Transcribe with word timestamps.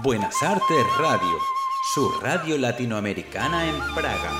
Buenas 0.00 0.42
Artes 0.42 0.86
Radio, 0.98 1.38
su 1.92 2.08
radio 2.22 2.56
latinoamericana 2.56 3.68
en 3.68 3.94
Praga. 3.94 4.30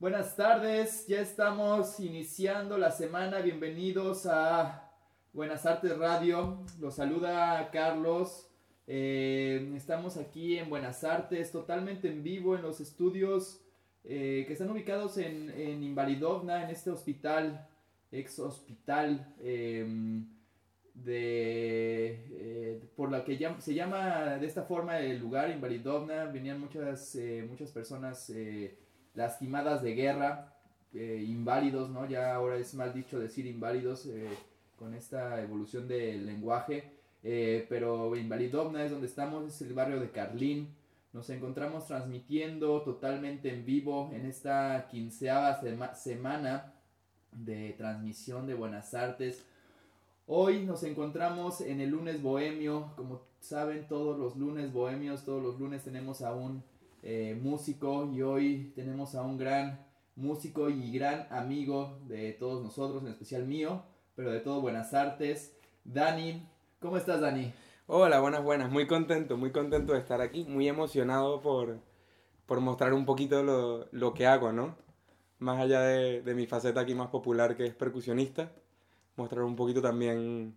Buenas 0.00 0.34
tardes, 0.34 1.06
ya 1.06 1.20
estamos 1.20 2.00
iniciando 2.00 2.76
la 2.76 2.90
semana. 2.90 3.38
Bienvenidos 3.38 4.26
a 4.26 4.90
Buenas 5.32 5.64
Artes 5.64 5.96
Radio. 5.96 6.64
Los 6.80 6.96
saluda 6.96 7.70
Carlos. 7.70 8.50
Eh, 8.88 9.72
estamos 9.76 10.16
aquí 10.16 10.58
en 10.58 10.68
Buenas 10.68 11.04
Artes, 11.04 11.52
totalmente 11.52 12.08
en 12.08 12.24
vivo 12.24 12.56
en 12.56 12.62
los 12.62 12.80
estudios 12.80 13.60
eh, 14.02 14.42
que 14.48 14.54
están 14.54 14.70
ubicados 14.70 15.18
en, 15.18 15.50
en 15.50 15.84
Invalidovna, 15.84 16.64
en 16.64 16.70
este 16.70 16.90
hospital, 16.90 17.68
ex 18.12 18.38
hospital 18.38 19.34
em, 19.40 20.26
de, 20.94 22.26
eh, 22.30 22.80
por 22.94 23.10
la 23.10 23.24
que 23.24 23.38
se 23.58 23.74
llama 23.74 24.36
de 24.38 24.46
esta 24.46 24.62
forma 24.62 25.00
el 25.00 25.18
lugar, 25.18 25.50
Invalidovna. 25.50 26.26
Venían 26.26 26.60
muchas, 26.60 27.18
muchas 27.48 27.72
personas 27.72 28.30
lastimadas 29.14 29.82
de 29.82 29.94
guerra, 29.94 30.54
inválidos, 30.92 31.90
¿no? 31.90 32.06
Ya 32.06 32.34
ahora 32.34 32.58
es 32.58 32.74
mal 32.74 32.92
dicho 32.92 33.18
decir 33.18 33.46
inválidos 33.46 34.06
con 34.82 34.94
esta 34.94 35.40
evolución 35.40 35.88
del 35.88 36.26
lenguaje. 36.26 36.92
Eh, 37.22 37.66
pero 37.68 38.16
Invalidovna 38.16 38.84
es 38.84 38.90
donde 38.90 39.06
estamos, 39.06 39.46
es 39.46 39.62
el 39.62 39.74
barrio 39.74 40.00
de 40.00 40.10
Carlín. 40.10 40.74
Nos 41.12 41.30
encontramos 41.30 41.86
transmitiendo 41.86 42.82
totalmente 42.82 43.52
en 43.52 43.64
vivo 43.64 44.10
en 44.12 44.26
esta 44.26 44.88
quinceava 44.90 45.60
semana 45.94 46.71
de 47.32 47.74
transmisión 47.78 48.46
de 48.46 48.54
Buenas 48.54 48.94
Artes. 48.94 49.44
Hoy 50.26 50.64
nos 50.64 50.82
encontramos 50.84 51.60
en 51.60 51.80
el 51.80 51.90
lunes 51.90 52.22
bohemio. 52.22 52.92
Como 52.96 53.20
saben, 53.40 53.88
todos 53.88 54.18
los 54.18 54.36
lunes 54.36 54.72
bohemios, 54.72 55.24
todos 55.24 55.42
los 55.42 55.58
lunes 55.58 55.82
tenemos 55.82 56.22
a 56.22 56.34
un 56.34 56.62
eh, 57.02 57.38
músico 57.42 58.08
y 58.12 58.22
hoy 58.22 58.72
tenemos 58.76 59.14
a 59.14 59.22
un 59.22 59.36
gran 59.36 59.84
músico 60.14 60.68
y 60.68 60.92
gran 60.92 61.26
amigo 61.30 61.98
de 62.06 62.32
todos 62.32 62.62
nosotros, 62.62 63.02
en 63.02 63.08
especial 63.08 63.44
mío, 63.46 63.82
pero 64.14 64.30
de 64.30 64.40
todo 64.40 64.60
Buenas 64.60 64.94
Artes. 64.94 65.56
Dani, 65.84 66.46
¿cómo 66.80 66.96
estás 66.96 67.20
Dani? 67.20 67.52
Hola, 67.86 68.20
buenas, 68.20 68.44
buenas. 68.44 68.70
Muy 68.70 68.86
contento, 68.86 69.36
muy 69.36 69.50
contento 69.50 69.92
de 69.92 69.98
estar 69.98 70.20
aquí, 70.20 70.44
muy 70.44 70.68
emocionado 70.68 71.40
por, 71.40 71.80
por 72.46 72.60
mostrar 72.60 72.92
un 72.94 73.04
poquito 73.04 73.42
lo, 73.42 73.88
lo, 73.90 74.14
que 74.14 74.26
hago, 74.26 74.52
¿no? 74.52 74.76
Más 75.42 75.60
allá 75.60 75.80
de, 75.82 76.22
de 76.22 76.34
mi 76.34 76.46
faceta 76.46 76.80
aquí 76.80 76.94
más 76.94 77.08
popular 77.08 77.56
que 77.56 77.66
es 77.66 77.74
percusionista, 77.74 78.52
mostrar 79.16 79.44
un 79.44 79.56
poquito 79.56 79.82
también 79.82 80.54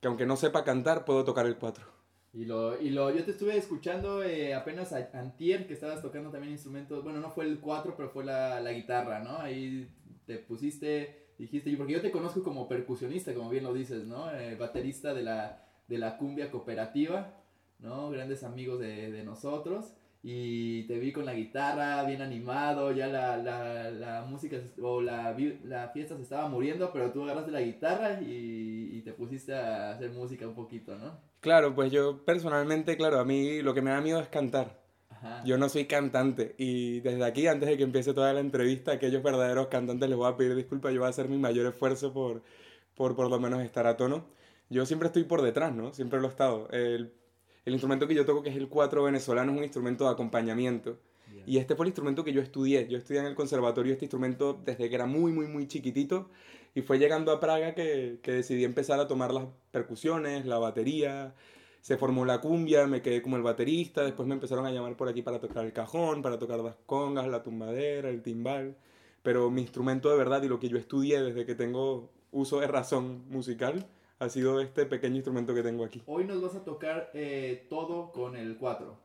que 0.00 0.08
aunque 0.08 0.26
no 0.26 0.36
sepa 0.36 0.64
cantar, 0.64 1.04
puedo 1.04 1.24
tocar 1.24 1.46
el 1.46 1.56
cuatro. 1.56 1.84
Y 2.32 2.44
lo, 2.44 2.80
y 2.80 2.90
lo, 2.90 3.10
yo 3.10 3.24
te 3.24 3.30
estuve 3.30 3.56
escuchando 3.56 4.22
eh, 4.24 4.54
apenas 4.54 4.92
a 4.92 5.08
antier, 5.14 5.66
que 5.66 5.74
estabas 5.74 6.02
tocando 6.02 6.30
también 6.30 6.52
instrumentos, 6.52 7.04
bueno, 7.04 7.20
no 7.20 7.30
fue 7.30 7.44
el 7.44 7.60
cuatro, 7.60 7.94
pero 7.96 8.10
fue 8.10 8.24
la, 8.24 8.60
la 8.60 8.72
guitarra, 8.72 9.20
¿no? 9.20 9.38
Ahí 9.38 9.88
te 10.26 10.38
pusiste 10.38 11.24
dijiste, 11.38 11.76
porque 11.76 11.94
yo 11.94 12.00
te 12.00 12.10
conozco 12.10 12.42
como 12.42 12.68
percusionista, 12.68 13.34
como 13.34 13.50
bien 13.50 13.64
lo 13.64 13.74
dices, 13.74 14.04
¿no? 14.06 14.30
Eh, 14.30 14.56
baterista 14.56 15.14
de 15.14 15.22
la, 15.22 15.64
de 15.88 15.98
la 15.98 16.16
cumbia 16.16 16.50
cooperativa, 16.50 17.34
¿no? 17.78 18.10
Grandes 18.10 18.44
amigos 18.44 18.80
de, 18.80 19.10
de, 19.10 19.24
nosotros. 19.24 19.94
Y 20.26 20.84
te 20.84 20.98
vi 20.98 21.12
con 21.12 21.26
la 21.26 21.34
guitarra, 21.34 22.02
bien 22.04 22.22
animado, 22.22 22.92
ya 22.92 23.08
la, 23.08 23.36
la, 23.36 23.90
la 23.90 24.22
música 24.22 24.56
o 24.80 25.02
la, 25.02 25.36
la, 25.64 25.88
fiesta 25.90 26.16
se 26.16 26.22
estaba 26.22 26.48
muriendo, 26.48 26.90
pero 26.94 27.12
tú 27.12 27.24
agarraste 27.24 27.50
la 27.50 27.60
guitarra 27.60 28.22
y, 28.22 28.88
y 28.92 29.02
te 29.02 29.12
pusiste 29.12 29.54
a 29.54 29.90
hacer 29.90 30.10
música 30.12 30.48
un 30.48 30.54
poquito, 30.54 30.96
¿no? 30.96 31.20
Claro, 31.40 31.74
pues 31.74 31.92
yo 31.92 32.24
personalmente, 32.24 32.96
claro, 32.96 33.20
a 33.20 33.24
mí 33.26 33.60
lo 33.60 33.74
que 33.74 33.82
me 33.82 33.90
da 33.90 34.00
miedo 34.00 34.20
es 34.20 34.28
cantar. 34.28 34.82
Yo 35.46 35.56
no 35.56 35.70
soy 35.70 35.86
cantante 35.86 36.54
y 36.58 37.00
desde 37.00 37.24
aquí, 37.24 37.46
antes 37.46 37.66
de 37.66 37.78
que 37.78 37.82
empiece 37.82 38.12
toda 38.12 38.34
la 38.34 38.40
entrevista, 38.40 38.92
aquellos 38.92 39.22
verdaderos 39.22 39.68
cantantes 39.68 40.06
les 40.06 40.18
voy 40.18 40.30
a 40.30 40.36
pedir 40.36 40.54
disculpas, 40.54 40.92
yo 40.92 41.00
voy 41.00 41.06
a 41.06 41.10
hacer 41.10 41.30
mi 41.30 41.38
mayor 41.38 41.64
esfuerzo 41.64 42.12
por 42.12 42.42
por, 42.94 43.16
por 43.16 43.30
lo 43.30 43.38
menos 43.38 43.62
estar 43.62 43.86
a 43.86 43.96
tono. 43.96 44.26
Yo 44.70 44.86
siempre 44.86 45.08
estoy 45.08 45.24
por 45.24 45.42
detrás, 45.42 45.74
¿no? 45.74 45.92
Siempre 45.92 46.20
lo 46.20 46.26
he 46.26 46.30
estado. 46.30 46.68
El, 46.70 47.12
el 47.64 47.72
instrumento 47.72 48.06
que 48.06 48.14
yo 48.14 48.24
toco, 48.24 48.42
que 48.42 48.50
es 48.50 48.56
el 48.56 48.68
cuatro 48.68 49.04
venezolano, 49.04 49.52
es 49.52 49.58
un 49.58 49.64
instrumento 49.64 50.04
de 50.04 50.10
acompañamiento. 50.10 50.98
Y 51.46 51.58
este 51.58 51.74
fue 51.74 51.84
el 51.84 51.88
instrumento 51.88 52.24
que 52.24 52.32
yo 52.32 52.40
estudié. 52.40 52.86
Yo 52.88 52.96
estudié 52.96 53.20
en 53.20 53.26
el 53.26 53.34
conservatorio 53.34 53.92
este 53.92 54.06
instrumento 54.06 54.58
desde 54.64 54.88
que 54.88 54.94
era 54.94 55.06
muy, 55.06 55.32
muy, 55.32 55.46
muy 55.46 55.66
chiquitito. 55.66 56.30
Y 56.74 56.82
fue 56.82 56.98
llegando 56.98 57.32
a 57.32 57.40
Praga 57.40 57.74
que, 57.74 58.18
que 58.22 58.32
decidí 58.32 58.64
empezar 58.64 58.98
a 58.98 59.08
tomar 59.08 59.32
las 59.32 59.44
percusiones, 59.70 60.46
la 60.46 60.58
batería, 60.58 61.34
se 61.84 61.98
formó 61.98 62.24
la 62.24 62.40
cumbia, 62.40 62.86
me 62.86 63.02
quedé 63.02 63.20
como 63.20 63.36
el 63.36 63.42
baterista, 63.42 64.04
después 64.04 64.26
me 64.26 64.34
empezaron 64.34 64.64
a 64.64 64.72
llamar 64.72 64.96
por 64.96 65.06
aquí 65.06 65.20
para 65.20 65.38
tocar 65.38 65.66
el 65.66 65.72
cajón, 65.74 66.22
para 66.22 66.38
tocar 66.38 66.58
las 66.60 66.76
congas, 66.86 67.28
la 67.28 67.42
tumbadera, 67.42 68.08
el 68.08 68.22
timbal, 68.22 68.74
pero 69.22 69.50
mi 69.50 69.60
instrumento 69.60 70.10
de 70.10 70.16
verdad 70.16 70.42
y 70.42 70.48
lo 70.48 70.58
que 70.58 70.70
yo 70.70 70.78
estudié 70.78 71.22
desde 71.22 71.44
que 71.44 71.54
tengo 71.54 72.08
uso 72.32 72.60
de 72.60 72.68
razón 72.68 73.24
musical 73.28 73.86
ha 74.18 74.28
sido 74.28 74.60
este 74.60 74.86
pequeño 74.86 75.16
instrumento 75.16 75.54
que 75.54 75.62
tengo 75.62 75.84
aquí. 75.84 76.02
Hoy 76.06 76.24
nos 76.24 76.40
vas 76.40 76.54
a 76.54 76.64
tocar 76.64 77.10
eh, 77.14 77.66
todo 77.68 78.12
con 78.12 78.36
el 78.36 78.56
4. 78.56 78.96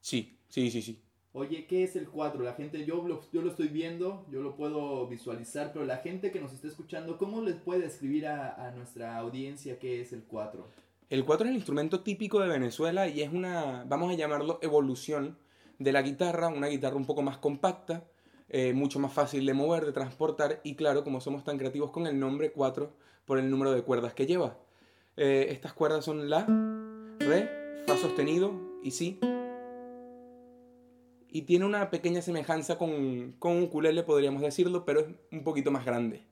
Sí, 0.00 0.38
sí, 0.48 0.70
sí, 0.70 0.82
sí. 0.82 1.02
Oye, 1.32 1.66
¿qué 1.66 1.84
es 1.84 1.94
el 1.94 2.08
4? 2.08 2.42
La 2.42 2.54
gente, 2.54 2.84
yo 2.84 3.06
lo, 3.06 3.20
yo 3.32 3.42
lo 3.42 3.50
estoy 3.50 3.68
viendo, 3.68 4.26
yo 4.30 4.42
lo 4.42 4.56
puedo 4.56 5.06
visualizar, 5.06 5.72
pero 5.72 5.84
la 5.84 5.98
gente 5.98 6.32
que 6.32 6.40
nos 6.40 6.52
está 6.52 6.66
escuchando, 6.66 7.18
¿cómo 7.18 7.40
les 7.42 7.56
puede 7.56 7.86
escribir 7.86 8.26
a, 8.26 8.66
a 8.66 8.72
nuestra 8.72 9.16
audiencia 9.16 9.78
qué 9.78 10.00
es 10.00 10.12
el 10.12 10.24
4? 10.24 10.66
El 11.10 11.24
cuatro 11.24 11.46
es 11.46 11.50
el 11.50 11.56
instrumento 11.56 12.00
típico 12.02 12.38
de 12.38 12.48
Venezuela 12.48 13.08
y 13.08 13.20
es 13.20 13.32
una, 13.32 13.84
vamos 13.88 14.12
a 14.12 14.16
llamarlo, 14.16 14.60
evolución 14.62 15.36
de 15.80 15.90
la 15.90 16.02
guitarra, 16.02 16.46
una 16.46 16.68
guitarra 16.68 16.94
un 16.94 17.04
poco 17.04 17.22
más 17.22 17.36
compacta, 17.38 18.04
eh, 18.48 18.72
mucho 18.74 19.00
más 19.00 19.12
fácil 19.12 19.44
de 19.44 19.52
mover, 19.52 19.86
de 19.86 19.92
transportar 19.92 20.60
y 20.62 20.76
claro, 20.76 21.02
como 21.02 21.20
somos 21.20 21.42
tan 21.42 21.58
creativos 21.58 21.90
con 21.90 22.06
el 22.06 22.18
nombre 22.20 22.52
4 22.52 22.92
por 23.30 23.38
el 23.38 23.48
número 23.48 23.70
de 23.70 23.82
cuerdas 23.82 24.12
que 24.12 24.26
lleva. 24.26 24.58
Eh, 25.16 25.46
estas 25.50 25.72
cuerdas 25.72 26.04
son 26.04 26.28
La, 26.28 26.44
Re, 27.20 27.84
Fa 27.86 27.96
sostenido 27.96 28.52
y 28.82 28.90
Si. 28.90 29.20
Y 31.28 31.42
tiene 31.42 31.64
una 31.64 31.90
pequeña 31.90 32.22
semejanza 32.22 32.76
con, 32.76 33.36
con 33.38 33.52
un 33.52 33.62
ukulele, 33.62 34.02
podríamos 34.02 34.42
decirlo, 34.42 34.84
pero 34.84 34.98
es 34.98 35.06
un 35.30 35.44
poquito 35.44 35.70
más 35.70 35.84
grande. 35.84 36.26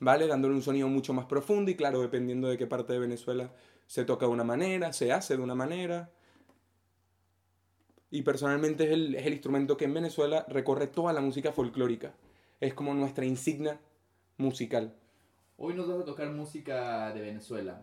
¿Vale? 0.00 0.26
Dándole 0.26 0.54
un 0.54 0.62
sonido 0.62 0.88
mucho 0.88 1.12
más 1.12 1.26
profundo 1.26 1.70
y 1.70 1.76
claro, 1.76 2.00
dependiendo 2.00 2.48
de 2.48 2.56
qué 2.56 2.66
parte 2.66 2.94
de 2.94 3.00
Venezuela 3.00 3.52
se 3.86 4.06
toca 4.06 4.24
de 4.24 4.32
una 4.32 4.44
manera, 4.44 4.94
se 4.94 5.12
hace 5.12 5.36
de 5.36 5.42
una 5.42 5.54
manera. 5.54 6.10
Y 8.10 8.22
personalmente 8.22 8.84
es 8.84 8.92
el, 8.92 9.14
es 9.16 9.26
el 9.26 9.34
instrumento 9.34 9.76
que 9.76 9.84
en 9.84 9.92
Venezuela 9.92 10.46
recorre 10.48 10.86
toda 10.86 11.12
la 11.12 11.20
música 11.20 11.52
folclórica. 11.52 12.14
Es 12.58 12.72
como 12.72 12.94
nuestra 12.94 13.26
insignia 13.26 13.78
musical. 14.38 14.94
Hoy 15.60 15.74
nos 15.74 15.88
vas 15.88 15.98
a 15.98 16.04
tocar 16.04 16.30
música 16.30 17.12
de 17.12 17.20
Venezuela. 17.20 17.82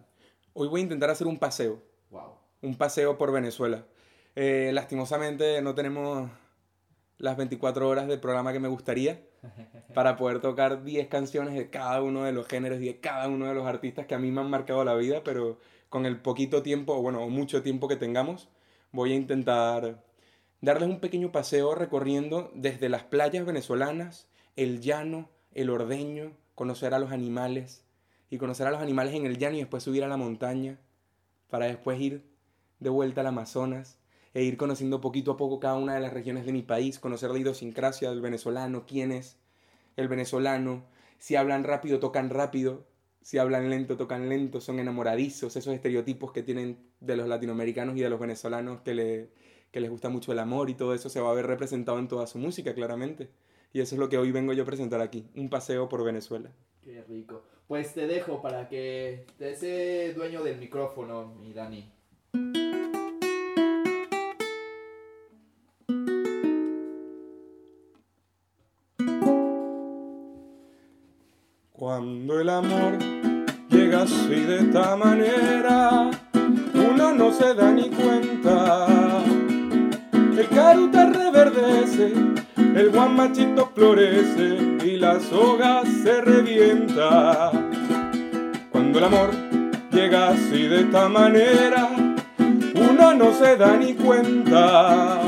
Hoy 0.54 0.70
voy 0.70 0.80
a 0.80 0.84
intentar 0.84 1.10
hacer 1.10 1.28
un 1.28 1.38
paseo. 1.38 1.84
Wow. 2.10 2.36
Un 2.62 2.78
paseo 2.78 3.18
por 3.18 3.34
Venezuela. 3.34 3.86
Eh, 4.34 4.72
lastimosamente 4.74 5.62
no 5.62 5.76
tenemos 5.76 6.30
las 7.18 7.36
24 7.36 7.90
horas 7.90 8.08
del 8.08 8.22
programa 8.22 8.54
que 8.54 8.62
me 8.62 8.70
gustaría 8.70 9.28
para 9.94 10.16
poder 10.16 10.40
tocar 10.40 10.86
10 10.86 11.10
canciones 11.10 11.54
de 11.54 11.70
cada 11.70 12.02
uno 12.02 12.24
de 12.24 12.32
los 12.32 12.48
géneros 12.48 12.80
y 12.80 12.86
de 12.86 13.02
cada 13.02 13.28
uno 13.28 13.46
de 13.46 13.54
los 13.54 13.68
artistas 13.68 14.06
que 14.06 14.16
a 14.16 14.20
mí 14.20 14.32
me 14.32 14.40
han 14.40 14.50
marcado 14.50 14.86
la 14.86 14.96
vida, 14.96 15.22
pero 15.26 15.60
con 15.90 16.06
el 16.06 16.22
poquito 16.22 16.64
tiempo, 16.64 16.94
o 16.94 17.02
bueno, 17.02 17.26
o 17.26 17.30
mucho 17.30 17.62
tiempo 17.62 17.90
que 17.90 17.98
tengamos, 17.98 18.48
voy 18.94 19.12
a 19.12 19.16
intentar 19.16 20.02
darles 20.62 20.88
un 20.88 21.02
pequeño 21.02 21.34
paseo 21.34 21.76
recorriendo 21.76 22.52
desde 22.56 22.88
las 22.88 23.04
playas 23.04 23.46
venezolanas, 23.46 24.30
el 24.56 24.80
llano, 24.80 25.30
el 25.52 25.70
ordeño, 25.70 26.38
conocer 26.56 26.94
a 26.94 27.00
los 27.00 27.12
animales 27.12 27.84
y 28.30 28.38
conocer 28.38 28.68
a 28.68 28.72
los 28.72 28.82
animales 28.82 29.14
en 29.14 29.26
el 29.26 29.38
llano 29.38 29.58
y 29.58 29.60
después 29.60 29.84
subir 29.84 30.04
a 30.04 30.08
la 30.08 30.18
montaña 30.18 30.80
para 31.50 31.68
después 31.68 32.00
ir 32.00 32.24
de 32.80 32.90
vuelta 32.90 33.22
al 33.22 33.28
Amazonas 33.28 34.00
e 34.34 34.44
ir 34.44 34.58
conociendo 34.58 35.00
poquito 35.00 35.32
a 35.32 35.38
poco 35.38 35.60
cada 35.60 35.76
una 35.76 35.96
de 35.96 36.02
las 36.02 36.14
regiones 36.14 36.46
de 36.46 36.52
mi 36.52 36.62
país, 36.62 37.00
conocer 37.00 37.32
la 37.32 37.40
idiosincrasia 37.40 38.10
del 38.10 38.22
venezolano, 38.22 38.86
quién 38.86 39.12
es 39.12 39.38
el 39.96 40.10
venezolano, 40.10 40.84
si 41.20 41.36
hablan 41.38 41.64
rápido, 41.64 42.00
tocan 42.00 42.30
rápido, 42.30 42.86
si 43.22 43.38
hablan 43.38 43.70
lento, 43.70 43.96
tocan 43.96 44.28
lento, 44.28 44.60
son 44.60 44.80
enamoradizos, 44.80 45.56
esos 45.56 45.74
estereotipos 45.74 46.34
que 46.34 46.44
tienen 46.44 46.78
de 47.00 47.16
los 47.16 47.28
latinoamericanos 47.28 47.96
y 47.96 48.02
de 48.02 48.10
los 48.10 48.20
venezolanos 48.20 48.82
que, 48.82 48.94
le, 48.94 49.30
que 49.72 49.80
les 49.80 49.90
gusta 49.90 50.10
mucho 50.10 50.34
el 50.34 50.40
amor 50.40 50.70
y 50.70 50.76
todo 50.76 50.94
eso 50.94 51.10
se 51.10 51.22
va 51.22 51.32
a 51.32 51.34
ver 51.34 51.48
representado 51.48 51.98
en 51.98 52.08
toda 52.08 52.28
su 52.28 52.38
música, 52.38 52.74
claramente. 52.74 53.30
Y 53.76 53.82
eso 53.82 53.96
es 53.96 54.00
lo 54.00 54.08
que 54.08 54.18
hoy 54.18 54.32
vengo 54.32 54.54
yo 54.54 54.64
a 54.64 54.66
presentar 54.66 55.02
aquí, 55.02 55.28
un 55.36 55.50
paseo 55.50 55.90
por 55.90 56.02
Venezuela. 56.02 56.50
Qué 56.82 57.04
rico. 57.10 57.44
Pues 57.68 57.94
te 57.94 58.08
dejo 58.08 58.42
para 58.42 58.70
que 58.70 59.26
te 59.38 59.54
sea 59.54 60.14
dueño 60.14 60.42
del 60.44 60.60
micrófono, 60.60 61.36
mi 61.42 61.52
Dani. 61.52 61.92
Cuando 71.74 72.40
el 72.40 72.48
amor 72.48 72.98
llega 73.70 74.04
así 74.04 74.40
de 74.40 74.60
esta 74.60 74.96
manera, 74.96 76.12
uno 76.74 77.14
no 77.14 77.34
se 77.34 77.54
da 77.54 77.74
ni 77.74 77.90
cuenta. 77.90 78.88
El 80.14 80.48
caruta 80.48 81.10
reverdece, 81.10 82.14
el 82.76 82.90
guamachito 82.90 83.72
florece 83.74 84.58
y 84.84 84.98
la 84.98 85.20
soga 85.20 85.84
se 86.04 86.20
revienta. 86.22 87.52
Cuando 88.70 89.00
el 89.00 89.06
amor 89.06 89.30
llega 89.92 90.30
así 90.30 90.68
de 90.68 90.82
esta 90.82 91.08
manera, 91.08 91.90
uno 92.76 93.14
no 93.14 93.34
se 93.34 93.56
da 93.56 93.78
ni 93.78 93.94
cuenta. 93.94 95.22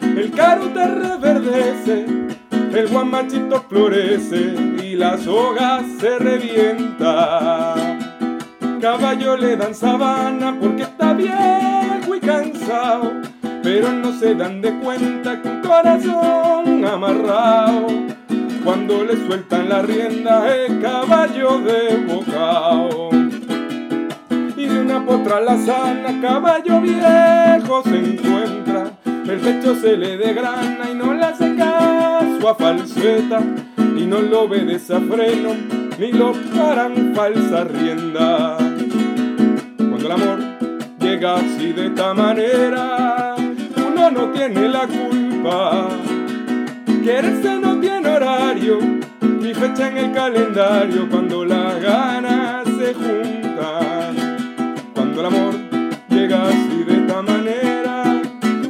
El 0.00 0.30
caruta 0.30 0.86
reverdece, 0.86 2.06
el 2.50 2.88
guamachito 2.88 3.64
florece 3.68 4.54
y 4.84 4.94
la 4.94 5.18
soga 5.18 5.82
se 5.98 6.16
revienta. 6.20 7.74
Caballo 8.80 9.36
le 9.36 9.56
dan 9.56 9.74
sabana 9.74 10.56
porque 10.60 10.82
está 10.82 11.12
viejo 11.12 12.14
y 12.14 12.20
cansado, 12.20 13.12
pero 13.62 13.92
no 13.92 14.12
se 14.12 14.34
dan 14.34 14.60
de 14.60 14.76
cuenta 14.80 15.40
que 15.40 15.48
un 15.48 15.60
corazón 15.62 16.84
amarrado, 16.84 17.86
cuando 18.64 19.04
le 19.04 19.16
sueltan 19.26 19.68
la 19.68 19.82
rienda 19.82 20.54
es 20.54 20.72
caballo 20.82 21.58
de 21.60 21.96
bocao. 22.06 23.10
Y 24.56 24.66
de 24.66 24.80
una 24.80 25.04
potra 25.04 25.40
la 25.40 25.56
sana, 25.58 26.20
caballo 26.20 26.80
viejo 26.80 27.82
se 27.84 27.96
encuentra, 27.96 28.92
el 29.04 29.38
pecho 29.38 29.74
se 29.76 29.96
le 29.96 30.16
degrana 30.16 30.90
y 30.90 30.94
no 30.94 31.14
le 31.14 31.24
hace 31.24 31.54
caso 31.54 32.48
a 32.48 32.54
falseta, 32.54 33.40
y 33.96 34.06
no 34.06 34.20
lo 34.20 34.42
obedece 34.42 34.96
a 34.96 35.00
freno, 35.00 35.50
ni 35.98 36.12
lo 36.12 36.32
paran 36.54 37.12
falsa 37.14 37.64
rienda. 37.64 38.56
Cuando 39.76 39.98
el 39.98 40.12
amor 40.12 40.38
llega 41.00 41.36
así 41.36 41.72
de 41.72 41.86
esta 41.86 42.14
manera, 42.14 43.21
no 44.12 44.30
tiene 44.30 44.68
la 44.68 44.86
culpa. 44.86 45.88
Quererse 47.02 47.58
no 47.58 47.80
tiene 47.80 48.08
horario, 48.08 48.78
ni 49.40 49.54
fecha 49.54 49.88
en 49.88 49.98
el 49.98 50.12
calendario 50.12 51.08
cuando 51.10 51.44
las 51.44 51.80
ganas 51.80 52.64
se 52.78 52.94
juntan. 52.94 54.14
Cuando 54.94 55.20
el 55.20 55.26
amor 55.26 55.54
llega 56.08 56.48
así 56.48 56.84
de 56.86 56.94
esta 57.00 57.22
manera, 57.22 58.22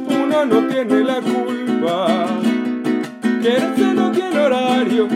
uno 0.07 0.45
no 0.45 0.67
tiene 0.67 1.03
la 1.03 1.21
culpa. 1.21 2.27
Quererse 3.41 3.93
no 3.93 4.11
tiene 4.11 4.39
horario, 4.39 5.07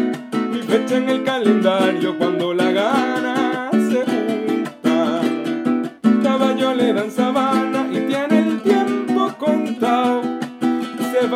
ni 0.51 0.61
fecha 0.61 0.97
en 0.97 1.09
el 1.09 1.23
calendario 1.23 2.17
cuando 2.17 2.53
las 2.53 2.73
ganas 2.73 3.71
se 3.91 4.03
juntan. 4.05 5.23
Caballo 6.21 6.73
le 6.73 6.93
dan 6.93 7.11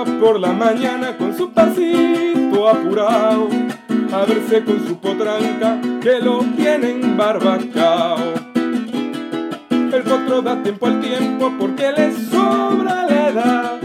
Por 0.04 0.40
la 0.40 0.52
mañana 0.52 1.16
con 1.16 1.38
su 1.38 1.52
pasito 1.52 2.68
apurado 2.68 3.50
a 4.12 4.26
verse 4.26 4.64
con 4.64 4.88
su 4.88 4.98
potranca 4.98 5.80
que 6.02 6.20
lo 6.20 6.40
tienen 6.56 7.16
barbacao. 7.16 8.18
El 9.70 10.02
potro 10.04 10.42
da 10.42 10.62
tiempo 10.64 10.88
al 10.88 11.02
tiempo 11.02 11.54
porque 11.60 11.92
le 11.92 12.12
sobra 12.14 13.06
la 13.08 13.30
edad. 13.30 13.80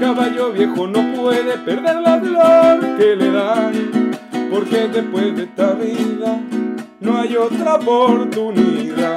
Caballo 0.00 0.52
viejo 0.52 0.86
no 0.86 1.14
puede 1.14 1.56
perder 1.56 1.96
la 2.02 2.20
flor 2.20 2.96
que 2.98 3.16
le 3.16 3.30
dan, 3.30 4.10
porque 4.50 4.88
después 4.88 5.34
de 5.34 5.44
esta 5.44 5.72
vida 5.72 6.40
no 7.00 7.18
hay 7.18 7.36
otra 7.36 7.76
oportunidad. 7.76 9.13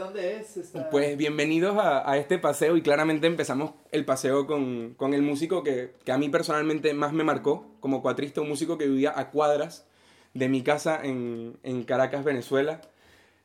Dónde 0.00 0.38
es? 0.38 0.72
Pues 0.90 1.16
bienvenidos 1.16 1.76
a, 1.76 2.10
a 2.10 2.16
este 2.16 2.38
paseo 2.38 2.76
y 2.76 2.82
claramente 2.82 3.26
empezamos 3.26 3.72
el 3.92 4.04
paseo 4.04 4.46
con, 4.46 4.94
con 4.94 5.12
el 5.12 5.22
músico 5.22 5.62
que, 5.62 5.92
que 6.04 6.12
a 6.12 6.18
mí 6.18 6.28
personalmente 6.30 6.92
más 6.94 7.12
me 7.12 7.22
marcó 7.22 7.66
como 7.80 8.00
cuatrista, 8.00 8.40
un 8.40 8.48
músico 8.48 8.78
que 8.78 8.86
vivía 8.86 9.12
a 9.14 9.30
cuadras 9.30 9.86
de 10.32 10.48
mi 10.48 10.62
casa 10.62 11.00
en, 11.02 11.58
en 11.62 11.82
Caracas, 11.84 12.24
Venezuela, 12.24 12.80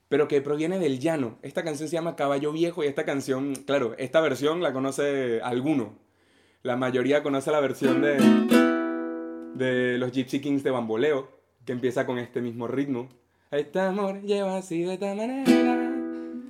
pero 0.08 0.28
que 0.28 0.42
proviene 0.42 0.80
del 0.80 1.00
llano. 1.00 1.38
Esta 1.42 1.64
canción 1.64 1.90
se 1.90 1.96
llama 1.96 2.16
Caballo 2.16 2.54
Viejo 2.54 2.84
y 2.84 2.88
esta 2.88 3.04
canción, 3.04 3.56
claro, 3.56 3.94
esta 3.98 4.22
versión 4.22 4.64
la 4.64 4.72
conoce 4.72 5.42
alguno. 5.42 5.94
La 6.64 6.78
mayoría 6.78 7.22
conoce 7.22 7.52
la 7.52 7.60
versión 7.60 8.02
de, 8.02 8.18
de 9.56 9.98
los 9.98 10.12
Gypsy 10.12 10.40
Kings 10.40 10.64
de 10.64 10.72
Bamboleo, 10.72 11.30
que 11.66 11.74
empieza 11.74 12.06
con 12.06 12.18
este 12.18 12.42
mismo 12.42 12.68
ritmo. 12.68 13.10
Este 13.52 13.80
amor 13.80 14.22
lleva 14.22 14.58
así 14.58 14.84
de 14.84 14.94
esta 14.96 15.14
manera, 15.14 15.44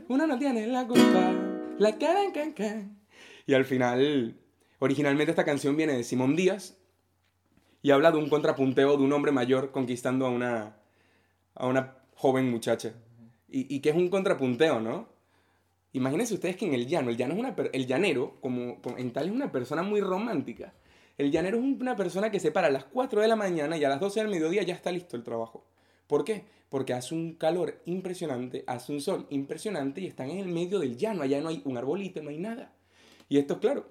uno 0.07 0.27
no 0.27 0.37
tiene 0.37 0.67
la 0.67 0.87
culpa, 0.87 1.33
la 1.77 1.97
can, 1.97 2.31
can, 2.31 2.53
can. 2.53 2.99
Y 3.45 3.53
al 3.53 3.65
final, 3.65 4.35
originalmente 4.79 5.31
esta 5.31 5.45
canción 5.45 5.75
viene 5.75 5.93
de 5.93 6.03
Simón 6.03 6.35
Díaz 6.35 6.77
y 7.81 7.91
habla 7.91 8.11
de 8.11 8.17
un 8.17 8.29
contrapunteo 8.29 8.97
de 8.97 9.03
un 9.03 9.13
hombre 9.13 9.31
mayor 9.31 9.71
conquistando 9.71 10.25
a 10.25 10.29
una, 10.29 10.77
a 11.53 11.67
una 11.67 11.97
joven 12.15 12.49
muchacha. 12.49 12.93
Y, 13.47 13.73
y 13.73 13.79
que 13.79 13.89
es 13.89 13.95
un 13.95 14.09
contrapunteo, 14.09 14.79
¿no? 14.79 15.07
Imagínense 15.93 16.33
ustedes 16.33 16.57
que 16.57 16.65
en 16.65 16.73
el 16.73 16.87
llano, 16.87 17.09
el, 17.09 17.15
llano 17.15 17.35
es 17.35 17.39
una 17.39 17.55
el 17.71 17.87
llanero, 17.87 18.37
como, 18.41 18.81
como 18.81 18.97
en 18.97 19.13
tal, 19.13 19.27
es 19.27 19.31
una 19.31 19.51
persona 19.51 19.81
muy 19.81 20.01
romántica. 20.01 20.73
El 21.17 21.31
llanero 21.31 21.57
es 21.57 21.63
una 21.63 21.95
persona 21.95 22.29
que 22.29 22.41
se 22.41 22.51
para 22.51 22.67
a 22.67 22.69
las 22.69 22.83
4 22.83 23.21
de 23.21 23.27
la 23.29 23.37
mañana 23.37 23.77
y 23.77 23.85
a 23.85 23.89
las 23.89 24.01
12 24.01 24.19
del 24.19 24.29
mediodía 24.29 24.63
ya 24.63 24.73
está 24.73 24.91
listo 24.91 25.15
el 25.15 25.23
trabajo. 25.23 25.63
¿Por 26.07 26.25
qué? 26.25 26.43
Porque 26.75 26.91
hace 26.91 27.15
un 27.15 27.35
calor 27.35 27.81
impresionante, 27.85 28.65
hace 28.67 28.91
un 28.91 28.99
sol 28.99 29.27
impresionante 29.29 30.01
y 30.01 30.07
están 30.07 30.29
en 30.29 30.39
el 30.39 30.49
medio 30.49 30.77
del 30.77 30.97
llano. 30.97 31.21
Allá 31.21 31.39
no 31.39 31.47
hay 31.47 31.61
un 31.63 31.77
arbolito, 31.77 32.21
no 32.21 32.31
hay 32.31 32.37
nada. 32.37 32.73
Y 33.29 33.37
esto 33.37 33.53
es 33.53 33.59
claro. 33.61 33.87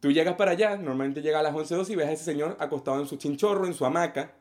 Tú 0.00 0.10
llegas 0.10 0.34
para 0.34 0.50
allá, 0.50 0.76
normalmente 0.76 1.22
llega 1.22 1.38
a 1.38 1.44
las 1.44 1.54
11 1.54 1.76
12 1.76 1.92
y 1.92 1.94
ves 1.94 2.08
a 2.08 2.10
ese 2.10 2.24
señor 2.24 2.56
acostado 2.58 2.98
en 2.98 3.06
su 3.06 3.14
chinchorro, 3.14 3.64
en 3.64 3.74
su 3.74 3.86
hamaca, 3.86 4.34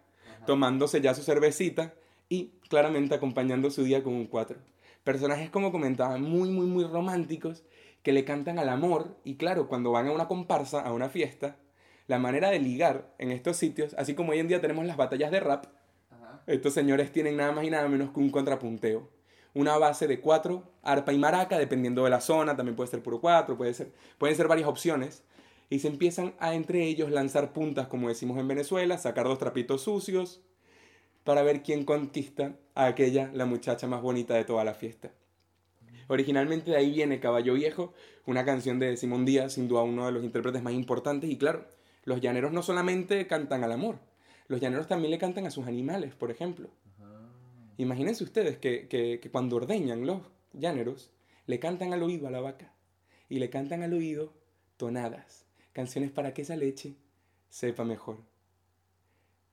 tomándose 0.47 0.99
ya 0.99 1.13
su 1.13 1.21
cervecita 1.21 1.93
y 2.27 2.53
claramente 2.69 3.13
acompañando 3.13 3.69
su 3.69 3.83
día 3.83 4.01
con 4.01 4.15
un 4.15 4.25
cuatro. 4.25 4.57
Personajes, 5.03 5.51
como 5.51 5.71
comentaba, 5.71 6.17
muy, 6.17 6.49
muy, 6.49 6.65
muy 6.65 6.85
románticos 6.85 7.65
que 8.01 8.13
le 8.13 8.25
cantan 8.25 8.57
al 8.57 8.69
amor 8.69 9.15
y 9.23 9.35
claro, 9.35 9.67
cuando 9.67 9.91
van 9.91 10.07
a 10.07 10.11
una 10.11 10.27
comparsa, 10.27 10.81
a 10.81 10.91
una 10.91 11.09
fiesta, 11.09 11.57
la 12.07 12.17
manera 12.17 12.49
de 12.49 12.57
ligar 12.57 13.13
en 13.19 13.29
estos 13.29 13.57
sitios, 13.57 13.93
así 13.99 14.15
como 14.15 14.31
hoy 14.31 14.39
en 14.39 14.47
día 14.47 14.59
tenemos 14.59 14.87
las 14.87 14.97
batallas 14.97 15.29
de 15.29 15.39
rap. 15.39 15.67
Estos 16.47 16.73
señores 16.73 17.11
tienen 17.11 17.37
nada 17.37 17.51
más 17.51 17.65
y 17.65 17.69
nada 17.69 17.87
menos 17.87 18.11
que 18.11 18.19
un 18.19 18.29
contrapunteo. 18.29 19.09
Una 19.53 19.77
base 19.77 20.07
de 20.07 20.19
cuatro, 20.19 20.63
arpa 20.83 21.13
y 21.13 21.17
maraca, 21.17 21.57
dependiendo 21.57 22.03
de 22.03 22.09
la 22.09 22.21
zona, 22.21 22.55
también 22.55 22.75
puede 22.75 22.89
ser 22.89 23.01
puro 23.01 23.21
cuatro, 23.21 23.57
puede 23.57 23.73
ser, 23.73 23.91
pueden 24.17 24.35
ser 24.35 24.47
varias 24.47 24.67
opciones. 24.67 25.23
Y 25.69 25.79
se 25.79 25.87
empiezan 25.87 26.35
a 26.39 26.53
entre 26.53 26.85
ellos 26.85 27.09
lanzar 27.09 27.53
puntas, 27.53 27.87
como 27.87 28.09
decimos 28.09 28.37
en 28.37 28.47
Venezuela, 28.47 28.97
sacar 28.97 29.25
dos 29.25 29.39
trapitos 29.39 29.81
sucios, 29.81 30.41
para 31.23 31.41
ver 31.41 31.63
quién 31.63 31.85
conquista 31.85 32.55
a 32.75 32.85
aquella, 32.85 33.31
la 33.33 33.45
muchacha 33.45 33.87
más 33.87 34.01
bonita 34.01 34.35
de 34.35 34.43
toda 34.43 34.63
la 34.63 34.75
fiesta. 34.75 35.11
Originalmente 36.07 36.71
de 36.71 36.77
ahí 36.77 36.91
viene 36.91 37.19
Caballo 37.19 37.55
Viejo, 37.55 37.93
una 38.27 38.45
canción 38.45 38.77
de 38.77 38.95
Simón 38.95 39.25
Díaz, 39.25 39.53
sin 39.53 39.67
duda 39.67 39.81
uno 39.81 40.05
de 40.05 40.11
los 40.11 40.23
intérpretes 40.23 40.61
más 40.61 40.73
importantes. 40.73 41.29
Y 41.29 41.37
claro, 41.37 41.65
los 42.03 42.21
llaneros 42.21 42.51
no 42.51 42.61
solamente 42.61 43.25
cantan 43.25 43.63
al 43.63 43.71
amor, 43.71 43.97
los 44.47 44.61
llaneros 44.61 44.87
también 44.87 45.11
le 45.11 45.17
cantan 45.17 45.45
a 45.45 45.51
sus 45.51 45.67
animales, 45.67 46.13
por 46.15 46.31
ejemplo. 46.31 46.69
Imagínense 47.77 48.23
ustedes 48.23 48.57
que, 48.57 48.87
que- 48.87 49.19
que 49.19 49.31
cuando 49.31 49.55
ordeñan 49.57 50.05
los 50.05 50.21
llaneros, 50.53 51.11
le 51.45 51.59
cantan 51.59 51.93
al 51.93 52.03
oído 52.03 52.27
a 52.27 52.31
la 52.31 52.41
vaca 52.41 52.73
y 53.29 53.39
le 53.39 53.49
cantan 53.49 53.83
al 53.83 53.93
oído 53.93 54.33
tonadas, 54.77 55.45
canciones 55.73 56.11
para 56.11 56.33
que 56.33 56.43
esa 56.43 56.55
leche 56.55 56.95
sepa 57.49 57.83
mejor. 57.83 58.17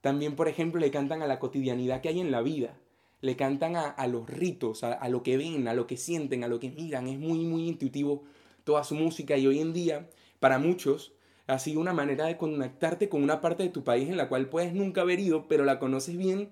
También, 0.01 0.35
por 0.37 0.49
ejemplo, 0.49 0.81
le 0.81 0.91
cantan 0.91 1.23
a 1.23 1.27
la 1.27 1.39
cotidianidad 1.39 2.01
que 2.01 2.09
hay 2.09 2.21
en 2.21 2.31
la 2.31 2.43
vida. 2.43 2.77
Le 3.21 3.37
cantan 3.37 3.77
a, 3.77 3.89
a 3.89 4.07
los 4.09 4.29
ritos, 4.29 4.83
a, 4.83 4.93
a 4.93 5.09
lo 5.09 5.23
que 5.23 5.37
ven, 5.37 5.69
a 5.69 5.75
lo 5.75 5.87
que 5.87 5.97
sienten, 5.97 6.43
a 6.43 6.49
lo 6.49 6.59
que 6.59 6.71
miran. 6.71 7.07
Es 7.07 7.19
muy, 7.19 7.45
muy 7.45 7.69
intuitivo 7.69 8.25
toda 8.65 8.83
su 8.83 8.97
música 8.97 9.37
y 9.37 9.47
hoy 9.47 9.61
en 9.61 9.73
día, 9.73 10.09
para 10.41 10.59
muchos, 10.59 11.13
sido 11.59 11.80
una 11.80 11.92
manera 11.92 12.26
de 12.26 12.37
conectarte 12.37 13.09
con 13.09 13.23
una 13.23 13.40
parte 13.40 13.62
de 13.62 13.68
tu 13.68 13.85
país 13.85 14.09
en 14.09 14.16
la 14.16 14.28
cual 14.28 14.49
puedes 14.49 14.73
nunca 14.75 15.02
haber 15.02 15.21
ido, 15.21 15.49
pero 15.49 15.64
la 15.64 15.78
conoces 15.78 16.16
bien 16.16 16.50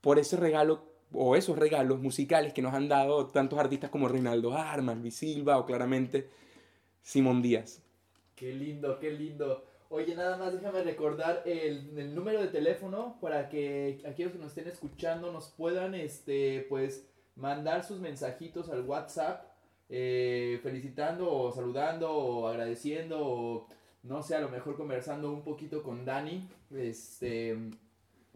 por 0.00 0.18
ese 0.18 0.36
regalo 0.36 0.84
o 1.12 1.36
esos 1.36 1.58
regalos 1.58 2.00
musicales 2.00 2.52
que 2.52 2.62
nos 2.62 2.74
han 2.74 2.88
dado 2.88 3.26
tantos 3.28 3.58
artistas 3.58 3.90
como 3.90 4.08
Reinaldo 4.08 4.54
Armas, 4.54 4.98
Luis 4.98 5.16
Silva 5.16 5.58
o 5.58 5.66
claramente 5.66 6.28
Simón 7.02 7.42
Díaz. 7.42 7.82
Qué 8.34 8.52
lindo, 8.52 8.98
qué 8.98 9.10
lindo. 9.12 9.64
Oye, 9.88 10.14
nada 10.14 10.36
más 10.36 10.52
déjame 10.52 10.82
recordar 10.82 11.42
el, 11.46 12.14
número 12.14 12.40
de 12.40 12.48
teléfono 12.48 13.16
para 13.20 13.48
que 13.48 14.02
aquellos 14.06 14.32
que 14.32 14.38
nos 14.38 14.48
estén 14.48 14.68
escuchando 14.68 15.32
nos 15.32 15.48
puedan, 15.48 15.94
este, 15.94 16.66
pues, 16.68 17.08
mandar 17.36 17.84
sus 17.84 18.00
mensajitos 18.00 18.68
al 18.68 18.82
WhatsApp 18.82 19.44
eh, 19.88 20.58
felicitando 20.64 21.52
saludando 21.52 22.10
o 22.10 22.48
agradeciendo 22.48 23.68
no 24.06 24.22
sé, 24.22 24.34
a 24.36 24.40
lo 24.40 24.48
mejor 24.48 24.76
conversando 24.76 25.32
un 25.32 25.42
poquito 25.42 25.82
con 25.82 26.04
Dani. 26.04 26.48
Este, 26.74 27.50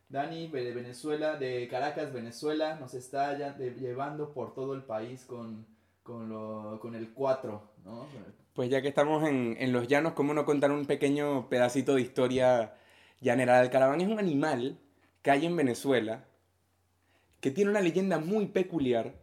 Dani 0.08 0.46
de 0.48 0.72
Venezuela, 0.72 1.36
de 1.36 1.66
Caracas, 1.68 2.12
Venezuela. 2.12 2.78
Nos 2.78 2.94
está 2.94 3.36
ya 3.38 3.56
llevando 3.56 4.32
por 4.32 4.54
todo 4.54 4.74
el 4.74 4.84
país 4.84 5.24
con, 5.24 5.66
con, 6.02 6.28
lo, 6.28 6.78
con 6.80 6.94
el 6.94 7.12
4. 7.12 7.62
¿no? 7.84 8.06
Pues 8.54 8.70
ya 8.70 8.80
que 8.82 8.88
estamos 8.88 9.28
en, 9.28 9.56
en 9.58 9.72
los 9.72 9.88
llanos, 9.88 10.12
¿cómo 10.12 10.32
no 10.32 10.44
contar 10.44 10.70
un 10.70 10.86
pequeño 10.86 11.48
pedacito 11.48 11.96
de 11.96 12.02
historia 12.02 12.74
llanera? 13.20 13.62
El 13.62 13.70
caraván 13.70 14.00
es 14.00 14.08
un 14.08 14.18
animal 14.18 14.78
que 15.22 15.30
hay 15.30 15.46
en 15.46 15.56
Venezuela 15.56 16.24
que 17.40 17.50
tiene 17.50 17.70
una 17.70 17.80
leyenda 17.80 18.18
muy 18.18 18.46
peculiar 18.46 19.14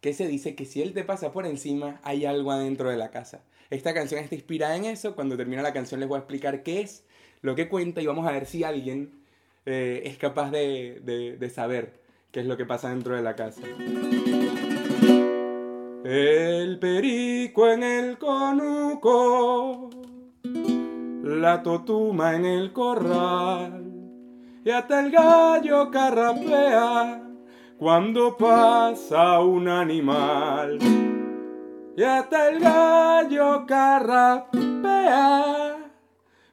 que 0.00 0.12
se 0.12 0.26
dice 0.26 0.54
que 0.54 0.64
si 0.64 0.82
él 0.82 0.92
te 0.92 1.04
pasa 1.04 1.32
por 1.32 1.46
encima 1.46 2.00
hay 2.02 2.24
algo 2.26 2.50
adentro 2.52 2.90
de 2.90 2.96
la 2.96 3.10
casa. 3.10 3.42
Esta 3.70 3.94
canción 3.94 4.22
está 4.22 4.34
inspirada 4.34 4.76
en 4.76 4.84
eso. 4.84 5.14
Cuando 5.14 5.36
termine 5.36 5.62
la 5.62 5.72
canción 5.72 6.00
les 6.00 6.08
voy 6.08 6.16
a 6.16 6.20
explicar 6.20 6.62
qué 6.62 6.80
es, 6.80 7.04
lo 7.40 7.54
que 7.54 7.68
cuenta 7.68 8.00
y 8.00 8.06
vamos 8.06 8.26
a 8.26 8.32
ver 8.32 8.46
si 8.46 8.64
alguien 8.64 9.22
eh, 9.66 10.02
es 10.04 10.16
capaz 10.16 10.50
de, 10.50 11.00
de, 11.04 11.36
de 11.36 11.50
saber 11.50 12.00
qué 12.30 12.40
es 12.40 12.46
lo 12.46 12.56
que 12.56 12.64
pasa 12.64 12.90
dentro 12.90 13.14
de 13.16 13.22
la 13.22 13.36
casa. 13.36 13.62
El 16.04 16.78
perico 16.78 17.68
en 17.68 17.82
el 17.82 18.18
conuco, 18.18 19.90
la 21.40 21.62
totuma 21.62 22.34
en 22.34 22.44
el 22.44 22.72
corral, 22.72 23.84
y 24.64 24.70
hasta 24.70 25.00
el 25.00 25.10
gallo 25.10 25.90
carrapea 25.90 27.22
cuando 27.78 28.36
pasa 28.36 29.40
un 29.40 29.66
animal. 29.68 30.78
Y 31.96 32.02
hasta 32.02 32.48
el 32.48 32.60
gallo 32.60 33.66
carrapea 33.66 34.52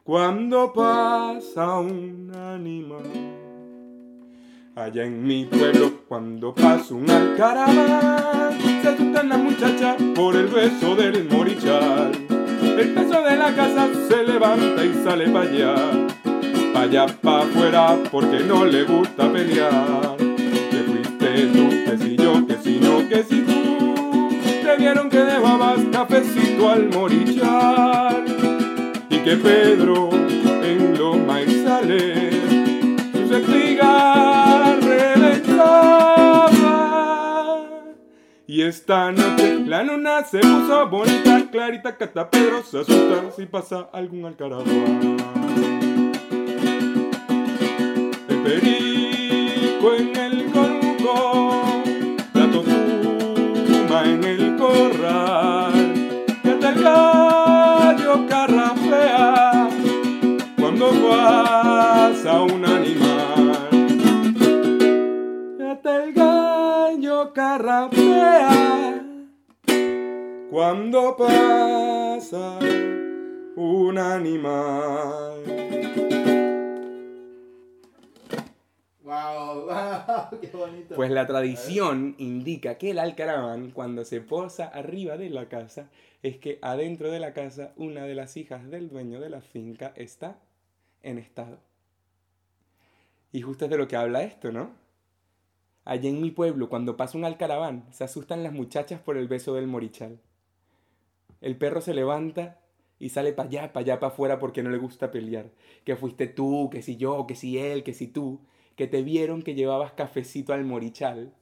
cuando 0.03 0.73
pasa 0.73 1.79
un 1.79 2.31
animal. 2.35 3.03
Allá 4.75 5.03
en 5.03 5.23
mi 5.23 5.45
pueblo, 5.45 5.91
cuando 6.07 6.55
pasa 6.55 6.93
un 6.93 7.09
alcaraván, 7.09 8.59
se 8.81 8.87
asustan 8.89 9.29
las 9.29 9.39
muchachas 9.39 10.01
por 10.15 10.35
el 10.35 10.47
beso 10.47 10.95
del 10.95 11.29
morichal. 11.29 12.38
El 12.61 12.93
peso 12.93 13.21
de 13.21 13.35
la 13.37 13.53
casa 13.55 13.87
se 14.07 14.23
levanta 14.23 14.83
y 14.83 14.93
sale 15.03 15.29
para 15.29 15.49
allá, 15.49 15.75
pa' 16.73 16.81
allá 16.81 17.03
afuera, 17.05 17.97
porque 18.11 18.39
no 18.39 18.65
le 18.65 18.83
gusta 18.83 19.31
pelear. 19.31 20.17
Que 20.17 20.83
fuiste 20.87 21.47
tú, 21.53 21.69
que 21.85 21.97
si 21.97 22.15
yo, 22.15 22.47
que 22.47 22.55
si 22.63 22.79
no, 22.79 23.07
que 23.07 23.23
si 23.23 23.41
tú. 23.41 24.29
Te 24.63 24.77
vieron 24.77 25.09
que 25.09 25.19
dejabas 25.19 25.79
cafecito 25.91 26.69
al 26.69 26.89
morichal. 26.89 28.25
Y 29.09 29.17
que 29.17 29.35
Pedro 29.35 30.09
en 30.63 30.97
los 30.97 31.17
maizales 31.17 32.35
sus 33.13 33.31
espigas 33.31 34.48
Y 38.51 38.63
esta 38.63 39.11
noche 39.11 39.63
la 39.67 39.83
luna 39.83 40.23
se 40.23 40.39
puso 40.39 40.89
bonita, 40.89 41.47
clarita, 41.51 41.95
Pedro 42.31 42.63
se 42.63 42.79
asusta 42.79 43.29
si 43.35 43.45
pasa 43.45 43.91
algún 43.93 44.25
alcaraván. 44.25 45.38
Carrapea 67.33 68.99
cuando 70.49 71.15
pasa 71.15 72.59
un 73.55 73.97
animal. 73.97 75.43
¡Wow! 79.03 79.65
wow 79.65 80.39
¡Qué 80.41 80.47
bonito! 80.53 80.95
Pues 80.95 81.11
la 81.11 81.27
tradición 81.27 82.15
indica 82.17 82.77
que 82.77 82.91
el 82.91 82.99
alcaraván, 82.99 83.71
cuando 83.71 84.05
se 84.05 84.21
posa 84.21 84.65
arriba 84.65 85.17
de 85.17 85.29
la 85.29 85.49
casa, 85.49 85.89
es 86.23 86.37
que 86.37 86.59
adentro 86.61 87.11
de 87.11 87.19
la 87.19 87.33
casa 87.33 87.73
una 87.75 88.05
de 88.05 88.15
las 88.15 88.37
hijas 88.37 88.69
del 88.69 88.89
dueño 88.89 89.19
de 89.19 89.29
la 89.29 89.41
finca 89.41 89.93
está 89.95 90.39
en 91.03 91.17
estado. 91.17 91.59
Y 93.31 93.41
justo 93.41 93.65
es 93.65 93.71
de 93.71 93.77
lo 93.77 93.87
que 93.87 93.95
habla 93.95 94.23
esto, 94.23 94.51
¿no? 94.51 94.88
Allá 95.89 96.07
en 96.07 96.21
mi 96.21 96.29
pueblo, 96.29 96.69
cuando 96.69 96.97
pasa 96.97 97.17
un 97.17 97.25
alcaraván, 97.25 97.83
se 97.89 98.03
asustan 98.03 98.43
las 98.43 98.53
muchachas 98.53 99.01
por 99.01 99.17
el 99.17 99.27
beso 99.27 99.55
del 99.55 99.65
morichal. 99.65 100.19
El 101.41 101.57
perro 101.57 101.81
se 101.81 101.95
levanta 101.95 102.59
y 102.99 103.09
sale 103.09 103.33
para 103.33 103.49
allá, 103.49 103.73
para 103.73 103.83
allá, 103.83 103.99
para 103.99 104.13
afuera 104.13 104.37
porque 104.37 104.61
no 104.61 104.69
le 104.69 104.77
gusta 104.77 105.09
pelear. 105.09 105.49
Que 105.85 105.95
fuiste 105.95 106.27
tú, 106.27 106.69
que 106.71 106.83
si 106.83 106.95
yo, 106.95 107.25
que 107.25 107.33
si 107.33 107.57
él, 107.57 107.81
que 107.83 107.95
si 107.95 108.05
tú, 108.05 108.39
que 108.75 108.85
te 108.85 109.01
vieron 109.01 109.41
que 109.41 109.55
llevabas 109.55 109.93
cafecito 109.93 110.53
al 110.53 110.63
morichal 110.63 111.33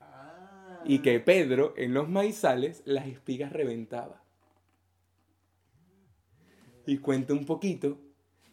Ah. 0.00 0.82
y 0.84 0.98
que 0.98 1.20
Pedro 1.20 1.72
en 1.76 1.94
los 1.94 2.08
maizales 2.08 2.82
las 2.84 3.06
espigas 3.06 3.52
reventaba. 3.52 4.24
Y 6.84 6.98
cuenta 6.98 7.32
un 7.32 7.46
poquito 7.46 7.96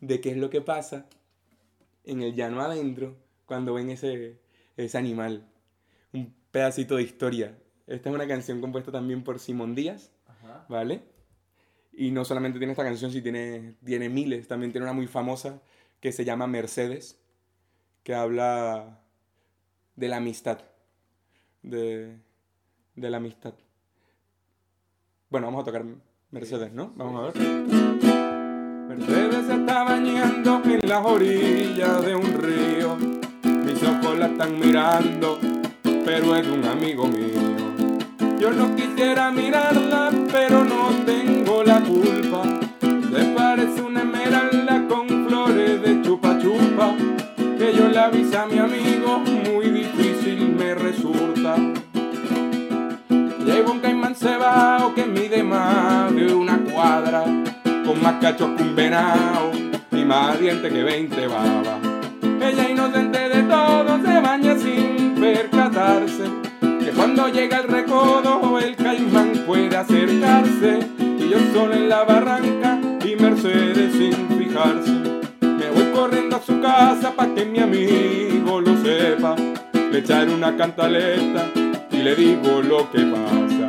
de 0.01 0.21
qué 0.21 0.29
es 0.29 0.37
lo 0.37 0.51
que 0.51 0.61
pasa 0.61 1.07
en 2.03 2.21
el 2.21 2.35
llano 2.35 2.61
adentro 2.61 3.15
cuando 3.47 3.73
ven 3.73 3.89
ese, 3.89 4.37
ese 4.77 4.97
animal. 4.97 5.47
Un 6.13 6.33
pedacito 6.51 6.95
de 6.95 7.03
historia. 7.03 7.57
Esta 7.87 8.09
es 8.09 8.15
una 8.15 8.27
canción 8.27 8.61
compuesta 8.61 8.91
también 8.91 9.23
por 9.23 9.39
Simón 9.39 9.75
Díaz, 9.75 10.11
Ajá. 10.27 10.65
¿vale? 10.69 11.03
Y 11.93 12.11
no 12.11 12.25
solamente 12.25 12.59
tiene 12.59 12.73
esta 12.73 12.83
canción, 12.83 13.11
sino 13.11 13.23
tiene, 13.23 13.75
tiene 13.83 14.09
miles. 14.09 14.47
También 14.47 14.71
tiene 14.71 14.85
una 14.85 14.93
muy 14.93 15.07
famosa 15.07 15.61
que 15.99 16.11
se 16.11 16.25
llama 16.25 16.47
Mercedes, 16.47 17.19
que 18.03 18.13
habla 18.13 18.99
de 19.95 20.07
la 20.07 20.17
amistad. 20.17 20.59
De, 21.61 22.17
de 22.95 23.09
la 23.09 23.17
amistad. 23.17 23.53
Bueno, 25.29 25.47
vamos 25.47 25.63
a 25.63 25.65
tocar 25.65 25.85
Mercedes, 26.31 26.71
¿no? 26.73 26.93
Vamos 26.95 27.33
a 27.35 27.39
ver. 27.39 27.47
Mercedes 28.87 29.45
se 29.47 29.53
está 29.55 29.83
bañando 29.83 30.61
en 30.63 30.87
las 30.87 31.05
orillas 31.05 32.05
de 32.05 32.15
un 32.15 32.41
río. 32.41 33.14
Ojos 33.85 34.17
la 34.17 34.25
están 34.27 34.59
mirando, 34.59 35.39
pero 36.03 36.35
es 36.35 36.47
un 36.47 36.65
amigo 36.65 37.05
mío. 37.07 37.39
Yo 38.39 38.51
no 38.51 38.75
quisiera 38.75 39.31
mirarla, 39.31 40.11
pero 40.31 40.63
no 40.63 40.89
tengo 41.05 41.63
la 41.63 41.79
culpa. 41.81 42.43
Le 42.81 43.25
parece 43.35 43.81
una 43.81 44.01
esmeralda 44.01 44.87
con 44.87 45.27
flores 45.27 45.81
de 45.83 46.01
chupa 46.01 46.39
chupa. 46.39 46.95
Que 47.37 47.73
yo 47.75 47.87
le 47.87 47.99
avise 47.99 48.35
a 48.37 48.47
mi 48.47 48.57
amigo, 48.57 49.19
muy 49.19 49.69
difícil 49.69 50.55
me 50.57 50.73
resulta. 50.73 51.55
Llevo 53.45 53.71
un 53.71 53.79
caimán 53.81 54.15
cebao 54.15 54.95
que 54.95 55.05
mide 55.05 55.43
más 55.43 56.13
de 56.15 56.33
una 56.33 56.57
cuadra, 56.57 57.23
con 57.85 58.01
más 58.01 58.15
cachos 58.19 58.49
que 58.57 58.63
un 58.63 58.75
venado 58.75 59.51
y 59.91 60.03
más 60.03 60.39
dientes 60.39 60.73
que 60.73 60.83
20 60.83 61.27
babas. 61.27 61.79
Ella 62.41 62.69
inocente 62.69 63.24
sin 64.59 65.15
percatarse 65.19 66.23
que 66.59 66.91
cuando 66.95 67.27
llega 67.29 67.57
el 67.57 67.67
recodo 67.67 68.59
el 68.59 68.75
caimán 68.75 69.43
puede 69.45 69.77
acercarse 69.77 70.79
y 70.99 71.29
yo 71.29 71.37
solo 71.53 71.73
en 71.73 71.89
la 71.89 72.03
barranca 72.03 72.79
y 73.05 73.15
Mercedes 73.15 73.93
sin 73.93 74.37
fijarse. 74.37 75.05
casa 76.65 77.11
pa' 77.15 77.27
que 77.35 77.45
mi 77.45 77.59
amigo 77.59 78.61
lo 78.61 78.75
sepa. 78.83 79.35
Le 79.91 79.99
echaré 79.99 80.33
una 80.33 80.55
cantaleta 80.57 81.41
y 81.91 81.97
le 81.97 82.15
digo 82.15 82.61
lo 82.61 82.89
que 82.91 83.01
pasa. 83.15 83.67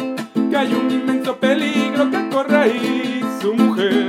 Que 0.51 0.57
hay 0.57 0.73
un 0.73 0.91
inmenso 0.91 1.37
peligro 1.37 2.11
que 2.11 2.29
corre 2.31 2.57
ahí 2.57 3.21
su 3.41 3.55
mujer. 3.55 4.09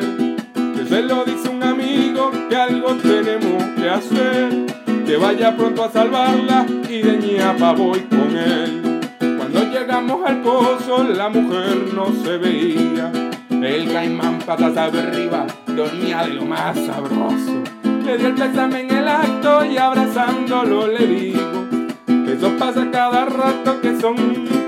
Que 0.76 0.86
se 0.86 1.02
lo 1.02 1.26
dice 1.26 1.50
un 1.50 1.64
amigo 1.64 2.32
que 2.50 2.56
algo 2.56 2.96
tenemos 2.96 3.64
que 3.78 3.90
hacer. 3.90 4.87
Que 5.08 5.16
vaya 5.16 5.56
pronto 5.56 5.86
a 5.86 5.90
salvarla 5.90 6.66
y 6.90 7.02
de 7.02 7.18
ñapa 7.18 7.72
voy 7.72 8.02
con 8.02 8.36
él. 8.36 9.00
Cuando 9.38 9.64
llegamos 9.72 10.20
al 10.26 10.42
pozo 10.42 11.06
la 11.06 11.30
mujer 11.30 11.94
no 11.94 12.08
se 12.26 12.38
veía. 12.38 13.10
El 13.50 13.90
caimán 13.94 14.40
patas 14.40 14.76
arriba 14.76 15.48
dormía 15.66 16.24
de 16.26 16.34
lo 16.34 16.44
más 16.44 16.78
sabroso. 16.78 17.64
Le 18.06 18.18
di 18.18 18.26
el 18.26 18.36
pésame 18.36 18.82
en 18.82 18.92
el 18.92 19.08
acto 19.08 19.64
y 19.64 19.78
abrazándolo 19.78 20.88
le 20.88 21.08
digo 21.08 21.68
que 22.08 22.34
eso 22.34 22.58
pasa 22.58 22.92
cada 22.92 23.24
rato, 23.26 23.80
que 23.80 23.98
son 24.02 24.18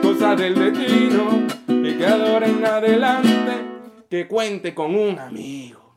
cosas 0.01 0.37
del 0.37 0.55
destino 0.55 1.47
y 1.67 1.97
que 1.97 2.07
ahora 2.07 2.47
en 2.47 2.65
adelante 2.65 3.51
que 4.09 4.25
cuente 4.25 4.73
con 4.73 4.95
un 4.95 5.19
amigo. 5.19 5.91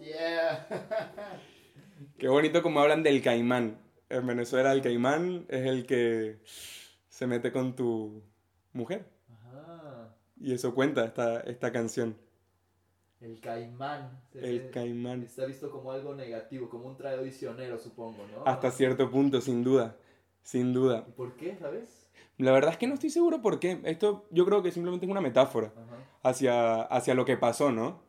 Yeah. 0.00 0.66
Qué 2.18 2.28
bonito 2.28 2.62
como 2.62 2.80
hablan 2.80 3.02
del 3.02 3.22
caimán. 3.22 3.78
En 4.08 4.26
Venezuela 4.26 4.72
el 4.72 4.82
caimán 4.82 5.46
es 5.48 5.66
el 5.66 5.86
que 5.86 6.38
se 7.08 7.26
mete 7.26 7.52
con 7.52 7.76
tu 7.76 8.22
mujer. 8.72 9.06
Ajá. 9.32 10.14
Y 10.40 10.52
eso 10.52 10.74
cuenta 10.74 11.04
esta, 11.04 11.40
esta 11.40 11.70
canción. 11.72 12.16
El 13.20 13.40
caimán. 13.40 14.20
El 14.34 14.60
ve- 14.60 14.70
caimán. 14.70 15.22
Está 15.22 15.44
visto 15.44 15.70
como 15.70 15.92
algo 15.92 16.14
negativo, 16.14 16.68
como 16.68 16.86
un 16.88 16.96
traicionero, 16.96 17.78
supongo, 17.78 18.26
¿no? 18.26 18.44
Hasta 18.46 18.70
cierto 18.70 19.10
punto, 19.10 19.40
sin 19.40 19.62
duda. 19.62 19.96
Sin 20.42 20.72
duda. 20.72 21.04
¿Y 21.08 21.12
por 21.12 21.36
qué, 21.36 21.56
sabes? 21.56 22.08
La 22.38 22.52
verdad 22.52 22.70
es 22.72 22.78
que 22.78 22.86
no 22.86 22.94
estoy 22.94 23.10
seguro 23.10 23.42
por 23.42 23.58
qué. 23.60 23.80
Esto 23.84 24.26
yo 24.30 24.44
creo 24.44 24.62
que 24.62 24.70
simplemente 24.70 25.04
es 25.06 25.10
una 25.10 25.20
metáfora 25.20 25.72
Ajá. 25.76 25.96
hacia, 26.22 26.82
hacia 26.82 27.14
lo 27.14 27.24
que 27.24 27.36
pasó, 27.36 27.70
¿no? 27.72 28.00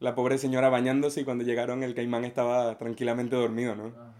La 0.00 0.14
pobre 0.14 0.38
señora 0.38 0.68
bañándose 0.68 1.20
y 1.20 1.24
cuando 1.24 1.44
llegaron 1.44 1.82
el 1.82 1.94
caimán 1.94 2.24
estaba 2.24 2.78
tranquilamente 2.78 3.34
dormido, 3.34 3.74
¿no? 3.74 3.86
Ajá. 3.86 4.12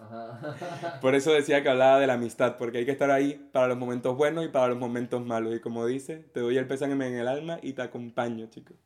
Ajá. 0.00 1.00
Por 1.00 1.14
eso 1.14 1.32
decía 1.32 1.62
que 1.62 1.68
hablaba 1.68 1.98
de 1.98 2.06
la 2.06 2.14
amistad, 2.14 2.56
porque 2.56 2.78
hay 2.78 2.84
que 2.84 2.92
estar 2.92 3.10
ahí 3.10 3.34
para 3.52 3.68
los 3.68 3.78
momentos 3.78 4.16
buenos 4.16 4.44
y 4.44 4.48
para 4.48 4.68
los 4.68 4.78
momentos 4.78 5.24
malos. 5.24 5.54
Y 5.56 5.60
como 5.60 5.86
dice, 5.86 6.18
te 6.32 6.40
doy 6.40 6.56
el 6.58 6.66
pésame 6.66 7.06
en 7.06 7.16
el 7.16 7.28
alma 7.28 7.58
y 7.62 7.72
te 7.72 7.82
acompaño, 7.82 8.46
chicos. 8.46 8.76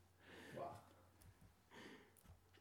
Wow. 0.57 0.65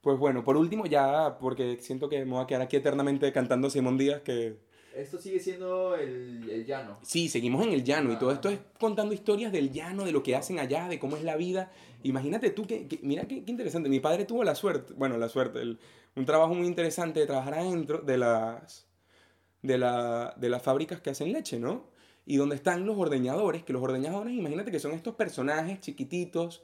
Pues 0.02 0.18
bueno, 0.18 0.44
por 0.44 0.58
último 0.58 0.86
ya, 0.86 1.38
porque 1.40 1.78
siento 1.82 2.10
que 2.10 2.26
me 2.26 2.32
voy 2.32 2.44
a 2.44 2.48
quedar 2.48 2.62
aquí 2.64 2.78
eternamente 2.78 3.32
cantando 3.32 3.70
Simón 3.70 3.98
Díaz, 3.98 4.22
que 4.22 4.58
Esto 4.98 5.20
sigue 5.20 5.40
siendo 5.40 5.96
el, 5.96 6.50
el 6.50 6.66
llano. 6.66 6.98
sí, 7.04 7.30
seguimos 7.30 7.64
en 7.66 7.72
el 7.74 7.84
llano 7.84 8.12
y 8.12 8.16
todo 8.18 8.32
esto 8.32 8.50
es 8.50 8.60
contando 8.80 9.14
historias 9.14 9.52
del 9.52 9.72
llano, 9.72 10.06
de 10.06 10.12
lo 10.12 10.24
que 10.24 10.36
hacen 10.36 10.58
allá, 10.58 10.88
de 10.90 10.98
cómo 10.98 11.16
es 11.18 11.24
la 11.24 11.36
vida. 11.36 11.72
Imagínate 12.04 12.50
tú 12.50 12.66
que, 12.66 12.88
que- 12.88 13.00
mira 13.04 13.28
qué, 13.28 13.44
qué 13.44 13.52
interesante, 13.52 13.90
mi 13.90 14.00
padre 14.00 14.26
tuvo 14.26 14.44
la 14.44 14.56
suerte, 14.56 14.94
bueno, 14.98 15.18
la 15.18 15.30
suerte, 15.30 15.62
el- 15.62 15.78
un 16.16 16.26
trabajo 16.26 16.56
muy 16.56 16.66
interesante 16.66 17.20
de 17.20 17.28
trabajar 17.28 17.54
adentro 17.54 18.00
de 18.00 18.18
las, 18.18 18.88
de, 19.62 19.78
la, 19.78 20.34
de 20.36 20.50
las 20.50 20.64
fábricas 20.64 21.00
que 21.00 21.12
hacen 21.12 21.32
leche, 21.32 21.60
¿no? 21.60 21.86
Y 22.26 22.38
donde 22.38 22.56
están 22.56 22.86
los 22.88 22.98
ordeñadores, 22.98 23.64
que 23.64 23.74
los 23.74 23.84
ordeñadores, 23.84 24.34
imagínate 24.34 24.72
que 24.72 24.80
son 24.80 24.94
estos 24.94 25.14
personajes 25.14 25.80
chiquititos 25.80 26.64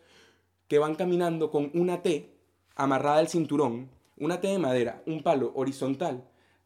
que 0.68 0.80
van 0.80 0.96
caminando 0.96 1.52
con 1.52 1.70
una 1.76 2.02
T 2.02 2.32
amarrada 2.76 3.20
al 3.20 3.28
cinturón, 3.28 3.90
una 4.18 4.42
T 4.42 4.48
de 4.48 4.58
madera, 4.58 5.04
un 5.06 5.22
palo 5.22 5.52
horizontal 5.56 6.24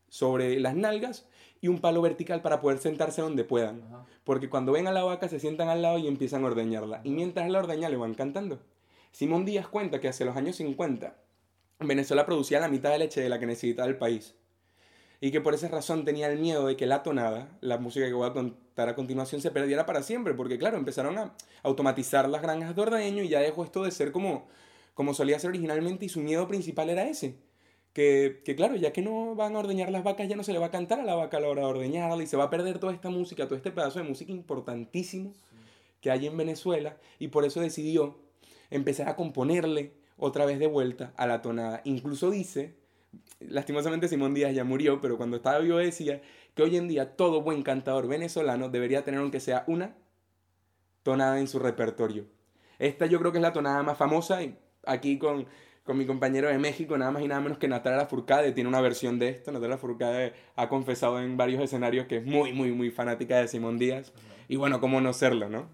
sobre 0.08 0.60
las 0.62 0.74
nalgas 0.76 1.28
y 1.62 1.68
un 1.68 1.80
palo 1.80 2.02
vertical 2.02 2.42
para 2.42 2.62
poder 2.62 2.80
sentarse 2.80 3.22
donde 3.22 3.44
puedan. 3.44 3.84
Ajá. 3.84 4.06
Porque 4.24 4.50
cuando 4.50 4.72
ven 4.72 4.88
a 4.88 4.92
la 4.92 5.04
vaca 5.04 5.28
se 5.30 5.40
sientan 5.40 5.70
al 5.70 5.82
lado 5.82 5.98
y 5.98 6.08
empiezan 6.08 6.44
a 6.44 6.48
ordeñarla. 6.48 7.02
Y 7.04 7.12
mientras 7.12 7.50
la 7.50 7.60
ordeña 7.60 7.90
le 7.90 7.98
van 7.98 8.14
cantando. 8.14 8.60
Simón 9.12 9.46
Díaz 9.46 9.68
cuenta 9.68 10.00
que 10.00 10.08
hacia 10.08 10.26
los 10.26 10.36
años 10.36 10.58
50 10.58 11.16
Venezuela 11.80 12.26
producía 12.26 12.60
la 12.60 12.70
mitad 12.70 12.92
de 12.92 12.98
leche 12.98 13.22
de 13.22 13.30
la 13.30 13.40
que 13.40 13.46
necesitaba 13.46 13.88
el 13.88 13.98
país. 13.98 14.36
Y 15.22 15.32
que 15.32 15.42
por 15.42 15.54
esa 15.54 15.68
razón 15.68 16.06
tenía 16.06 16.32
el 16.32 16.40
miedo 16.40 16.68
de 16.68 16.76
que 16.76 16.86
la 16.86 17.04
tonada, 17.04 17.50
la 17.62 17.78
música 17.78 18.06
que 18.06 18.14
voy 18.14 18.30
a 18.30 18.34
contar 18.34 18.90
a 18.90 18.96
continuación, 18.96 19.42
se 19.42 19.52
perdiera 19.52 19.86
para 19.86 20.04
siempre. 20.04 20.34
Porque 20.34 20.58
claro, 20.58 20.78
empezaron 20.78 21.18
a 21.18 21.34
automatizar 21.64 22.30
las 22.30 22.42
granjas 22.42 22.76
de 22.76 22.82
ordeño 22.82 23.24
y 23.24 23.30
ya 23.30 23.40
dejó 23.40 23.64
esto 23.64 23.84
de 23.84 23.92
ser 23.92 24.12
como, 24.12 24.48
como 24.94 25.14
solía 25.14 25.40
ser 25.40 25.50
originalmente 25.50 26.06
y 26.06 26.10
su 26.10 26.20
miedo 26.20 26.48
principal 26.48 26.90
era 26.90 27.08
ese. 27.08 27.36
Que, 27.98 28.44
que 28.46 28.56
claro, 28.56 28.76
ya 28.76 28.94
que 28.94 29.02
no 29.02 29.34
van 29.34 29.56
a 29.56 29.60
ordeñar 29.60 29.90
las 29.90 30.04
vacas, 30.04 30.30
ya 30.30 30.36
no 30.36 30.44
se 30.44 30.54
le 30.54 30.60
va 30.60 30.68
a 30.68 30.70
cantar 30.70 31.00
a 31.00 31.04
la 31.04 31.16
vaca 31.16 31.38
a 31.38 31.40
la 31.40 31.48
hora 31.48 31.64
de 31.64 31.68
ordeñarla 31.68 32.22
y 32.22 32.28
se 32.28 32.38
va 32.38 32.44
a 32.44 32.50
perder 32.52 32.78
toda 32.78 32.94
esta 32.94 33.10
música, 33.10 33.46
todo 33.46 33.56
este 33.56 33.72
pedazo 33.72 33.98
de 33.98 34.06
música 34.06 34.32
importantísimo 34.32 35.34
que 36.00 36.12
hay 36.12 36.28
en 36.28 36.38
Venezuela 36.38 36.96
y 37.18 37.30
por 37.30 37.44
eso 37.44 37.60
decidió 37.60 38.16
empezar 38.70 39.10
a 39.10 39.16
componerle 39.16 39.94
otra 40.16 40.46
vez 40.46 40.60
de 40.60 40.68
vuelta 40.68 41.12
a 41.18 41.26
la 41.26 41.42
tonada. 41.42 41.82
Incluso 41.86 42.30
dice, 42.30 42.76
lastimosamente 43.40 44.08
Simón 44.08 44.36
Díaz 44.36 44.54
ya 44.54 44.64
murió, 44.64 45.02
pero 45.02 45.18
cuando 45.18 45.38
estaba 45.38 45.58
vivo 45.58 45.80
decía 45.80 46.22
que 46.54 46.62
hoy 46.62 46.78
en 46.78 46.88
día 46.88 47.16
todo 47.16 47.42
buen 47.42 47.64
cantador 47.64 48.08
venezolano 48.08 48.70
debería 48.70 49.04
tener 49.06 49.22
aunque 49.22 49.40
sea 49.40 49.64
una 49.66 49.96
tonada 51.02 51.40
en 51.40 51.48
su 51.48 51.58
repertorio. 51.58 52.26
Esta 52.78 53.08
yo 53.08 53.18
creo 53.18 53.32
que 53.32 53.40
es 53.40 53.42
la 53.42 53.54
tonada 53.54 53.82
más 53.82 53.98
famosa 53.98 54.44
y 54.44 54.56
aquí 54.86 55.18
con, 55.18 55.48
con 55.88 55.98
mi 55.98 56.06
compañero 56.06 56.50
de 56.50 56.60
México, 56.60 56.98
nada 56.98 57.12
más 57.12 57.24
y 57.24 57.28
nada 57.30 57.40
menos 57.40 57.58
que 57.58 57.70
Natalia 57.70 58.00
Lafourcade 58.00 58.52
tiene 58.52 58.68
una 58.68 58.82
versión 58.82 59.18
de 59.18 59.30
esto. 59.30 59.52
Natalia 59.54 59.76
Lafourcade 59.76 60.34
ha 60.58 60.68
confesado 60.68 61.20
en 61.22 61.38
varios 61.38 61.64
escenarios 61.64 62.08
que 62.08 62.18
es 62.18 62.26
muy, 62.26 62.52
muy, 62.52 62.74
muy 62.74 62.92
fanática 62.92 63.38
de 63.38 63.48
Simón 63.48 63.80
Díaz. 63.80 64.12
Y 64.50 64.58
bueno, 64.58 64.82
cómo 64.82 65.00
no 65.00 65.14
serlo, 65.14 65.50
¿no? 65.50 65.70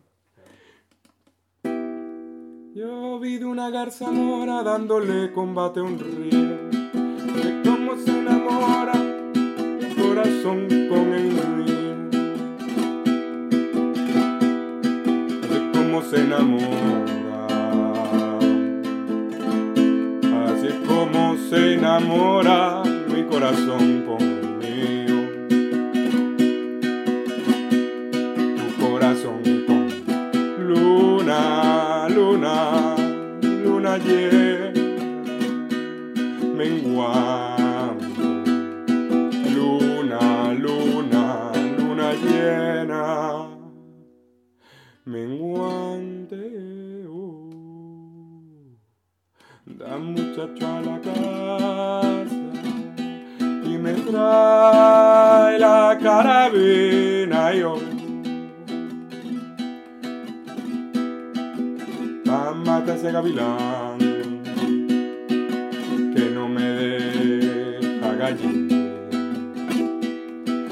Yo 2.75 3.19
vi 3.19 3.37
de 3.37 3.45
una 3.45 3.71
garza 3.71 4.11
mora 4.11 4.61
dándole 4.61 5.31
combate 5.33 5.79
a 5.79 5.83
un 5.83 5.99
río. 5.99 6.69
De 7.33 7.61
cómo 7.63 7.97
se 7.97 8.11
enamora 8.11 8.93
corazón 9.99 10.67
con 10.89 11.13
el 11.13 11.31
río. 11.57 12.09
De 15.49 15.71
cómo 15.73 16.01
se 16.03 16.21
enamora. 16.21 17.02
Se 21.53 21.73
enamora 21.73 22.81
mi 23.13 23.21
corazón 23.25 24.05
con 24.07 24.57
mío. 24.57 25.19
Tu 28.57 28.83
corazón 28.83 29.43
con 29.67 29.87
luna, 30.67 32.07
luna, 32.09 32.95
luna 33.41 33.97
llena, 33.99 34.71
menguando. 36.57 37.42
Muchacho 50.33 50.67
a 50.67 50.81
la 50.81 50.99
casa 50.99 52.35
y 53.63 53.77
me 53.77 53.93
trae 53.93 55.59
la 55.59 55.97
carabina 56.01 57.53
yo. 57.53 57.75
Pa' 62.25 62.53
matar 62.65 62.95
ese 62.95 63.11
gavilán 63.11 63.99
que 66.15 66.31
no 66.33 66.49
me 66.49 66.63
deja 66.63 68.15
gallina. 68.15 68.75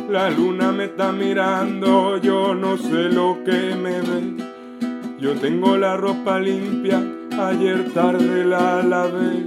La 0.09 0.29
luna 0.31 0.71
me 0.71 0.85
está 0.85 1.11
mirando, 1.11 2.17
yo 2.17 2.55
no 2.55 2.77
sé 2.77 3.09
lo 3.09 3.43
que 3.45 3.75
me 3.75 4.01
ve. 4.01 4.43
Yo 5.19 5.35
tengo 5.35 5.77
la 5.77 5.97
ropa 5.97 6.39
limpia, 6.39 6.99
ayer 7.49 7.91
tarde 7.93 8.45
la 8.45 8.81
lavé. 8.81 9.43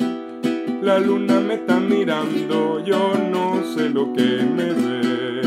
La 0.83 0.99
luna 0.99 1.41
me 1.41 1.55
está 1.55 1.79
mirando, 1.79 2.85
yo 2.85 3.15
no 3.33 3.63
sé 3.73 3.89
lo 3.89 4.13
que 4.13 4.43
me 4.57 4.69
ve. 4.83 5.43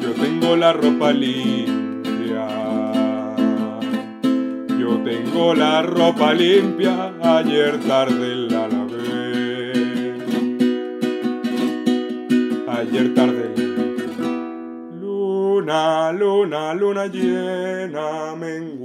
Yo 0.00 0.10
tengo 0.22 0.56
la 0.56 0.72
ropa 0.72 1.12
limpia. 1.12 2.48
Yo 4.78 4.98
tengo 5.04 5.54
la 5.54 5.82
ropa 5.82 6.32
limpia, 6.34 7.12
ayer 7.22 7.78
tarde 7.80 8.36
la 8.52 8.68
lavé. 8.68 9.00
Ayer 12.78 13.14
tarde. 13.14 13.44
Luna, 15.00 16.12
luna, 16.12 16.74
luna 16.74 17.06
llena, 17.06 18.34
menguante. 18.36 18.79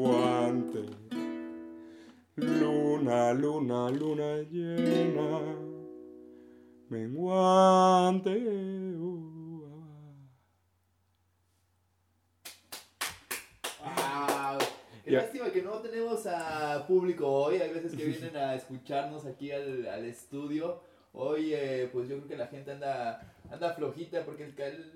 Luna, 2.37 3.31
luna, 3.33 3.89
luna 3.89 4.41
llena, 4.51 5.55
menguante. 6.89 8.35
Wow. 13.79 14.57
Qué 15.03 15.11
Ya. 15.11 15.21
lástima 15.21 15.51
que 15.51 15.61
no 15.61 15.79
tenemos 15.79 16.25
a 16.27 16.85
público 16.87 17.27
hoy. 17.27 17.57
Hay 17.61 17.71
veces 17.73 17.95
que 17.95 18.05
vienen 18.05 18.35
a 18.35 18.55
escucharnos 18.55 19.25
aquí 19.25 19.51
al, 19.51 19.87
al 19.87 20.05
estudio. 20.05 20.81
Hoy, 21.13 21.53
eh, 21.53 21.89
pues 21.93 22.09
yo 22.09 22.17
creo 22.17 22.27
que 22.27 22.35
la 22.37 22.47
gente 22.47 22.71
anda 22.71 23.34
anda 23.51 23.73
flojita 23.73 24.23
porque 24.25 24.43
el, 24.45 24.53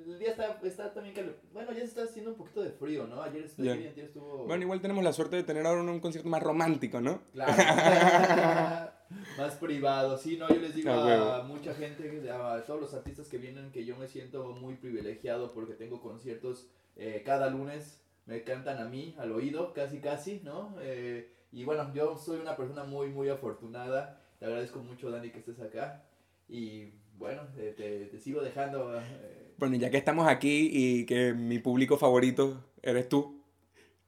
el 0.07 0.19
día 0.19 0.31
está, 0.31 0.59
está 0.63 0.93
también 0.93 1.15
calo- 1.15 1.33
Bueno, 1.53 1.71
ya 1.71 1.79
se 1.79 1.85
está 1.85 2.03
haciendo 2.03 2.31
un 2.31 2.38
poquito 2.38 2.62
de 2.62 2.71
frío, 2.71 3.07
¿no? 3.07 3.21
Ayer, 3.21 3.43
estuvo- 3.45 3.65
Ya. 3.65 3.71
ayer 3.73 3.85
y 3.85 3.88
antier 3.89 4.05
estuvo. 4.07 4.45
Bueno, 4.45 4.63
igual 4.63 4.81
tenemos 4.81 5.03
la 5.03 5.13
suerte 5.13 5.35
de 5.38 5.43
tener 5.43 5.65
ahora 5.65 5.81
un, 5.81 5.89
un 5.89 5.99
concierto 5.99 6.29
más 6.29 6.41
romántico, 6.43 6.99
¿no? 7.01 7.21
Claro. 7.33 7.53
Más 9.38 9.55
privado, 9.55 10.17
sí, 10.17 10.38
no, 10.38 10.47
yo 10.49 10.59
les 10.62 10.75
digo 10.75 10.91
A 10.91 11.41
mucha 11.43 11.73
gente, 11.73 12.29
a 12.29 12.63
todos 12.63 12.79
los 12.79 12.93
artistas 12.93 13.27
que 13.27 13.39
vienen, 13.39 13.71
que 13.71 13.83
yo 13.83 13.95
me 13.97 14.07
siento 14.07 14.43
muy 14.51 14.75
privilegiado 14.75 15.51
porque 15.51 15.73
tengo 15.73 15.99
conciertos 16.01 16.67
eh, 16.95 17.23
cada 17.25 17.49
lunes, 17.49 18.01
me 18.27 18.43
cantan 18.43 18.77
a 18.77 18.85
mí, 18.85 19.15
al 19.17 19.31
oído, 19.31 19.73
casi 19.73 19.99
casi, 19.99 20.41
¿no? 20.43 20.75
Eh, 20.81 21.33
y 21.51 21.63
bueno, 21.63 21.91
yo 21.95 22.17
soy 22.17 22.39
una 22.39 22.55
persona 22.55 22.83
muy, 22.83 23.07
muy 23.09 23.29
afortunada, 23.29 24.21
te 24.38 24.45
agradezco 24.45 24.77
mucho, 24.79 25.09
Dani, 25.09 25.31
que 25.31 25.39
estés 25.39 25.59
acá, 25.59 26.03
y 26.47 26.93
bueno, 27.19 27.43
te, 27.55 27.73
te 27.73 28.19
sigo 28.19 28.41
dejando... 28.41 28.97
eh, 28.97 29.53
Bueno, 29.58 29.75
ya 29.75 29.91
que 29.91 29.97
estamos 29.97 30.27
aquí 30.27 30.69
y 30.71 31.05
que 31.05 31.34
mi 31.34 31.60
público 31.60 31.97
favorito 31.97 32.63
eres 32.82 33.08
tú, 33.10 33.43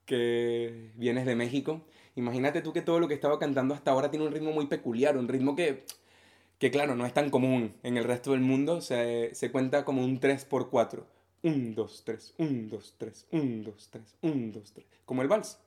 que 0.06 0.92
vienes 0.96 1.26
de 1.26 1.36
México, 1.36 1.82
imagínate 2.16 2.62
tú 2.62 2.74
que 2.74 2.82
todo 2.82 3.00
lo 3.00 3.08
que 3.08 3.14
estaba 3.14 3.38
cantando 3.38 3.74
hasta 3.74 3.92
ahora 3.92 4.10
tiene 4.10 4.26
un 4.26 4.32
ritmo 4.34 4.52
muy 4.52 4.68
peculiar, 4.68 5.18
un 5.18 5.28
ritmo 5.28 5.56
que, 5.56 5.84
que 6.58 6.72
claro, 6.72 6.96
no 6.96 7.06
es 7.06 7.14
tan 7.14 7.30
común 7.30 7.74
en 7.84 7.98
el 7.98 8.06
resto 8.06 8.32
del 8.32 8.42
mundo, 8.42 8.82
se, 8.82 9.36
se 9.36 9.52
cuenta 9.52 9.86
como 9.86 10.04
un 10.04 10.20
3x4. 10.20 11.04
1, 11.44 11.74
2, 11.76 12.04
3, 12.06 12.34
1, 12.38 12.70
2, 12.70 12.96
3, 13.00 13.28
1, 13.32 13.64
2, 13.64 13.90
3, 13.92 14.18
1, 14.22 14.52
2, 14.54 14.74
3. 14.74 14.86
Como 15.06 15.22
el 15.24 15.28
vals, 15.28 15.60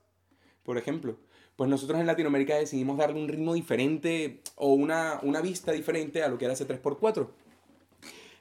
por 0.62 0.78
ejemplo. 0.78 1.16
Pues 1.56 1.70
nosotros 1.70 2.00
en 2.00 2.06
Latinoamérica 2.06 2.56
decidimos 2.56 2.98
darle 2.98 3.20
un 3.20 3.28
ritmo 3.28 3.54
diferente 3.54 4.40
o 4.56 4.72
una, 4.72 5.20
una 5.22 5.40
vista 5.40 5.70
diferente 5.70 6.22
a 6.22 6.28
lo 6.28 6.36
que 6.36 6.46
era 6.46 6.54
ese 6.54 6.66
3x4. 6.66 7.28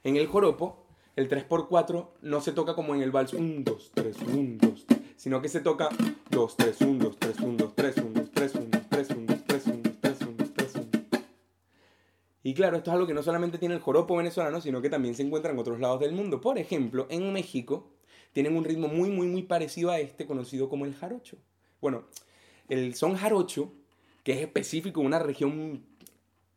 En 0.02 0.16
el 0.16 0.26
joropo, 0.26 0.84
el 1.14 1.28
3x4 1.28 2.08
no 2.22 2.40
se 2.40 2.52
toca 2.52 2.74
como 2.74 2.94
en 2.94 3.02
el 3.02 3.12
vals 3.12 3.32
1, 3.32 3.62
2, 3.62 3.92
3, 3.94 4.16
1, 4.34 4.58
2, 4.60 4.86
3, 4.86 5.00
sino 5.16 5.40
que 5.40 5.48
se 5.48 5.60
toca 5.60 5.88
2, 6.30 6.56
3, 6.56 6.80
1, 6.80 7.04
2, 7.04 7.16
3, 7.18 7.40
1, 7.40 7.56
2, 7.56 7.74
3, 7.74 7.96
1, 7.98 8.10
2, 8.14 8.30
3, 8.34 8.54
1, 8.56 8.66
2, 8.70 8.82
3, 8.90 9.10
1, 9.10 9.26
2, 9.26 9.44
3, 9.46 9.66
1, 9.66 9.76
2, 9.84 9.94
3, 10.00 10.20
1, 10.20 10.34
2, 10.36 10.54
3, 10.54 10.74
1. 10.74 10.88
Y 12.42 12.54
claro, 12.54 12.76
esto 12.76 12.90
es 12.90 12.94
algo 12.94 13.06
que 13.06 13.14
no 13.14 13.22
solamente 13.22 13.58
tiene 13.58 13.76
el 13.76 13.80
joropo 13.80 14.16
venezolano, 14.16 14.60
sino 14.60 14.82
que 14.82 14.90
también 14.90 15.14
se 15.14 15.22
encuentra 15.22 15.52
en 15.52 15.58
otros 15.60 15.78
lados 15.78 16.00
del 16.00 16.12
mundo. 16.12 16.40
Por 16.40 16.58
ejemplo, 16.58 17.06
en 17.10 17.32
México 17.32 17.92
tienen 18.32 18.56
un 18.56 18.64
ritmo 18.64 18.88
muy, 18.88 19.10
muy, 19.10 19.28
muy 19.28 19.44
parecido 19.44 19.92
a 19.92 20.00
este, 20.00 20.26
conocido 20.26 20.68
como 20.68 20.84
el 20.84 20.94
jarocho. 20.94 21.38
Bueno, 21.80 22.06
el 22.68 22.94
son 22.94 23.14
jarocho, 23.14 23.72
que 24.22 24.32
es 24.32 24.40
específico 24.40 25.00
de 25.00 25.06
una 25.06 25.18
región 25.18 25.84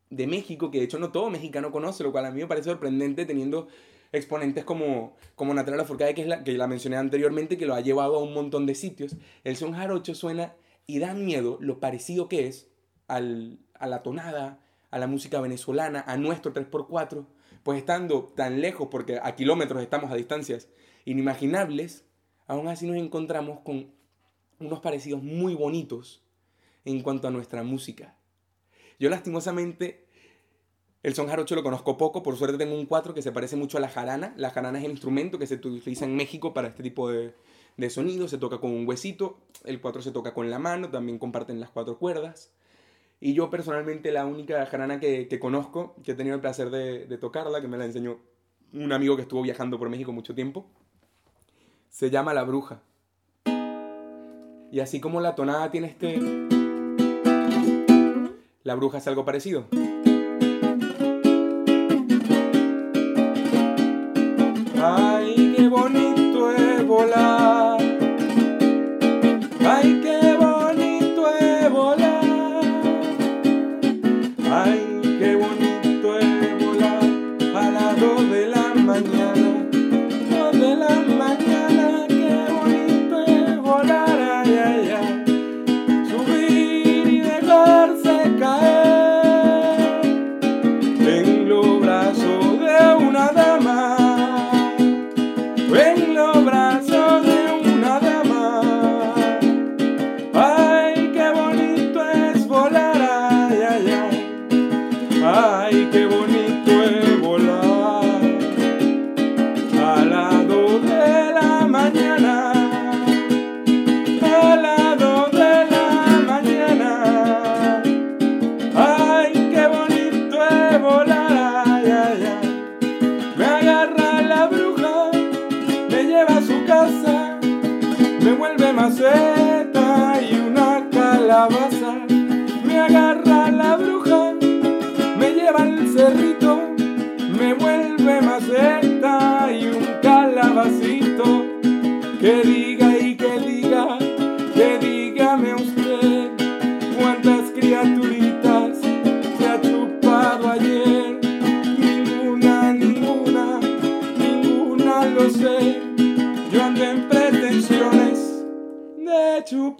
de 0.09 0.27
México, 0.27 0.71
que 0.71 0.79
de 0.79 0.85
hecho 0.85 0.99
no 0.99 1.11
todo 1.11 1.29
mexicano 1.29 1.71
conoce, 1.71 2.03
lo 2.03 2.11
cual 2.11 2.25
a 2.25 2.31
mí 2.31 2.41
me 2.41 2.47
parece 2.47 2.69
sorprendente 2.69 3.25
teniendo 3.25 3.67
exponentes 4.11 4.63
como, 4.63 5.15
como 5.35 5.53
Natalia 5.53 5.77
Lafourcade, 5.77 6.13
que, 6.13 6.21
es 6.21 6.27
la, 6.27 6.43
que 6.43 6.53
la 6.53 6.67
mencioné 6.67 6.97
anteriormente, 6.97 7.57
que 7.57 7.65
lo 7.65 7.75
ha 7.75 7.81
llevado 7.81 8.15
a 8.15 8.23
un 8.23 8.33
montón 8.33 8.65
de 8.65 8.75
sitios. 8.75 9.17
El 9.43 9.57
son 9.57 9.73
jarocho 9.73 10.15
suena 10.15 10.55
y 10.85 10.99
da 10.99 11.13
miedo 11.13 11.57
lo 11.59 11.79
parecido 11.79 12.29
que 12.29 12.47
es 12.47 12.69
al, 13.07 13.59
a 13.73 13.87
la 13.87 14.03
tonada, 14.03 14.59
a 14.91 14.99
la 14.99 15.07
música 15.07 15.41
venezolana, 15.41 16.03
a 16.07 16.17
nuestro 16.17 16.53
3x4, 16.53 17.25
pues 17.63 17.79
estando 17.79 18.23
tan 18.23 18.61
lejos, 18.61 18.87
porque 18.89 19.19
a 19.21 19.35
kilómetros 19.35 19.81
estamos 19.81 20.11
a 20.11 20.15
distancias 20.15 20.69
inimaginables, 21.03 22.05
aún 22.47 22.69
así 22.69 22.87
nos 22.87 22.95
encontramos 22.95 23.59
con 23.59 23.91
unos 24.59 24.79
parecidos 24.79 25.23
muy 25.23 25.55
bonitos 25.55 26.23
en 26.85 27.01
cuanto 27.01 27.27
a 27.27 27.31
nuestra 27.31 27.63
música. 27.63 28.15
Yo 28.99 29.09
lastimosamente 29.09 30.07
el 31.03 31.13
son 31.13 31.27
jarocho 31.27 31.55
lo 31.55 31.63
conozco 31.63 31.97
poco, 31.97 32.23
por 32.23 32.35
suerte 32.37 32.57
tengo 32.57 32.75
un 32.75 32.85
4 32.85 33.13
que 33.13 33.21
se 33.21 33.31
parece 33.31 33.55
mucho 33.55 33.77
a 33.77 33.81
la 33.81 33.87
jarana. 33.87 34.33
La 34.35 34.49
jarana 34.49 34.79
es 34.79 34.85
el 34.85 34.91
instrumento 34.91 35.39
que 35.39 35.47
se 35.47 35.55
utiliza 35.55 36.05
en 36.05 36.15
México 36.15 36.53
para 36.53 36.67
este 36.69 36.83
tipo 36.83 37.09
de, 37.09 37.33
de 37.77 37.89
sonidos, 37.89 38.31
se 38.31 38.37
toca 38.37 38.57
con 38.57 38.71
un 38.71 38.87
huesito, 38.87 39.37
el 39.63 39.79
4 39.79 40.01
se 40.01 40.11
toca 40.11 40.33
con 40.33 40.49
la 40.49 40.59
mano, 40.59 40.89
también 40.89 41.19
comparten 41.19 41.59
las 41.59 41.69
cuatro 41.69 41.97
cuerdas. 41.99 42.51
Y 43.19 43.33
yo 43.33 43.49
personalmente 43.49 44.11
la 44.11 44.25
única 44.25 44.65
jarana 44.65 44.99
que, 44.99 45.27
que 45.27 45.39
conozco, 45.39 45.95
que 46.03 46.11
he 46.11 46.15
tenido 46.15 46.35
el 46.35 46.41
placer 46.41 46.69
de, 46.71 47.05
de 47.05 47.17
tocarla, 47.17 47.61
que 47.61 47.67
me 47.67 47.77
la 47.77 47.85
enseñó 47.85 48.19
un 48.73 48.91
amigo 48.91 49.15
que 49.15 49.21
estuvo 49.21 49.41
viajando 49.41 49.79
por 49.79 49.89
México 49.89 50.11
mucho 50.11 50.35
tiempo, 50.35 50.69
se 51.89 52.09
llama 52.09 52.33
La 52.33 52.43
Bruja. 52.43 52.81
Y 54.71 54.79
así 54.81 54.99
como 54.99 55.21
la 55.21 55.35
tonada 55.35 55.71
tiene 55.71 55.87
este... 55.87 56.19
La 58.63 58.75
bruja 58.75 58.97
es 58.97 59.07
algo 59.07 59.23
parecido. 59.23 59.65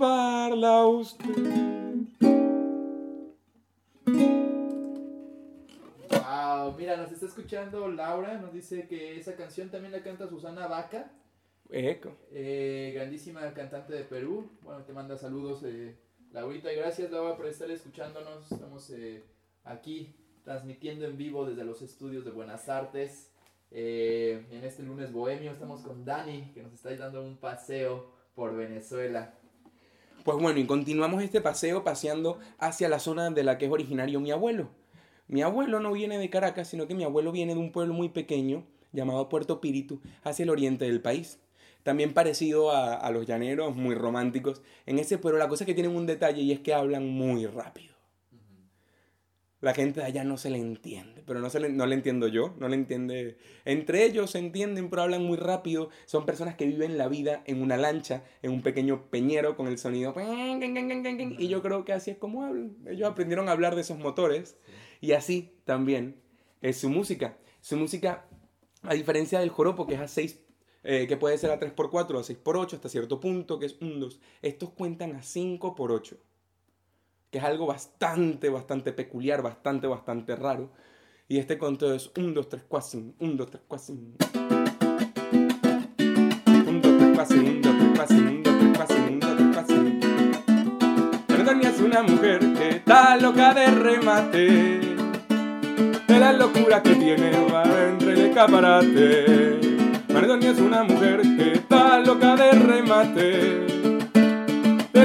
De 0.07 0.51
chuparla 0.51 0.77
a 0.77 0.87
usted. 0.87 1.25
Wow, 6.09 6.75
mira, 6.77 6.97
nos 6.97 7.11
está 7.11 7.25
escuchando 7.25 7.87
Laura, 7.89 8.37
nos 8.37 8.53
dice 8.53 8.87
que 8.87 9.19
esa 9.19 9.35
canción 9.35 9.69
también 9.69 9.91
la 9.91 10.01
canta 10.01 10.27
Susana 10.27 10.67
Vaca, 10.67 11.11
Eco. 11.69 12.15
eh, 12.31 12.91
grandísima 12.95 13.53
cantante 13.53 13.93
de 13.93 14.03
Perú. 14.03 14.49
Bueno, 14.61 14.83
te 14.83 14.93
manda 14.93 15.17
saludos, 15.17 15.63
eh, 15.63 15.95
Laurita, 16.31 16.71
y 16.71 16.75
gracias 16.77 17.11
Laura 17.11 17.35
por 17.35 17.47
estar 17.47 17.69
escuchándonos. 17.69 18.51
Estamos 18.51 18.89
eh, 18.91 19.23
aquí 19.63 20.15
transmitiendo 20.43 21.05
en 21.05 21.17
vivo 21.17 21.45
desde 21.45 21.65
los 21.65 21.81
estudios 21.81 22.23
de 22.23 22.31
Buenas 22.31 22.69
Artes. 22.69 23.31
Eh, 23.69 24.45
en 24.51 24.63
este 24.63 24.81
lunes 24.83 25.11
bohemio 25.11 25.51
estamos 25.51 25.81
con 25.81 26.05
Dani, 26.05 26.51
que 26.53 26.63
nos 26.63 26.71
está 26.73 26.95
dando 26.95 27.21
un 27.21 27.35
paseo 27.37 28.15
por 28.33 28.55
Venezuela. 28.55 29.33
Pues 30.27 30.39
bueno, 30.39 30.59
y 30.59 30.65
continuamos 30.65 31.23
este 31.23 31.39
paseo 31.39 31.85
paseando 31.85 32.37
hacia 32.59 32.89
la 32.89 32.99
zona 32.99 33.29
de 33.29 33.45
la 33.45 33.57
que 33.57 33.67
es 33.67 33.71
originario 33.71 34.19
mi 34.19 34.29
abuelo. 34.29 34.67
Mi 35.29 35.41
abuelo 35.41 35.79
no 35.79 35.93
viene 35.93 36.17
de 36.17 36.29
Caracas, 36.29 36.67
sino 36.67 36.85
que 36.85 36.95
mi 36.95 37.05
abuelo 37.05 37.31
viene 37.31 37.53
de 37.53 37.61
un 37.61 37.71
pueblo 37.71 37.93
muy 37.93 38.09
pequeño 38.09 38.65
llamado 38.91 39.29
Puerto 39.29 39.61
Píritu, 39.61 40.01
hacia 40.25 40.43
el 40.43 40.49
oriente 40.49 40.83
del 40.83 40.99
país. 40.99 41.39
También 41.83 42.13
parecido 42.13 42.71
a, 42.71 42.95
a 42.95 43.09
los 43.11 43.25
llaneros, 43.25 43.77
muy 43.77 43.95
románticos. 43.95 44.61
En 44.85 44.99
ese 44.99 45.17
pueblo 45.17 45.39
la 45.39 45.47
cosa 45.47 45.63
es 45.63 45.65
que 45.65 45.73
tienen 45.73 45.95
un 45.95 46.05
detalle 46.05 46.41
y 46.41 46.51
es 46.51 46.59
que 46.59 46.73
hablan 46.73 47.07
muy 47.07 47.45
rápido. 47.45 47.96
La 49.59 49.73
gente 49.73 50.01
de 50.01 50.05
allá 50.05 50.23
no 50.23 50.37
se 50.37 50.51
le 50.51 50.59
entiende, 50.59 51.23
pero 51.25 51.39
no, 51.39 51.49
se 51.49 51.59
le, 51.59 51.69
no 51.69 51.87
le 51.87 51.95
entiendo 51.95 52.27
yo, 52.27 52.53
no 52.59 52.67
le 52.67 52.75
entiende. 52.75 53.39
Entre 53.65 54.05
ellos 54.05 54.29
se 54.29 54.37
entienden, 54.37 54.91
pero 54.91 55.01
hablan 55.01 55.23
muy 55.23 55.35
rápido. 55.35 55.89
Son 56.05 56.27
personas 56.27 56.55
que 56.55 56.67
viven 56.67 56.99
la 56.99 57.07
vida 57.07 57.41
en 57.47 57.63
una 57.63 57.75
lancha, 57.75 58.23
en 58.43 58.51
un 58.51 58.61
pequeño 58.61 59.09
peñero 59.09 59.55
con 59.55 59.67
el 59.67 59.79
sonido. 59.79 60.13
Y 61.39 61.47
yo 61.47 61.63
creo 61.63 61.85
que 61.85 61.93
así 61.93 62.11
es 62.11 62.17
como 62.17 62.43
hablan. 62.43 62.77
Ellos 62.87 63.09
aprendieron 63.09 63.49
a 63.49 63.53
hablar 63.53 63.73
de 63.73 63.81
esos 63.81 63.97
motores. 63.97 64.59
Y 65.01 65.13
así 65.13 65.57
también 65.65 66.21
es 66.61 66.77
su 66.77 66.91
música. 66.91 67.39
Su 67.59 67.77
música, 67.77 68.27
a 68.83 68.93
diferencia 68.93 69.39
del 69.39 69.49
joropo, 69.49 69.87
que 69.87 69.95
es 69.95 70.01
a 70.01 70.07
6, 70.07 70.39
eh, 70.83 71.07
que 71.07 71.17
puede 71.17 71.35
ser 71.39 71.49
a 71.49 71.59
3x4, 71.59 72.19
a 72.19 72.23
6x8, 72.23 72.73
hasta 72.73 72.89
cierto 72.89 73.19
punto, 73.19 73.57
que 73.57 73.65
es 73.65 73.77
un 73.81 73.99
2. 73.99 74.19
Estos 74.43 74.69
cuentan 74.69 75.15
a 75.15 75.21
5x8 75.21 76.15
que 77.29 77.39
es 77.39 77.43
algo 77.43 77.65
bastante, 77.65 78.49
bastante 78.49 78.93
peculiar, 78.93 79.41
bastante, 79.41 79.87
bastante 79.87 80.35
raro. 80.35 80.69
Y 81.27 81.39
este 81.39 81.57
conto 81.57 81.93
es 81.93 82.11
1, 82.15 82.33
2, 82.33 82.49
3, 82.49 82.63
4, 82.67 82.99
1, 83.19 83.35
2, 83.35 83.49
3, 83.49 83.63
4, 83.67 83.93
1, 83.93 84.05
2, 84.17 84.27
3, 84.27 84.31
4, 85.57 85.75
1, 86.67 86.81
2, 86.81 86.97
3, 86.97 87.11
4, 87.15 87.37
1, 87.37 87.61
2, 87.61 87.77
3, 87.79 87.93
4, 87.95 88.17
1, 88.17 88.39
2, 88.39 89.35
3, 89.35 89.49
4, 89.53 89.75
1. 89.75 89.99
Antonia 91.27 91.69
es 91.69 91.79
una 91.81 92.03
mujer 92.03 92.39
que 92.53 92.69
está 92.69 93.17
loca 93.17 93.53
de 93.53 93.67
remate, 93.67 94.47
de 96.07 96.19
la 96.19 96.33
locura 96.33 96.81
que 96.81 96.95
tiene 96.95 97.31
va 97.53 97.63
entre 97.89 98.13
el 98.13 98.19
escaparate. 98.27 99.59
Antonia 100.09 100.51
es 100.51 100.59
una 100.59 100.83
mujer 100.83 101.21
que 101.21 101.53
está 101.53 101.99
loca 101.99 102.35
de 102.35 102.51
remate 102.51 103.76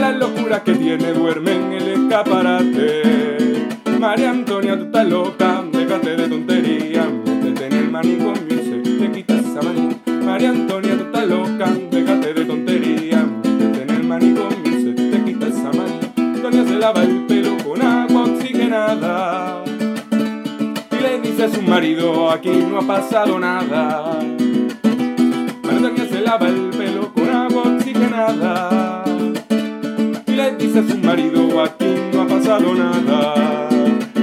de 0.02 0.08
las 0.08 0.16
locuras 0.18 0.62
que 0.62 0.74
tiene 0.74 1.12
duerme 1.12 1.52
en 1.52 1.72
el 1.74 1.88
escaparate. 1.88 3.68
María 4.00 4.30
Antonia, 4.30 4.76
tú 4.76 4.86
estás 4.86 5.06
loca, 5.06 5.64
déjate 5.70 6.16
de 6.16 6.28
tontería, 6.28 7.04
métete 7.24 7.66
en 7.66 7.72
el 7.72 7.90
manicomio 7.90 8.48
y 8.48 8.68
se 8.68 8.98
te 8.98 9.12
quita 9.12 9.34
esa 9.34 9.62
manía. 9.62 9.96
María 10.24 10.50
Antonia, 10.50 10.98
tú 10.98 11.04
estás 11.04 11.26
loca, 11.28 11.70
déjate 11.90 12.34
de 12.34 12.44
tontería, 12.44 13.28
métete 13.44 13.82
en 13.82 13.90
el 13.90 14.04
manicomio 14.04 14.56
y 14.64 14.82
se 14.82 14.92
te 14.92 15.24
quita 15.24 15.46
esa 15.46 15.70
manía. 15.70 16.12
Antonia 16.16 16.64
se 16.64 16.74
lava 16.78 17.02
el 17.04 17.26
pelo 17.26 17.56
con 17.58 17.82
agua 17.82 18.24
oxigenada 18.24 19.64
y 20.90 21.02
le 21.02 21.20
dice 21.20 21.44
a 21.44 21.48
su 21.48 21.62
marido, 21.62 22.28
aquí 22.28 22.50
no 22.50 22.78
ha 22.78 22.86
pasado 22.88 23.38
nada. 23.38 24.18
María 25.62 25.76
Antonia 25.76 26.08
se 26.10 26.20
lava 26.20 26.48
el 26.48 26.70
pelo 26.70 27.12
con 27.14 27.28
agua 27.28 27.62
oxigenada 27.62 28.91
dice 30.72 30.90
su 30.90 30.98
marido 30.98 31.62
aquí 31.62 31.94
no 32.12 32.22
ha 32.22 32.26
pasado 32.26 32.74
nada. 32.74 33.68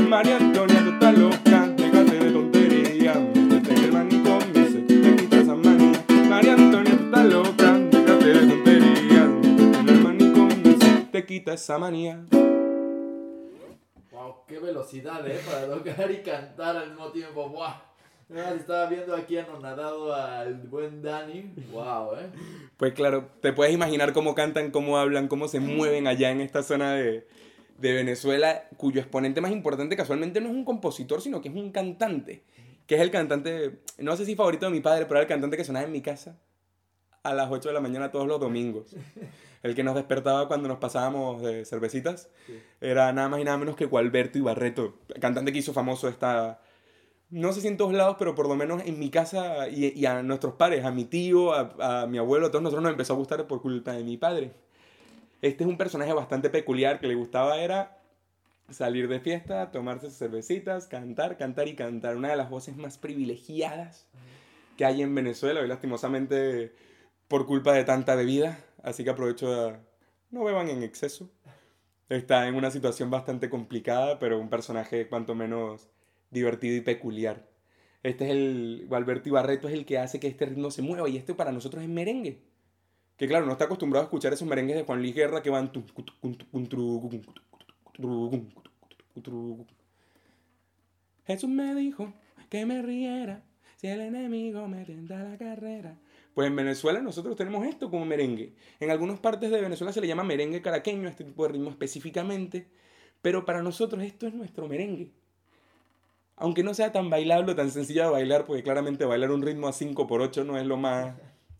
María 0.08 0.38
Antonia, 0.38 0.84
tú 0.84 0.92
estás 0.94 1.18
loca, 1.18 1.68
déjate 1.78 2.20
de 2.20 2.32
tontería, 2.32 3.14
métete 3.14 3.74
en 3.76 3.84
el 3.84 3.92
manicomio 3.92 4.72
se 4.72 4.82
te 4.82 5.16
quita 5.16 5.38
esa 5.42 5.56
manía. 5.56 6.06
María 6.28 6.54
Antonia, 6.54 6.98
tú 6.98 7.04
estás 7.06 7.26
loca, 7.26 7.74
déjate 7.92 8.26
de 8.26 8.48
tontería, 8.48 9.26
métete 9.26 9.80
en 9.80 9.90
el 9.90 10.02
manicomio 10.02 10.80
se 10.80 10.90
te 11.12 11.26
quita 11.26 11.54
esa 11.54 11.78
manía. 11.78 12.26
Wow, 14.12 14.46
qué 14.48 14.60
velocidad, 14.60 15.28
¿eh? 15.28 15.40
Para 15.46 15.68
tocar 15.68 16.10
y 16.12 16.24
cantar 16.24 16.78
al 16.78 16.90
mismo 16.90 17.12
tiempo. 17.12 17.48
Wow. 17.50 17.89
Estaba 18.30 18.86
viendo 18.88 19.16
aquí 19.16 19.38
anonadado 19.38 20.14
al 20.14 20.54
buen 20.68 21.02
Dani. 21.02 21.52
Wow, 21.72 22.16
¿eh? 22.16 22.30
Pues 22.78 22.94
claro, 22.94 23.28
te 23.42 23.54
puedes 23.54 23.74
imaginar 23.74 24.14
cómo 24.14 24.36
cantan, 24.36 24.70
cómo 24.70 25.00
hablan, 25.00 25.28
cómo 25.28 25.48
se 25.48 25.60
mueven 25.60 26.06
allá 26.06 26.30
en 26.30 26.40
esta 26.42 26.62
zona 26.62 26.94
de, 26.94 27.28
de 27.80 27.94
Venezuela, 27.94 28.66
cuyo 28.78 29.02
exponente 29.02 29.42
más 29.42 29.52
importante 29.52 29.96
casualmente 29.96 30.42
no 30.42 30.50
es 30.50 30.56
un 30.56 30.64
compositor, 30.64 31.22
sino 31.22 31.42
que 31.42 31.50
es 31.50 31.56
un 31.56 31.72
cantante, 31.72 32.44
que 32.86 32.96
es 32.96 33.02
el 33.02 33.10
cantante, 33.10 33.80
no 33.98 34.16
sé 34.16 34.26
si 34.26 34.36
favorito 34.36 34.68
de 34.68 34.72
mi 34.74 34.80
padre, 34.80 35.06
pero 35.06 35.16
era 35.16 35.24
el 35.24 35.28
cantante 35.28 35.58
que 35.58 35.64
sonaba 35.64 35.86
en 35.86 35.92
mi 35.92 36.02
casa 36.02 36.38
a 37.24 37.34
las 37.34 37.50
8 37.52 37.70
de 37.70 37.74
la 37.74 37.82
mañana 37.82 38.12
todos 38.12 38.28
los 38.28 38.40
domingos. 38.40 38.96
El 39.64 39.76
que 39.76 39.84
nos 39.84 39.96
despertaba 39.96 40.48
cuando 40.48 40.70
nos 40.70 40.78
pasábamos 40.78 41.42
de 41.42 41.66
cervecitas 41.66 42.30
Sí. 42.46 42.58
era 42.80 43.12
nada 43.12 43.28
más 43.28 43.42
y 43.42 43.44
nada 43.44 43.58
menos 43.58 43.76
que 43.76 43.86
Gualberto 43.86 44.38
Ibarreto, 44.38 45.00
cantante 45.20 45.52
que 45.52 45.58
hizo 45.60 45.74
famoso 45.74 46.08
esta... 46.08 46.62
No 47.30 47.54
sé 47.54 47.62
si 47.62 47.68
en 47.68 47.78
todos 47.78 47.94
lados, 47.94 48.16
pero 48.18 48.34
por 48.34 48.48
lo 48.48 48.56
menos 48.56 48.82
en 48.86 48.98
mi 48.98 49.12
casa 49.12 49.70
y, 49.70 50.06
a 50.06 50.24
nuestros 50.24 50.56
padres, 50.56 50.84
a 50.84 50.92
mi 50.92 51.06
tío, 51.06 51.54
a, 51.54 52.08
mi 52.08 52.18
abuelo, 52.18 52.48
a 52.48 52.50
todos 52.50 52.64
nosotros 52.64 52.84
nos 52.84 52.92
empezó 52.92 53.14
a 53.14 53.18
gustar 53.18 53.46
por 53.46 53.62
culpa 53.62 53.94
de 53.94 54.04
mi 54.04 54.18
padre. 54.18 54.52
Este 55.42 55.64
es 55.64 55.70
un 55.70 55.78
personaje 55.78 56.12
bastante 56.12 56.50
peculiar 56.50 57.00
que 57.00 57.08
le 57.08 57.16
gustaba 57.16 57.60
era 57.60 58.00
salir 58.70 59.08
de 59.08 59.20
fiesta, 59.20 59.72
tomarse 59.72 60.10
cervecitas, 60.10 60.88
cantar, 60.88 61.38
cantar 61.38 61.68
y 61.68 61.76
cantar. 61.76 62.16
Una 62.16 62.30
de 62.30 62.36
las 62.36 62.50
voces 62.50 62.78
más 62.78 62.98
privilegiadas 62.98 64.08
que 64.76 64.86
hay 64.86 65.02
en 65.02 65.14
Venezuela, 65.14 65.62
y 65.62 65.68
lastimosamente 65.68 66.74
por 67.28 67.46
culpa 67.46 67.74
de 67.74 67.84
tanta 67.84 68.16
bebida, 68.16 68.60
así 68.82 69.04
que 69.04 69.12
aprovecho 69.12 69.52
de... 69.52 69.78
No 70.32 70.44
beban 70.44 70.70
en 70.70 70.84
exceso. 70.84 71.30
Está 72.08 72.48
en 72.48 72.56
una 72.56 72.72
situación 72.72 73.12
bastante 73.12 73.50
complicada, 73.50 74.20
pero 74.20 74.40
un 74.40 74.50
personaje 74.50 75.08
cuanto 75.08 75.36
menos 75.36 75.90
divertido 76.32 76.76
y 76.76 76.82
peculiar. 76.82 77.48
Este 78.04 78.26
es 78.26 78.32
el, 78.32 78.88
Alberto 78.92 79.30
Ibarreto 79.30 79.68
es 79.68 79.74
el 79.74 79.86
que 79.86 79.98
hace 79.98 80.20
que 80.20 80.28
este 80.28 80.46
ritmo 80.46 80.72
se 80.72 80.82
mueva 80.82 81.10
y 81.10 81.18
este 81.18 81.34
para 81.34 81.52
nosotros 81.52 81.84
es 81.84 81.90
merengue. 81.90 82.42
Que 83.18 83.28
claro, 83.28 83.46
no 83.46 83.52
está 83.52 83.66
acostumbrado 83.66 84.04
a 84.04 84.08
escuchar 84.08 84.32
esos 84.32 84.48
merengues 84.48 84.78
de 84.78 84.84
Juan 84.84 85.00
Luis 85.00 85.14
Guerra 85.14 85.42
que 85.42 85.50
van... 85.50 85.72
Jesús 91.28 91.50
me 91.50 91.76
dijo 91.76 92.14
que 92.50 92.66
me 92.66 92.82
riera 92.82 93.44
si 93.76 93.88
el 93.88 94.02
enemigo 94.02 94.68
me 94.68 94.86
tienta 94.86 95.22
la 95.24 95.38
carrera. 95.38 95.98
Pues 96.34 96.48
en 96.48 96.56
Venezuela 96.56 97.02
nosotros 97.02 97.36
tenemos 97.36 97.66
esto 97.66 97.90
como 97.90 98.06
merengue. 98.06 98.54
En 98.80 98.92
algunas 98.92 99.20
partes 99.20 99.52
de 99.52 99.60
Venezuela 99.60 99.92
se 99.92 100.00
le 100.00 100.08
llama 100.08 100.24
merengue 100.24 100.62
caraqueño, 100.62 101.10
este 101.10 101.26
tipo 101.26 101.44
de 101.44 101.54
ritmo 101.54 101.70
específicamente, 101.70 102.68
pero 103.22 103.44
para 103.44 103.62
nosotros 103.62 104.04
esto 104.04 104.28
es 104.28 104.34
nuestro 104.34 104.68
merengue. 104.68 105.12
Aunque 106.40 106.64
no 106.64 106.74
sea 106.74 106.92
tan 106.92 107.10
bailable 107.10 107.52
o 107.52 107.56
tan 107.56 107.70
sencillo 107.70 108.06
de 108.06 108.10
bailar, 108.10 108.46
porque 108.46 108.64
claramente 108.64 109.06
bailar 109.06 109.32
un 109.32 109.42
ritmo 109.42 109.68
a 109.68 109.74
5 109.74 110.08
por 110.08 110.22
8 110.22 110.46
no 110.46 110.58
es 110.58 110.66
lo 110.66 110.78
más 110.78 111.14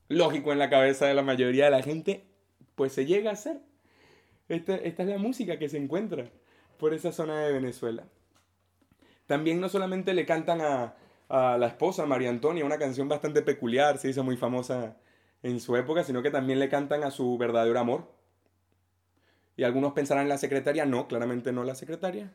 lógico 0.08 0.52
en 0.52 0.60
la 0.60 0.70
cabeza 0.70 1.06
de 1.06 1.14
la 1.14 1.22
mayoría 1.22 1.66
de 1.66 1.72
la 1.72 1.84
gente, 1.84 2.26
pues 2.76 2.94
se 2.94 3.06
llega 3.06 3.30
a 3.30 3.34
hacer. 3.34 3.60
Esta, 4.48 4.76
es 4.76 4.98
la 4.98 5.18
música 5.18 5.60
que 5.60 5.70
se 5.70 5.78
encuentra 5.78 6.30
por 6.78 6.94
esa 6.94 7.12
zona 7.12 7.42
de 7.42 7.52
Venezuela. 7.52 8.06
También 9.28 9.60
no 9.60 9.70
solamente 9.70 10.14
le 10.14 10.26
cantan 10.26 10.62
a, 10.62 10.96
a 11.28 11.58
la 11.58 11.68
esposa, 11.68 12.06
María 12.06 12.30
Antonia, 12.30 12.66
una 12.66 12.80
canción 12.80 13.08
bastante 13.08 13.42
peculiar, 13.42 13.98
se 13.98 14.10
hizo 14.10 14.24
muy 14.24 14.38
famosa 14.38 14.96
en 15.44 15.60
su 15.60 15.76
época, 15.76 16.04
sino 16.04 16.24
que 16.24 16.32
también 16.32 16.58
le 16.58 16.70
cantan 16.70 17.04
a 17.04 17.12
su 17.12 17.38
verdadero 17.38 17.80
amor. 17.80 18.08
Y 19.56 19.64
algunos 19.64 19.92
pensarán 19.92 20.30
la 20.30 20.38
secretaria, 20.38 20.86
no, 20.86 21.10
claramente 21.10 21.52
no 21.52 21.66
la 21.66 21.76
secretaria. 21.76 22.32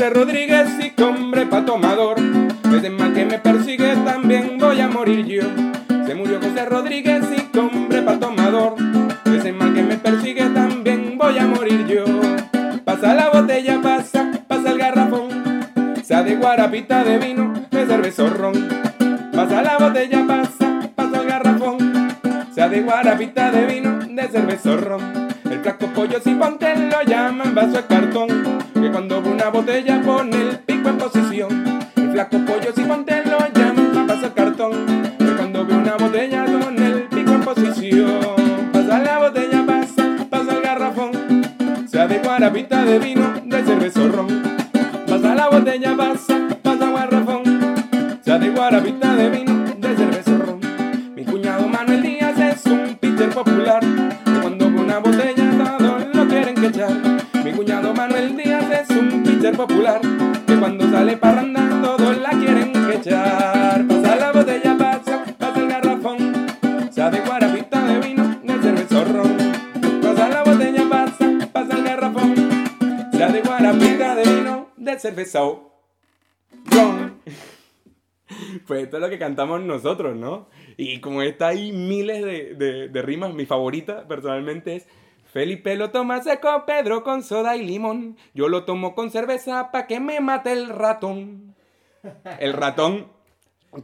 José 0.00 0.14
Rodríguez 0.14 0.68
y 0.80 1.02
hombre 1.02 1.44
pa' 1.44 1.62
tomador. 1.62 2.18
Desde 2.70 2.88
mal 2.88 3.12
que 3.12 3.26
me 3.26 3.38
persigue 3.38 3.94
también 3.96 4.56
voy 4.58 4.80
a 4.80 4.88
morir 4.88 5.26
yo. 5.26 5.42
Se 6.06 6.14
murió 6.14 6.40
José 6.40 6.64
Rodríguez 6.64 7.22
y 7.36 7.58
hombre 7.58 8.00
pa' 8.00 8.18
tomador. 8.18 8.76
Desde 9.26 9.52
mal 9.52 9.74
que 9.74 9.82
me 9.82 9.98
persigue 9.98 10.46
también 10.54 11.18
voy 11.18 11.36
a 11.36 11.46
morir 11.46 11.86
yo. 11.86 12.04
Pasa 12.82 13.12
la 13.12 13.28
botella, 13.28 13.78
pasa, 13.82 14.30
pasa 14.48 14.70
el 14.70 14.78
garrafón. 14.78 15.28
Sea 16.02 16.22
de 16.22 16.36
guarapita 16.36 17.04
de 17.04 17.18
vino, 17.18 17.52
de 17.70 17.86
cerveza 17.86 18.26
ron. 18.30 18.54
Pasa 19.34 19.60
la 19.60 19.76
botella, 19.76 20.26
pasa, 20.26 20.80
pasa 20.94 21.20
el 21.20 21.28
garrafón. 21.28 22.16
Sea 22.54 22.70
de 22.70 22.80
guarapita 22.80 23.50
de 23.50 23.66
vino, 23.66 23.98
de 23.98 24.28
cerveza 24.28 24.78
ron. 24.78 25.28
El 25.44 25.60
flaco 25.60 25.88
pollo 25.88 26.18
si 26.24 26.30
ponte 26.36 26.74
lo 26.74 27.02
llaman 27.02 27.54
vaso 27.54 27.72
de 27.72 27.84
cartón. 27.84 28.39
Cuando 29.00 29.30
una 29.30 29.48
botella 29.48 30.02
pone 30.02 30.36
el 30.36 30.58
pico 30.58 30.90
en 30.90 30.98
posición. 30.98 31.80
El 31.96 32.12
flaco 32.12 32.36
pollo 32.44 32.70
si 32.76 32.82
ponte 32.82 33.24
lo 33.24 33.38
llaman 33.54 34.06
vaso 34.06 34.20
de 34.20 34.32
cartón. 34.34 34.72
Que 35.18 35.36
cuando 35.36 35.64
ve 35.64 35.74
una 35.74 35.96
botella 35.96 36.44
pone 36.44 36.86
el 36.86 37.02
pico 37.04 37.30
en 37.30 37.40
posición. 37.40 38.70
Pasa 38.70 38.98
la 38.98 39.18
botella, 39.20 39.64
pasa, 39.64 40.26
pasa 40.28 40.52
el 40.54 40.60
garrafón. 40.60 41.12
Sea 41.88 42.06
de 42.08 42.18
guarapita 42.18 42.84
de 42.84 42.98
vino, 42.98 43.40
de 43.42 43.64
cerveza 43.64 44.06
ron. 44.06 44.42
la 45.06 45.48
botella, 45.48 45.96
pasa, 45.96 46.38
pasa 46.62 46.90
garrafón. 46.90 47.42
Se 48.22 48.38
de 48.38 48.50
guarapita 48.50 49.14
de 49.14 49.30
vino, 49.30 49.59
popular. 59.52 60.00
Que 60.46 60.56
cuando 60.56 60.90
sale 60.90 61.16
parranda 61.16 61.80
todos 61.82 62.16
la 62.18 62.30
quieren 62.30 62.72
que 62.72 62.94
echar. 62.96 63.86
Pasa 63.86 64.16
la 64.16 64.32
botella, 64.32 64.76
pasa, 64.78 65.24
pasa 65.38 65.60
el 65.60 65.68
garrafón. 65.68 66.46
Se 66.90 67.02
de 67.10 67.20
guarapita 67.20 67.84
de 67.86 67.98
vino, 68.06 68.40
de 68.42 68.62
cerveza 68.62 69.04
ron. 69.04 69.36
Pasa 70.02 70.28
la 70.28 70.42
botella, 70.44 70.82
pasa, 70.88 71.30
pasa 71.52 71.76
el 71.76 71.84
garrafón. 71.84 72.34
Se 73.12 73.26
de 73.32 73.40
guarapita 73.42 74.14
de 74.16 74.34
vino, 74.34 74.68
de 74.76 74.98
cerveza 74.98 75.40
ron. 75.40 77.14
Pues 78.66 78.84
esto 78.84 78.96
es 78.96 79.02
lo 79.02 79.10
que 79.10 79.18
cantamos 79.18 79.60
nosotros, 79.60 80.16
¿no? 80.16 80.48
Y 80.76 81.00
como 81.00 81.20
está 81.22 81.48
ahí 81.48 81.72
miles 81.72 82.22
de, 82.24 82.54
de- 82.54 82.88
de 82.88 83.02
rimas, 83.02 83.34
mi 83.34 83.44
favorita 83.44 84.06
personalmente 84.06 84.76
es 84.76 84.86
Felipe 85.32 85.76
lo 85.76 85.90
toma 85.90 86.22
seco, 86.22 86.64
Pedro 86.66 87.04
con 87.04 87.22
soda 87.22 87.56
y 87.56 87.64
limón. 87.64 88.16
Yo 88.34 88.48
lo 88.48 88.64
tomo 88.64 88.94
con 88.94 89.10
cerveza 89.10 89.70
pa' 89.70 89.86
que 89.86 90.00
me 90.00 90.20
mate 90.20 90.52
el 90.52 90.68
ratón. 90.68 91.54
El 92.40 92.52
ratón 92.52 93.06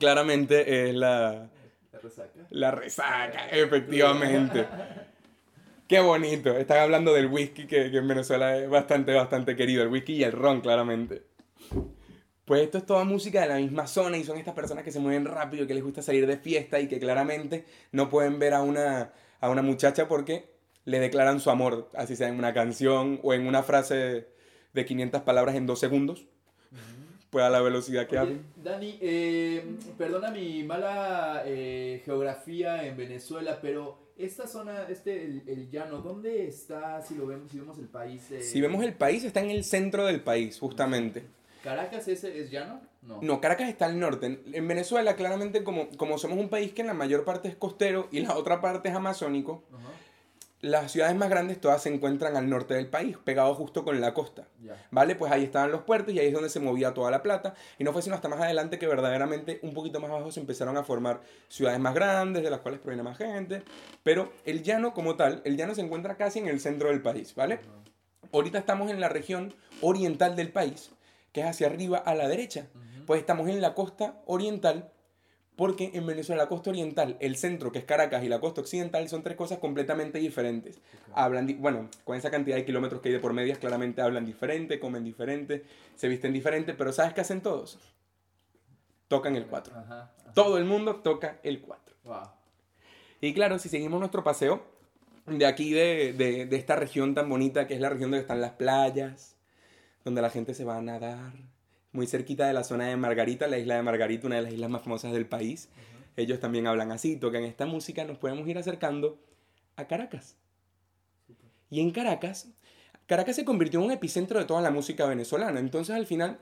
claramente 0.01 0.89
es 0.89 0.95
la, 0.95 1.49
La 1.93 2.01
resaca. 2.01 2.41
la 2.51 2.71
resaca, 2.73 3.49
efectivamente. 3.51 4.67
Qué 5.87 6.01
bonito. 6.01 6.51
Están 6.57 6.79
hablando 6.79 7.13
del 7.15 7.27
whisky 7.27 7.67
que, 7.69 7.93
que 7.93 7.99
en 7.99 8.09
Venezuela 8.09 8.57
es 8.59 8.69
bastante, 8.69 9.15
bastante 9.15 9.55
querido. 9.55 9.85
El 9.85 9.89
whisky 9.91 10.15
y 10.15 10.25
el 10.25 10.33
ron, 10.33 10.61
claramente. 10.61 11.23
Pues 12.45 12.63
esto 12.63 12.79
es 12.79 12.87
toda 12.87 13.05
música 13.05 13.41
de 13.43 13.47
la 13.49 13.57
misma 13.57 13.87
zona 13.87 14.17
y 14.17 14.25
son 14.25 14.37
estas 14.39 14.55
personas 14.55 14.83
que 14.83 14.91
se 14.91 14.99
mueven 14.99 15.25
rápido, 15.27 15.67
que 15.67 15.75
les 15.75 15.85
gusta 15.85 16.03
salir 16.03 16.27
de 16.27 16.39
fiesta 16.39 16.81
y 16.81 16.89
que 16.89 16.99
claramente 16.99 17.65
no 17.93 18.09
pueden 18.09 18.39
ver 18.41 18.55
a 18.55 18.63
una, 18.63 19.13
a 19.41 19.49
una 19.49 19.63
muchacha 19.63 20.09
porque 20.09 20.56
le 20.87 20.99
declaran 20.99 21.41
su 21.41 21.51
amor, 21.51 21.91
así 21.95 22.17
sea 22.17 22.29
en 22.29 22.39
una 22.39 22.55
canción 22.55 23.21
o 23.23 23.35
en 23.35 23.47
una 23.47 23.63
frase 23.63 24.27
de 24.73 24.85
500 24.87 25.21
palabras 25.23 25.55
en 25.57 25.67
dos 25.67 25.79
segundos. 25.79 26.27
Pues 27.31 27.45
a 27.45 27.51
la 27.51 27.61
velocidad 27.61 28.07
que 28.07 28.17
hablan. 28.17 28.47
Dani, 28.57 28.99
eh, 29.03 29.65
perdona 29.99 30.31
mi 30.31 30.63
mala 30.63 31.43
eh, 31.45 32.01
geografía 32.05 32.87
en 32.87 32.97
Venezuela, 32.97 33.59
pero 33.61 33.99
esta 34.17 34.47
zona, 34.47 34.85
este, 34.89 35.25
el, 35.25 35.43
el 35.47 35.69
llano, 35.71 35.99
¿dónde 35.99 36.47
está 36.47 37.03
si 37.03 37.15
lo 37.17 37.27
vemos, 37.27 37.51
si 37.51 37.59
vemos 37.59 37.79
el 37.79 37.89
país? 37.89 38.31
eh, 38.31 38.41
Si 38.43 38.61
vemos 38.61 38.83
el 38.85 38.95
país, 38.95 39.25
está 39.25 39.41
en 39.41 39.51
el 39.51 39.65
centro 39.65 40.07
del 40.07 40.23
país, 40.23 40.59
justamente. 40.59 41.25
¿Caracas 41.65 42.07
es, 42.07 42.23
es 42.23 42.49
llano? 42.51 42.81
No. 43.03 43.19
No, 43.21 43.41
Caracas 43.41 43.69
está 43.69 43.87
al 43.87 43.99
norte. 43.99 44.27
En- 44.27 44.43
En 44.55 44.69
Venezuela, 44.69 45.17
claramente, 45.17 45.65
como, 45.65 45.89
como 45.97 46.19
somos 46.19 46.39
un 46.39 46.49
país 46.49 46.73
que 46.73 46.83
en 46.83 46.87
la 46.87 46.95
mayor 46.95 47.25
parte 47.25 47.49
es 47.49 47.57
costero 47.57 48.09
y 48.13 48.21
la 48.21 48.37
otra 48.37 48.61
parte 48.61 48.89
es 48.89 48.95
amazónico, 48.95 49.65
Ajá, 49.75 49.89
las 50.61 50.91
ciudades 50.91 51.15
más 51.15 51.29
grandes 51.29 51.61
todas 51.61 51.83
se 51.83 51.93
encuentran 51.93 52.37
al 52.37 52.49
norte 52.49 52.75
del 52.75 52.89
país, 52.89 53.17
pegados 53.19 53.57
justo 53.57 53.85
con 53.85 54.01
la 54.01 54.15
costa. 54.15 54.49
¿Vale? 54.91 55.15
Pues 55.15 55.31
ahí 55.31 55.45
estaban 55.45 55.71
los 55.71 55.83
puertos 55.83 56.15
y 56.15 56.19
ahí 56.19 56.29
es 56.29 56.33
donde 56.33 56.49
se 56.49 56.61
movía 56.61 56.95
toda 56.95 57.11
la 57.11 57.23
plata. 57.23 57.55
Y 57.79 57.85
no 57.85 57.93
fue 57.93 58.03
sino 58.03 58.15
hasta 58.15 58.29
más 58.29 58.41
adelante 58.41 58.79
que 58.79 58.87
verdaderamente 58.87 59.61
un 59.63 59.75
poquito 59.75 60.01
más 60.01 60.11
abajo 60.11 60.33
se 60.33 60.41
empezaron 60.41 60.77
a 60.77 60.83
formar 60.83 61.21
ciudades 61.49 61.79
más 61.79 61.95
grandes, 61.95 62.43
de 62.43 62.51
las 62.51 62.61
cuales 62.61 62.81
proviene 62.81 63.03
más 63.03 63.19
gente. 63.19 63.63
Pero 64.03 64.33
el 64.45 64.63
llano 64.63 64.95
como 64.95 65.17
tal, 65.17 65.43
el 65.45 65.57
llano 65.57 65.75
se 65.75 65.83
encuentra 65.83 66.17
casi 66.17 66.39
en 66.39 66.49
el 66.49 66.61
centro 66.61 66.89
del 66.89 67.03
país, 67.03 67.35
¿vale? 67.35 67.61
Ahorita 68.33 68.59
estamos 68.59 68.91
en 68.91 69.01
la 69.01 69.09
región 69.09 69.55
oriental 69.83 70.37
del 70.37 70.51
país, 70.51 70.91
que 71.33 71.43
es 71.43 71.47
hacia 71.47 71.67
arriba 71.67 71.99
a 71.99 72.15
la 72.15 72.29
derecha. 72.29 72.67
Pues 73.07 73.21
estamos 73.21 73.49
en 73.49 73.61
la 73.61 73.75
costa 73.75 74.21
oriental, 74.27 74.91
porque 75.57 75.91
en 75.95 76.07
Venezuela 76.07 76.43
la 76.45 76.49
costa 76.49 76.69
oriental, 76.71 77.17
el 77.19 77.37
centro, 77.37 77.73
que 77.73 77.79
es 77.79 77.85
Caracas, 77.85 78.23
y 78.23 78.29
la 78.29 78.39
costa 78.41 78.61
occidental 78.61 79.09
son 79.09 79.23
tres 79.23 79.37
cosas 79.37 79.59
completamente 79.59 80.19
diferentes. 80.19 80.79
Hablan, 81.15 81.47
di- 81.47 81.55
bueno, 81.55 81.89
con 82.05 82.17
esa 82.17 82.31
cantidad 82.31 82.57
de 82.57 82.65
kilómetros 82.67 83.01
que 83.01 83.09
hay 83.09 83.15
de 83.15 83.21
por 83.21 83.33
medias, 83.33 83.57
claramente 83.59 84.03
hablan 84.03 84.27
diferente, 84.27 84.79
comen 84.79 85.03
diferente, 85.03 85.65
se 85.95 86.09
visten 86.09 86.33
diferente, 86.35 86.75
pero 86.75 86.93
¿sabes 86.93 87.15
qué 87.15 87.23
hacen 87.23 87.41
todos? 87.41 87.79
Tocan 89.09 89.37
el 89.37 89.47
4. 89.47 89.75
Ajá, 89.77 90.13
ajá. 90.21 90.33
Todo 90.35 90.59
el 90.59 90.65
mundo 90.65 90.97
toca 90.97 91.39
el 91.43 91.61
4. 91.61 91.95
Wow. 92.05 92.29
Y 93.21 93.33
claro, 93.33 93.59
si 93.59 93.69
seguimos 93.69 93.99
nuestro 93.99 94.23
paseo 94.25 94.63
de 95.27 95.47
aquí, 95.47 95.73
de, 95.73 96.13
de- 96.13 96.47
de 96.47 96.57
esta 96.57 96.77
región 96.77 97.15
tan 97.15 97.29
bonita 97.29 97.67
que 97.67 97.75
es 97.75 97.81
la 97.81 97.89
región 97.89 98.11
donde 98.11 98.23
están 98.23 98.41
las 98.41 98.53
playas, 98.53 99.37
donde 100.05 100.23
la 100.23 100.31
gente 100.31 100.55
se 100.55 100.65
va 100.65 100.77
a 100.77 100.83
nadar, 100.83 101.33
muy 101.97 102.07
cerquita 102.07 102.47
de 102.47 102.53
la 102.53 102.63
zona 102.63 102.87
de 102.87 102.97
Margarita, 102.97 103.49
la 103.49 103.59
isla 103.59 103.75
de 103.75 103.83
Margarita, 103.83 104.27
una 104.27 104.37
de 104.37 104.43
las 104.43 104.53
islas 104.53 104.71
más 104.71 104.83
famosas 104.83 105.13
del 105.13 105.27
país. 105.27 105.69
Ellos 106.17 106.39
también 106.39 106.67
hablan 106.67 106.93
así, 106.93 107.17
tocan 107.17 107.43
esta 107.43 107.67
música, 107.67 108.05
nos 108.05 108.19
podemos 108.19 108.47
ir 108.47 108.59
acercando 108.59 109.19
a 109.75 109.87
Caracas. 109.87 110.37
Y 111.71 111.81
en 111.81 111.91
Caracas, 111.91 112.49
Caracas 113.07 113.37
se 113.37 113.45
convirtió 113.45 113.81
en 113.81 113.87
un 113.87 113.93
epicentro 113.93 114.39
de 114.39 114.45
toda 114.45 114.61
la 114.61 114.71
música 114.71 115.07
venezolana. 115.07 115.59
Entonces 115.59 115.97
al 115.97 116.07
final, 116.07 116.39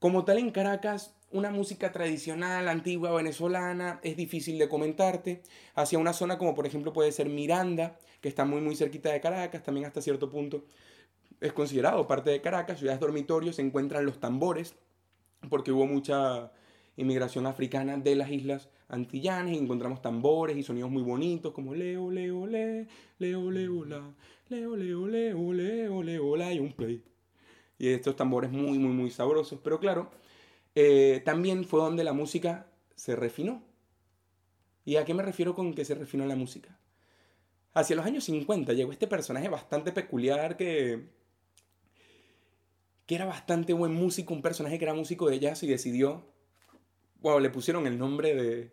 como 0.00 0.24
tal 0.24 0.38
en 0.38 0.50
Caracas, 0.50 1.14
una 1.30 1.50
música 1.50 1.92
tradicional, 1.92 2.68
antigua, 2.68 3.12
venezolana, 3.12 4.00
es 4.02 4.16
difícil 4.16 4.58
de 4.58 4.68
comentarte. 4.68 5.42
Hacia 5.74 5.98
una 5.98 6.12
zona 6.12 6.38
como 6.38 6.54
por 6.54 6.66
ejemplo 6.66 6.92
puede 6.92 7.12
ser 7.12 7.28
Miranda, 7.28 7.98
que 8.20 8.28
está 8.28 8.44
muy 8.44 8.60
muy 8.60 8.76
cerquita 8.76 9.12
de 9.12 9.20
Caracas, 9.20 9.62
también 9.62 9.86
hasta 9.86 10.00
cierto 10.00 10.30
punto 10.30 10.64
es 11.40 11.52
considerado 11.52 12.06
parte 12.06 12.30
de 12.30 12.40
Caracas, 12.40 12.78
ciudades 12.78 13.00
dormitorios, 13.00 13.56
se 13.56 13.62
encuentran 13.62 14.06
los 14.06 14.20
tambores, 14.20 14.74
porque 15.48 15.72
hubo 15.72 15.86
mucha 15.86 16.52
inmigración 16.96 17.46
africana 17.46 17.96
de 17.96 18.16
las 18.16 18.30
islas 18.30 18.68
antillanas 18.88 19.52
y 19.52 19.58
encontramos 19.58 20.00
tambores 20.00 20.56
y 20.56 20.62
sonidos 20.62 20.90
muy 20.90 21.02
bonitos 21.02 21.52
como 21.52 21.74
leo, 21.74 22.10
leo, 22.10 22.46
le, 22.46 22.86
leo, 23.18 23.50
leo, 23.50 23.84
la, 23.84 24.14
leo, 24.48 24.76
leo, 24.76 25.06
leo, 25.06 25.52
leo, 25.52 26.02
leo, 26.02 26.36
la 26.36 26.52
y 26.52 26.58
un 26.58 26.72
play. 26.72 27.02
Y 27.78 27.88
estos 27.88 28.16
tambores 28.16 28.50
muy, 28.50 28.78
muy, 28.78 28.92
muy 28.92 29.10
sabrosos. 29.10 29.60
Pero 29.62 29.78
claro, 29.78 30.10
eh, 30.74 31.22
también 31.24 31.64
fue 31.64 31.80
donde 31.80 32.04
la 32.04 32.12
música 32.12 32.66
se 32.94 33.16
refinó. 33.16 33.62
¿Y 34.84 34.96
a 34.96 35.04
qué 35.04 35.14
me 35.14 35.22
refiero 35.22 35.54
con 35.54 35.74
que 35.74 35.84
se 35.84 35.94
refinó 35.94 36.24
la 36.26 36.36
música? 36.36 36.78
Hacia 37.74 37.96
los 37.96 38.06
años 38.06 38.24
50 38.24 38.72
llegó 38.72 38.92
este 38.92 39.06
personaje 39.06 39.48
bastante 39.48 39.92
peculiar 39.92 40.56
que, 40.56 41.08
que 43.06 43.14
era 43.14 43.24
bastante 43.24 43.72
buen 43.72 43.94
músico, 43.94 44.34
un 44.34 44.42
personaje 44.42 44.78
que 44.78 44.84
era 44.84 44.94
músico 44.94 45.28
de 45.30 45.38
jazz 45.38 45.62
y 45.62 45.66
decidió, 45.66 46.24
bueno, 47.20 47.40
le 47.40 47.50
pusieron 47.50 47.86
el 47.86 47.98
nombre 47.98 48.34
de, 48.34 48.72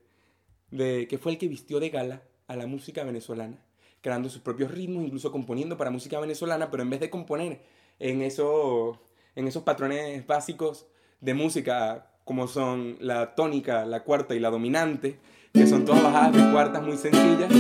de 0.71 1.07
que 1.07 1.17
fue 1.17 1.33
el 1.33 1.37
que 1.37 1.47
vistió 1.47 1.79
de 1.79 1.89
gala 1.89 2.23
a 2.47 2.55
la 2.55 2.65
música 2.65 3.03
venezolana, 3.03 3.63
creando 4.01 4.29
sus 4.29 4.41
propios 4.41 4.71
ritmos, 4.71 5.05
incluso 5.05 5.31
componiendo 5.31 5.77
para 5.77 5.91
música 5.91 6.19
venezolana, 6.19 6.71
pero 6.71 6.83
en 6.83 6.89
vez 6.89 6.99
de 6.99 7.09
componer 7.11 7.61
en, 7.99 8.21
eso, 8.23 8.99
en 9.35 9.47
esos 9.47 9.63
patrones 9.63 10.25
básicos 10.25 10.87
de 11.21 11.33
música 11.35 12.09
como 12.25 12.47
son 12.47 12.97
la 13.01 13.35
tónica, 13.35 13.85
la 13.85 14.03
cuarta 14.03 14.33
y 14.33 14.39
la 14.39 14.49
dominante, 14.49 15.19
que 15.53 15.67
son 15.67 15.85
todas 15.85 16.01
bajadas 16.01 16.33
de 16.33 16.51
cuartas 16.51 16.81
muy 16.81 16.97
sencillas, 16.97 17.51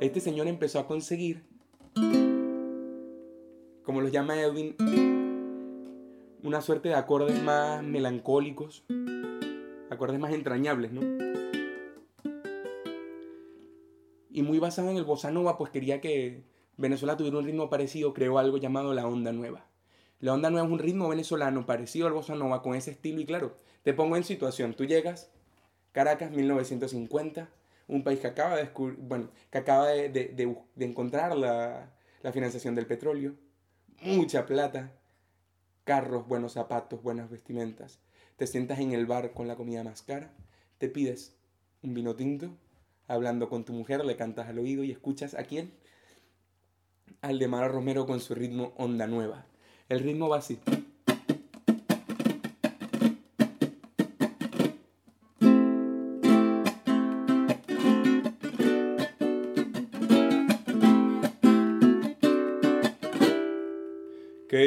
este 0.00 0.20
señor 0.20 0.46
empezó 0.46 0.78
a 0.78 0.86
conseguir, 0.86 1.44
como 3.82 4.00
los 4.00 4.12
llama 4.12 4.40
Edwin, 4.40 4.76
una 6.42 6.60
suerte 6.60 6.88
de 6.88 6.94
acordes 6.94 7.40
más 7.42 7.82
melancólicos, 7.82 8.84
acordes 9.90 10.18
más 10.18 10.32
entrañables, 10.32 10.92
¿no? 10.92 11.00
Y 14.30 14.42
muy 14.42 14.58
basado 14.58 14.90
en 14.90 14.96
el 14.96 15.04
bossa 15.04 15.30
nova, 15.30 15.58
pues 15.58 15.70
quería 15.70 16.00
que 16.00 16.42
Venezuela 16.76 17.16
tuviera 17.16 17.38
un 17.38 17.44
ritmo 17.44 17.68
parecido, 17.68 18.14
creó 18.14 18.38
algo 18.38 18.56
llamado 18.56 18.94
la 18.94 19.06
onda 19.06 19.32
nueva. 19.32 19.66
La 20.20 20.32
onda 20.32 20.50
nueva 20.50 20.66
es 20.66 20.72
un 20.72 20.78
ritmo 20.78 21.08
venezolano 21.08 21.66
parecido 21.66 22.06
al 22.06 22.12
bossa 22.14 22.34
nova 22.34 22.62
con 22.62 22.74
ese 22.74 22.92
estilo 22.92 23.20
y 23.20 23.26
claro, 23.26 23.54
te 23.82 23.92
pongo 23.92 24.16
en 24.16 24.24
situación, 24.24 24.74
tú 24.74 24.84
llegas, 24.84 25.30
Caracas 25.92 26.30
1950, 26.30 27.50
un 27.88 28.04
país 28.04 28.20
que 28.20 28.28
acaba 28.28 28.56
de, 28.56 28.70
bueno, 28.98 29.28
que 29.50 29.58
acaba 29.58 29.88
de, 29.88 30.08
de- 30.08 30.56
de 30.74 30.84
encontrar 30.86 31.36
la, 31.36 31.92
la 32.22 32.32
financiación 32.32 32.74
del 32.74 32.86
petróleo, 32.86 33.34
mucha 34.00 34.46
plata, 34.46 34.92
carros, 35.84 36.26
buenos 36.26 36.52
zapatos, 36.52 37.02
buenas 37.02 37.30
vestimentas. 37.30 37.98
Te 38.36 38.46
sientas 38.46 38.78
en 38.78 38.92
el 38.92 39.06
bar 39.06 39.32
con 39.32 39.48
la 39.48 39.56
comida 39.56 39.84
más 39.84 40.02
cara, 40.02 40.32
te 40.78 40.88
pides 40.88 41.36
un 41.82 41.94
vino 41.94 42.14
tinto, 42.16 42.50
hablando 43.08 43.48
con 43.48 43.64
tu 43.64 43.72
mujer, 43.72 44.04
le 44.04 44.16
cantas 44.16 44.48
al 44.48 44.58
oído 44.58 44.84
y 44.84 44.90
escuchas 44.90 45.34
a 45.34 45.44
quién? 45.44 45.72
Al 47.20 47.38
de 47.38 47.48
Mara 47.48 47.68
Romero 47.68 48.06
con 48.06 48.20
su 48.20 48.34
ritmo 48.34 48.72
Onda 48.76 49.06
Nueva. 49.06 49.46
El 49.88 50.00
ritmo 50.00 50.28
va. 50.28 50.42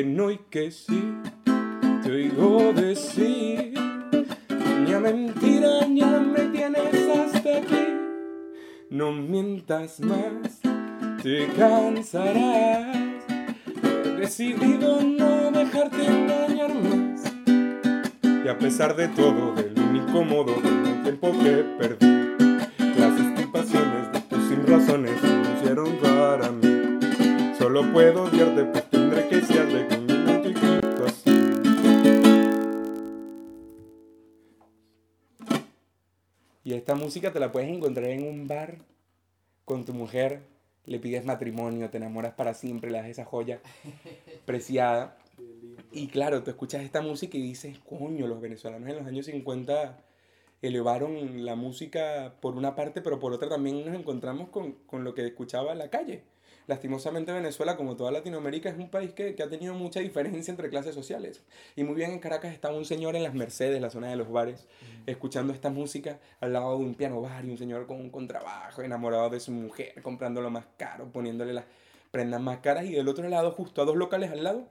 No 0.04 0.30
y 0.30 0.38
que 0.50 0.72
sí, 0.72 1.02
te 2.04 2.12
oigo 2.12 2.74
decir, 2.74 3.74
ya 4.86 5.00
mentira, 5.00 5.88
ya 5.88 6.20
me 6.20 6.41
tienes 6.50 7.08
hasta 7.18 7.60
aquí. 7.60 7.88
No 8.89 9.14
mientas 9.14 10.02
más, 10.02 10.60
te 11.24 11.48
cansarás. 11.58 13.24
He 13.84 14.10
decidido 14.20 15.02
no 15.02 15.52
dejarte 15.52 16.06
engañar 16.06 16.74
más. 16.74 17.24
Y 18.43 18.50
a 18.50 18.58
pesar 18.60 18.98
de 18.98 19.08
todo, 19.08 19.54
del 19.56 19.80
único 19.80 20.26
modo 20.26 20.56
del 20.62 21.04
tiempo 21.04 21.32
que 21.41 21.64
perdí, 21.80 22.66
las 23.00 23.18
estipaciones 23.18 24.12
de 24.12 24.20
tus 24.20 24.43
sin 24.50 24.68
razones 24.68 25.22
se 25.64 25.74
para 26.02 26.52
mí. 26.52 27.00
Solo 27.58 27.89
puedo 27.93 28.24
odiarte, 28.24 28.84
con. 29.41 30.05
Y 36.63 36.73
esta 36.73 36.95
música 36.95 37.31
te 37.31 37.39
la 37.39 37.51
puedes 37.51 37.69
encontrar 37.69 38.09
en 38.09 38.27
un 38.27 38.47
bar 38.47 38.77
con 39.65 39.86
tu 39.86 39.93
mujer, 39.93 40.41
le 40.86 40.99
pides 40.99 41.25
matrimonio, 41.25 41.89
te 41.89 41.97
enamoras 41.97 42.33
para 42.33 42.53
siempre, 42.53 42.89
le 42.89 42.97
das 42.97 43.07
esa 43.07 43.25
joya 43.25 43.59
preciada. 44.45 45.17
Y 45.91 46.07
claro, 46.07 46.43
tú 46.43 46.51
escuchas 46.51 46.83
esta 46.83 47.01
música 47.01 47.38
y 47.38 47.41
dices, 47.41 47.77
coño, 47.79 48.27
los 48.27 48.41
venezolanos 48.41 48.89
en 48.89 48.95
los 48.95 49.05
años 49.05 49.25
50 49.25 49.97
elevaron 50.61 51.45
la 51.45 51.55
música 51.55 52.36
por 52.41 52.55
una 52.55 52.75
parte, 52.75 53.01
pero 53.01 53.19
por 53.19 53.33
otra 53.33 53.49
también 53.49 53.86
nos 53.86 53.93
encontramos 53.93 54.49
con, 54.49 54.73
con 54.88 55.03
lo 55.03 55.13
que 55.13 55.25
escuchaba 55.25 55.73
en 55.73 55.79
la 55.79 55.89
calle. 55.89 56.23
Lastimosamente 56.68 57.32
Venezuela, 57.32 57.78
como 57.78 57.95
toda 57.95 58.11
Latinoamérica, 58.11 58.70
es 58.70 58.78
un 58.78 58.89
país 58.89 59.13
que, 59.13 59.36
que 59.36 59.43
ha 59.43 59.49
tenido 59.49 59.74
mucha 59.76 59.99
diferencia 59.99 60.51
entre 60.51 60.70
clases 60.70 60.95
sociales. 60.95 61.43
Y 61.76 61.84
muy 61.84 61.95
bien 61.95 62.11
en 62.11 62.20
Caracas 62.20 62.53
estaba 62.53 62.76
un 62.76 62.86
señor 62.86 63.16
en 63.16 63.24
las 63.24 63.36
Mercedes, 63.36 63.82
la 63.82 63.89
zona 63.89 64.09
de 64.09 64.16
los 64.16 64.32
bares, 64.32 64.68
escuchando 65.05 65.53
esta 65.53 65.70
música 65.70 66.20
al 66.39 66.53
lado 66.53 66.78
de 66.78 66.84
un 66.84 66.95
piano 66.95 67.22
bar 67.22 67.45
y 67.45 67.51
un 67.51 67.57
señor 67.57 67.86
con 67.86 67.97
un 67.99 68.09
contrabajo, 68.09 68.82
enamorado 68.82 69.30
de 69.30 69.39
su 69.39 69.51
mujer, 69.51 70.01
comprando 70.01 70.41
lo 70.41 70.49
más 70.49 70.66
caro, 70.78 71.05
poniéndole 71.11 71.53
las 71.53 71.66
prendas 72.09 72.41
más 72.41 72.59
caras. 72.59 72.86
Y 72.86 72.93
del 72.93 73.07
otro 73.07 73.28
lado, 73.30 73.51
justo 73.51 73.82
a 73.82 73.86
dos 73.86 73.95
locales 73.95 74.32
al 74.32 74.43
lado, 74.43 74.68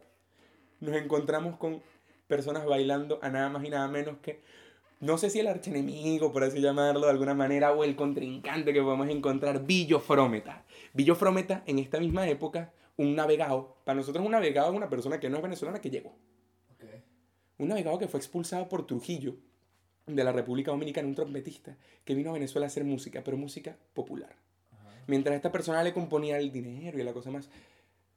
nos 0.81 0.97
encontramos 0.97 1.57
con 1.57 1.81
personas 2.27 2.65
bailando 2.67 3.19
a 3.23 3.29
nada 3.29 3.49
más 3.49 3.65
y 3.65 3.71
nada 3.71 3.87
menos 3.87 4.17
que, 4.23 4.41
no 5.01 5.19
sé 5.19 5.31
si 5.31 5.41
el 5.41 5.47
archenemigo, 5.47 6.33
por 6.33 6.43
así 6.43 6.61
llamarlo 6.61 7.03
de 7.03 7.11
alguna 7.11 7.35
manera, 7.35 7.73
o 7.73 7.85
el 7.85 7.95
contrincante 7.95 8.73
que 8.73 8.83
podemos 8.83 9.09
encontrar, 9.09 9.65
Billo 9.65 10.01
Frometa. 10.01 10.64
Billo 10.95 11.17
Frometa, 11.17 11.65
en 11.67 11.81
esta 11.81 11.99
misma 11.99 12.29
época, 12.29 12.73
un 12.97 13.17
navegado. 13.17 13.79
Para 13.85 13.97
nosotros 13.97 14.25
un 14.25 14.31
navegado 14.31 14.71
es 14.71 14.77
una 14.77 14.89
persona 14.89 15.19
que 15.19 15.29
no 15.29 15.37
es 15.37 15.43
venezolana 15.43 15.81
que 15.81 15.91
llegó. 15.91 16.17
Un 17.59 17.69
navegado 17.69 17.99
que 17.99 18.07
fue 18.07 18.19
expulsado 18.19 18.69
por 18.69 18.87
Trujillo 18.87 19.37
de 20.07 20.23
la 20.23 20.31
República 20.31 20.71
Dominicana, 20.71 21.09
un 21.09 21.15
trompetista 21.17 21.77
que 22.05 22.15
vino 22.15 22.31
a 22.31 22.35
Venezuela 22.35 22.67
a 22.67 22.69
hacer 22.69 22.85
música, 22.85 23.23
pero 23.25 23.37
música 23.37 23.77
popular. 23.93 24.37
Mientras 25.09 25.35
esta 25.35 25.51
persona 25.51 25.83
le 25.83 25.93
componía 25.93 26.39
el 26.39 26.53
dinero 26.53 26.99
y 26.99 27.03
la 27.03 27.13
cosa 27.13 27.31
más 27.31 27.49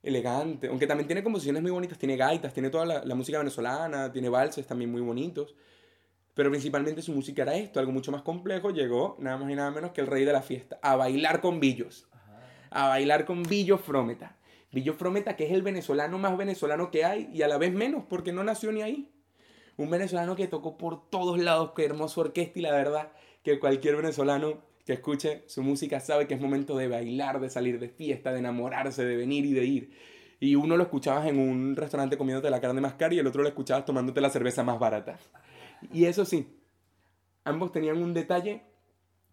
elegante, 0.03 0.67
aunque 0.67 0.85
también 0.85 1.07
tiene 1.07 1.23
composiciones 1.23 1.63
muy 1.63 1.71
bonitas, 1.71 1.97
tiene 1.97 2.15
gaitas, 2.15 2.53
tiene 2.53 2.69
toda 2.69 2.85
la, 2.85 3.03
la 3.03 3.15
música 3.15 3.39
venezolana, 3.39 4.11
tiene 4.11 4.29
valses 4.29 4.67
también 4.67 4.91
muy 4.91 5.01
bonitos, 5.01 5.55
pero 6.35 6.51
principalmente 6.51 7.01
su 7.01 7.11
música 7.11 7.41
era 7.41 7.55
esto, 7.55 7.79
algo 7.79 7.91
mucho 7.91 8.11
más 8.11 8.21
complejo, 8.21 8.69
llegó 8.69 9.17
nada 9.19 9.37
más 9.37 9.49
y 9.49 9.55
nada 9.55 9.71
menos 9.71 9.91
que 9.91 10.01
el 10.01 10.07
rey 10.07 10.23
de 10.23 10.33
la 10.33 10.43
fiesta, 10.43 10.79
a 10.83 10.95
bailar 10.95 11.41
con 11.41 11.59
billos, 11.59 12.06
a 12.69 12.87
bailar 12.89 13.25
con 13.25 13.43
Billo 13.43 13.77
Frometa. 13.77 14.35
Billo 14.71 14.93
Frometa, 14.93 15.35
que 15.35 15.45
es 15.45 15.51
el 15.51 15.61
venezolano 15.61 16.17
más 16.17 16.37
venezolano 16.37 16.91
que 16.91 17.05
hay 17.05 17.29
y 17.33 17.41
a 17.41 17.47
la 17.47 17.57
vez 17.57 17.73
menos, 17.73 18.03
porque 18.09 18.33
no 18.33 18.43
nació 18.43 18.71
ni 18.71 18.81
ahí. 18.81 19.11
Un 19.77 19.89
venezolano 19.89 20.35
que 20.35 20.47
tocó 20.47 20.77
por 20.77 21.09
todos 21.09 21.39
lados, 21.39 21.71
qué 21.75 21.85
hermoso 21.85 22.21
orquesta 22.21 22.59
y 22.59 22.61
la 22.61 22.71
verdad 22.71 23.11
que 23.43 23.59
cualquier 23.59 23.95
venezolano 23.95 24.61
que 24.85 24.93
escuche 24.93 25.43
su 25.47 25.63
música 25.63 25.99
sabe 25.99 26.27
que 26.27 26.33
es 26.33 26.41
momento 26.41 26.77
de 26.77 26.87
bailar, 26.87 27.39
de 27.39 27.49
salir 27.49 27.79
de 27.79 27.89
fiesta, 27.89 28.31
de 28.31 28.39
enamorarse, 28.39 29.05
de 29.05 29.15
venir 29.15 29.45
y 29.45 29.53
de 29.53 29.65
ir. 29.65 29.91
Y 30.39 30.55
uno 30.55 30.77
lo 30.77 30.83
escuchabas 30.83 31.27
en 31.27 31.39
un 31.39 31.75
restaurante 31.75 32.17
comiéndote 32.17 32.49
la 32.49 32.61
carne 32.61 32.81
más 32.81 32.93
cara 32.93 33.13
y 33.13 33.19
el 33.19 33.27
otro 33.27 33.41
lo 33.41 33.49
escuchabas 33.49 33.85
tomándote 33.85 34.21
la 34.21 34.29
cerveza 34.29 34.63
más 34.63 34.79
barata. 34.79 35.19
Y 35.91 36.05
eso 36.05 36.25
sí, 36.25 36.47
ambos 37.43 37.71
tenían 37.71 38.01
un 38.01 38.13
detalle 38.13 38.61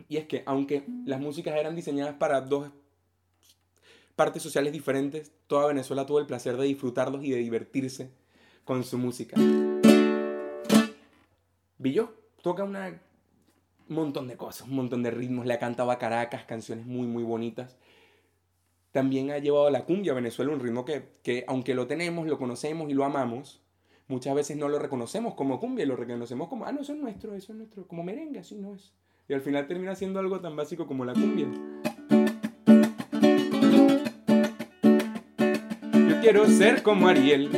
y 0.08 0.16
es 0.16 0.26
que 0.26 0.42
aunque 0.46 0.84
las 1.04 1.20
músicas 1.20 1.56
eran 1.56 1.76
diseñadas 1.76 2.14
para 2.14 2.40
dos 2.40 2.70
partes 4.16 4.42
sociales 4.42 4.72
diferentes, 4.72 5.32
toda 5.46 5.66
Venezuela 5.66 6.06
tuvo 6.06 6.20
el 6.20 6.26
placer 6.26 6.56
de 6.56 6.66
disfrutarlos 6.66 7.24
y 7.24 7.30
de 7.30 7.38
divertirse 7.38 8.10
con 8.64 8.84
su 8.84 8.98
música. 8.98 9.36
Billo 11.78 12.14
toca 12.42 12.64
un 12.64 12.76
montón 13.88 14.28
de 14.28 14.36
cosas, 14.36 14.68
un 14.68 14.76
montón 14.76 15.02
de 15.02 15.10
ritmos, 15.10 15.46
le 15.46 15.54
ha 15.54 15.58
cantado 15.58 15.90
a 15.90 15.98
Caracas, 15.98 16.44
canciones 16.44 16.86
muy, 16.86 17.06
muy 17.06 17.22
bonitas. 17.22 17.76
También 18.92 19.30
ha 19.32 19.38
llevado 19.38 19.68
la 19.70 19.84
cumbia 19.84 20.12
a 20.12 20.14
Venezuela, 20.14 20.52
un 20.52 20.60
ritmo 20.60 20.84
que, 20.84 21.08
que, 21.22 21.44
aunque 21.48 21.74
lo 21.74 21.86
tenemos, 21.86 22.26
lo 22.26 22.38
conocemos 22.38 22.88
y 22.90 22.94
lo 22.94 23.04
amamos, 23.04 23.60
muchas 24.06 24.34
veces 24.34 24.56
no 24.56 24.68
lo 24.68 24.78
reconocemos 24.78 25.34
como 25.34 25.58
cumbia, 25.58 25.84
lo 25.84 25.96
reconocemos 25.96 26.48
como, 26.48 26.64
ah, 26.64 26.72
no, 26.72 26.80
eso 26.80 26.92
es 26.92 26.98
nuestro, 26.98 27.34
eso 27.34 27.52
es 27.52 27.58
nuestro, 27.58 27.88
como 27.88 28.04
merengue, 28.04 28.38
así 28.38 28.54
no 28.54 28.74
es. 28.74 28.92
Y 29.28 29.34
al 29.34 29.40
final 29.40 29.66
termina 29.66 29.94
siendo 29.94 30.20
algo 30.20 30.40
tan 30.40 30.54
básico 30.54 30.86
como 30.86 31.04
la 31.04 31.14
cumbia. 31.14 31.48
Quiero 36.24 36.46
ser 36.46 36.82
como 36.82 37.08
Ariel, 37.08 37.50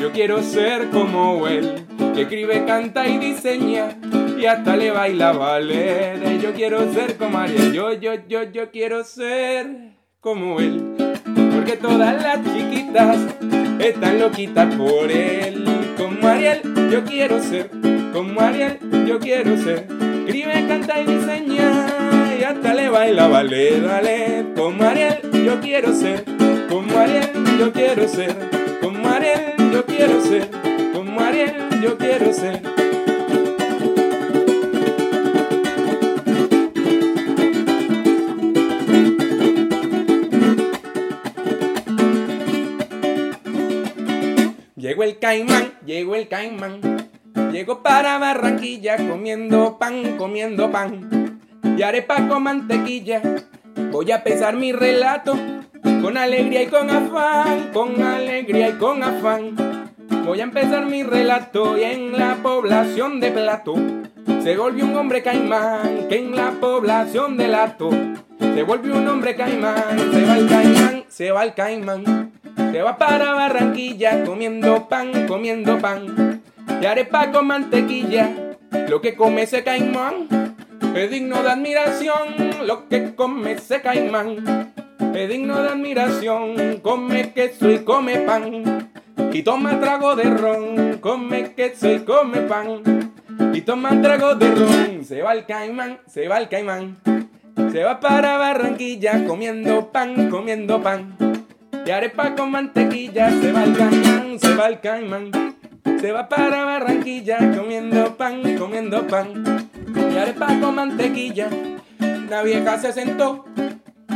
yo 0.00 0.10
quiero 0.10 0.42
ser 0.42 0.88
como 0.90 1.46
él, 1.46 1.86
que 2.16 2.22
escribe, 2.22 2.64
canta 2.64 3.06
y 3.06 3.16
diseña 3.18 3.96
y 4.36 4.44
hasta 4.44 4.76
le 4.76 4.90
baila 4.90 5.30
ballet. 5.30 6.40
Yo 6.40 6.52
quiero 6.52 6.92
ser 6.92 7.16
como 7.16 7.38
Ariel, 7.38 7.72
yo, 7.72 7.92
yo, 7.92 8.14
yo, 8.26 8.42
yo 8.42 8.72
quiero 8.72 9.04
ser 9.04 9.92
como 10.18 10.58
él. 10.58 10.82
Porque 11.54 11.76
todas 11.80 12.20
las 12.20 12.40
chiquitas 12.52 13.18
están 13.78 14.18
loquitas 14.18 14.74
por 14.74 15.08
él. 15.08 15.64
Como 15.96 16.26
Ariel, 16.26 16.60
yo 16.90 17.04
quiero 17.04 17.40
ser. 17.40 17.70
Como 18.12 18.40
Ariel, 18.40 18.80
yo 19.06 19.20
quiero 19.20 19.56
ser. 19.56 19.86
Escribe, 20.26 20.66
canta 20.66 21.00
y 21.00 21.06
diseña 21.06 21.86
y 22.36 22.42
hasta 22.42 22.74
le 22.74 22.88
baila 22.88 23.28
ballet, 23.28 23.80
ballet. 23.80 24.54
Como 24.56 24.82
Ariel, 24.82 25.20
yo 25.44 25.60
quiero 25.60 25.94
ser. 25.94 26.41
Como 26.72 26.98
Ariel, 26.98 27.30
yo 27.58 27.70
quiero 27.70 28.08
ser. 28.08 28.34
Como 28.80 29.06
Ariel, 29.06 29.56
yo 29.74 29.84
quiero 29.84 30.22
ser. 30.22 30.50
Como 30.94 31.20
Ariel, 31.20 31.54
yo 31.82 31.98
quiero 31.98 32.32
ser. 32.32 32.62
Llegó 44.76 45.02
el 45.02 45.18
caimán, 45.18 45.74
llegó 45.84 46.14
el 46.14 46.28
caimán. 46.28 46.80
Llegó 47.52 47.82
para 47.82 48.16
Barranquilla 48.16 48.96
comiendo 48.96 49.78
pan, 49.78 50.16
comiendo 50.16 50.70
pan. 50.70 51.38
Y 51.76 51.82
arepa 51.82 52.26
con 52.28 52.44
mantequilla. 52.44 53.20
Voy 53.90 54.10
a 54.10 54.24
pesar 54.24 54.56
mi 54.56 54.72
relato 54.72 55.36
con 56.02 56.16
alegría 56.18 56.62
y 56.64 56.66
con 56.66 56.90
afán, 56.90 57.70
con 57.72 58.02
alegría 58.02 58.70
y 58.70 58.72
con 58.72 59.02
afán. 59.02 59.54
Voy 60.26 60.40
a 60.40 60.42
empezar 60.42 60.86
mi 60.86 61.04
relato 61.04 61.78
y 61.78 61.84
en 61.84 62.18
la 62.18 62.36
población 62.42 63.20
de 63.20 63.30
Plato 63.30 63.74
se 64.42 64.56
volvió 64.56 64.84
un 64.84 64.96
hombre 64.96 65.22
caimán, 65.22 66.08
que 66.08 66.18
en 66.18 66.34
la 66.34 66.50
población 66.60 67.36
de 67.36 67.46
Lato 67.46 67.90
se 68.40 68.62
volvió 68.64 68.96
un 68.96 69.06
hombre 69.06 69.36
caimán, 69.36 69.98
se 70.12 70.24
va 70.24 70.36
el 70.36 70.48
caimán, 70.48 71.04
se 71.08 71.30
va 71.30 71.44
el 71.44 71.54
caimán. 71.54 72.32
Se 72.72 72.82
va 72.82 72.98
para 72.98 73.32
Barranquilla 73.34 74.24
comiendo 74.24 74.88
pan, 74.88 75.26
comiendo 75.28 75.78
pan. 75.78 76.42
Y 76.80 76.86
arepa 76.86 77.30
con 77.30 77.46
mantequilla, 77.46 78.56
lo 78.88 79.00
que 79.00 79.14
come 79.14 79.42
ese 79.42 79.62
caimán. 79.62 80.26
Es 80.94 81.10
digno 81.10 81.42
de 81.42 81.50
admiración, 81.50 82.66
lo 82.66 82.88
que 82.88 83.14
come 83.14 83.52
ese 83.52 83.80
caimán. 83.80 84.71
Es 85.14 85.28
digno 85.28 85.62
de 85.62 85.68
admiración, 85.68 86.80
come 86.82 87.32
queso 87.32 87.70
y 87.70 87.80
come 87.80 88.20
pan. 88.20 88.90
Y 89.32 89.42
toma 89.42 89.78
trago 89.80 90.16
de 90.16 90.24
ron, 90.24 90.98
come 91.00 91.54
queso 91.54 91.92
y 91.92 92.00
come 92.00 92.40
pan. 92.42 93.12
Y 93.52 93.60
toma 93.60 94.00
trago 94.00 94.34
de 94.34 94.50
ron, 94.50 95.04
se 95.04 95.22
va 95.22 95.32
el 95.32 95.44
caimán, 95.44 95.98
se 96.06 96.28
va 96.28 96.38
el 96.38 96.48
caimán. 96.48 96.96
Se 97.72 97.84
va 97.84 98.00
para 98.00 98.36
Barranquilla 98.38 99.24
comiendo 99.26 99.92
pan, 99.92 100.30
comiendo 100.30 100.82
pan. 100.82 101.16
Y 101.86 101.90
arepa 101.90 102.34
con 102.34 102.50
mantequilla, 102.50 103.30
se 103.30 103.52
va 103.52 103.64
el 103.64 103.76
caimán, 103.76 104.38
se 104.38 104.54
va 104.54 104.68
el 104.68 104.80
caimán. 104.80 105.30
Se 106.00 106.12
va 106.12 106.28
para 106.28 106.64
Barranquilla 106.64 107.38
comiendo 107.56 108.16
pan, 108.16 108.56
comiendo 108.58 109.06
pan. 109.06 109.68
Y 110.12 110.16
arepa 110.16 110.46
con 110.60 110.74
mantequilla. 110.74 111.48
Una 112.00 112.42
vieja 112.42 112.78
se 112.78 112.92
sentó 112.92 113.44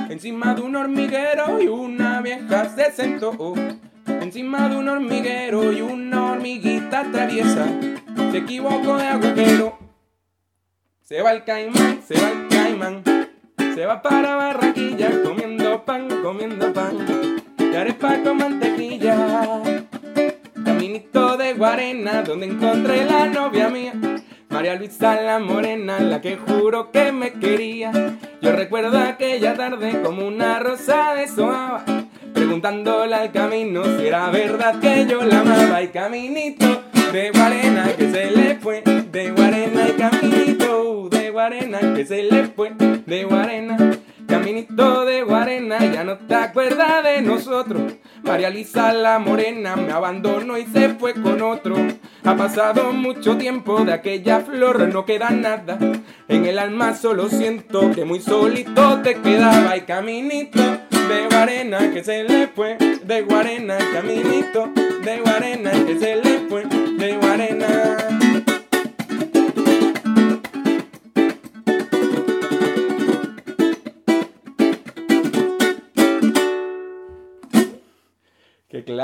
encima 0.09 0.55
de 0.55 0.63
un 0.63 0.77
hormiguero 0.77 1.61
y 1.61 1.69
una 1.69 2.21
vieja 2.21 2.69
se 2.69 2.93
sentó 2.93 3.55
Encima 4.07 4.69
de 4.69 4.77
un 4.77 4.89
hormiguero 4.89 5.73
y 5.73 5.81
una 5.81 6.33
hormiguita 6.33 7.11
traviesa 7.11 7.67
se 8.31 8.39
equivocó 8.39 8.97
de 8.97 9.07
agujero. 9.07 9.79
Se 11.03 11.23
va 11.23 11.33
el 11.33 11.45
caimán, 11.45 12.01
se 12.07 12.15
va 12.21 12.31
el 12.31 12.49
caimán, 12.49 13.03
se 13.75 13.87
va 13.87 14.03
para 14.03 14.37
Barranquilla 14.37 15.23
comiendo 15.23 15.85
pan, 15.85 16.09
comiendo 16.23 16.73
pan, 16.73 16.97
y 17.59 17.75
arepa 17.77 18.23
con 18.23 18.39
mantequilla. 18.39 19.63
Caminito 20.65 21.37
de 21.37 21.53
Guarena, 21.55 22.23
donde 22.23 22.47
encontré 22.47 23.05
la 23.05 23.27
novia 23.27 23.69
mía. 23.69 23.93
María 24.57 24.75
Luisa 24.75 25.21
la 25.21 25.39
morena, 25.39 26.01
la 26.01 26.23
que 26.23 26.39
juro 26.39 26.91
que 26.91 27.13
me 27.13 27.35
quería. 27.35 27.93
Yo 28.41 28.53
recuerdo 28.53 28.97
aquella 28.97 29.53
tarde 29.53 30.01
como 30.03 30.27
una 30.27 30.59
rosa 30.61 31.13
de 31.13 31.29
soaba, 31.29 31.85
preguntándole 32.33 33.15
al 33.15 33.33
camino 33.33 33.85
si 33.85 34.07
era 34.07 34.31
verdad 34.31 34.81
que 34.81 35.05
yo 35.07 35.23
la 35.25 35.41
amaba. 35.41 35.83
Y 35.83 35.89
caminito 35.89 36.85
de 37.13 37.33
Guarena 37.33 37.85
que 37.99 38.11
se 38.11 38.31
le 38.31 38.55
fue, 38.57 38.81
de 38.81 39.31
Guarena 39.33 39.89
y 39.91 39.93
caminito 39.93 41.09
de 41.11 41.31
Guarena 41.31 41.79
que 41.95 42.07
se 42.07 42.23
le 42.23 42.45
fue, 42.47 42.73
de 43.05 43.25
Guarena. 43.25 43.77
Caminito 44.27 45.05
de 45.05 45.23
Guarena, 45.23 45.79
ya 45.85 46.03
no 46.03 46.17
te 46.17 46.35
acuerdas 46.35 47.05
de 47.05 47.21
nosotros. 47.21 47.93
María 48.27 48.51
Lisa 48.51 48.93
la 48.93 49.21
morena 49.21 49.77
me 49.77 49.93
abandonó 49.93 50.59
y 50.59 50.67
se 50.67 50.91
fue 50.91 51.15
con 51.15 51.41
otro. 51.43 51.77
Ha 52.25 52.37
pasado 52.37 52.93
mucho 52.93 53.37
tiempo 53.37 53.85
de 53.85 53.93
aquella 53.93 54.41
flor, 54.41 54.89
no 54.93 55.07
queda 55.07 55.31
nada. 55.31 55.79
En 56.27 56.45
el 56.45 56.59
alma 56.59 56.95
solo 56.95 57.29
siento 57.29 57.93
que 57.93 58.05
muy 58.05 58.21
solito 58.21 59.01
te 59.03 59.15
quedaba. 59.15 59.77
Y 59.77 59.83
caminito 59.83 60.61
de 60.61 61.27
Guarena 61.31 61.93
que 61.93 62.03
se 62.03 62.25
le 62.25 62.49
fue, 62.49 62.77
de 62.77 63.23
Guarena, 63.23 63.79
caminito 63.93 64.71
de 65.05 65.21
Guarena 65.21 65.71
que 65.71 65.99
se 65.99 66.17
le 66.17 66.36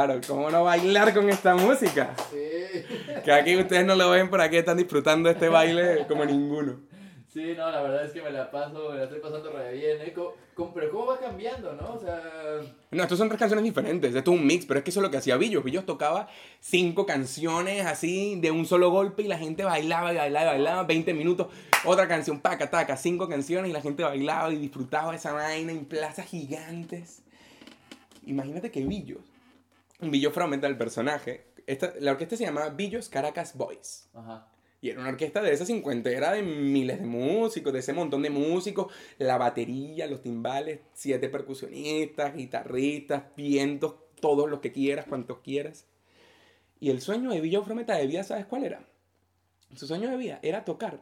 claro, 0.06 0.20
¿cómo 0.26 0.50
no 0.50 0.64
bailar 0.64 1.12
con 1.14 1.28
esta 1.28 1.54
música? 1.54 2.14
Sí. 2.30 2.84
Que 3.24 3.32
aquí 3.32 3.56
ustedes 3.56 3.84
no 3.86 3.94
lo 3.94 4.10
ven, 4.10 4.28
por 4.30 4.40
aquí 4.40 4.56
están 4.56 4.76
disfrutando 4.76 5.28
este 5.30 5.48
baile 5.48 6.06
como 6.08 6.24
ninguno. 6.24 6.80
Sí, 7.32 7.54
no, 7.56 7.70
la 7.70 7.80
verdad 7.80 8.04
es 8.04 8.12
que 8.12 8.20
me 8.20 8.30
la 8.30 8.50
paso, 8.50 8.90
me 8.90 8.98
la 8.98 9.04
estoy 9.04 9.20
pasando 9.20 9.50
re 9.52 9.72
bien, 9.72 10.02
¿eh? 10.02 10.12
¿Cómo- 10.14 10.32
cómo- 10.54 10.74
pero 10.74 10.90
cómo 10.90 11.06
va 11.06 11.18
cambiando, 11.18 11.72
¿no? 11.72 11.94
O 11.94 11.98
sea, 11.98 12.20
No, 12.90 13.02
estos 13.02 13.16
son 13.16 13.28
tres 13.28 13.38
canciones 13.38 13.64
diferentes, 13.64 14.14
esto 14.14 14.32
es 14.32 14.38
un 14.38 14.46
mix, 14.46 14.66
pero 14.66 14.76
es 14.78 14.84
que 14.84 14.90
eso 14.90 15.00
es 15.00 15.04
lo 15.04 15.10
que 15.10 15.16
hacía 15.16 15.38
Billos. 15.38 15.64
Billos 15.64 15.86
tocaba 15.86 16.28
cinco 16.60 17.06
canciones 17.06 17.86
así 17.86 18.38
de 18.38 18.50
un 18.50 18.66
solo 18.66 18.90
golpe 18.90 19.22
y 19.22 19.28
la 19.28 19.38
gente 19.38 19.64
bailaba 19.64 20.12
y 20.12 20.16
bailaba 20.16 20.44
y 20.44 20.48
bailaba 20.58 20.82
20 20.82 21.14
minutos. 21.14 21.46
Otra 21.86 22.06
canción, 22.06 22.38
paca, 22.40 22.68
taca, 22.68 22.98
cinco 22.98 23.26
canciones 23.30 23.70
y 23.70 23.72
la 23.72 23.80
gente 23.80 24.02
bailaba 24.02 24.52
y 24.52 24.56
disfrutaba 24.58 25.12
de 25.12 25.16
esa 25.16 25.32
vaina 25.32 25.72
en 25.72 25.86
plazas 25.86 26.26
gigantes. 26.26 27.22
Imagínate 28.26 28.70
que 28.70 28.84
Billos, 28.84 29.20
Billos 30.10 30.32
fue 30.32 30.42
aumenta 30.42 30.66
el 30.66 30.76
personaje. 30.76 31.46
Esta, 31.66 31.92
la 32.00 32.12
orquesta 32.12 32.36
se 32.36 32.44
llamaba 32.44 32.70
Billos 32.70 33.08
Caracas 33.08 33.56
Boys. 33.56 34.08
ajá. 34.14 34.48
Y 34.82 34.90
era 34.90 35.00
una 35.00 35.10
orquesta 35.10 35.40
de 35.40 35.52
esa 35.52 35.64
cincuentera 35.64 36.32
de 36.32 36.42
miles 36.42 36.98
de 36.98 37.06
músicos, 37.06 37.72
de 37.72 37.78
ese 37.78 37.92
montón 37.92 38.20
de 38.22 38.30
músicos, 38.30 38.92
la 39.16 39.38
batería, 39.38 40.08
los 40.08 40.22
timbales, 40.22 40.80
siete 40.92 41.28
percusionistas, 41.28 42.34
guitarristas, 42.34 43.22
vientos, 43.36 43.94
todos 44.20 44.50
los 44.50 44.58
que 44.58 44.72
quieras, 44.72 45.06
cuantos 45.06 45.38
quieras. 45.38 45.86
Y 46.80 46.90
el 46.90 47.00
sueño 47.00 47.30
de 47.30 47.40
Villa 47.40 47.62
Frometa 47.62 47.94
de 47.96 48.08
vida, 48.08 48.24
¿sabes 48.24 48.44
cuál 48.46 48.64
era? 48.64 48.84
Su 49.76 49.86
sueño 49.86 50.10
de 50.10 50.16
vida 50.16 50.40
era 50.42 50.64
tocar 50.64 51.00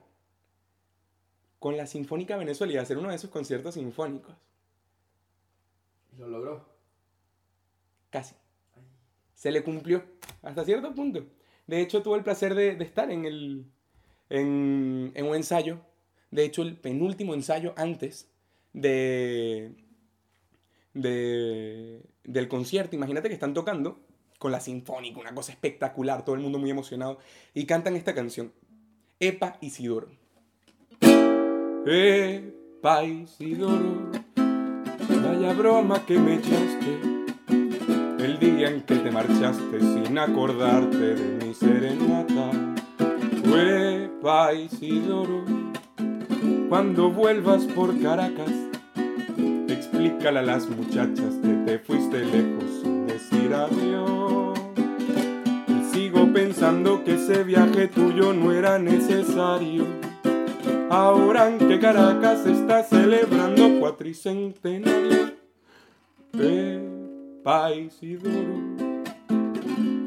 con 1.59 1.79
la 1.79 1.87
Sinfónica 1.87 2.37
Venezuela 2.37 2.75
y 2.75 2.77
hacer 2.77 2.99
uno 2.99 3.09
de 3.09 3.17
esos 3.17 3.31
conciertos 3.31 3.75
sinfónicos. 3.75 4.35
Lo 6.19 6.29
logró. 6.29 6.69
Casi. 8.11 8.35
Se 9.41 9.51
le 9.51 9.63
cumplió 9.63 10.05
hasta 10.43 10.67
cierto 10.67 10.95
punto. 10.95 11.25
De 11.67 11.81
hecho, 11.81 12.03
tuve 12.03 12.19
el 12.19 12.23
placer 12.23 12.55
de, 12.55 12.73
estar 12.85 13.11
en, 13.11 13.25
el, 13.25 13.65
en, 14.29 15.13
en 15.15 15.25
un 15.25 15.35
ensayo. 15.35 15.81
De 16.31 16.45
hecho, 16.45 16.61
el 16.61 16.77
penúltimo 16.77 17.33
ensayo 17.33 17.73
antes 17.79 18.29
de, 18.75 19.73
de, 20.93 22.03
del 22.23 22.49
concierto. 22.49 22.97
Imagínate 22.97 23.29
que 23.29 23.35
están 23.35 23.55
tocando 23.55 24.03
con 24.39 24.53
la 24.53 24.61
sinfónica, 24.61 25.19
una 25.19 25.35
cosa 25.35 25.53
espectacular, 25.53 26.23
todo 26.23 26.35
el 26.35 26.43
mundo 26.43 26.59
muy 26.59 26.69
emocionado. 26.69 27.17
Y 27.55 27.65
cantan 27.65 27.97
esta 27.97 28.15
canción. 28.15 28.53
Epa 29.21 29.57
Isidoro. 29.63 30.11
Epa 31.87 33.05
Isidoro. 33.05 34.11
Vaya 35.09 35.55
broma 35.55 36.05
que 36.05 36.19
me 36.19 36.35
echaste. 36.35 37.10
El 38.23 38.39
día 38.39 38.69
en 38.69 38.83
que 38.83 38.97
te 38.97 39.11
marchaste 39.11 39.81
sin 39.81 40.19
acordarte 40.19 41.15
de 41.15 41.47
mi 41.47 41.55
serenata. 41.55 42.51
Huepa 43.51 44.53
Isidoro, 44.53 45.43
cuando 46.69 47.11
vuelvas 47.11 47.65
por 47.65 47.99
Caracas, 47.99 48.53
explícale 49.69 50.41
a 50.41 50.43
las 50.43 50.69
muchachas 50.69 51.35
que 51.43 51.49
te 51.65 51.79
fuiste 51.79 52.23
lejos 52.27 52.65
sin 52.83 53.07
decir 53.07 53.55
adiós. 53.55 54.59
Y 55.67 55.95
sigo 55.95 56.31
pensando 56.31 57.03
que 57.03 57.15
ese 57.15 57.43
viaje 57.43 57.89
tuyo 57.89 58.35
no 58.35 58.53
era 58.53 58.79
necesario. 58.79 59.87
Ahora 60.91 61.49
en 61.49 61.57
que 61.57 61.81
Caracas 61.81 62.45
está 62.45 62.83
celebrando 62.83 63.81
cuatricentenario. 63.81 65.31
Epa 66.35 67.00
Isidoro, 67.43 68.77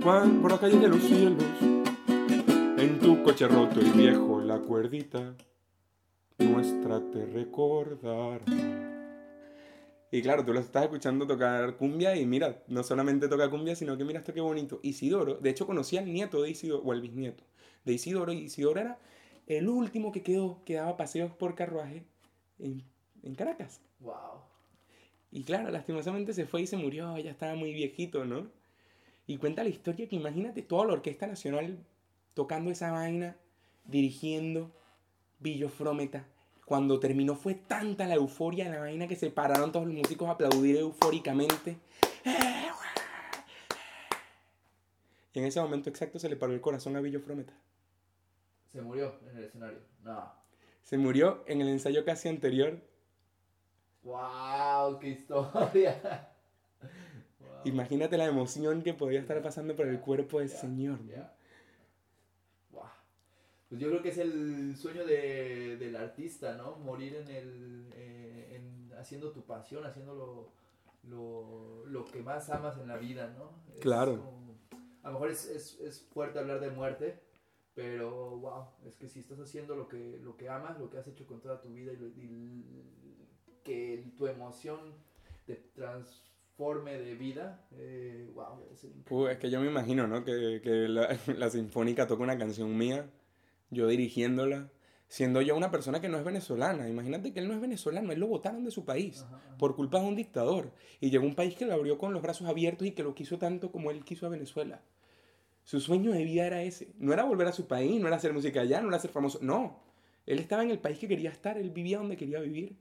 Juan 0.04 0.40
por 0.40 0.52
las 0.52 0.60
calles 0.60 0.82
de 0.82 0.88
los 0.88 1.02
cielos, 1.02 1.44
en 2.78 3.00
tu 3.00 3.24
coche 3.24 3.48
roto 3.48 3.82
y 3.82 3.90
viejo 3.90 4.40
la 4.40 4.60
cuerdita 4.60 5.34
nuestra 6.38 7.02
te 7.12 7.26
recordará. 7.26 8.40
Y 10.12 10.22
claro, 10.22 10.46
tú 10.46 10.54
lo 10.54 10.60
estás 10.60 10.84
escuchando 10.84 11.26
tocar 11.26 11.76
cumbia 11.76 12.16
y 12.16 12.24
mira, 12.28 12.62
no 12.68 12.84
solamente 12.84 13.28
toca 13.28 13.50
cumbia, 13.50 13.76
sino 13.76 13.98
que 13.98 14.04
mira 14.04 14.20
esto 14.20 14.32
qué 14.32 14.42
bonito. 14.42 14.80
Isidoro, 14.84 15.38
de 15.38 15.50
hecho 15.50 15.66
conocí 15.66 15.98
al 15.98 16.14
nieto 16.14 16.44
de 16.44 16.52
Isidoro, 16.52 16.84
o 16.84 16.92
al 16.92 17.02
bisnieto 17.02 17.44
de 17.84 17.94
Isidoro, 17.94 18.32
y 18.32 18.44
Isidoro 18.44 18.80
era 18.80 19.00
el 19.48 19.68
último 19.68 20.12
que 20.12 20.22
quedó, 20.22 20.62
que 20.66 20.76
daba 20.76 20.98
paseos 20.98 21.32
por 21.32 21.56
carruaje 21.56 22.06
en, 22.60 22.84
en 23.24 23.34
Caracas. 23.34 23.82
Wow. 24.02 24.53
Y 25.36 25.44
claro, 25.46 25.72
lastimosamente 25.72 26.32
se 26.32 26.46
fue 26.46 26.62
y 26.62 26.68
se 26.68 26.78
murió, 26.78 27.18
ya 27.18 27.32
estaba 27.32 27.56
muy 27.56 27.74
viejito, 27.74 28.24
¿no? 28.24 28.52
Y 29.26 29.38
cuenta 29.38 29.64
la 29.64 29.70
historia 29.70 30.08
que 30.08 30.16
imagínate 30.16 30.62
toda 30.62 30.86
la 30.86 30.94
Orquesta 30.94 31.26
Nacional 31.26 31.80
tocando 32.36 32.70
esa 32.70 32.92
vaina, 32.92 33.36
dirigiendo 33.84 34.72
Billo 35.40 35.70
Frometa. 35.70 36.28
Cuando 36.66 37.00
terminó 37.00 37.36
fue 37.36 37.56
tanta 37.56 38.06
la 38.06 38.14
euforia 38.14 38.66
de 38.66 38.72
la 38.76 38.82
vaina 38.82 39.08
que 39.08 39.16
se 39.16 39.32
pararon 39.32 39.72
todos 39.72 39.88
los 39.88 39.96
músicos 39.96 40.28
a 40.28 40.34
aplaudir 40.34 40.78
eufóricamente. 40.78 41.78
Y 45.34 45.40
en 45.40 45.46
ese 45.46 45.60
momento 45.60 45.90
exacto 45.90 46.20
se 46.20 46.30
le 46.30 46.36
paró 46.36 46.54
el 46.54 46.62
corazón 46.62 46.96
a 46.96 47.02
Billo 47.02 47.20
Frometa. 47.20 47.54
Se 48.72 48.84
murió 48.84 49.16
en 49.32 49.38
el 49.38 49.44
escenario. 49.46 49.80
No. 50.04 50.32
Se 50.84 51.00
murió 51.00 51.44
en 51.48 51.60
el 51.62 51.70
ensayo 51.70 52.06
casi 52.06 52.30
anterior. 52.30 52.80
Wow, 54.04 55.00
qué 55.00 55.10
historia. 55.10 56.30
Wow. 57.40 57.50
Imagínate 57.66 58.18
la 58.18 58.26
emoción 58.26 58.82
que 58.82 58.94
podía 58.94 59.20
estar 59.20 59.42
pasando 59.42 59.76
por 59.76 59.88
el 59.88 60.00
cuerpo 60.02 60.40
del 60.40 60.50
Señor. 60.50 61.00
¿no? 61.02 61.30
Wow. 62.72 62.84
Pues 63.70 63.80
yo 63.82 63.90
creo 63.90 64.02
que 64.02 64.10
es 64.10 64.18
el 64.18 64.76
sueño 64.76 65.06
de, 65.06 65.78
del 65.78 65.96
artista, 65.96 66.56
¿no? 66.56 66.76
Morir 66.78 67.16
en 67.16 67.28
el, 67.30 67.90
eh, 67.94 68.56
en, 68.58 68.94
haciendo 69.00 69.32
tu 69.32 69.44
pasión, 69.46 69.86
haciendo 69.86 70.14
lo, 70.16 70.52
lo, 71.10 71.86
lo 71.88 72.06
que 72.06 72.22
más 72.22 72.50
amas 72.50 72.78
en 72.78 72.88
la 72.88 72.98
vida, 72.98 73.34
¿no? 73.38 73.52
Es 73.74 73.80
Claro. 73.82 74.18
como- 74.18 74.44
a 75.04 75.08
lo 75.08 75.14
mejor 75.16 75.32
es, 75.32 75.46
es, 75.50 75.80
es 75.82 76.02
fuerte 76.14 76.40
hablar 76.40 76.62
de 76.62 76.70
muerte, 76.70 77.20
pero 77.76 78.38
wow, 78.38 78.68
es 78.86 78.96
que 78.96 79.10
si 79.10 79.20
estás 79.20 79.38
haciendo 79.40 79.76
lo 79.76 79.90
que, 79.90 80.18
lo 80.24 80.38
que 80.38 80.48
amas, 80.48 80.80
lo 80.80 80.90
que 80.90 80.98
has 80.98 81.08
hecho 81.08 81.28
con 81.28 81.42
toda 81.42 81.60
tu 81.60 81.70
vida 81.74 81.92
y, 81.92 81.98
lo- 81.98 82.08
y 82.08 83.03
que 83.64 84.12
tu 84.18 84.28
emoción 84.28 84.80
te 85.46 85.56
transforme 85.76 86.98
de 86.98 87.16
vida, 87.16 87.66
eh, 87.74 88.30
wow, 88.34 88.60
debe 88.60 88.76
ser 88.76 88.92
increíble. 88.92 89.10
Puh, 89.10 89.28
es 89.28 89.38
que 89.38 89.50
yo 89.50 89.60
me 89.62 89.68
imagino, 89.68 90.08
¿no? 90.08 90.24
Que, 90.24 90.62
que 90.64 90.88
la, 90.88 91.18
la 91.38 91.50
Sinfónica 91.50 92.08
toca 92.08 92.24
una 92.24 92.38
canción 92.38 92.78
mía, 92.78 93.10
yo 93.70 93.88
dirigiéndola, 93.88 94.70
siendo 95.14 95.42
yo 95.42 95.56
una 95.56 95.70
persona 95.70 96.02
que 96.02 96.10
no 96.10 96.18
es 96.18 96.24
venezolana. 96.24 96.90
Imagínate 96.90 97.34
que 97.34 97.40
él 97.40 97.48
no 97.48 97.54
es 97.54 97.62
venezolano, 97.62 98.12
él 98.12 98.20
lo 98.20 98.26
votaron 98.26 98.64
de 98.64 98.72
su 98.72 98.84
país 98.84 99.24
por 99.60 99.76
culpa 99.76 100.00
de 100.00 100.08
un 100.08 100.16
dictador. 100.16 100.72
Y 101.00 101.12
llegó 101.12 101.26
a 101.26 101.28
un 101.28 101.36
país 101.36 101.56
que 101.56 101.68
lo 101.68 101.74
abrió 101.74 102.00
con 102.00 102.14
los 102.14 102.24
brazos 102.24 102.48
abiertos 102.48 102.88
y 102.88 102.92
que 102.92 103.04
lo 103.04 103.14
quiso 103.14 103.38
tanto 103.38 103.72
como 103.72 103.92
él 103.92 104.04
quiso 104.04 104.26
a 104.26 104.30
Venezuela. 104.30 104.82
Su 105.64 105.80
sueño 105.80 106.12
de 106.12 106.24
vida 106.24 106.48
era 106.48 106.64
ese. 106.64 106.94
No 106.98 107.14
era 107.14 107.26
volver 107.26 107.48
a 107.48 107.52
su 107.52 107.68
país, 107.68 108.02
no 108.02 108.08
era 108.08 108.18
hacer 108.18 108.34
música 108.34 108.62
allá, 108.62 108.82
no 108.82 108.90
era 108.90 108.98
ser 108.98 109.12
famoso. 109.12 109.38
No. 109.42 109.84
Él 110.26 110.40
estaba 110.40 110.64
en 110.64 110.72
el 110.72 110.80
país 110.80 110.98
que 110.98 111.08
quería 111.08 111.30
estar, 111.30 111.60
él 111.60 111.70
vivía 111.70 112.00
donde 112.00 112.18
quería 112.18 112.40
vivir. 112.40 112.76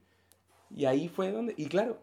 Y 0.74 0.84
ahí 0.86 1.08
fue 1.08 1.30
donde... 1.30 1.54
Y 1.56 1.66
claro, 1.66 2.00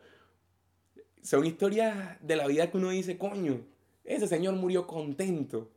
son 1.21 1.45
historias 1.45 2.17
de 2.21 2.35
la 2.35 2.47
vida 2.47 2.69
que 2.69 2.77
uno 2.77 2.89
dice, 2.89 3.17
coño, 3.17 3.61
ese 4.03 4.27
señor 4.27 4.55
murió 4.55 4.87
contento. 4.87 5.69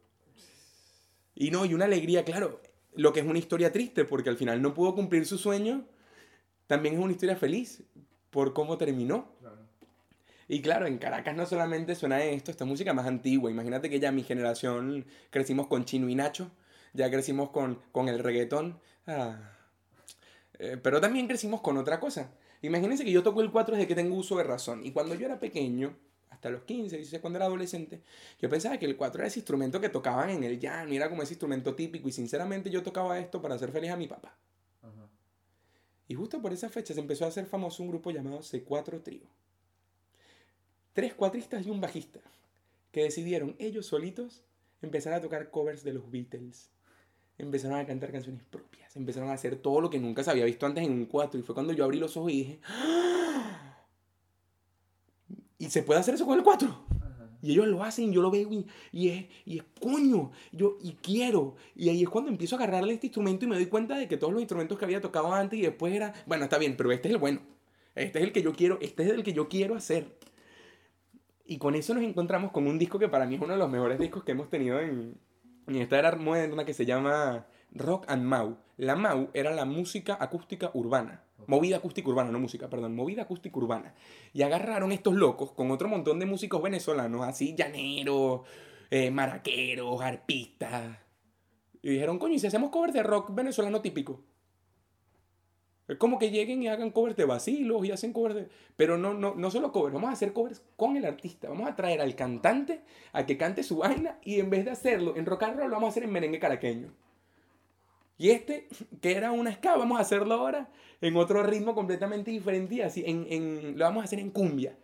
Y 1.34 1.50
no, 1.50 1.64
y 1.64 1.74
una 1.74 1.86
alegría, 1.86 2.24
claro, 2.24 2.60
lo 2.94 3.12
que 3.12 3.20
es 3.20 3.26
una 3.26 3.38
historia 3.38 3.72
triste, 3.72 4.04
porque 4.04 4.30
al 4.30 4.36
final 4.36 4.60
no 4.60 4.74
pudo 4.74 4.94
cumplir 4.94 5.26
su 5.26 5.38
sueño, 5.38 5.86
también 6.66 6.94
es 6.94 7.00
una 7.00 7.12
historia 7.12 7.36
feliz 7.36 7.82
por 8.30 8.52
cómo 8.52 8.78
terminó. 8.78 9.28
Y 10.48 10.60
claro, 10.60 10.86
en 10.86 10.98
Caracas 10.98 11.34
no 11.34 11.46
solamente 11.46 11.94
suena 11.94 12.22
esto, 12.22 12.50
esta 12.50 12.64
música 12.64 12.92
más 12.92 13.06
antigua. 13.06 13.50
Imagínate 13.50 13.88
que 13.88 14.00
ya 14.00 14.12
mi 14.12 14.22
generación 14.22 15.06
crecimos 15.30 15.66
con 15.66 15.84
Chino 15.84 16.08
y 16.08 16.14
Nacho, 16.14 16.50
ya 16.92 17.10
crecimos 17.10 17.50
con, 17.50 17.80
con 17.90 18.08
el 18.08 18.18
reggaetón. 18.18 18.78
Ah. 19.06 19.52
Eh, 20.58 20.78
pero 20.82 21.00
también 21.00 21.26
crecimos 21.26 21.60
con 21.62 21.78
otra 21.78 21.98
cosa. 22.00 22.32
Imagínense 22.62 23.04
que 23.04 23.12
yo 23.12 23.22
toco 23.22 23.42
el 23.42 23.50
4 23.50 23.74
desde 23.76 23.88
que 23.88 23.94
tengo 23.94 24.14
uso 24.16 24.36
de 24.36 24.44
razón. 24.44 24.86
Y 24.86 24.92
cuando 24.92 25.14
yo 25.14 25.26
era 25.26 25.38
pequeño, 25.38 25.96
hasta 26.30 26.48
los 26.48 26.62
15, 26.62 26.96
16, 26.96 27.20
cuando 27.20 27.38
era 27.38 27.46
adolescente, 27.46 28.00
yo 28.40 28.48
pensaba 28.48 28.78
que 28.78 28.86
el 28.86 28.96
4 28.96 29.20
era 29.20 29.28
ese 29.28 29.40
instrumento 29.40 29.80
que 29.80 29.88
tocaban 29.88 30.30
en 30.30 30.44
el 30.44 30.58
llano, 30.58 30.92
era 30.92 31.08
como 31.08 31.22
ese 31.22 31.34
instrumento 31.34 31.74
típico, 31.74 32.08
y 32.08 32.12
sinceramente 32.12 32.70
yo 32.70 32.82
tocaba 32.82 33.18
esto 33.18 33.42
para 33.42 33.56
hacer 33.56 33.70
feliz 33.70 33.90
a 33.90 33.96
mi 33.96 34.08
papá. 34.08 34.36
Y 36.08 36.14
justo 36.14 36.42
por 36.42 36.52
esa 36.52 36.68
fecha 36.68 36.94
se 36.94 37.00
empezó 37.00 37.24
a 37.24 37.28
hacer 37.28 37.46
famoso 37.46 37.82
un 37.82 37.88
grupo 37.88 38.10
llamado 38.10 38.40
C4 38.40 39.02
Trio. 39.02 39.26
Tres 40.92 41.14
cuatristas 41.14 41.66
y 41.66 41.70
un 41.70 41.80
bajista, 41.80 42.20
que 42.90 43.04
decidieron 43.04 43.56
ellos 43.58 43.86
solitos 43.86 44.42
empezar 44.82 45.14
a 45.14 45.20
tocar 45.20 45.50
covers 45.50 45.84
de 45.84 45.94
los 45.94 46.10
Beatles. 46.10 46.71
Empezaron 47.42 47.78
a 47.78 47.84
cantar 47.84 48.12
canciones 48.12 48.42
propias, 48.44 48.94
empezaron 48.94 49.28
a 49.28 49.32
hacer 49.32 49.56
todo 49.56 49.80
lo 49.80 49.90
que 49.90 49.98
nunca 49.98 50.22
se 50.22 50.30
había 50.30 50.44
visto 50.44 50.64
antes 50.64 50.84
en 50.84 50.92
un 50.92 51.06
4. 51.06 51.40
Y 51.40 51.42
fue 51.42 51.54
cuando 51.54 51.72
yo 51.72 51.84
abrí 51.84 51.98
los 51.98 52.16
ojos 52.16 52.32
y 52.32 52.36
dije, 52.36 52.60
¡Ah! 52.64 53.84
¿Y 55.58 55.68
se 55.68 55.82
puede 55.82 56.00
hacer 56.00 56.14
eso 56.14 56.24
con 56.24 56.38
el 56.38 56.44
4? 56.44 56.86
Y 57.42 57.50
ellos 57.50 57.66
lo 57.66 57.82
hacen, 57.82 58.12
yo 58.12 58.22
lo 58.22 58.30
veo 58.30 58.48
y, 58.52 58.66
y, 58.92 59.08
es, 59.08 59.26
y 59.44 59.58
es 59.58 59.64
coño, 59.80 60.30
yo 60.52 60.78
y 60.80 60.92
quiero. 60.92 61.56
Y 61.74 61.88
ahí 61.88 62.04
es 62.04 62.08
cuando 62.08 62.30
empiezo 62.30 62.54
a 62.54 62.58
agarrarle 62.58 62.94
este 62.94 63.08
instrumento 63.08 63.44
y 63.44 63.48
me 63.48 63.56
doy 63.56 63.66
cuenta 63.66 63.96
de 63.96 64.06
que 64.06 64.16
todos 64.16 64.32
los 64.32 64.40
instrumentos 64.40 64.78
que 64.78 64.84
había 64.84 65.00
tocado 65.00 65.32
antes 65.34 65.58
y 65.58 65.62
después 65.62 65.92
era, 65.92 66.14
bueno, 66.26 66.44
está 66.44 66.58
bien, 66.58 66.76
pero 66.76 66.92
este 66.92 67.08
es 67.08 67.14
el 67.14 67.20
bueno. 67.20 67.40
Este 67.96 68.20
es 68.20 68.24
el 68.24 68.32
que 68.32 68.42
yo 68.42 68.52
quiero, 68.52 68.78
este 68.80 69.02
es 69.02 69.10
el 69.10 69.24
que 69.24 69.32
yo 69.32 69.48
quiero 69.48 69.74
hacer. 69.74 70.16
Y 71.44 71.58
con 71.58 71.74
eso 71.74 71.92
nos 71.92 72.04
encontramos 72.04 72.52
con 72.52 72.68
un 72.68 72.78
disco 72.78 73.00
que 73.00 73.08
para 73.08 73.26
mí 73.26 73.34
es 73.34 73.40
uno 73.40 73.54
de 73.54 73.58
los 73.58 73.68
mejores 73.68 73.98
discos 73.98 74.22
que 74.22 74.30
hemos 74.30 74.48
tenido 74.48 74.78
en, 74.78 75.18
en 75.66 75.76
esta 75.76 75.98
era 75.98 76.14
moderna 76.16 76.64
que 76.64 76.74
se 76.74 76.86
llama 76.86 77.46
Rock 77.72 78.04
and 78.08 78.24
Mau. 78.24 78.58
La 78.76 78.96
Mau 78.96 79.30
era 79.34 79.52
la 79.52 79.64
música 79.64 80.16
acústica 80.20 80.70
urbana. 80.74 81.24
Movida 81.46 81.78
acústica 81.78 82.08
urbana, 82.08 82.30
no 82.30 82.38
música, 82.38 82.70
perdón, 82.70 82.94
movida 82.94 83.22
acústica 83.22 83.56
urbana. 83.58 83.94
Y 84.32 84.42
agarraron 84.42 84.92
estos 84.92 85.14
locos 85.14 85.52
con 85.52 85.70
otro 85.70 85.88
montón 85.88 86.18
de 86.18 86.26
músicos 86.26 86.62
venezolanos, 86.62 87.26
así 87.26 87.54
llaneros, 87.56 88.42
eh, 88.90 89.10
maraqueros, 89.10 90.00
arpistas. 90.00 90.98
Y 91.82 91.90
dijeron, 91.90 92.18
coño, 92.18 92.34
¿y 92.34 92.38
si 92.38 92.46
hacemos 92.46 92.70
covers 92.70 92.94
de 92.94 93.02
rock 93.02 93.34
venezolano 93.34 93.80
típico? 93.80 94.22
Es 95.88 95.96
como 95.96 96.18
que 96.18 96.30
lleguen 96.30 96.62
y 96.62 96.68
hagan 96.68 96.90
covers 96.90 97.16
de 97.16 97.24
vacilos 97.24 97.84
y 97.84 97.90
hacen 97.90 98.12
covers 98.12 98.34
de... 98.34 98.48
Pero 98.76 98.96
no, 98.96 99.14
no, 99.14 99.34
no 99.34 99.50
solo 99.50 99.72
covers, 99.72 99.94
vamos 99.94 100.10
a 100.10 100.12
hacer 100.12 100.32
covers 100.32 100.62
con 100.76 100.96
el 100.96 101.04
artista. 101.04 101.48
Vamos 101.48 101.68
a 101.68 101.74
traer 101.74 102.00
al 102.00 102.14
cantante 102.14 102.80
a 103.12 103.26
que 103.26 103.36
cante 103.36 103.62
su 103.62 103.78
vaina 103.78 104.18
y 104.22 104.38
en 104.38 104.48
vez 104.48 104.64
de 104.64 104.70
hacerlo 104.70 105.16
en 105.16 105.26
rock 105.26 105.42
and 105.44 105.58
roll, 105.58 105.68
lo 105.68 105.76
vamos 105.76 105.88
a 105.88 105.90
hacer 105.90 106.04
en 106.04 106.12
merengue 106.12 106.38
caraqueño. 106.38 106.92
Y 108.16 108.30
este, 108.30 108.68
que 109.00 109.16
era 109.16 109.32
una 109.32 109.52
ska, 109.52 109.76
vamos 109.76 109.98
a 109.98 110.02
hacerlo 110.02 110.34
ahora 110.34 110.68
en 111.00 111.16
otro 111.16 111.42
ritmo 111.42 111.74
completamente 111.74 112.30
diferente 112.30 112.76
y 112.76 112.80
así, 112.80 113.02
en, 113.04 113.26
en, 113.28 113.78
lo 113.78 113.84
vamos 113.84 114.02
a 114.02 114.04
hacer 114.04 114.20
en 114.20 114.30
cumbia. 114.30 114.76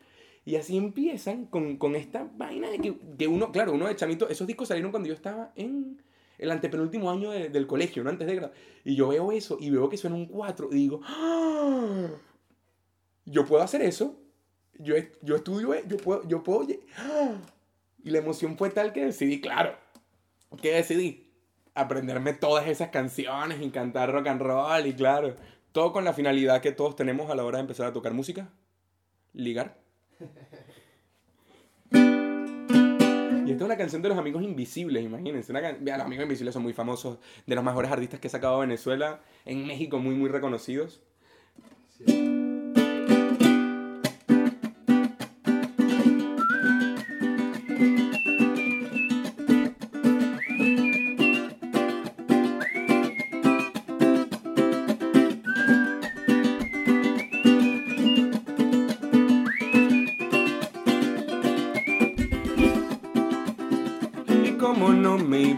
Y 0.44 0.56
así 0.56 0.76
empiezan 0.76 1.44
con, 1.46 1.76
con 1.76 1.94
esta 1.94 2.28
vaina 2.36 2.68
de 2.68 2.78
que, 2.78 2.96
que, 3.16 3.28
uno, 3.28 3.52
claro, 3.52 3.72
uno 3.72 3.86
de 3.86 3.94
chamito, 3.94 4.28
esos 4.28 4.46
discos 4.46 4.68
salieron 4.68 4.90
cuando 4.90 5.08
yo 5.08 5.14
estaba 5.14 5.52
en 5.54 6.02
el 6.38 6.50
antepenúltimo 6.50 7.10
año 7.10 7.30
de, 7.30 7.48
del 7.48 7.66
colegio, 7.66 8.02
¿no? 8.04 8.10
Antes 8.10 8.26
de 8.26 8.36
grado. 8.36 8.52
Y 8.84 8.94
yo 8.94 9.08
veo 9.08 9.32
eso 9.32 9.58
y 9.60 9.70
veo 9.70 9.88
que 9.88 9.96
suena 9.96 10.16
un 10.16 10.26
4 10.26 10.68
y 10.72 10.74
digo, 10.74 11.00
¡Ah! 11.04 12.08
yo 13.24 13.44
puedo 13.44 13.62
hacer 13.62 13.82
eso. 13.82 14.16
Yo, 14.78 14.94
yo 15.22 15.36
estudio, 15.36 15.74
yo 15.86 15.96
puedo, 15.96 16.26
yo 16.28 16.42
puedo. 16.42 16.66
¡Ah! 16.96 17.36
Y 18.04 18.10
la 18.10 18.18
emoción 18.18 18.56
fue 18.56 18.70
tal 18.70 18.92
que 18.92 19.04
decidí, 19.04 19.40
claro, 19.40 19.76
que 20.62 20.72
decidí 20.72 21.28
aprenderme 21.74 22.32
todas 22.32 22.66
esas 22.68 22.90
canciones 22.90 23.60
y 23.60 23.70
cantar 23.70 24.12
rock 24.12 24.28
and 24.28 24.40
roll 24.40 24.86
y 24.86 24.94
claro, 24.94 25.34
todo 25.72 25.92
con 25.92 26.04
la 26.04 26.12
finalidad 26.12 26.60
que 26.60 26.72
todos 26.72 26.96
tenemos 26.96 27.30
a 27.30 27.34
la 27.34 27.44
hora 27.44 27.58
de 27.58 27.62
empezar 27.62 27.86
a 27.86 27.92
tocar 27.92 28.14
música, 28.14 28.48
ligar. 29.32 29.76
Y 33.48 33.52
esta 33.52 33.64
es 33.64 33.66
una 33.66 33.78
canción 33.78 34.02
de 34.02 34.10
los 34.10 34.18
Amigos 34.18 34.42
Invisibles, 34.42 35.02
imagínense. 35.02 35.52
Una 35.52 35.72
los 35.72 36.00
Amigos 36.04 36.24
Invisibles 36.24 36.52
son 36.52 36.62
muy 36.62 36.74
famosos, 36.74 37.18
de 37.46 37.54
los 37.54 37.64
mejores 37.64 37.90
artistas 37.90 38.20
que 38.20 38.28
ha 38.28 38.30
sacado 38.30 38.58
Venezuela, 38.58 39.22
en 39.46 39.66
México 39.66 39.98
muy, 39.98 40.14
muy 40.14 40.28
reconocidos. 40.28 41.00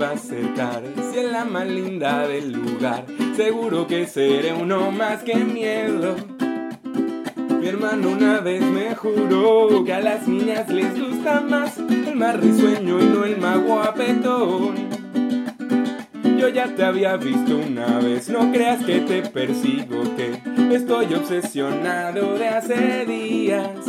Acercar 0.04 0.82
si 1.12 1.18
es 1.18 1.30
la 1.30 1.44
más 1.44 1.66
linda 1.66 2.26
del 2.26 2.52
lugar. 2.52 3.04
Seguro 3.36 3.86
que 3.86 4.06
seré 4.06 4.52
uno 4.52 4.90
más 4.90 5.22
que 5.22 5.34
miedo. 5.34 6.16
Mi 7.60 7.68
hermano 7.68 8.10
una 8.10 8.40
vez 8.40 8.62
me 8.62 8.94
juró 8.94 9.84
que 9.84 9.92
a 9.92 10.00
las 10.00 10.26
niñas 10.26 10.68
les 10.70 10.98
gusta 10.98 11.40
más 11.42 11.78
el 11.78 12.16
más 12.16 12.40
risueño 12.40 13.00
y 13.00 13.04
no 13.06 13.24
el 13.24 13.38
más 13.38 13.58
guapetón. 13.58 14.76
Yo 16.38 16.48
ya 16.48 16.74
te 16.74 16.84
había 16.84 17.18
visto 17.18 17.58
una 17.58 17.98
vez, 17.98 18.30
no 18.30 18.50
creas 18.50 18.82
que 18.82 19.00
te 19.00 19.22
persigo, 19.22 20.02
que 20.16 20.40
estoy 20.74 21.12
obsesionado 21.12 22.38
de 22.38 22.48
hace 22.48 23.04
días. 23.04 23.86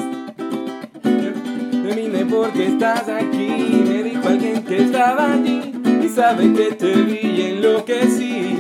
Me 1.04 1.96
vine 1.96 2.26
porque 2.26 2.68
estás 2.68 3.08
aquí, 3.08 3.84
me 3.88 4.04
dijo 4.04 4.28
alguien 4.28 4.64
que 4.64 4.84
estaba 4.84 5.32
allí 5.32 5.71
sabe 6.16 6.54
que 6.54 6.72
te 6.74 6.94
vi 6.94 7.20
y 7.24 7.42
enloquecí. 7.52 8.58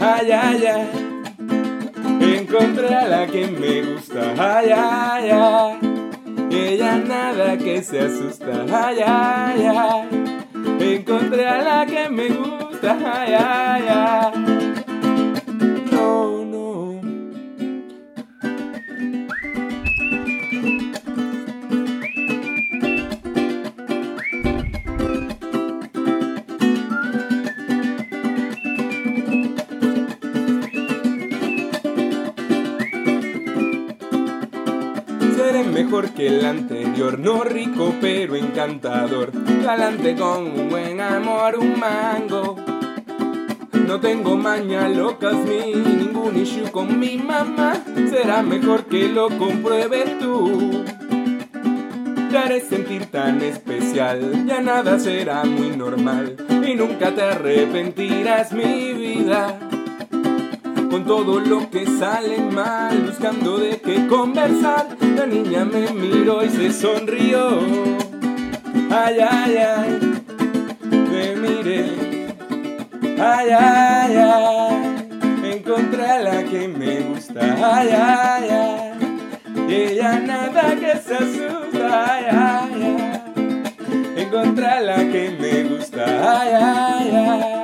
Ay, 0.00 0.30
ay, 0.32 0.66
ay. 0.66 2.36
Encontré 2.36 2.94
a 2.94 3.06
la 3.06 3.26
que 3.26 3.46
me 3.46 3.82
gusta. 3.82 4.34
Ay, 4.38 4.70
ay, 4.74 5.30
ay. 5.30 5.78
Ella 6.50 6.96
nada 6.96 7.56
que 7.56 7.82
se 7.82 8.00
asusta. 8.00 8.64
Ay, 8.72 8.98
ay, 9.06 9.66
ay. 9.66 10.94
Encontré 10.94 11.46
a 11.46 11.62
la 11.62 11.86
que 11.86 12.08
me 12.08 12.28
gusta. 12.28 12.98
Ay, 13.14 13.34
ay, 13.38 13.84
ay. 13.88 14.53
Que 36.14 36.28
el 36.28 36.44
anterior, 36.44 37.18
no 37.18 37.42
rico 37.42 37.94
pero 38.00 38.36
encantador, 38.36 39.32
galante 39.64 40.14
con 40.14 40.46
un 40.46 40.68
buen 40.70 41.00
amor, 41.00 41.56
un 41.58 41.80
mango. 41.80 42.56
No 43.86 43.98
tengo 43.98 44.36
maña 44.36 44.88
locas 44.88 45.34
ni 45.34 45.74
ningún 45.74 46.36
issue 46.36 46.70
con 46.70 47.00
mi 47.00 47.18
mamá, 47.18 47.74
será 48.08 48.42
mejor 48.42 48.86
que 48.86 49.08
lo 49.08 49.28
compruebes 49.36 50.16
tú. 50.20 50.84
Te 52.30 52.38
haré 52.38 52.60
sentir 52.60 53.06
tan 53.06 53.42
especial, 53.42 54.46
ya 54.46 54.60
nada 54.60 55.00
será 55.00 55.44
muy 55.44 55.76
normal 55.76 56.36
y 56.66 56.74
nunca 56.74 57.12
te 57.12 57.22
arrepentirás 57.22 58.52
mi 58.52 58.92
vida. 58.92 59.58
Con 60.94 61.04
todo 61.06 61.40
lo 61.40 61.68
que 61.70 61.84
sale 61.86 62.38
mal, 62.38 62.96
buscando 63.00 63.58
de 63.58 63.80
qué 63.80 64.06
conversar. 64.06 64.96
La 65.16 65.26
niña 65.26 65.64
me 65.64 65.90
miró 65.90 66.44
y 66.44 66.48
se 66.48 66.72
sonrió. 66.72 67.58
Ay, 68.92 69.16
ay, 69.28 69.56
ay, 69.56 70.00
me 71.10 71.34
miré. 71.34 71.96
Ay, 73.18 73.48
ay, 73.58 74.16
ay, 74.18 75.52
encontré 75.56 76.06
a 76.06 76.18
la 76.20 76.44
que 76.44 76.68
me 76.68 77.00
gusta. 77.00 77.40
Ay, 77.40 77.88
ay, 77.90 78.48
ay, 78.50 79.68
ella 79.68 80.20
nada 80.20 80.76
que 80.76 80.96
se 81.00 81.14
asusta. 81.16 82.04
Ay, 82.06 82.24
ay, 82.30 82.98
ay, 83.34 84.22
encontré 84.22 84.66
a 84.66 84.80
la 84.80 84.98
que 84.98 85.36
me 85.40 85.64
gusta. 85.64 86.04
Ay, 86.06 86.50
ay, 86.54 87.16
ay. 87.16 87.63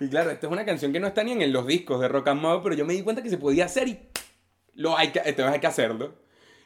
Y 0.00 0.08
claro, 0.08 0.30
esta 0.30 0.46
es 0.46 0.52
una 0.52 0.64
canción 0.64 0.92
que 0.92 1.00
no 1.00 1.06
está 1.06 1.22
ni 1.22 1.32
en 1.32 1.52
los 1.52 1.66
discos 1.66 2.00
de 2.00 2.08
Rock 2.08 2.28
and 2.28 2.42
Roll, 2.42 2.62
pero 2.62 2.74
yo 2.74 2.86
me 2.86 2.94
di 2.94 3.02
cuenta 3.02 3.22
que 3.22 3.28
se 3.30 3.38
podía 3.38 3.66
hacer 3.66 3.88
y 3.88 3.98
lo 4.74 4.96
hay 4.96 5.08
que, 5.12 5.18
entonces 5.18 5.52
hay 5.54 5.60
que 5.60 5.66
hacerlo. 5.66 6.14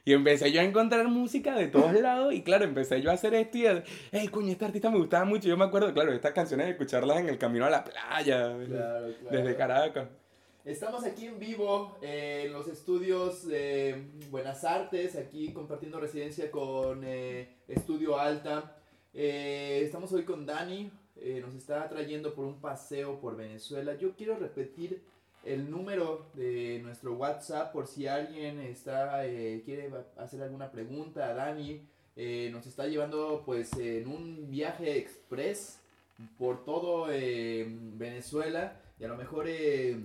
Y 0.06 0.12
empecé 0.12 0.52
yo 0.52 0.60
a 0.60 0.64
encontrar 0.64 1.08
música 1.08 1.54
de 1.56 1.66
todos 1.66 1.92
lados 1.94 2.34
y 2.34 2.42
claro, 2.42 2.64
empecé 2.64 3.00
yo 3.00 3.10
a 3.10 3.14
hacer 3.14 3.34
esto 3.34 3.56
y, 3.56 3.64
hey, 4.12 4.28
coño, 4.28 4.52
esta 4.52 4.66
artista 4.66 4.90
me 4.90 4.98
gustaba 4.98 5.24
mucho. 5.24 5.48
Yo 5.48 5.56
me 5.56 5.64
acuerdo, 5.64 5.92
claro, 5.94 6.12
estas 6.12 6.32
canciones 6.32 6.66
de 6.66 6.72
escucharlas 6.72 7.18
en 7.18 7.28
el 7.30 7.38
camino 7.38 7.64
a 7.64 7.70
la 7.70 7.82
playa, 7.84 8.54
Claro, 8.66 8.66
claro. 8.66 9.14
desde 9.30 9.56
Caracas. 9.56 10.08
Estamos 10.64 11.04
aquí 11.04 11.26
en 11.26 11.38
vivo 11.38 11.96
eh, 12.02 12.44
en 12.46 12.52
los 12.52 12.68
estudios 12.68 13.46
de 13.46 14.04
Buenas 14.30 14.64
Artes, 14.64 15.16
aquí 15.16 15.52
compartiendo 15.52 15.98
residencia 16.00 16.50
con 16.50 17.02
eh, 17.04 17.48
Estudio 17.66 18.18
Alta. 18.18 18.76
Eh, 19.12 19.82
estamos 19.84 20.12
hoy 20.12 20.24
con 20.24 20.44
Dani, 20.46 20.90
eh, 21.20 21.40
nos 21.40 21.54
está 21.54 21.88
trayendo 21.88 22.34
por 22.34 22.44
un 22.44 22.60
paseo 22.60 23.20
por 23.20 23.36
Venezuela. 23.36 23.94
Yo 23.94 24.14
quiero 24.14 24.36
repetir 24.36 25.02
el 25.44 25.70
número 25.70 26.26
de 26.34 26.80
nuestro 26.82 27.14
WhatsApp 27.14 27.72
por 27.72 27.86
si 27.86 28.06
alguien 28.06 28.60
está 28.60 29.26
eh, 29.26 29.62
quiere 29.64 29.90
hacer 30.16 30.42
alguna 30.42 30.70
pregunta 30.70 31.28
a 31.28 31.34
Dani. 31.34 31.82
Eh, 32.16 32.48
nos 32.52 32.66
está 32.66 32.86
llevando 32.86 33.42
pues 33.44 33.72
en 33.76 34.06
un 34.06 34.48
viaje 34.48 34.98
express 34.98 35.80
por 36.38 36.64
todo 36.64 37.08
eh, 37.10 37.66
Venezuela 37.68 38.80
y 39.00 39.04
a 39.04 39.08
lo 39.08 39.16
mejor 39.16 39.46
eh, 39.48 39.98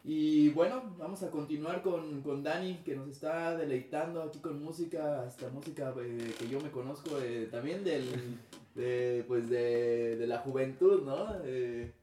Y 0.03 0.49
bueno, 0.49 0.95
vamos 0.97 1.21
a 1.21 1.29
continuar 1.29 1.83
con, 1.83 2.23
con 2.23 2.41
Dani, 2.41 2.79
que 2.83 2.95
nos 2.95 3.09
está 3.09 3.55
deleitando 3.55 4.23
aquí 4.23 4.39
con 4.39 4.59
música, 4.63 5.21
hasta 5.21 5.49
música 5.49 5.93
eh, 5.99 6.33
que 6.39 6.47
yo 6.47 6.59
me 6.61 6.71
conozco 6.71 7.21
eh, 7.21 7.47
también 7.51 7.83
del, 7.83 8.39
de, 8.73 9.23
pues 9.27 9.47
de, 9.49 10.15
de 10.15 10.27
la 10.27 10.39
juventud, 10.39 11.03
¿no? 11.03 11.27
Eh, 11.43 11.93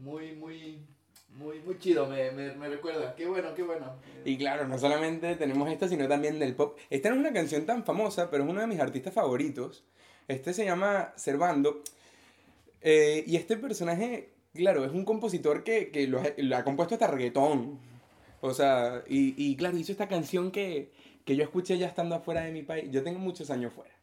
muy, 0.00 0.34
muy, 0.34 0.84
muy, 1.36 1.60
muy 1.60 1.78
chido, 1.78 2.06
me, 2.06 2.30
me, 2.30 2.52
me, 2.54 2.68
recuerda. 2.68 3.14
Qué 3.14 3.26
bueno, 3.26 3.54
qué 3.54 3.62
bueno. 3.62 3.94
Y 4.24 4.36
claro, 4.36 4.68
no 4.68 4.78
solamente 4.78 5.34
tenemos 5.36 5.70
esta, 5.70 5.88
sino 5.88 6.06
también 6.08 6.38
del 6.38 6.54
pop. 6.54 6.78
Esta 6.90 7.08
no 7.08 7.16
es 7.16 7.20
una 7.20 7.32
canción 7.32 7.64
tan 7.66 7.84
famosa, 7.84 8.30
pero 8.30 8.44
es 8.44 8.50
uno 8.50 8.60
de 8.60 8.66
mis 8.66 8.80
artistas 8.80 9.14
favoritos. 9.14 9.84
Este 10.28 10.52
se 10.52 10.64
llama 10.64 11.12
Servando. 11.16 11.82
Eh, 12.80 13.24
y 13.26 13.36
este 13.36 13.56
personaje, 13.56 14.30
claro, 14.54 14.84
es 14.84 14.92
un 14.92 15.04
compositor 15.04 15.64
que, 15.64 15.90
que 15.90 16.06
lo, 16.06 16.20
lo, 16.36 16.56
ha 16.56 16.64
compuesto 16.64 16.94
hasta 16.94 17.06
reggaetón. 17.06 17.78
O 18.40 18.52
sea, 18.52 19.02
y, 19.08 19.34
y 19.36 19.56
claro, 19.56 19.76
hizo 19.78 19.92
esta 19.92 20.08
canción 20.08 20.50
que, 20.50 20.92
que 21.24 21.36
yo 21.36 21.44
escuché 21.44 21.78
ya 21.78 21.86
estando 21.86 22.14
afuera 22.14 22.42
de 22.42 22.52
mi 22.52 22.62
país. 22.62 22.90
Yo 22.90 23.02
tengo 23.02 23.18
muchos 23.18 23.50
años 23.50 23.72
fuera. 23.72 23.94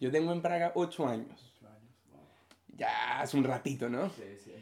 Yo 0.00 0.10
tengo 0.10 0.32
en 0.32 0.42
Praga 0.42 0.72
ocho 0.74 1.06
años. 1.06 1.52
Ya 2.74 3.20
hace 3.20 3.36
un 3.36 3.44
ratito, 3.44 3.88
¿no? 3.88 4.08
Sí, 4.10 4.22
sí. 4.42 4.52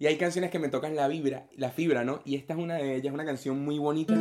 Y 0.00 0.06
hay 0.06 0.16
canciones 0.16 0.50
que 0.50 0.58
me 0.58 0.70
tocan 0.70 0.96
la 0.96 1.06
vibra, 1.08 1.44
la 1.58 1.68
fibra, 1.68 2.04
¿no? 2.04 2.22
Y 2.24 2.36
esta 2.36 2.54
es 2.54 2.58
una 2.58 2.76
de 2.76 2.96
ellas, 2.96 3.12
una 3.12 3.26
canción 3.26 3.62
muy 3.62 3.78
bonita 3.78 4.14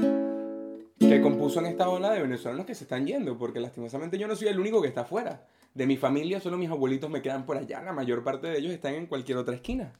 que 0.99 1.21
compuso 1.21 1.61
en 1.61 1.67
esta 1.67 1.87
ola 1.87 2.11
de 2.11 2.21
venezolanos 2.21 2.65
que 2.65 2.75
se 2.75 2.83
están 2.83 3.07
yendo, 3.07 3.37
porque 3.37 3.61
lastimosamente 3.61 4.17
yo 4.17 4.27
no 4.27 4.35
soy 4.35 4.49
el 4.49 4.59
único 4.59 4.81
que 4.81 4.89
está 4.89 5.01
afuera. 5.01 5.47
De 5.73 5.87
mi 5.87 5.95
familia 5.95 6.41
solo 6.41 6.57
mis 6.57 6.69
abuelitos 6.69 7.09
me 7.09 7.21
quedan 7.21 7.45
por 7.45 7.55
allá, 7.55 7.81
la 7.81 7.93
mayor 7.93 8.25
parte 8.25 8.47
de 8.47 8.57
ellos 8.57 8.73
están 8.73 8.93
en 8.95 9.05
cualquier 9.05 9.37
otra 9.37 9.55
esquina. 9.55 9.93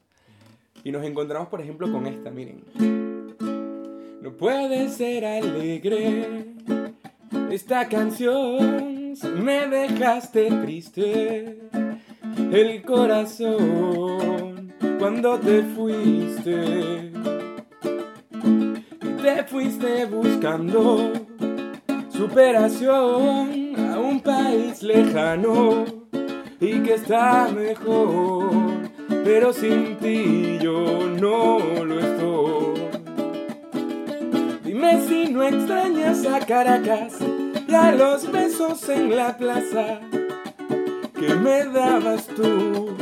Y 0.84 0.92
nos 0.92 1.02
encontramos, 1.02 1.48
por 1.48 1.62
ejemplo, 1.62 1.90
con 1.90 2.06
esta, 2.06 2.30
miren. 2.30 2.62
No 4.20 4.32
puede 4.36 4.90
ser 4.90 5.24
alegre 5.24 6.44
esta 7.50 7.88
canción, 7.88 9.14
me 9.42 9.66
dejaste 9.66 10.50
triste 10.62 11.58
el 12.52 12.82
corazón 12.82 14.29
cuando 15.00 15.38
te 15.40 15.62
fuiste. 15.62 17.10
Y 19.02 19.22
te 19.22 19.44
fuiste 19.44 20.04
buscando 20.04 21.12
superación 22.10 23.74
a 23.78 23.98
un 23.98 24.20
país 24.20 24.82
lejano 24.82 25.86
y 26.60 26.80
que 26.80 26.94
está 26.94 27.48
mejor, 27.48 28.50
pero 29.24 29.54
sin 29.54 29.96
ti 29.96 30.58
yo 30.60 31.06
no 31.18 31.58
lo 31.82 31.98
estoy. 31.98 32.80
Dime 34.62 35.00
si 35.08 35.32
no 35.32 35.42
extrañas 35.42 36.26
a 36.26 36.40
Caracas 36.40 37.14
y 37.66 37.74
a 37.74 37.92
los 37.92 38.30
besos 38.30 38.86
en 38.90 39.16
la 39.16 39.34
plaza 39.38 40.00
que 41.18 41.34
me 41.36 41.64
dabas 41.64 42.26
tú. 42.26 42.99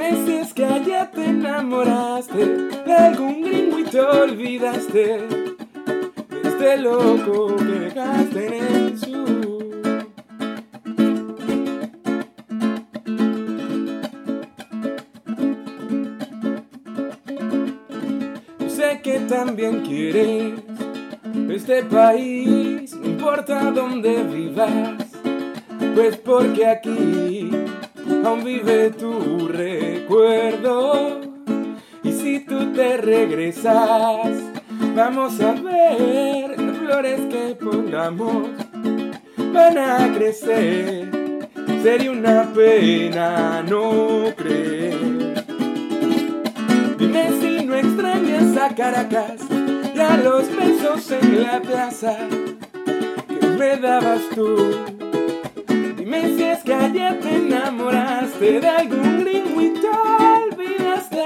Dime 0.00 0.24
si 0.24 0.32
es 0.36 0.54
que 0.54 0.64
allá 0.64 1.10
te 1.10 1.26
enamoraste 1.26 2.46
de 2.86 2.92
algún 2.94 3.42
gringo 3.42 3.80
y 3.80 3.84
te 3.84 4.00
olvidaste 4.00 4.98
de 4.98 6.40
este 6.42 6.78
loco 6.78 7.54
que 7.56 7.64
dejaste 7.64 8.46
en 8.46 8.54
el 8.54 8.98
sur. 8.98 9.60
Sé 18.68 19.00
que 19.02 19.20
también 19.28 19.82
quieres 19.82 20.54
este 21.50 21.82
país, 21.82 22.94
no 22.94 23.06
importa 23.06 23.70
dónde 23.70 24.22
vivas, 24.22 24.94
pues 25.94 26.16
porque 26.16 26.66
aquí 26.66 27.50
aún 28.24 28.44
vive 28.44 28.90
tu 28.90 29.19
Y 32.02 32.12
si 32.12 32.40
tú 32.40 32.72
te 32.72 32.98
regresas, 32.98 34.28
vamos 34.94 35.40
a 35.40 35.52
ver 35.52 36.60
las 36.60 36.76
flores 36.76 37.20
que 37.30 37.54
pongamos 37.54 38.48
van 39.52 39.78
a 39.78 40.12
crecer. 40.14 41.08
Sería 41.82 42.10
una 42.10 42.52
pena 42.52 43.62
no 43.62 44.24
creer. 44.36 45.44
Dime 46.98 47.30
si 47.40 47.64
no 47.64 47.74
extrañas 47.74 48.56
a 48.56 48.74
Caracas 48.74 49.40
y 49.94 49.98
a 49.98 50.16
los 50.18 50.54
besos 50.54 51.10
en 51.12 51.42
la 51.42 51.60
plaza 51.60 52.16
que 53.28 53.46
me 53.46 53.76
dabas 53.78 54.20
tú. 54.34 54.99
Dime 56.10 56.36
si 56.36 56.42
es 56.42 56.58
que 56.64 56.74
ayer 56.74 57.20
te 57.20 57.36
enamoraste 57.36 58.60
de 58.60 58.66
algún 58.66 59.20
gringo 59.20 59.60
y 59.60 59.74
te 59.74 59.88
olvidaste 59.88 61.22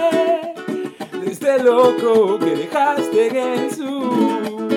de 1.21 1.33
este 1.33 1.63
loco 1.63 2.39
que 2.39 2.55
dejaste 2.55 3.29
en 3.29 3.37
el 3.37 3.71
sur. 3.71 4.69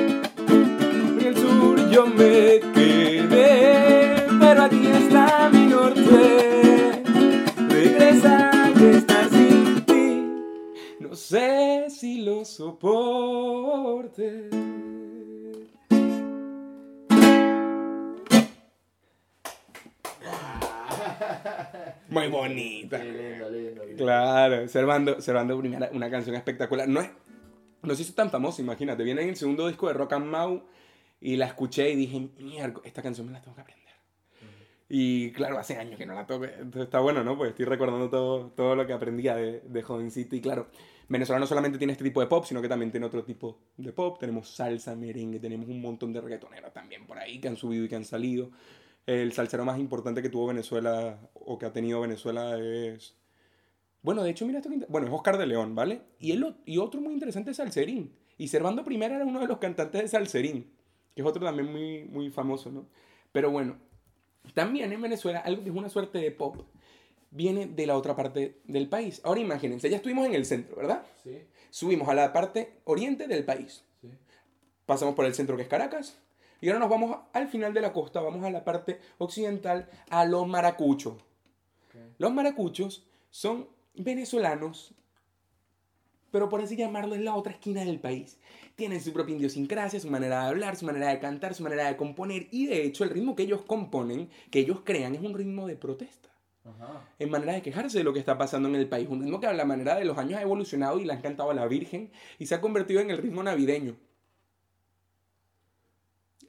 En 0.47 1.19
el 1.25 1.35
sur 1.35 1.89
yo 1.89 2.07
me 2.07 2.61
quedé, 2.73 4.27
pero 4.39 4.63
aquí 4.63 4.87
está 4.87 5.49
mi 5.51 5.65
norte. 5.65 7.03
Regresa 7.67 8.49
de 8.75 8.97
estar 8.99 9.29
sin 9.29 9.81
ti, 9.81 10.23
no 11.01 11.15
sé 11.15 11.87
si 11.89 12.21
lo 12.21 12.45
soporte. 12.45 14.49
Muy 22.09 22.27
bonita. 22.27 23.01
Sí, 23.01 23.11
lindo, 23.11 23.49
lindo, 23.49 23.85
lindo. 23.85 24.03
Claro, 24.03 24.67
Servando, 24.67 25.21
Servando 25.21 25.59
primera, 25.59 25.89
una 25.93 26.09
canción 26.09 26.35
espectacular. 26.35 26.87
No 26.87 27.01
es, 27.01 27.09
no 27.81 27.95
se 27.95 28.01
hizo 28.01 28.13
tan 28.13 28.29
famosa, 28.29 28.61
imagínate. 28.61 29.03
Viene 29.03 29.21
en 29.21 29.29
el 29.29 29.35
segundo 29.35 29.67
disco 29.67 29.87
de 29.87 29.93
Rock 29.93 30.13
and 30.13 30.25
Mau 30.25 30.63
y 31.19 31.35
la 31.35 31.47
escuché 31.47 31.89
y 31.91 31.95
dije, 31.95 32.29
mierda, 32.39 32.79
esta 32.83 33.01
canción 33.01 33.27
me 33.27 33.33
la 33.33 33.41
tengo 33.41 33.55
que 33.55 33.61
aprender. 33.61 33.87
Y 34.89 35.31
claro, 35.31 35.57
hace 35.59 35.77
años 35.77 35.97
que 35.97 36.05
no 36.05 36.13
la 36.13 36.25
toco. 36.25 36.45
Entonces 36.45 36.83
está 36.83 36.99
bueno, 36.99 37.23
¿no? 37.23 37.37
Pues 37.37 37.49
estoy 37.49 37.65
recordando 37.65 38.09
todo, 38.09 38.51
todo 38.51 38.75
lo 38.75 38.87
que 38.87 38.93
aprendía 38.93 39.35
de, 39.35 39.61
de 39.61 39.83
jovencito. 39.83 40.35
Y 40.35 40.41
claro, 40.41 40.67
Venezuela 41.09 41.39
no 41.39 41.47
solamente 41.47 41.77
tiene 41.77 41.93
este 41.93 42.03
tipo 42.03 42.21
de 42.21 42.27
pop, 42.27 42.45
sino 42.45 42.61
que 42.61 42.69
también 42.69 42.91
tiene 42.91 43.05
otro 43.05 43.23
tipo 43.23 43.59
de 43.75 43.91
pop. 43.91 44.17
Tenemos 44.19 44.49
salsa, 44.49 44.95
merengue, 44.95 45.39
tenemos 45.39 45.67
un 45.67 45.81
montón 45.81 46.13
de 46.13 46.21
reggaetoneros 46.21 46.73
también 46.73 47.05
por 47.05 47.17
ahí 47.17 47.39
que 47.39 47.47
han 47.49 47.57
subido 47.57 47.85
y 47.85 47.89
que 47.89 47.95
han 47.95 48.05
salido. 48.05 48.51
El 49.07 49.31
salsero 49.31 49.65
más 49.65 49.79
importante 49.79 50.21
que 50.21 50.29
tuvo 50.29 50.47
Venezuela 50.47 51.17
o 51.33 51.57
que 51.57 51.65
ha 51.65 51.73
tenido 51.73 52.01
Venezuela 52.01 52.59
es... 52.59 53.15
Bueno, 54.01 54.21
de 54.21 54.29
hecho, 54.29 54.45
mira 54.45 54.59
esto 54.59 54.69
que... 54.69 54.85
Bueno, 54.89 55.07
es 55.07 55.13
Oscar 55.13 55.37
de 55.37 55.47
León, 55.47 55.73
¿vale? 55.73 56.01
Y, 56.19 56.33
el, 56.33 56.55
y 56.65 56.77
otro 56.77 57.01
muy 57.01 57.13
interesante 57.13 57.51
es 57.51 57.57
Salserín. 57.57 58.13
Y 58.37 58.49
Servando 58.49 58.83
Primera 58.83 59.15
era 59.15 59.25
uno 59.25 59.39
de 59.39 59.47
los 59.47 59.57
cantantes 59.57 60.01
de 60.01 60.07
Salserín, 60.09 60.69
que 61.15 61.21
es 61.21 61.27
otro 61.27 61.43
también 61.43 61.71
muy, 61.71 62.03
muy 62.03 62.29
famoso, 62.29 62.69
¿no? 62.69 62.85
Pero 63.31 63.49
bueno, 63.49 63.77
también 64.53 64.91
en 64.91 65.01
Venezuela, 65.01 65.39
algo 65.39 65.63
que 65.63 65.69
es 65.69 65.75
una 65.75 65.89
suerte 65.89 66.19
de 66.19 66.31
pop, 66.31 66.67
viene 67.31 67.65
de 67.65 67.87
la 67.87 67.97
otra 67.97 68.15
parte 68.15 68.59
del 68.65 68.89
país. 68.89 69.21
Ahora 69.23 69.39
imagínense, 69.39 69.89
ya 69.89 69.97
estuvimos 69.97 70.27
en 70.27 70.33
el 70.35 70.45
centro, 70.45 70.75
¿verdad? 70.75 71.03
Sí, 71.23 71.43
Subimos 71.69 72.09
a 72.09 72.13
la 72.13 72.33
parte 72.33 72.73
oriente 72.83 73.27
del 73.27 73.45
país. 73.45 73.85
sí. 74.01 74.09
Pasamos 74.85 75.15
por 75.15 75.25
el 75.25 75.33
centro 75.33 75.55
que 75.57 75.63
es 75.63 75.67
Caracas. 75.67 76.17
Y 76.61 76.69
ahora 76.69 76.79
nos 76.79 76.89
vamos 76.89 77.17
al 77.33 77.47
final 77.47 77.73
de 77.73 77.81
la 77.81 77.93
costa, 77.93 78.21
vamos 78.21 78.43
a 78.43 78.49
la 78.49 78.63
parte 78.63 78.99
occidental, 79.17 79.89
a 80.09 80.25
los 80.25 80.47
maracuchos. 80.47 81.15
Los 82.17 82.33
maracuchos 82.33 83.05
son 83.29 83.67
venezolanos, 83.95 84.93
pero 86.31 86.49
por 86.49 86.61
así 86.61 86.75
llamarlo, 86.75 87.15
en 87.15 87.25
la 87.25 87.35
otra 87.35 87.53
esquina 87.53 87.83
del 87.83 87.99
país. 87.99 88.37
Tienen 88.75 89.01
su 89.01 89.13
propia 89.13 89.35
idiosincrasia, 89.35 89.99
su 89.99 90.09
manera 90.09 90.41
de 90.41 90.47
hablar, 90.47 90.75
su 90.75 90.85
manera 90.85 91.09
de 91.09 91.19
cantar, 91.19 91.53
su 91.53 91.63
manera 91.63 91.87
de 91.87 91.97
componer. 91.97 92.47
Y 92.51 92.67
de 92.67 92.83
hecho, 92.83 93.03
el 93.03 93.09
ritmo 93.11 93.35
que 93.35 93.43
ellos 93.43 93.61
componen, 93.63 94.29
que 94.51 94.59
ellos 94.59 94.81
crean, 94.83 95.15
es 95.15 95.21
un 95.21 95.33
ritmo 95.33 95.67
de 95.67 95.75
protesta. 95.75 96.29
Ajá. 96.65 97.07
En 97.17 97.31
manera 97.31 97.53
de 97.53 97.61
quejarse 97.61 97.97
de 97.97 98.03
lo 98.03 98.13
que 98.13 98.19
está 98.19 98.37
pasando 98.37 98.67
en 98.67 98.75
el 98.75 98.89
país. 98.89 99.07
Un 99.09 99.21
ritmo 99.21 99.39
que 99.39 99.47
a 99.47 99.53
la 99.53 99.65
manera 99.65 99.95
de 99.95 100.05
los 100.05 100.17
años 100.17 100.37
ha 100.37 100.41
evolucionado 100.41 100.99
y 100.99 101.05
le 101.05 101.13
han 101.13 101.21
cantado 101.21 101.49
a 101.49 101.53
la 101.53 101.65
Virgen 101.65 102.11
y 102.39 102.45
se 102.45 102.55
ha 102.55 102.61
convertido 102.61 102.99
en 102.99 103.09
el 103.09 103.17
ritmo 103.17 103.41
navideño. 103.41 103.95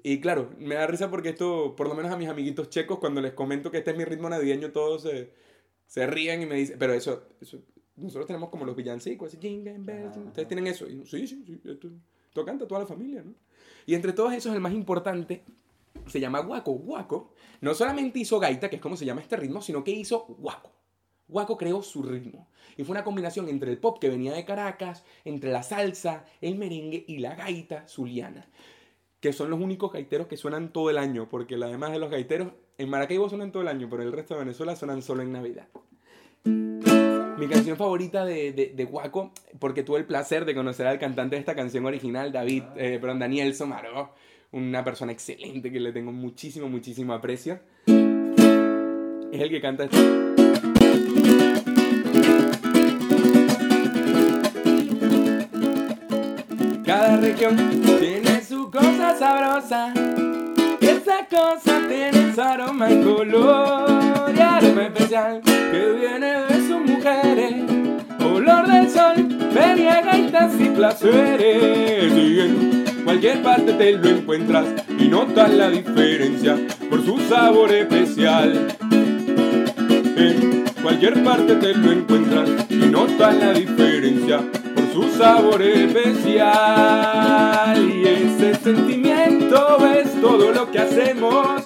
Y 0.09 0.21
claro, 0.23 0.49
me 0.59 0.75
da 0.75 0.87
risa 0.87 1.11
porque 1.11 1.29
esto, 1.29 1.77
por 1.77 1.87
lo 1.87 1.95
menos 1.95 2.11
a 2.11 2.17
mis 2.17 2.31
amiguitos 2.31 2.71
checos, 2.71 2.99
cuando 2.99 3.21
les 3.21 3.35
comento 3.35 3.71
que 3.71 3.77
este 3.77 3.91
es 3.91 3.97
mi 3.99 4.07
ritmo 4.07 4.31
navideño, 4.31 4.73
todos 4.73 5.03
se, 5.03 5.35
se 5.87 6.07
ríen 6.07 6.41
y 6.41 6.47
me 6.47 6.55
dicen, 6.55 6.79
pero 6.79 6.95
eso, 6.95 7.25
eso, 7.43 7.59
nosotros 7.95 8.27
tenemos 8.27 8.49
como 8.49 8.65
los 8.65 8.75
villancicos, 8.75 9.29
así, 9.29 9.37
jingle 9.39 9.77
bells, 9.81 10.17
Ajá, 10.17 10.21
ustedes 10.21 10.49
tienen 10.49 10.67
eso. 10.67 10.89
Y 10.89 10.97
yo, 10.97 11.05
sí, 11.05 11.27
sí, 11.27 11.45
sí, 11.45 11.61
esto, 11.63 11.91
esto 12.27 12.45
canta 12.47 12.67
toda 12.67 12.81
la 12.81 12.87
familia, 12.87 13.23
¿no? 13.23 13.35
Y 13.85 13.95
entre 13.95 14.15
todos 14.15 14.33
esos, 14.33 14.55
el 14.55 14.63
más 14.63 14.73
importante 14.73 15.45
se 16.07 16.21
llama 16.21 16.41
Guaco. 16.41 16.73
Guaco 16.73 17.35
no 17.61 17.75
solamente 17.75 18.19
hizo 18.19 18.41
gaita, 18.41 18.71
que 18.71 18.77
es 18.77 18.83
como 18.83 18.97
se 18.97 19.05
llama 19.05 19.21
este 19.21 19.37
ritmo, 19.37 19.61
sino 19.61 19.85
que 19.85 19.91
hizo 19.91 20.25
guaco. 20.39 20.73
Guaco 21.29 21.59
creó 21.59 21.83
su 21.83 22.03
ritmo. 22.03 22.49
Y 22.79 22.85
fue 22.85 22.93
una 22.93 23.05
combinación 23.05 23.47
entre 23.51 23.71
el 23.71 23.77
pop 23.77 23.99
que 23.99 24.09
venía 24.09 24.33
de 24.33 24.47
Caracas, 24.47 25.05
entre 25.27 25.53
la 25.53 25.63
salsa, 25.63 26.25
el 26.41 26.57
merengue 26.57 27.05
y 27.07 27.19
la 27.19 27.35
gaita 27.35 27.87
zuliana. 27.87 28.49
Que 29.21 29.33
son 29.33 29.51
los 29.51 29.61
únicos 29.61 29.93
gaiteros 29.93 30.29
que 30.29 30.37
suenan 30.37 30.73
todo 30.73 30.91
el 30.91 30.99
año, 30.99 31.29
porque 31.29 31.57
además 31.57 31.93
de 31.93 31.99
los 31.99 32.11
gaiteros, 32.11 32.53
en 32.79 32.89
Maracaibo 32.89 33.29
suenan 33.29 33.51
todo 33.51 33.63
el 33.63 33.69
año, 33.69 33.89
pero 33.91 34.03
el 34.05 34.13
resto 34.13 34.35
de 34.35 34.41
Venezuela 34.41 34.77
suenan 34.77 35.03
solo 35.03 35.23
en 35.23 35.33
Navidad. 35.33 35.67
Mi 36.45 37.49
canción 37.49 37.77
favorita 37.77 38.25
de, 38.25 38.53
de, 38.53 38.73
de 38.75 38.85
Guaco, 38.85 39.33
porque 39.59 39.83
tuve 39.83 39.99
el 39.99 40.07
placer 40.07 40.45
de 40.45 40.55
conocer 40.55 40.87
al 40.87 40.99
cantante 40.99 41.37
de 41.37 41.41
esta 41.41 41.57
canción 41.57 41.85
original, 41.87 42.31
David, 42.33 42.63
eh, 42.77 42.99
perdón, 43.01 43.19
Daniel 43.19 43.55
Somaro, 43.55 44.13
una 44.53 44.85
persona 44.85 45.13
excelente 45.13 45.71
que 45.71 45.81
le 45.81 45.93
tengo 45.93 46.13
muchísimo, 46.13 46.69
muchísimo 46.69 47.13
aprecio. 47.13 47.59
Es 47.87 49.41
el 49.41 49.51
que 49.51 49.61
canta 49.61 49.85
esto. 49.85 49.99
Cada 56.85 57.19
región 57.19 57.57
sabrosa. 59.17 59.93
Esa 60.81 61.27
cosa 61.31 61.81
tiene 61.89 62.35
su 62.35 62.41
aroma 62.41 62.91
y 62.91 63.03
color. 63.03 64.33
Y 64.35 64.41
aroma 64.41 64.83
especial 64.85 65.41
que 65.43 65.93
viene 65.99 66.43
de 66.43 66.57
sus 66.67 66.81
mujeres. 66.81 67.55
Olor 68.21 68.67
del 68.67 68.91
sol, 68.91 69.39
feria, 69.53 70.01
gaitas 70.03 70.53
y 70.61 70.69
placeres. 70.71 72.13
En 72.13 73.05
cualquier 73.05 73.43
parte 73.43 73.73
te 73.73 73.93
lo 73.93 74.09
encuentras 74.09 74.67
y 74.99 75.09
notas 75.09 75.51
la 75.53 75.71
diferencia 75.71 76.57
por 76.91 77.05
su 77.05 77.19
sabor 77.29 77.73
especial. 77.73 78.69
En 80.17 80.65
cualquier 80.83 81.23
parte 81.23 81.55
te 81.57 81.75
lo 81.75 81.93
encuentras 81.93 82.49
y 82.69 82.77
notas 82.77 83.37
la 83.37 83.53
diferencia 83.53 84.41
su 84.99 85.09
sabor 85.17 85.63
especial. 85.63 86.49
Y 87.89 88.05
ese 88.05 88.55
sentimiento 88.57 89.79
es 89.87 90.21
todo 90.21 90.51
lo 90.53 90.69
que 90.71 90.81
hacemos. 90.81 91.63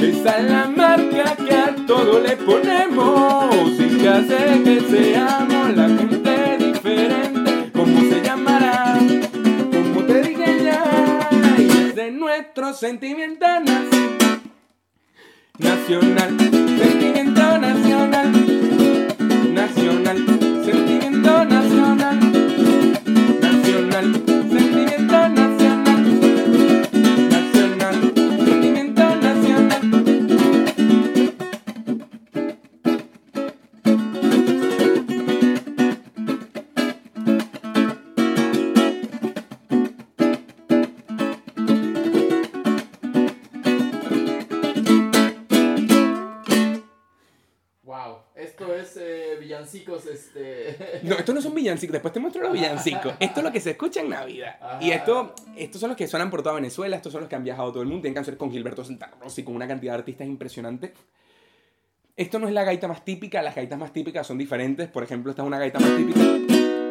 Esa 0.00 0.38
es 0.38 0.50
la 0.50 0.66
marca 0.68 1.34
que 1.36 1.54
a 1.54 1.74
todo 1.86 2.20
le 2.20 2.36
ponemos 2.36 3.80
y 3.80 3.88
que 3.98 4.08
hace 4.08 4.62
que 4.62 4.80
seamos 4.80 5.76
la 5.76 5.88
gente 5.88 6.58
diferente. 6.58 7.70
¿Cómo 7.72 8.00
se 8.00 8.20
llamará? 8.22 8.98
Como 9.72 10.02
te 10.04 10.22
dije 10.22 10.64
ya, 10.64 11.28
y 11.58 11.68
es 11.68 11.94
de 11.94 12.10
nuestro 12.12 12.74
sentimiento 12.74 13.46
nacional, 15.58 16.36
sentimiento 16.78 17.58
nacional, 17.58 18.32
nacional, 19.52 20.47
villancicos, 51.68 51.92
después 51.92 52.12
te 52.14 52.20
muestro 52.20 52.42
los 52.42 52.52
villancicos. 52.52 53.14
Esto 53.20 53.40
es 53.40 53.44
lo 53.44 53.52
que 53.52 53.60
se 53.60 53.70
escucha 53.70 54.00
en 54.00 54.10
Navidad. 54.10 54.80
Y 54.80 54.90
esto, 54.90 55.34
estos 55.56 55.80
son 55.80 55.88
los 55.90 55.96
que 55.96 56.06
suenan 56.06 56.30
por 56.30 56.42
toda 56.42 56.54
Venezuela, 56.54 56.96
estos 56.96 57.12
son 57.12 57.22
los 57.22 57.28
que 57.28 57.36
han 57.36 57.44
viajado 57.44 57.72
todo 57.72 57.82
el 57.82 57.88
mundo, 57.88 58.02
tienen 58.02 58.14
canciones 58.14 58.38
con 58.38 58.50
Gilberto 58.50 58.84
Santa 58.84 59.10
Rosa 59.20 59.40
y 59.40 59.44
con 59.44 59.54
una 59.54 59.68
cantidad 59.68 59.92
de 59.92 59.98
artistas 59.98 60.26
impresionante. 60.26 60.94
Esto 62.16 62.38
no 62.38 62.48
es 62.48 62.54
la 62.54 62.64
gaita 62.64 62.88
más 62.88 63.04
típica, 63.04 63.42
las 63.42 63.54
gaitas 63.54 63.78
más 63.78 63.92
típicas 63.92 64.26
son 64.26 64.38
diferentes. 64.38 64.88
Por 64.88 65.04
ejemplo, 65.04 65.30
esta 65.30 65.42
es 65.42 65.46
una 65.46 65.58
gaita 65.58 65.78
más 65.78 65.96
típica. 65.96 66.20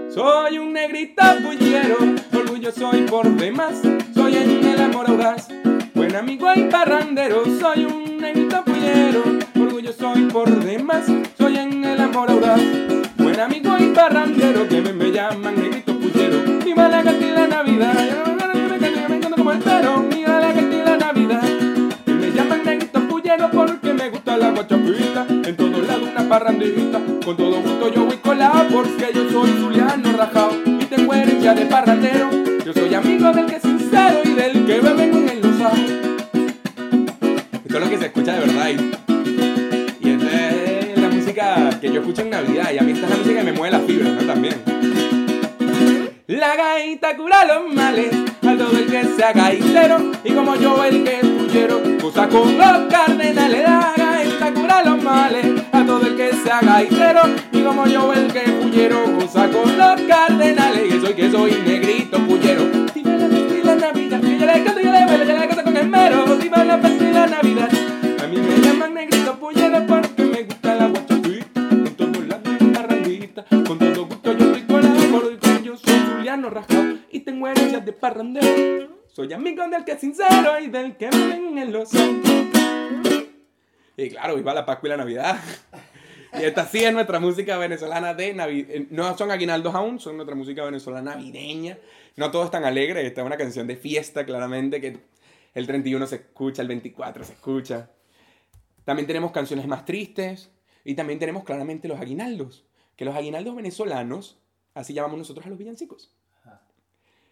Soy 0.10 0.58
un 0.58 0.74
negrito 0.74 1.22
bullero, 1.44 1.98
orgullo 2.34 2.72
soy 2.72 3.02
por 3.02 3.28
demás, 3.36 3.82
soy 4.16 4.36
en 4.38 4.66
el 4.66 4.82
amor 4.82 5.10
audaz, 5.10 5.50
buen 5.94 6.16
amigo 6.16 6.48
y 6.56 6.64
parrandero, 6.64 7.44
soy 7.60 7.86
un 7.86 8.18
negrito 8.18 8.64
bullero, 8.66 9.22
orgullo 9.56 9.92
soy 9.92 10.24
por 10.28 10.50
demás, 10.64 11.06
soy 11.38 11.58
en 11.58 11.84
el 11.84 12.00
amor 12.00 12.32
audaz, 12.32 12.62
amigo 13.42 13.76
y 13.78 13.88
parrandero, 13.94 14.68
que 14.68 14.82
me, 14.82 15.12
llaman 15.12 15.56
negrito 15.56 15.98
pullero, 16.00 16.38
viva 16.66 16.88
la 16.88 17.04
la 17.04 17.48
Navidad, 17.48 17.94
yo 18.10 18.36
no 18.36 18.54
que 18.54 18.80
me 18.80 18.80
la 20.26 20.86
la 20.86 20.98
Navidad, 20.98 21.44
que 22.06 22.14
me 22.14 22.32
llaman 22.32 22.64
negrito 22.66 23.00
pullero 23.08 23.50
porque 23.52 23.94
me 23.94 24.10
gusta 24.10 24.38
la 24.38 24.50
guachapita, 24.52 25.28
en 25.30 25.56
todos 25.56 25.88
lados 25.88 26.10
una 26.12 26.28
parrandita, 26.28 27.00
con 27.24 27.38
todo 27.38 27.62
gusto 27.62 27.94
yo 27.94 28.06
voy 28.06 28.18
colado 28.18 28.68
porque 28.72 29.12
yo 29.14 29.30
soy 29.30 29.52
Juliano 29.62 30.18
Rajao. 30.18 30.52
Y 30.66 30.86
tengo 30.86 31.14
herencia 31.14 31.54
de 31.54 31.66
parrandero, 31.66 32.30
yo 32.66 32.74
soy 32.74 32.94
amigo 32.94 33.32
del 33.34 33.46
que 33.46 33.58
es 33.58 33.62
sincero 33.62 34.20
y 34.24 34.30
del 34.34 34.66
que 34.66 34.80
bebe 34.80 35.12
con 35.12 35.30
el 35.30 35.42
lo 35.42 35.58
sabe. 35.58 35.86
Esto 37.66 37.78
es 37.78 37.84
lo 37.84 37.90
que 37.90 37.98
se 37.98 38.06
escucha 38.06 38.34
de 38.34 38.40
verdad 38.40 38.70
y, 38.70 39.07
que 41.80 41.92
yo 41.92 42.00
escucho 42.00 42.22
en 42.22 42.30
Navidad 42.32 42.72
y 42.74 42.78
a 42.78 42.82
mí 42.82 42.92
esta 42.92 43.06
es 43.06 43.12
la 43.12 43.18
música 43.18 43.40
que 43.40 43.44
me 43.44 43.54
mueve 43.54 43.78
la 43.78 43.84
fibra, 43.84 44.10
¿no? 44.10 44.22
También. 44.22 44.56
La 46.28 46.56
gaita 46.56 47.16
cura 47.16 47.46
los 47.46 47.74
males 47.74 48.10
a 48.42 48.56
todo 48.56 48.78
el 48.78 48.88
que 48.88 49.04
sea 49.16 49.32
gaitero 49.34 50.12
y 50.24 50.32
como 50.32 50.56
yo 50.56 50.84
el 50.84 51.04
que 51.04 51.20
es 51.20 51.26
pullero, 51.26 51.82
cosa 52.02 52.28
con 52.28 52.58
los 52.58 52.92
cardenales. 52.92 53.64
La 53.64 53.94
gaita 53.96 54.54
cura 54.54 54.84
los 54.84 55.04
males 55.04 55.46
a 55.72 55.86
todo 55.86 56.06
el 56.06 56.16
que 56.16 56.34
se 56.34 56.52
haga 56.52 56.74
gaitero, 56.74 57.22
y 57.52 57.62
como 57.62 57.86
yo 57.88 58.14
el 58.14 58.32
que 58.32 58.42
pullero 58.42 59.06
goza 59.20 59.48
con 59.50 59.78
los 59.78 60.02
cardenales, 60.02 60.82
que 60.92 61.00
soy 61.00 61.14
que 61.14 61.32
soy 61.32 61.52
negrito 61.66 62.20
pullero. 62.26 62.64
Viva 62.94 63.12
la 63.12 63.28
y 63.28 63.64
la 63.64 63.76
Navidad, 63.76 64.22
que 64.22 64.40
yo 64.40 64.46
le 64.46 64.64
canto 64.64 64.80
y 64.80 64.84
yo 64.84 64.92
le 64.92 65.06
bailo, 65.06 65.24
yo 65.26 65.38
le 65.38 65.48
canto 65.48 65.64
con 65.64 65.78
esmero. 65.78 66.26
Viva 66.38 66.64
la 66.64 66.78
y 66.78 67.14
la 67.14 67.28
Navidad. 67.28 67.70
A 68.24 68.28
mí 68.28 68.38
me 68.38 68.58
llaman 68.60 68.94
negrito 68.94 69.40
pullero 69.40 69.86
porque 69.88 70.24
me 70.24 70.44
gusta 70.44 70.76
la 70.76 70.88
guachafita, 70.88 71.17
Con 73.46 73.78
todo 73.78 74.08
gusto 74.08 74.34
yo 74.36 74.46
estoy 74.46 74.64
colado, 74.64 75.32
y 75.32 75.38
con 75.38 75.64
yo 75.64 75.78
soy 75.78 76.00
Juliano 76.12 76.50
Rajao 76.50 76.98
y 77.12 77.20
tengo 77.20 77.48
herencias 77.48 77.86
de 77.86 77.94
parrandero. 77.94 79.04
Soy 79.10 79.32
amigo 79.32 79.68
del 79.68 79.86
que 79.86 79.92
es 79.92 80.00
sincero 80.00 80.60
y 80.60 80.70
del 80.70 80.98
que 80.98 81.08
ven 81.10 81.56
en 81.56 81.72
los 81.72 81.92
Y 83.96 84.10
claro, 84.10 84.36
viva 84.38 84.56
la 84.56 84.66
Pascua 84.66 84.88
y 84.88 84.90
la 84.90 84.98
Navidad. 84.98 85.40
Y 86.34 86.46
esta 86.46 86.66
sí 86.66 86.84
es 86.84 86.92
nuestra 86.92 87.20
música 87.20 87.60
venezolana 87.60 88.16
de 88.16 88.34
Navidad. 88.34 88.70
No 88.90 89.16
son 89.16 89.30
aguinaldos 89.30 89.76
aún, 89.76 90.00
son 90.00 90.16
nuestra 90.18 90.36
música 90.36 90.66
venezolana 90.66 91.12
navideña. 91.12 91.78
No 92.16 92.32
todo 92.32 92.44
es 92.44 92.52
tan 92.52 92.66
alegre, 92.66 93.06
esta 93.06 93.22
es 93.22 93.28
una 93.28 93.38
canción 93.38 93.68
de 93.68 93.76
fiesta, 93.76 94.26
claramente, 94.26 94.82
que 94.82 94.98
el 95.54 95.68
31 95.68 96.08
se 96.08 96.16
escucha, 96.16 96.64
el 96.64 96.68
24 96.70 97.24
se 97.24 97.34
escucha. 97.34 97.92
También 98.84 99.06
tenemos 99.06 99.32
canciones 99.32 99.68
más 99.68 99.86
tristes 99.86 100.52
y 100.84 100.96
también 100.96 101.20
tenemos 101.20 101.44
claramente 101.44 101.88
los 101.88 102.00
aguinaldos, 102.00 102.67
que 102.98 103.06
los 103.06 103.16
aguinaldos 103.16 103.56
venezolanos, 103.56 104.38
así 104.74 104.94
llamamos 104.94 105.20
nosotros 105.20 105.46
a 105.46 105.50
los 105.50 105.58
villancicos. 105.58 106.12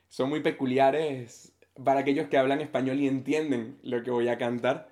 Son 0.07 0.29
muy 0.29 0.41
peculiares 0.41 1.51
para 1.83 2.01
aquellos 2.01 2.27
que 2.29 2.37
hablan 2.37 2.61
español 2.61 2.99
y 2.99 3.07
entienden 3.07 3.77
lo 3.83 4.01
que 4.03 4.11
voy 4.11 4.29
a 4.29 4.37
cantar. 4.37 4.87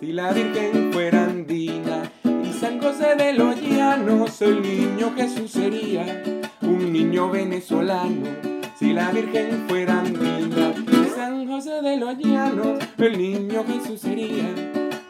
Si 0.00 0.12
la 0.12 0.32
Virgen 0.32 0.92
fuera 0.92 1.24
andina 1.24 2.10
y 2.24 2.52
San 2.54 2.80
José 2.80 3.14
de 3.16 3.34
los 3.34 3.60
Llanos, 3.60 4.40
el 4.40 4.62
niño 4.62 5.12
Jesús 5.14 5.50
sería 5.52 6.22
un 6.62 6.90
niño 6.90 7.30
venezolano. 7.30 8.26
Si 8.76 8.94
la 8.94 9.10
Virgen 9.12 9.68
fuera 9.68 10.00
andina 10.00 10.74
y 10.90 11.10
San 11.10 11.46
José 11.46 11.82
de 11.82 11.98
los 11.98 12.16
Llanos, 12.16 12.78
el 12.96 13.18
niño 13.18 13.62
Jesús 13.64 14.00
sería 14.00 14.54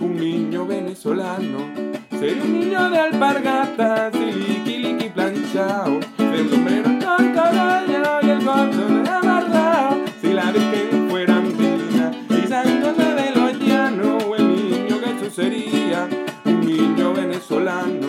un 0.00 0.16
niño 0.16 0.66
venezolano. 0.66 1.89
Sería 2.20 2.42
un 2.42 2.60
niño 2.60 2.90
de 2.90 2.98
alpargatas 2.98 4.14
y 4.14 4.30
liqui 4.32 4.76
liqui 4.76 5.08
planchao, 5.08 6.00
de 6.18 6.50
sombrero 6.50 6.90
con 7.02 7.32
caballo 7.32 8.20
y 8.20 8.28
el 8.28 8.44
gordo 8.44 9.02
de 9.02 9.08
amarrao. 9.08 10.04
Si 10.20 10.34
la 10.34 10.52
Virgen 10.52 11.08
fuera 11.08 11.36
andina 11.38 12.12
y 12.28 12.46
San 12.46 12.82
José 12.82 13.14
de 13.14 13.30
los 13.34 13.58
Llanos, 13.58 14.22
el 14.36 14.48
niño 14.54 14.96
Jesús 15.02 15.34
sería 15.34 16.06
un 16.44 16.60
niño 16.60 17.14
venezolano. 17.14 18.08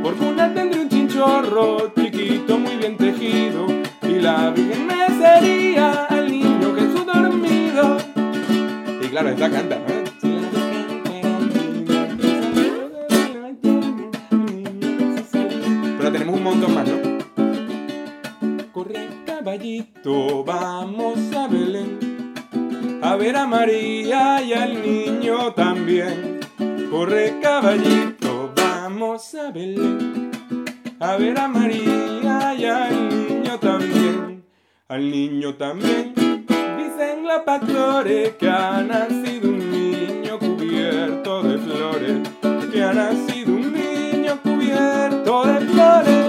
Por 0.00 0.14
cuna 0.14 0.54
tendría 0.54 0.82
un 0.82 0.88
chinchorro 0.88 1.92
chiquito 1.96 2.56
muy 2.56 2.76
bien 2.76 2.96
tejido 2.96 3.66
y 4.02 4.20
la 4.20 4.50
Virgen 4.50 4.86
me 4.86 5.08
sería 5.20 6.04
al 6.04 6.30
niño 6.30 6.72
Jesús 6.76 7.04
dormido. 7.04 7.96
Y 9.02 9.08
claro, 9.08 9.30
esta 9.30 9.50
canta, 9.50 9.76
¿no? 9.76 9.99
Tenemos 16.12 16.36
un 16.36 16.42
montón 16.42 16.74
más, 16.74 16.88
¿no? 16.88 16.96
Corre 18.72 19.08
caballito, 19.24 20.44
vamos 20.44 21.18
a 21.36 21.46
Belén. 21.46 21.98
A 23.00 23.14
ver 23.14 23.36
a 23.36 23.46
María 23.46 24.42
y 24.42 24.52
al 24.52 24.82
niño 24.82 25.52
también. 25.54 26.40
Corre 26.90 27.38
caballito, 27.40 28.52
vamos 28.56 29.34
a 29.36 29.52
Belén. 29.52 30.30
A 30.98 31.16
ver 31.16 31.38
a 31.38 31.46
María 31.46 32.54
y 32.58 32.64
al 32.64 33.08
niño 33.08 33.58
también. 33.60 34.44
Al 34.88 35.10
niño 35.10 35.54
también. 35.54 36.12
Dicen 36.16 37.24
la 37.24 37.44
pastores 37.44 38.34
que 38.34 38.48
ha 38.48 38.82
nacido 38.82 39.48
un 39.48 39.70
niño 39.70 40.38
cubierto 40.40 41.42
de 41.42 41.58
flores. 41.58 42.18
Que 42.72 42.82
flores. 45.72 46.20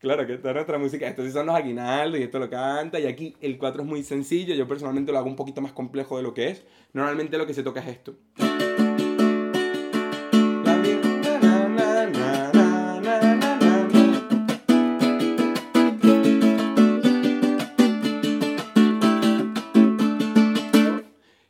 Claro 0.00 0.26
que 0.26 0.34
esta 0.34 0.50
es 0.50 0.54
nuestra 0.54 0.78
música. 0.78 1.08
Estos 1.08 1.24
sí 1.24 1.32
son 1.32 1.46
los 1.46 1.54
aguinaldos 1.54 2.20
y 2.20 2.24
esto 2.24 2.38
lo 2.38 2.50
canta. 2.50 3.00
Y 3.00 3.06
aquí 3.06 3.36
el 3.40 3.56
4 3.56 3.82
es 3.82 3.88
muy 3.88 4.02
sencillo. 4.02 4.54
Yo 4.54 4.68
personalmente 4.68 5.12
lo 5.12 5.18
hago 5.18 5.28
un 5.28 5.36
poquito 5.36 5.62
más 5.62 5.72
complejo 5.72 6.18
de 6.18 6.22
lo 6.22 6.34
que 6.34 6.50
es. 6.50 6.62
Normalmente 6.92 7.38
lo 7.38 7.46
que 7.46 7.54
se 7.54 7.62
toca 7.62 7.80
es 7.80 7.88
esto. 7.88 8.14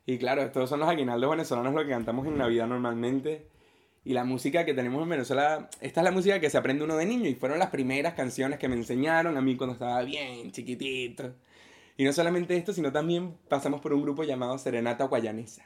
Y 0.07 0.18
claro, 0.18 0.43
estos 0.43 0.70
son 0.70 0.78
los 0.78 0.89
aguinaldos 0.89 1.28
venezolanos, 1.28 1.74
lo 1.74 1.82
que 1.82 1.91
cantamos 1.91 2.24
en 2.28 2.39
Navidad 2.39 2.68
normalmente. 2.68 3.54
Y 4.05 4.13
la 4.13 4.25
música 4.25 4.67
que 4.67 4.75
tenemos 4.75 5.03
en 5.03 5.09
Venezuela, 5.09 5.71
esta 5.81 6.01
es 6.01 6.05
la 6.05 6.11
música 6.11 6.39
que 6.39 6.51
se 6.51 6.59
aprende 6.59 6.85
uno 6.85 6.97
de 6.97 7.07
niño 7.07 7.29
y 7.29 7.35
fueron 7.35 7.59
las 7.59 7.71
primeras 7.71 8.13
canciones 8.13 8.59
que 8.59 8.69
me 8.69 8.77
enseñaron 8.77 9.37
a 9.39 9.41
mí 9.41 9.57
cuando 9.57 9.73
estaba 9.73 10.03
bien 10.03 10.53
chiquitito. 10.53 11.35
Y 11.97 12.05
no 12.05 12.13
solamente 12.13 12.57
esto, 12.57 12.75
sino 12.75 12.93
también 12.93 13.35
pasamos 13.49 13.81
por 13.81 13.95
un 13.95 14.03
grupo 14.03 14.25
llamado 14.25 14.59
Serenata 14.59 15.05
Guayanesa. 15.05 15.65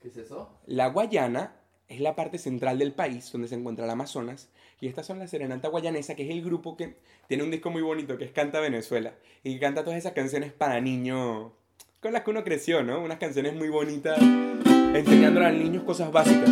¿Qué 0.00 0.08
es 0.08 0.16
eso? 0.16 0.58
La 0.66 0.88
Guayana 0.88 1.56
es 1.88 2.00
la 2.00 2.16
parte 2.16 2.38
central 2.38 2.78
del 2.78 2.94
país 2.94 3.30
donde 3.30 3.48
se 3.48 3.56
encuentra 3.56 3.84
el 3.84 3.90
Amazonas 3.90 4.48
y 4.80 4.86
estas 4.86 5.06
son 5.06 5.18
la 5.18 5.26
Serenata 5.26 5.68
Guayanesa, 5.68 6.14
que 6.14 6.24
es 6.24 6.30
el 6.30 6.42
grupo 6.42 6.78
que 6.78 6.96
tiene 7.28 7.42
un 7.42 7.50
disco 7.50 7.70
muy 7.70 7.82
bonito 7.82 8.16
que 8.16 8.24
es 8.24 8.32
Canta 8.32 8.60
Venezuela 8.60 9.14
y 9.42 9.54
que 9.54 9.60
canta 9.60 9.84
todas 9.84 9.98
esas 9.98 10.12
canciones 10.12 10.52
para 10.52 10.80
niños 10.80 11.52
con 12.00 12.12
las 12.12 12.22
que 12.22 12.30
uno 12.30 12.44
creció, 12.44 12.82
¿no? 12.82 13.02
Unas 13.02 13.18
canciones 13.18 13.54
muy 13.54 13.68
bonitas 13.68 14.18
enseñándole 14.94 15.46
a 15.46 15.52
los 15.52 15.60
niños 15.60 15.82
cosas 15.82 16.10
básicas. 16.10 16.50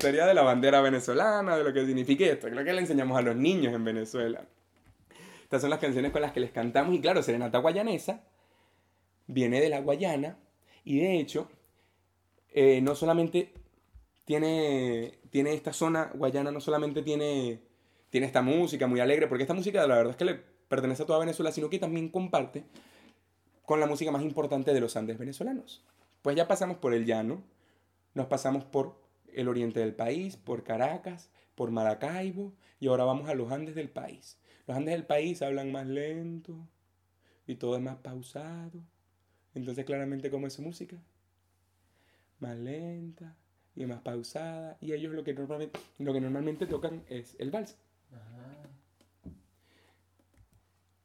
Historia 0.00 0.24
de 0.24 0.32
la 0.32 0.40
bandera 0.40 0.80
venezolana, 0.80 1.58
de 1.58 1.62
lo 1.62 1.74
que 1.74 1.84
significa 1.84 2.24
esto. 2.24 2.48
Creo 2.48 2.64
que 2.64 2.72
le 2.72 2.80
enseñamos 2.80 3.18
a 3.18 3.20
los 3.20 3.36
niños 3.36 3.74
en 3.74 3.84
Venezuela. 3.84 4.46
Estas 5.42 5.60
son 5.60 5.68
las 5.68 5.78
canciones 5.78 6.10
con 6.10 6.22
las 6.22 6.32
que 6.32 6.40
les 6.40 6.52
cantamos. 6.52 6.94
Y 6.94 7.02
claro, 7.02 7.22
Serenata 7.22 7.58
Guayanesa 7.58 8.22
viene 9.26 9.60
de 9.60 9.68
la 9.68 9.80
Guayana. 9.80 10.38
Y 10.84 11.00
de 11.00 11.20
hecho, 11.20 11.50
eh, 12.48 12.80
no 12.80 12.94
solamente 12.94 13.52
tiene, 14.24 15.18
tiene 15.28 15.52
esta 15.52 15.74
zona, 15.74 16.10
Guayana 16.14 16.50
no 16.50 16.62
solamente 16.62 17.02
tiene, 17.02 17.60
tiene 18.08 18.26
esta 18.26 18.40
música 18.40 18.86
muy 18.86 19.00
alegre, 19.00 19.26
porque 19.26 19.42
esta 19.42 19.52
música 19.52 19.86
la 19.86 19.96
verdad 19.96 20.12
es 20.12 20.16
que 20.16 20.24
le 20.24 20.34
pertenece 20.68 21.02
a 21.02 21.06
toda 21.06 21.18
Venezuela, 21.18 21.52
sino 21.52 21.68
que 21.68 21.78
también 21.78 22.08
comparte 22.08 22.64
con 23.66 23.80
la 23.80 23.86
música 23.86 24.10
más 24.10 24.22
importante 24.22 24.72
de 24.72 24.80
los 24.80 24.96
Andes 24.96 25.18
venezolanos. 25.18 25.84
Pues 26.22 26.36
ya 26.36 26.48
pasamos 26.48 26.78
por 26.78 26.94
el 26.94 27.04
llano, 27.04 27.42
nos 28.14 28.28
pasamos 28.28 28.64
por 28.64 29.09
el 29.34 29.48
oriente 29.48 29.80
del 29.80 29.94
país, 29.94 30.36
por 30.36 30.64
Caracas, 30.64 31.30
por 31.54 31.70
Maracaibo, 31.70 32.54
y 32.78 32.88
ahora 32.88 33.04
vamos 33.04 33.28
a 33.28 33.34
los 33.34 33.52
Andes 33.52 33.74
del 33.74 33.90
país. 33.90 34.38
Los 34.66 34.76
Andes 34.76 34.94
del 34.94 35.06
país 35.06 35.42
hablan 35.42 35.72
más 35.72 35.86
lento 35.86 36.68
y 37.46 37.56
todo 37.56 37.76
es 37.76 37.82
más 37.82 37.96
pausado. 37.96 38.82
Entonces 39.54 39.84
claramente 39.84 40.30
cómo 40.30 40.46
es 40.46 40.54
su 40.54 40.62
música. 40.62 40.96
Más 42.38 42.56
lenta 42.56 43.36
y 43.74 43.86
más 43.86 44.00
pausada. 44.00 44.78
Y 44.80 44.92
ellos 44.92 45.12
lo 45.14 45.24
que 45.24 45.34
normalmente, 45.34 45.80
lo 45.98 46.12
que 46.12 46.20
normalmente 46.20 46.66
tocan 46.66 47.02
es 47.08 47.36
el 47.38 47.50
vals. 47.50 47.76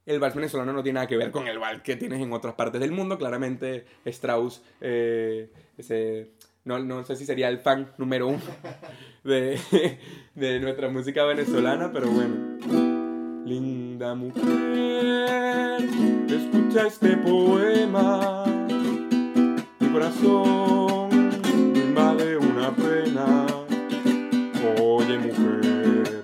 El 0.05 0.19
vals 0.19 0.35
venezolano 0.35 0.71
no 0.71 0.83
tiene 0.83 0.95
nada 0.95 1.07
que 1.07 1.17
ver 1.17 1.31
con 1.31 1.47
el 1.47 1.57
vals 1.57 1.81
que 1.81 1.95
tienes 1.95 2.21
en 2.21 2.31
otras 2.31 2.53
partes 2.53 2.79
del 2.79 2.91
mundo. 2.91 3.17
Claramente 3.17 3.85
Strauss, 4.05 4.61
eh, 4.79 5.51
ese, 5.77 6.33
no, 6.65 6.79
no, 6.79 7.03
sé 7.05 7.15
si 7.15 7.25
sería 7.25 7.47
el 7.47 7.59
fan 7.59 7.91
número 7.97 8.27
uno 8.27 8.41
de, 9.23 9.59
de 10.35 10.59
nuestra 10.59 10.89
música 10.89 11.23
venezolana, 11.23 11.91
pero 11.91 12.09
bueno. 12.09 12.35
Linda 13.45 14.15
mujer, 14.15 15.87
escucha 16.27 16.87
este 16.87 17.15
poema. 17.17 18.43
Mi 19.79 19.87
corazón 19.89 21.09
invade 21.75 22.37
una 22.37 22.71
pena. 22.71 23.45
Oye, 24.81 25.19
mujer, 25.19 26.23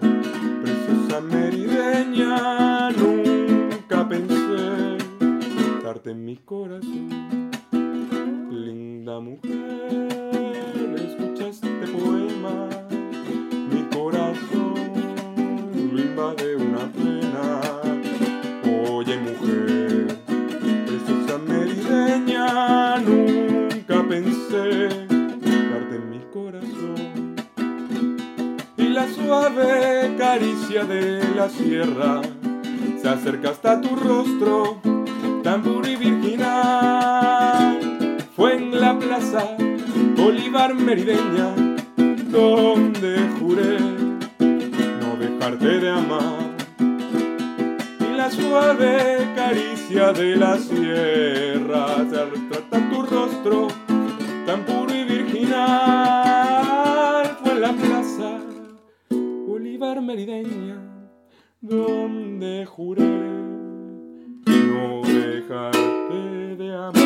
preciosa 0.63 1.21
merideña, 1.21 2.89
nunca 2.89 4.09
pensé 4.09 4.97
darte 5.83 6.09
en 6.09 6.25
mi 6.25 6.37
corazón. 6.37 7.40
Linda 9.01 9.19
mujer, 9.19 10.95
escucha 10.95 11.47
este 11.47 11.87
poema. 11.87 12.69
Mi 13.71 13.81
corazón 13.95 14.75
lo 15.91 15.99
invade 15.99 16.55
una 16.55 16.85
pena. 16.91 17.61
Oye, 18.87 19.17
mujer, 19.17 20.05
preciosa 20.85 21.39
merideña, 21.39 22.99
nunca 22.99 24.05
pensé 24.07 24.89
darte 25.71 25.95
en 25.95 26.09
mi 26.11 26.19
corazón. 26.31 27.35
Y 28.77 28.83
la 28.83 29.07
suave 29.07 30.15
caricia 30.15 30.85
de 30.85 31.23
la 31.35 31.49
sierra 31.49 32.21
se 33.01 33.09
acerca 33.09 33.49
hasta 33.49 33.81
tu 33.81 33.95
rostro, 33.95 34.79
tan 35.41 35.63
puro 35.63 35.87
y 35.87 35.95
virginal. 35.95 37.20
Plaza 39.11 39.43
Bolívar 40.15 40.73
merideña, 40.73 41.53
donde 42.31 43.17
juré 43.37 43.77
no 45.01 45.17
dejarte 45.19 45.81
de 45.81 45.89
amar. 45.89 46.55
Y 47.99 48.15
la 48.15 48.31
suave 48.31 49.33
caricia 49.35 50.13
de 50.13 50.37
la 50.37 50.57
sierra 50.57 52.05
se 52.09 52.23
retrata 52.23 52.89
tu 52.89 53.01
rostro, 53.01 53.67
tan 54.45 54.65
puro 54.65 54.95
y 54.95 55.03
virginal. 55.03 55.65
Fue 57.43 57.51
en 57.51 57.61
la 57.61 57.73
plaza 57.73 58.39
Bolívar 59.45 60.01
merideña, 60.01 60.77
donde 61.59 62.65
juré 62.65 63.03
no 64.47 65.01
dejarte 65.03 66.55
de 66.55 66.73
amar. 66.73 67.00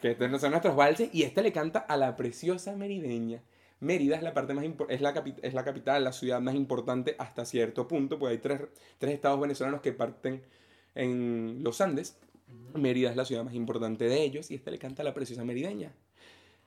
Que 0.00 0.12
estos 0.12 0.40
son 0.40 0.50
nuestros 0.50 0.76
valses 0.76 1.10
y 1.12 1.24
este 1.24 1.42
le 1.42 1.52
canta 1.52 1.80
a 1.80 1.96
la 1.96 2.16
preciosa 2.16 2.76
merideña. 2.76 3.42
Mérida 3.80 4.16
es 4.16 4.22
la 4.22 4.34
parte 4.34 4.54
más 4.54 4.64
es 4.88 5.00
la, 5.00 5.24
es 5.42 5.54
la 5.54 5.64
capital, 5.64 6.02
la 6.04 6.12
ciudad 6.12 6.40
más 6.40 6.54
importante 6.54 7.14
hasta 7.18 7.44
cierto 7.44 7.86
punto, 7.86 8.18
pues 8.18 8.32
hay 8.32 8.38
tres, 8.38 8.62
tres 8.98 9.14
estados 9.14 9.40
venezolanos 9.40 9.80
que 9.80 9.92
parten 9.92 10.42
en 10.94 11.62
los 11.62 11.80
Andes. 11.80 12.18
Mérida 12.74 13.10
es 13.10 13.16
la 13.16 13.24
ciudad 13.24 13.44
más 13.44 13.54
importante 13.54 14.04
de 14.06 14.22
ellos 14.22 14.50
y 14.50 14.56
este 14.56 14.70
le 14.70 14.78
canta 14.78 15.02
a 15.02 15.04
la 15.04 15.14
preciosa 15.14 15.44
merideña. 15.44 15.92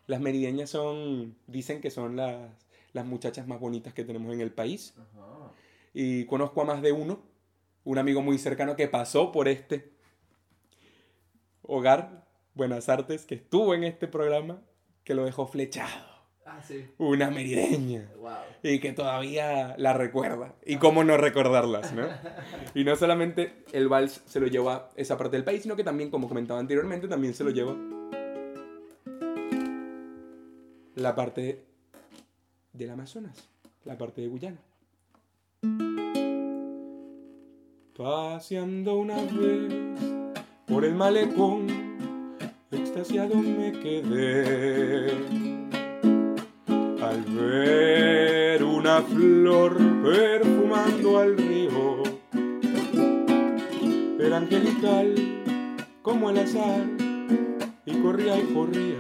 Las 0.08 0.22
merideñas 0.22 0.70
son, 0.70 1.36
dicen 1.48 1.82
que 1.82 1.90
son 1.90 2.16
las, 2.16 2.38
las 2.94 3.06
muchachas 3.06 3.48
más 3.48 3.60
bonitas 3.60 3.94
que 3.94 4.04
tenemos 4.04 4.34
en 4.34 4.42
el 4.42 4.52
país 4.52 4.94
y 5.94 6.26
conozco 6.26 6.62
a 6.62 6.66
más 6.66 6.82
de 6.82 6.92
uno, 6.92 7.22
un 7.84 7.98
amigo 7.98 8.22
muy 8.22 8.38
cercano 8.38 8.76
que 8.76 8.88
pasó 8.88 9.32
por 9.32 9.48
este 9.48 9.92
hogar, 11.62 12.21
Buenas 12.54 12.90
Artes, 12.90 13.26
que 13.26 13.36
estuvo 13.36 13.74
en 13.74 13.86
este 13.86 14.08
programa, 14.08 14.62
que 15.04 15.14
lo 15.14 15.24
dejó 15.24 15.48
flechado. 15.48 16.12
Ah, 16.46 16.62
sí. 16.62 16.86
Una 16.98 17.30
merideña. 17.30 18.12
Wow. 18.18 18.32
Y 18.62 18.80
que 18.80 18.92
todavía 18.92 19.76
la 19.78 19.94
recuerda. 19.94 20.56
Y 20.66 20.76
cómo 20.78 21.04
no 21.06 21.16
recordarlas, 21.16 21.94
¿no? 21.94 22.08
Y 22.76 22.84
no 22.84 22.96
solamente 22.98 23.64
el 23.72 23.88
vals 23.88 24.22
se 24.26 24.42
lo 24.42 24.48
lleva 24.48 24.90
esa 24.96 25.18
parte 25.18 25.38
del 25.38 25.46
país, 25.46 25.62
sino 25.62 25.78
que 25.78 25.84
también, 25.84 26.10
como 26.10 26.28
comentaba 26.28 26.60
anteriormente, 26.60 27.08
también 27.08 27.34
se 27.34 27.46
lo 27.46 27.52
lleva 27.52 27.76
la 30.96 31.16
parte 31.16 31.64
del 32.74 32.90
Amazonas, 32.90 33.50
la 33.86 33.98
parte 33.98 34.22
de 34.22 34.28
Guyana. 34.28 34.60
Paseando 37.96 38.98
una 38.98 39.16
vez 39.22 39.74
por 40.68 40.84
el 40.84 40.96
malecón, 40.96 41.91
extasiado 42.92 43.36
me 43.36 43.72
quedé 43.72 45.12
al 47.02 47.24
ver 47.24 48.64
una 48.66 49.02
flor 49.02 49.78
perfumando 50.04 51.20
al 51.20 51.38
río. 51.38 52.04
Era 54.20 54.38
angelical 54.38 55.16
como 56.02 56.32
el 56.32 56.40
azar 56.40 56.86
y 57.86 57.94
corría 58.02 58.38
y 58.38 58.54
corría. 58.54 59.00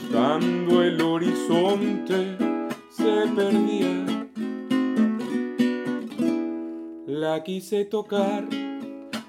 Buscando 0.00 0.82
el 0.82 1.02
horizonte 1.02 2.38
se 2.88 3.26
perdía. 3.36 4.26
La 7.06 7.42
quise 7.42 7.84
tocar, 7.84 8.48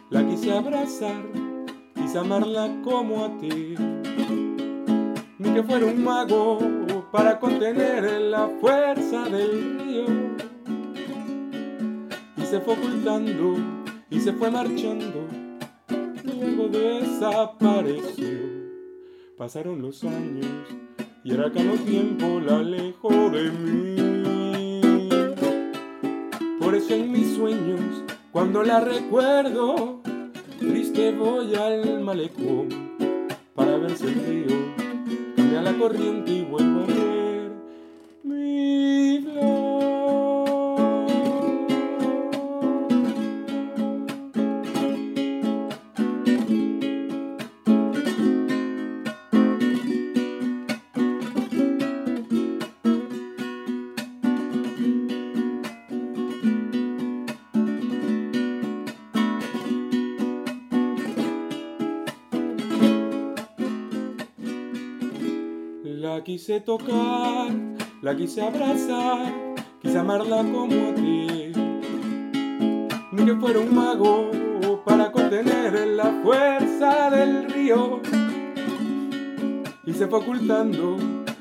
la 0.09 0.25
quise 0.25 0.53
abrazar, 0.53 1.44
amarla 2.17 2.69
como 2.83 3.25
a 3.25 3.37
ti 3.37 3.75
ni 5.37 5.53
que 5.53 5.63
fuera 5.63 5.85
un 5.85 6.03
mago 6.03 6.59
para 7.11 7.39
contener 7.39 8.21
la 8.21 8.47
fuerza 8.61 9.25
del 9.25 9.79
río. 9.79 10.05
Y 12.37 12.41
se 12.41 12.59
fue 12.61 12.73
ocultando 12.73 13.55
y 14.09 14.19
se 14.19 14.33
fue 14.33 14.49
marchando, 14.49 15.27
luego 16.23 16.67
desapareció. 16.69 18.39
Pasaron 19.37 19.81
los 19.81 20.03
años 20.03 20.47
y 21.23 21.33
era 21.33 21.51
que 21.51 21.63
no 21.63 21.73
tiempo 21.73 22.39
la 22.39 22.57
alejó 22.57 23.29
de 23.29 23.51
mí. 23.51 24.81
Por 26.59 26.75
eso 26.75 26.93
en 26.93 27.11
mis 27.11 27.35
sueños, 27.35 28.03
cuando 28.31 28.63
la 28.63 28.79
recuerdo, 28.79 30.01
triste 30.95 31.11
voy 31.11 31.53
al 31.55 32.01
malecón 32.01 32.69
para 33.53 33.77
ver 33.77 33.97
si 33.97 34.05
el 34.05 34.15
río 34.15 34.75
cambia 35.35 35.61
la 35.61 35.77
corriente 35.77 36.31
y 36.31 36.43
vuelvo 36.43 36.83
a 36.83 37.14
quise 66.45 66.61
tocar, 66.61 67.49
la 68.03 68.15
quise 68.15 68.39
abrazar, 68.39 69.33
quise 69.81 69.97
amarla 69.97 70.43
como 70.43 70.89
a 70.89 70.93
ti. 70.93 71.51
Ni 73.11 73.25
que 73.25 73.33
fuera 73.33 73.61
un 73.61 73.73
mago 73.73 74.29
para 74.85 75.11
contener 75.11 75.73
la 75.87 76.21
fuerza 76.23 77.09
del 77.09 77.49
río. 77.51 77.99
se 79.91 80.05
fue 80.07 80.19
ocultando 80.19 80.97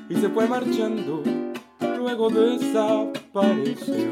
y 0.09 0.15
se 0.15 0.27
fue 0.29 0.47
marchando, 0.47 1.21
luego 1.97 2.31
desapareció. 2.31 4.09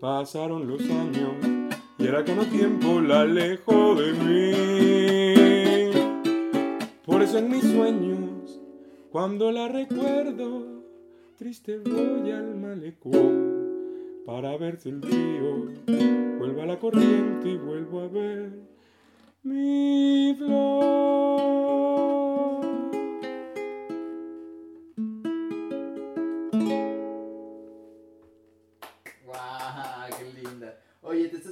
Pasaron 0.00 0.66
los 0.66 0.80
años 0.90 1.34
y 1.98 2.06
era 2.06 2.24
que 2.24 2.34
no 2.34 2.44
tiempo 2.46 3.00
la 3.00 3.20
alejó 3.20 3.94
de 3.94 4.12
mí. 4.14 5.92
Por 7.06 7.22
eso 7.22 7.38
en 7.38 7.48
mis 7.48 7.62
sueños, 7.62 8.19
cuando 9.10 9.50
la 9.50 9.68
recuerdo, 9.68 10.84
triste 11.36 11.78
voy 11.78 12.30
al 12.30 12.56
malecón 12.56 14.22
para 14.24 14.56
ver 14.56 14.78
el 14.84 15.02
río 15.02 15.66
vuelve 16.38 16.62
a 16.62 16.66
la 16.66 16.78
corriente 16.78 17.50
y 17.50 17.58
vuelvo 17.58 18.00
a 18.00 18.08
ver 18.08 18.52
mi 19.42 20.34
flor. 20.38 22.09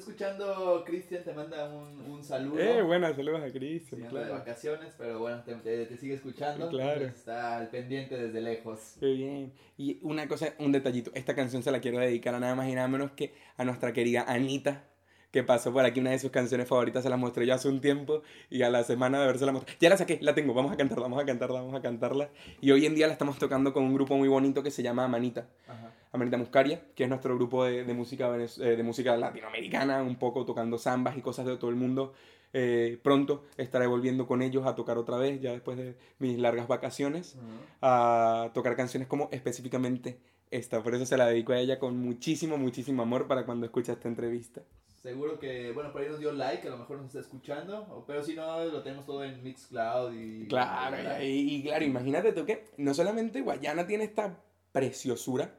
Escuchando 0.09 0.83
Cristian, 0.87 1.23
te 1.23 1.33
manda 1.35 1.69
un, 1.69 2.01
un 2.11 2.25
saludo. 2.25 2.59
Eh, 2.59 2.83
buenas, 2.83 3.15
saludos 3.15 3.43
a 3.43 3.53
Cristian, 3.53 4.05
anda 4.05 4.21
de 4.21 4.27
claro. 4.27 4.39
vacaciones, 4.41 4.95
pero 4.97 5.19
bueno, 5.19 5.43
te, 5.45 5.55
te- 5.57 5.85
te 5.87 5.97
sigue 5.99 6.15
escuchando. 6.15 6.69
Claro. 6.71 7.05
Está 7.07 7.59
al 7.59 7.69
pendiente 7.69 8.17
desde 8.17 8.41
lejos. 8.41 8.97
Qué 8.99 9.07
bien. 9.07 9.53
Y 9.77 9.99
una 10.03 10.27
cosa, 10.27 10.55
un 10.59 10.73
detallito. 10.73 11.11
Esta 11.15 11.35
canción 11.35 11.63
se 11.63 11.71
la 11.71 11.81
quiero 11.81 11.99
dedicar 11.99 12.35
a 12.35 12.41
nada 12.41 12.55
más 12.55 12.69
y 12.69 12.75
nada 12.75 12.89
menos 12.89 13.11
que 13.13 13.35
a 13.59 13.65
nuestra 13.65 13.93
querida 13.93 14.25
Anita, 14.27 14.85
que 15.31 15.43
pasó 15.43 15.73
por 15.73 15.85
aquí 15.85 16.01
una 16.01 16.11
de 16.11 16.19
sus 16.19 16.31
canciones 16.31 16.69
favoritas. 16.69 17.03
Se 17.03 17.11
la 17.11 17.17
mostré 17.17 17.47
yo 17.47 17.55
hace 17.55 17.69
un 17.69 17.81
tiempo 17.81 18.23
y 18.51 18.63
a 18.63 18.71
la 18.71 18.83
semana 18.85 19.19
de 19.19 19.25
haberse 19.25 19.47
la 19.47 19.53
mostrado. 19.53 19.79
Ya 19.81 19.91
la 19.91 19.97
saqué, 19.97 20.19
la 20.23 20.35
tengo. 20.35 20.55
Vamos 20.55 20.73
a 20.73 20.77
cantarla, 20.77 21.03
vamos 21.05 21.23
a 21.23 21.27
cantarla, 21.27 21.61
vamos 21.61 21.75
a 21.75 21.83
cantarla. 21.83 22.31
Y 22.61 22.71
hoy 22.71 22.87
en 22.87 22.95
día 22.95 23.07
la 23.07 23.13
estamos 23.13 23.39
tocando 23.39 23.73
con 23.73 23.85
un 23.85 23.95
grupo 23.95 24.17
muy 24.17 24.29
bonito 24.29 24.63
que 24.63 24.71
se 24.71 24.83
llama 24.83 25.05
Amanita. 25.05 25.49
Ajá. 25.67 25.93
Amanita 26.13 26.39
Muscaria, 26.39 26.81
que 26.95 27.05
es 27.05 27.09
nuestro 27.09 27.35
grupo 27.35 27.65
de, 27.65 27.85
de 27.85 27.95
música, 27.95 28.35
eh, 28.37 28.77
de 28.77 28.83
música 28.83 29.17
latinoamericana, 29.17 30.03
un 30.03 30.17
poco 30.17 30.47
tocando 30.47 30.79
zambas 30.79 31.17
y 31.17 31.21
cosas 31.21 31.47
de 31.47 31.57
todo 31.57 31.71
el 31.71 31.77
mundo. 31.77 32.15
Eh, 32.55 32.99
pronto 33.03 33.45
estaré 33.59 33.87
volviendo 33.87 34.27
con 34.27 34.41
ellos 34.41 34.67
a 34.67 34.75
tocar 34.75 34.97
otra 34.97 35.19
vez, 35.19 35.41
ya 35.41 35.53
después 35.53 35.77
de 35.77 35.97
mis 36.19 36.39
largas 36.39 36.67
vacaciones 36.67 37.37
a 37.83 38.51
tocar 38.55 38.75
canciones 38.75 39.07
como 39.07 39.29
específicamente 39.33 40.19
esta. 40.51 40.83
Por 40.83 40.95
eso 40.95 41.05
se 41.05 41.19
la 41.19 41.27
dedico 41.27 41.53
a 41.53 41.59
ella 41.59 41.79
con 41.79 41.99
muchísimo, 41.99 42.57
muchísimo 42.57 43.03
amor 43.03 43.27
para 43.27 43.45
cuando 43.45 43.67
escuche 43.67 43.93
esta 43.93 44.09
entrevista. 44.09 44.63
Seguro 45.03 45.39
que, 45.39 45.71
bueno, 45.71 45.93
por 45.93 46.03
ahí 46.03 46.09
nos 46.09 46.19
dio 46.19 46.33
like, 46.33 46.67
a 46.67 46.71
lo 46.73 46.79
mejor 46.79 46.97
nos 46.97 47.07
está 47.07 47.21
escuchando, 47.21 48.05
pero 48.07 48.25
si 48.25 48.35
no, 48.35 48.65
lo 48.65 48.83
tenemos 48.83 49.07
todo 49.07 49.23
en 49.23 49.43
Mixcloud 49.45 50.13
y... 50.13 50.49
Claro, 50.49 50.97
y, 51.23 51.55
y 51.55 51.63
claro, 51.63 51.85
imagínate 51.85 52.33
tú 52.33 52.45
que 52.45 52.65
no 52.79 52.93
solamente 52.95 53.41
Guayana 53.41 53.87
tiene 53.87 54.05
esta 54.05 54.37
preciosura, 54.73 55.55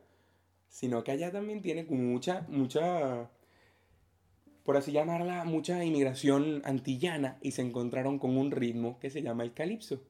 sino 0.68 1.06
que 1.06 1.12
allá 1.12 1.32
también 1.32 1.62
tiene 1.62 1.86
mucha, 1.86 2.46
mucha, 2.50 3.30
por 4.64 4.76
así 4.76 4.92
llamarla, 4.92 5.46
mucha 5.46 5.84
inmigración 5.86 6.62
antillana 6.66 7.38
y 7.42 7.52
se 7.52 7.62
encontraron 7.62 8.20
con 8.20 8.38
un 8.38 8.52
ritmo 8.52 9.00
que 9.00 9.10
se 9.10 9.22
llama 9.22 9.44
el 9.44 9.54
calipso. 9.54 10.02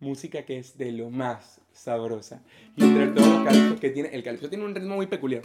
Música 0.00 0.44
que 0.44 0.58
es 0.58 0.78
de 0.78 0.92
lo 0.92 1.10
más 1.10 1.60
sabrosa. 1.72 2.44
Y 2.76 2.84
entre 2.84 3.08
todos 3.08 3.28
los 3.28 3.44
calipsos 3.44 3.80
que 3.80 3.90
tiene, 3.90 4.10
el 4.10 4.22
calipso 4.22 4.48
tiene 4.48 4.64
un 4.64 4.74
ritmo 4.74 4.94
muy 4.94 5.08
peculiar. 5.08 5.42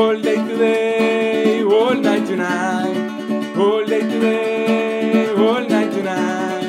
All 0.00 0.16
day 0.18 0.36
today, 0.36 1.62
all 1.62 1.94
night 1.94 2.26
tonight. 2.26 3.54
All 3.54 3.84
day 3.84 4.00
today, 4.00 5.28
all 5.36 5.60
night 5.72 5.92
tonight. 5.92 6.62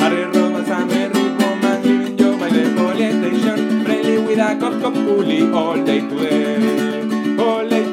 Harry 0.00 0.24
Roba, 0.24 0.64
Sammy, 0.64 1.02
Rick 1.08 1.38
Man, 1.40 1.82
living 1.82 2.16
Joe 2.16 2.38
by 2.38 2.48
the 2.48 2.62
police 2.78 3.16
station. 3.20 3.84
Friendly 3.84 4.16
with 4.24 4.38
a 4.38 4.56
cop, 4.58 4.80
cop, 4.80 4.94
coolie. 4.94 5.54
All 5.54 5.84
day 5.84 6.00
today, 6.00 7.36
all 7.38 7.68
day 7.68 7.84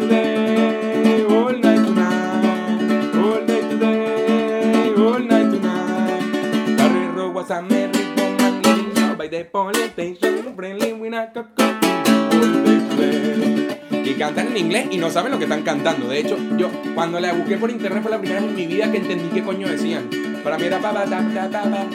all 1.35 1.51
night 1.51 1.83
tonight. 1.87 3.15
All 3.15 3.45
day 3.45 3.61
today, 3.69 4.93
all 4.95 5.19
night 5.19 5.51
tonight. 5.51 6.79
Harry 6.79 7.07
Roba, 7.09 7.45
Sammy, 7.45 7.87
Rick 7.87 8.15
Man, 8.15 8.61
living 8.61 8.95
Joe 8.95 9.15
by 9.15 9.27
the 9.27 9.43
police 9.43 9.91
station. 9.91 10.55
Friendly 10.55 10.93
with 10.93 11.13
a 11.13 11.29
cop, 11.33 11.53
cop, 11.57 11.81
coolie. 11.81 12.37
All 12.37 12.63
day 12.63 12.79
today 12.89 13.76
y 14.09 14.13
cantan 14.15 14.47
en 14.47 14.57
inglés 14.57 14.87
y 14.89 14.97
no 14.97 15.09
saben 15.09 15.31
lo 15.31 15.37
que 15.37 15.43
están 15.43 15.63
cantando. 15.63 16.07
De 16.07 16.19
hecho, 16.19 16.37
yo 16.57 16.69
cuando 16.95 17.19
la 17.19 17.33
busqué 17.33 17.57
por 17.57 17.69
internet 17.69 18.01
fue 18.01 18.11
la 18.11 18.19
primera 18.19 18.39
vez 18.39 18.49
en 18.49 18.55
mi 18.55 18.65
vida 18.65 18.89
que 18.89 18.97
entendí 18.97 19.27
qué 19.29 19.43
coño 19.43 19.67
decían. 19.67 20.09
Para 20.43 20.57
mí 20.57 20.65
era 20.65 20.79
pa 20.79 20.93
pa 20.93 21.05
ta 21.05 21.27
ta 21.33 21.49
ta 21.49 21.63
pa. 21.63 21.87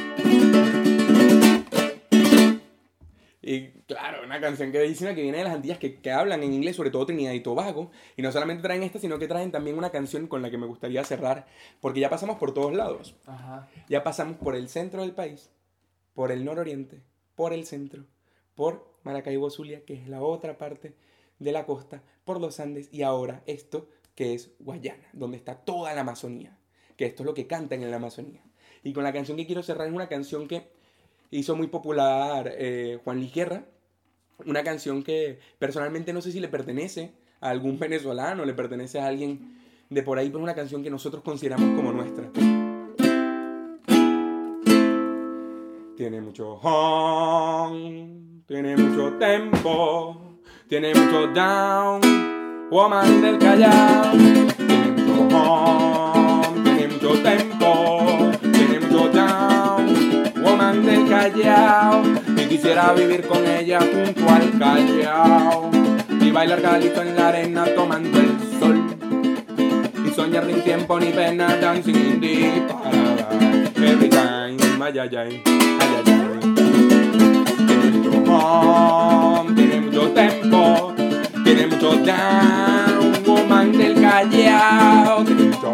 Y 3.41 3.71
claro, 3.87 4.25
una 4.25 4.41
canción 4.41 4.71
que 4.71 4.79
bellísima 4.79 5.15
que 5.15 5.23
viene 5.23 5.39
de 5.39 5.45
las 5.45 5.55
Antillas 5.55 5.79
que, 5.79 6.01
que 6.01 6.13
hablan 6.13 6.43
en 6.43 6.53
inglés, 6.53 6.77
sobre 6.77 6.91
todo 6.91 7.07
Trinidad 7.07 7.33
y 7.33 7.41
Tobago. 7.41 7.91
Y 8.17 8.23
no 8.23 8.31
solamente 8.31 8.63
traen 8.63 8.83
esta, 8.83 8.99
sino 8.99 9.19
que 9.19 9.27
traen 9.27 9.51
también 9.51 9.79
una 9.79 9.91
canción 9.91 10.27
con 10.27 10.43
la 10.43 10.51
que 10.51 10.59
me 10.59 10.67
gustaría 10.67 11.03
cerrar, 11.05 11.47
porque 11.81 12.01
ya 12.01 12.11
pasamos 12.11 12.37
por 12.37 12.53
todos 12.53 12.75
lados. 12.75 13.17
Ajá. 13.27 13.69
Ya 13.89 14.05
pasamos 14.05 14.37
por 14.37 14.55
el 14.55 14.69
centro 14.69 15.01
del 15.01 15.13
país, 15.13 15.51
por 16.15 16.31
el 16.31 16.45
nororiente, 16.45 17.03
por 17.35 17.53
el 17.53 17.65
centro, 17.65 18.05
por 18.55 18.93
Maracaibo 19.03 19.51
Zulia, 19.51 19.85
que 19.85 19.95
es 19.95 20.09
la 20.09 20.21
otra 20.23 20.59
parte 20.59 20.95
de 21.39 21.53
la 21.53 21.67
costa, 21.67 22.03
por 22.25 22.41
los 22.41 22.61
Andes 22.61 22.89
y 22.93 23.03
ahora 23.03 23.43
esto 23.47 23.89
que 24.15 24.35
es 24.35 24.53
Guayana, 24.59 25.09
donde 25.13 25.37
está 25.37 25.57
toda 25.57 25.95
la 25.95 26.03
Amazonía, 26.03 26.57
que 26.97 27.07
esto 27.07 27.23
es 27.23 27.27
lo 27.27 27.35
que 27.35 27.47
cantan 27.47 27.83
en 27.83 27.91
la 27.91 27.97
Amazonía. 27.97 28.43
Y 28.83 28.93
con 28.93 29.05
la 29.05 29.13
canción 29.13 29.37
que 29.37 29.47
quiero 29.47 29.63
cerrar 29.63 29.89
es 29.89 29.95
una 29.95 30.09
canción 30.09 30.49
que 30.49 30.69
hizo 31.31 31.57
muy 31.57 31.69
popular 31.69 32.53
eh, 32.57 32.99
Juan 33.05 33.19
Luis 33.19 33.33
Guerra, 33.33 33.65
una 34.45 34.63
canción 34.63 35.03
que 35.03 35.39
personalmente 35.59 36.13
no 36.13 36.21
sé 36.21 36.33
si 36.33 36.41
le 36.41 36.49
pertenece 36.49 37.13
a 37.41 37.51
algún 37.51 37.79
venezolano, 37.79 38.45
le 38.45 38.55
pertenece 38.55 39.01
a 39.01 39.07
alguien 39.07 39.59
de 39.89 40.03
por 40.03 40.19
ahí, 40.19 40.29
pero 40.29 40.39
es 40.39 40.45
una 40.45 40.55
canción 40.55 40.83
que 40.83 40.91
nosotros 40.91 41.23
consideramos 41.23 41.77
como 41.77 41.93
nuestra. 41.93 42.31
Tiene 45.97 46.21
mucho 46.21 46.55
hon, 46.63 48.45
tiene 48.47 48.77
mucho 48.77 49.17
tempo, 49.19 50.22
tiene 50.73 50.95
mucho 50.95 51.27
down, 51.35 52.01
woman 52.71 53.21
del 53.21 53.39
Callao. 53.39 54.11
Tiene 54.57 54.89
mucho 54.97 55.37
hon, 55.37 56.65
tiene 56.65 56.89
mucho 56.89 57.11
tempo, 57.23 58.31
tiene 58.41 58.81
mucho 58.81 59.09
down, 59.11 60.33
woman 60.43 60.83
del 60.83 61.07
Callao. 61.11 62.03
Y 62.39 62.47
quisiera 62.47 62.95
vivir 62.95 63.27
con 63.27 63.47
ella 63.47 63.81
junto 63.81 64.27
al 64.27 64.59
Callao. 64.59 65.71
Y 66.19 66.31
bailar 66.31 66.63
calito 66.63 67.03
en 67.03 67.17
la 67.17 67.29
arena 67.29 67.67
tomando 67.77 68.19
el 68.19 68.31
sol. 68.59 68.83
Y 70.07 70.11
soñar 70.15 70.47
sin 70.47 70.65
tiempo 70.65 70.99
ni 70.99 71.13
pena 71.13 71.55
dancing 71.57 71.97
in 71.97 72.19
the 72.19 72.63
paradise 72.67 73.73
every 73.77 74.09
time 74.09 74.57
ay 74.81 74.99
ay 74.99 75.17
ay 75.17 75.17
ay 75.17 75.43
tiene 77.67 77.91
mucho 77.99 78.33
home 78.33 79.42
mucho 79.93 80.11
tempo 80.13 80.95
tiene 81.45 81.67
mucho 81.67 81.97
down 81.97 83.13
woman 83.27 83.73
del 83.73 83.95
Callao 84.01 85.23
tiene 85.23 85.45
mucho 85.45 85.73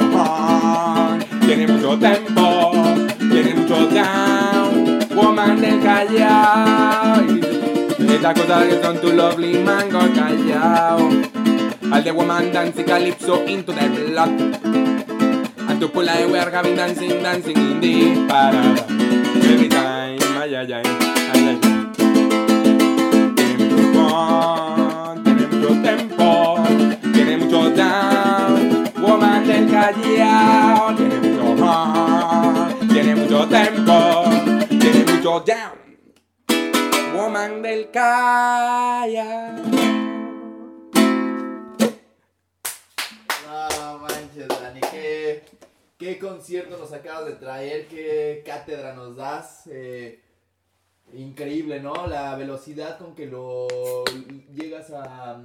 tiene 1.47 1.67
mucho 1.69 1.99
tempo 1.99 2.73
tiene 3.19 3.55
mucho 3.55 3.87
down 3.87 4.99
woman 5.15 5.61
del 5.61 5.81
Callao 5.81 7.25
esta 8.09 8.35
cosa 8.35 8.67
que 8.67 8.83
son 8.83 9.01
tu 9.01 9.13
lovely 9.13 9.63
mango 9.63 10.01
Callao 10.13 11.09
All 11.91 12.03
the 12.03 12.13
woman 12.13 12.53
dancing 12.53 12.85
calypso 12.85 13.47
into 13.47 13.73
the 13.73 13.89
block. 13.89 14.29
And 14.29 15.81
to 15.81 15.89
pull 15.89 16.07
away, 16.07 16.27
we 16.27 16.39
are 16.39 16.51
having 16.51 16.77
dancing, 16.77 17.23
dancing 17.23 17.57
in 17.57 18.29
parada. 18.29 18.85
Every 19.43 19.69
time, 19.69 20.19
ay, 20.37 20.55
ay, 20.55 20.73
ay, 20.75 20.83
ay, 20.85 21.59
ay. 21.65 21.78
Tiene 23.99 24.17
mucho 24.17 24.55
fun, 24.69 25.25
tiene 25.25 25.47
mucho 25.49 25.83
tempo, 25.83 26.57
tiene 27.13 27.37
mucho 27.37 27.71
down. 27.71 28.93
Woman 29.01 29.47
del 29.47 29.71
Callao, 29.71 30.95
tiene 30.97 31.19
mucho 31.21 31.57
fun, 31.57 32.89
tiene 32.89 33.15
mucho 33.17 33.49
tempo, 33.49 34.25
tiene 34.69 35.05
mucho 35.13 35.41
down. 35.41 35.79
Woman 37.15 37.63
del 37.63 37.91
Callao. 37.91 39.63
No 43.47 43.99
manches, 43.99 44.49
Dani, 44.49 44.81
qué, 44.93 45.43
qué 45.99 46.19
concierto 46.19 46.77
nos 46.79 46.93
acabas 46.93 47.27
de 47.27 47.33
traer, 47.33 47.87
qué 47.89 48.43
cátedra 48.47 48.95
nos 48.95 49.17
das. 49.17 49.67
eh, 49.67 50.23
Increíble, 51.15 51.81
¿no? 51.81 52.07
La 52.07 52.37
velocidad 52.37 52.99
con 52.99 53.15
que 53.15 53.27
lo 53.27 53.67
llegas 54.55 54.91
a, 54.91 55.41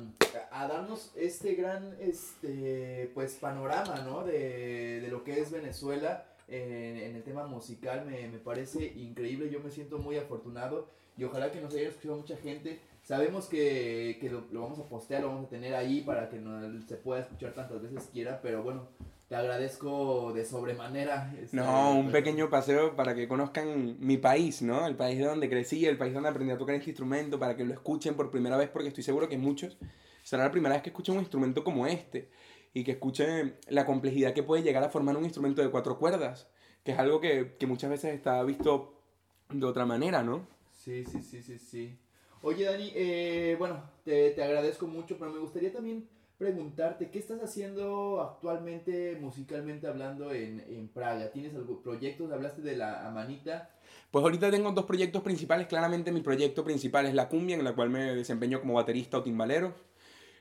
a 0.52 0.68
darnos 0.68 1.12
este 1.16 1.56
gran 1.56 1.96
este 2.00 3.10
pues 3.14 3.36
panorama, 3.36 4.02
¿no? 4.06 4.24
De, 4.24 5.00
de 5.00 5.08
lo 5.08 5.24
que 5.24 5.40
es 5.40 5.52
Venezuela 5.52 6.26
en, 6.48 6.98
en 6.98 7.16
el 7.16 7.24
tema 7.24 7.46
musical 7.46 8.06
me, 8.06 8.28
me, 8.28 8.40
parece 8.40 8.86
increíble. 8.98 9.50
Yo 9.50 9.60
me 9.62 9.72
siento 9.72 9.98
muy 9.98 10.18
afortunado 10.18 10.90
y 11.18 11.24
ojalá 11.24 11.52
que 11.52 11.62
nos 11.62 11.74
haya 11.74 11.90
escuchado 11.90 12.18
mucha 12.18 12.38
gente. 12.38 12.80
Sabemos 13.02 13.48
que, 13.48 14.18
que 14.22 14.30
lo, 14.30 14.46
lo, 14.52 14.62
vamos 14.62 14.80
a 14.80 14.88
postear, 14.88 15.22
lo 15.22 15.28
vamos 15.30 15.46
a 15.46 15.50
tener 15.50 15.76
ahí 15.76 16.02
para 16.02 16.30
que 16.30 16.40
no, 16.40 16.82
se 16.88 16.96
pueda 16.96 17.22
escuchar 17.22 17.54
tantas 17.54 17.82
veces 17.82 18.10
quiera, 18.12 18.42
pero 18.42 18.64
bueno, 18.64 18.88
te 19.34 19.38
agradezco 19.38 20.32
de 20.32 20.46
sobremanera. 20.46 21.34
No, 21.54 21.96
un 21.98 22.12
pequeño 22.12 22.52
paseo 22.52 22.96
para 22.96 23.16
que 23.16 23.28
conozcan 23.28 23.98
mi 24.00 24.18
país, 24.18 24.62
¿no? 24.62 24.86
El 24.86 24.96
país 24.96 25.18
de 25.18 25.26
donde 25.26 25.50
crecí, 25.50 25.88
el 25.88 25.98
país 25.98 26.14
donde 26.14 26.30
aprendí 26.30 26.54
a 26.54 26.58
tocar 26.60 26.76
este 26.76 26.92
instrumento, 26.92 27.40
para 27.40 27.58
que 27.58 27.66
lo 27.66 27.74
escuchen 27.74 28.14
por 28.14 28.30
primera 28.30 28.58
vez, 28.58 28.70
porque 28.70 28.90
estoy 28.90 29.04
seguro 29.04 29.28
que 29.28 29.40
muchos 29.40 29.76
será 30.22 30.44
la 30.44 30.52
primera 30.52 30.76
vez 30.76 30.84
que 30.84 30.90
escuchen 30.92 31.16
un 31.16 31.22
instrumento 31.22 31.64
como 31.64 31.88
este 31.88 32.30
y 32.76 32.84
que 32.84 32.92
escuchen 32.92 33.56
la 33.70 33.88
complejidad 33.88 34.36
que 34.36 34.44
puede 34.44 34.62
llegar 34.62 34.84
a 34.84 34.90
formar 34.90 35.18
un 35.18 35.24
instrumento 35.24 35.64
de 35.64 35.72
cuatro 35.72 35.98
cuerdas, 35.98 36.48
que 36.84 36.92
es 36.92 37.00
algo 37.00 37.20
que, 37.20 37.56
que 37.58 37.66
muchas 37.66 37.90
veces 37.90 38.14
está 38.14 38.44
visto 38.44 39.02
de 39.50 39.66
otra 39.66 39.88
manera, 39.88 40.22
¿no? 40.22 40.46
Sí, 40.72 41.06
sí, 41.06 41.24
sí, 41.24 41.42
sí, 41.42 41.58
sí. 41.58 41.98
Oye, 42.44 42.66
Dani, 42.66 42.92
eh, 42.94 43.56
bueno, 43.58 43.82
te, 44.06 44.30
te 44.30 44.44
agradezco 44.44 44.86
mucho, 44.86 45.18
pero 45.18 45.32
me 45.32 45.40
gustaría 45.40 45.74
también 45.74 46.08
preguntarte, 46.44 47.10
¿qué 47.10 47.20
estás 47.20 47.42
haciendo 47.42 48.22
actualmente 48.22 49.18
musicalmente 49.22 49.88
hablando 49.88 50.34
en, 50.34 50.60
en 50.60 50.90
Praga? 50.90 51.32
¿Tienes 51.32 51.56
algún 51.56 51.82
proyectos? 51.82 52.30
Hablaste 52.34 52.62
de 52.62 52.76
la 52.76 53.08
Amanita. 53.08 53.70
Pues 54.12 54.24
ahorita 54.24 54.52
tengo 54.52 54.70
dos 54.74 54.84
proyectos 54.84 55.24
principales. 55.24 55.68
Claramente 55.68 56.12
mi 56.12 56.20
proyecto 56.20 56.66
principal 56.66 57.06
es 57.06 57.14
la 57.14 57.30
cumbia, 57.30 57.56
en 57.56 57.64
la 57.64 57.74
cual 57.74 57.90
me 57.90 58.14
desempeño 58.14 58.60
como 58.60 58.74
baterista 58.74 59.20
o 59.20 59.24
timbalero. 59.24 59.74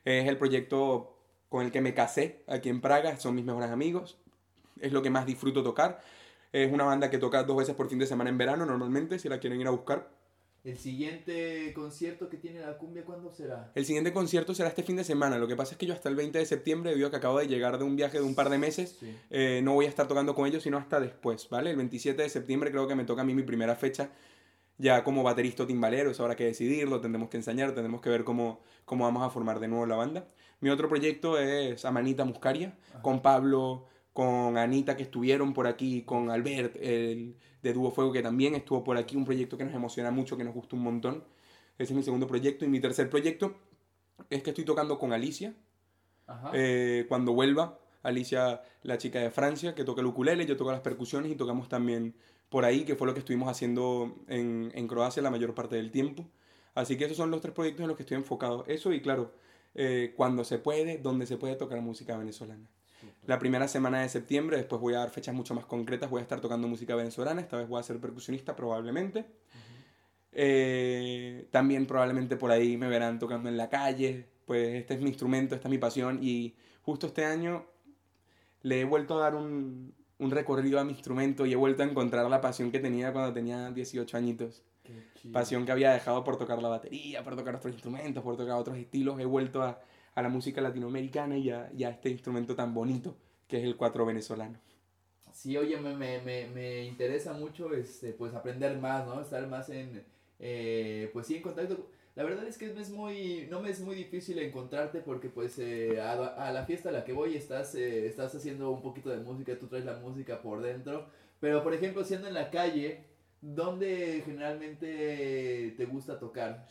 Es 0.05 0.27
el 0.27 0.39
proyecto 0.39 1.17
con 1.49 1.65
el 1.65 1.71
que 1.71 1.81
me 1.81 1.95
casé 1.95 2.43
aquí 2.49 2.69
en 2.69 2.81
Praga, 2.81 3.17
son 3.19 3.37
mis 3.37 3.45
mejores 3.45 3.71
amigos. 3.71 4.19
Es 4.81 4.93
lo 4.93 5.03
que 5.03 5.11
más 5.11 5.25
disfruto 5.25 5.63
tocar. 5.63 6.01
Es 6.51 6.73
una 6.73 6.83
banda 6.83 7.11
que 7.11 7.19
toca 7.19 7.45
dos 7.45 7.59
veces 7.59 7.77
por 7.77 7.89
fin 7.89 8.01
de 8.01 8.07
semana 8.07 8.29
en 8.29 8.39
verano 8.39 8.67
normalmente, 8.67 9.21
si 9.21 9.29
la 9.29 9.39
quieren 9.39 9.61
ir 9.61 9.69
a 9.69 9.71
buscar. 9.71 10.11
¿El 10.65 10.79
siguiente 10.79 11.73
concierto 11.75 12.29
que 12.29 12.37
tiene 12.37 12.61
la 12.61 12.79
cumbia 12.79 13.05
cuándo 13.05 13.33
será? 13.33 13.73
El 13.75 13.85
siguiente 13.85 14.13
concierto 14.13 14.55
será 14.55 14.69
este 14.69 14.85
fin 14.85 14.95
de 14.95 15.03
semana. 15.03 15.39
Lo 15.39 15.49
que 15.49 15.57
pasa 15.57 15.73
es 15.73 15.79
que 15.79 15.87
yo 15.87 15.93
hasta 15.95 16.09
el 16.09 16.15
20 16.15 16.39
de 16.39 16.47
septiembre, 16.47 16.91
debido 16.91 17.09
a 17.09 17.11
que 17.11 17.17
acabo 17.17 17.39
de 17.41 17.49
llegar 17.49 17.79
de 17.79 17.85
un 17.85 17.97
viaje 17.97 18.19
de 18.19 18.25
un 18.25 18.37
par 18.37 18.49
de 18.49 18.59
meses, 18.59 18.97
sí. 19.01 19.13
eh, 19.31 19.61
no 19.65 19.75
voy 19.75 19.87
a 19.87 19.89
estar 19.89 20.07
tocando 20.07 20.37
con 20.37 20.47
ellos, 20.47 20.63
sino 20.63 20.79
hasta 20.79 21.01
después, 21.01 21.49
¿vale? 21.51 21.71
El 21.71 21.77
27 21.77 22.23
de 22.23 22.29
septiembre 22.29 22.71
creo 22.71 22.87
que 22.87 22.95
me 22.95 23.05
toca 23.05 23.23
a 23.23 23.25
mí 23.25 23.35
mi 23.35 23.43
primera 23.43 23.75
fecha 23.75 24.11
ya 24.79 25.03
como 25.05 25.23
baterista 25.25 25.65
o 25.65 25.67
timbalero. 25.67 26.13
Eso 26.13 26.23
habrá 26.23 26.37
que 26.37 26.45
decidirlo, 26.45 27.01
tendremos 27.01 27.29
que 27.29 27.39
enseñar, 27.39 27.73
tendremos 27.73 28.01
que 28.01 28.11
ver 28.11 28.23
cómo, 28.23 28.61
cómo 28.85 29.05
vamos 29.05 29.25
a 29.25 29.31
formar 29.31 29.59
de 29.59 29.67
nuevo 29.67 29.87
la 29.87 29.97
banda. 29.97 30.27
Mi 30.61 30.71
otro 30.71 30.89
proyecto 30.89 31.39
es 31.41 31.85
Amanita 31.85 32.25
Muscaria, 32.25 32.77
Ajá. 32.91 33.03
con 33.03 33.21
Pablo, 33.21 33.87
con 34.13 34.57
Anita 34.59 34.97
que 34.97 35.03
estuvieron 35.03 35.55
por 35.55 35.67
aquí, 35.67 36.03
con 36.03 36.31
Albert, 36.31 36.77
el 36.81 37.37
de 37.63 37.73
Dúo 37.73 37.91
Fuego 37.91 38.13
que 38.13 38.23
también 38.23 38.55
estuvo 38.55 38.83
por 38.85 38.97
aquí, 38.97 39.17
un 39.17 39.25
proyecto 39.25 39.57
que 39.57 39.65
nos 39.65 39.75
emociona 39.75 40.11
mucho, 40.11 40.37
que 40.37 40.45
nos 40.45 40.55
gusta 40.55 40.77
un 40.77 40.83
montón. 40.83 41.25
Ese 41.79 41.93
es 41.93 41.97
mi 41.97 42.03
segundo 42.03 42.27
proyecto. 42.27 42.65
Y 42.65 42.69
mi 42.69 42.81
tercer 42.81 43.09
proyecto 43.09 43.55
es 44.31 44.43
que 44.43 44.51
estoy 44.51 44.65
tocando 44.65 44.99
con 44.99 45.13
Alicia. 45.13 45.55
Eh, 46.53 47.07
cuando 47.09 47.33
vuelva, 47.33 47.79
Alicia, 48.03 48.63
la 48.83 48.99
chica 48.99 49.21
de 49.21 49.31
Francia, 49.31 49.75
que 49.75 49.85
toca 49.85 50.01
el 50.01 50.07
ukulele, 50.07 50.47
yo 50.47 50.57
toco 50.57 50.73
las 50.73 50.81
percusiones 50.81 51.31
y 51.31 51.37
tocamos 51.37 51.69
también 51.69 52.15
por 52.49 52.65
ahí, 52.65 52.85
que 52.85 52.97
fue 52.97 53.07
lo 53.07 53.15
que 53.15 53.21
estuvimos 53.21 53.49
haciendo 53.49 54.17
en, 54.29 54.71
en 54.75 54.89
Croacia 54.89 55.23
la 55.23 55.31
mayor 55.31 55.55
parte 55.55 55.77
del 55.77 55.91
tiempo. 55.91 56.27
Así 56.75 56.97
que 56.97 57.05
esos 57.05 57.17
son 57.17 57.31
los 57.31 57.41
tres 57.41 57.55
proyectos 57.55 57.83
en 57.83 57.89
los 57.89 57.97
que 57.97 58.03
estoy 58.03 58.17
enfocado. 58.17 58.65
Eso 58.67 58.93
y 58.93 59.01
claro, 59.01 59.33
eh, 59.75 60.15
cuando 60.17 60.45
se 60.45 60.59
puede, 60.59 60.99
donde 60.99 61.27
se 61.27 61.37
puede 61.37 61.57
tocar 61.57 61.81
música 61.81 62.17
venezolana. 62.17 62.67
La 63.27 63.39
primera 63.39 63.69
semana 63.69 64.03
de 64.03 64.09
septiembre, 64.09 64.57
después 64.57 64.81
voy 64.81 64.95
a 64.95 64.99
dar 64.99 65.11
fechas 65.11 65.35
mucho 65.35 65.55
más 65.55 65.65
concretas, 65.65 66.11
voy 66.11 66.21
a 66.21 66.23
estar 66.23 66.41
tocando 66.41 66.67
música 66.67 66.97
venezolana, 66.97 67.41
esta 67.41 67.57
vez 67.57 67.69
voy 67.69 67.79
a 67.79 67.83
ser 67.83 68.01
percusionista 68.01 68.57
probablemente. 68.57 69.21
Uh 69.21 69.23
-huh. 69.23 69.83
eh, 70.33 71.49
también 71.51 71.87
probablemente 71.87 72.37
por 72.37 72.51
ahí 72.51 72.77
me 72.77 72.89
verán 72.89 73.19
tocando 73.19 73.49
en 73.49 73.57
la 73.57 73.69
calle, 73.69 74.27
pues 74.45 74.75
este 74.75 74.95
es 74.95 75.01
mi 75.01 75.09
instrumento, 75.09 75.55
esta 75.55 75.69
es 75.69 75.71
mi 75.71 75.79
pasión 75.79 76.19
y 76.23 76.57
justo 76.83 77.07
este 77.07 77.25
año 77.25 77.65
le 78.63 78.81
he 78.81 78.85
vuelto 78.85 79.19
a 79.19 79.23
dar 79.23 79.35
un, 79.35 79.95
un 80.23 80.31
recorrido 80.31 80.79
a 80.79 80.85
mi 80.85 80.93
instrumento 80.93 81.47
y 81.47 81.53
he 81.53 81.57
vuelto 81.57 81.83
a 81.83 81.87
encontrar 81.87 82.29
la 82.31 82.41
pasión 82.41 82.71
que 82.71 82.79
tenía 82.79 83.13
cuando 83.13 83.33
tenía 83.33 83.71
18 83.71 84.17
añitos. 84.17 84.63
Pasión 85.33 85.65
que 85.65 85.73
había 85.73 85.93
dejado 85.93 86.25
por 86.25 86.37
tocar 86.37 86.61
la 86.61 86.69
batería, 86.69 87.23
por 87.23 87.37
tocar 87.37 87.55
otros 87.57 87.73
instrumentos, 87.73 88.23
por 88.23 88.37
tocar 88.37 88.57
otros 88.57 88.77
estilos. 88.77 89.21
He 89.21 89.25
vuelto 89.25 89.63
a, 89.63 89.81
a 90.15 90.23
la 90.23 90.29
música 90.29 90.61
latinoamericana 90.61 91.39
y 91.39 91.51
a, 91.51 91.71
y 91.77 91.85
este 91.85 92.11
instrumento 92.11 92.55
tan 92.55 92.75
bonito 92.75 93.17
que 93.49 93.59
es 93.59 93.65
el 93.65 93.77
cuatro 93.77 94.07
venezolano. 94.07 94.59
Sí, 95.33 95.57
oye, 95.57 95.79
me, 95.79 95.95
me, 95.97 96.21
me 96.21 96.85
interesa 96.85 97.33
mucho 97.33 97.73
este, 97.73 98.13
pues 98.13 98.35
aprender 98.35 98.77
más, 98.79 99.07
¿no? 99.07 99.21
Estar 99.21 99.47
más 99.49 99.71
en, 99.71 100.05
eh, 100.39 101.11
pues 101.13 101.27
sí, 101.27 101.37
en 101.37 101.43
contacto. 101.43 101.89
La 102.15 102.25
verdad 102.25 102.47
es 102.47 102.59
que 102.59 102.67
es 102.67 102.91
muy, 102.91 103.47
no 103.51 103.63
me 103.63 103.71
es 103.71 103.81
muy 103.81 103.95
difícil 103.95 104.39
encontrarte 104.39 105.01
porque 105.01 105.31
pues 105.31 105.59
eh, 105.59 105.99
a, 105.99 106.13
a, 106.13 106.53
la 106.53 106.67
fiesta 106.67 106.91
a 106.91 106.93
la 106.93 107.05
que 107.05 107.15
voy 107.15 107.37
estás, 107.37 107.75
eh, 107.75 108.07
estás 108.07 108.35
haciendo 108.35 108.71
un 108.71 108.83
poquito 108.83 109.09
de 109.09 109.17
música, 109.19 109.59
tú 109.59 109.67
traes 109.67 109.87
la 109.87 109.97
música 109.97 110.43
por 110.43 110.61
dentro. 110.61 111.07
Pero 111.41 111.63
por 111.63 111.73
ejemplo, 111.73 112.05
siendo 112.05 112.29
en 112.29 112.35
la 112.35 112.51
calle, 112.51 113.05
¿dónde 113.41 114.23
generalmente 114.27 115.75
te 115.77 115.87
gusta 115.87 116.19
tocar? 116.19 116.67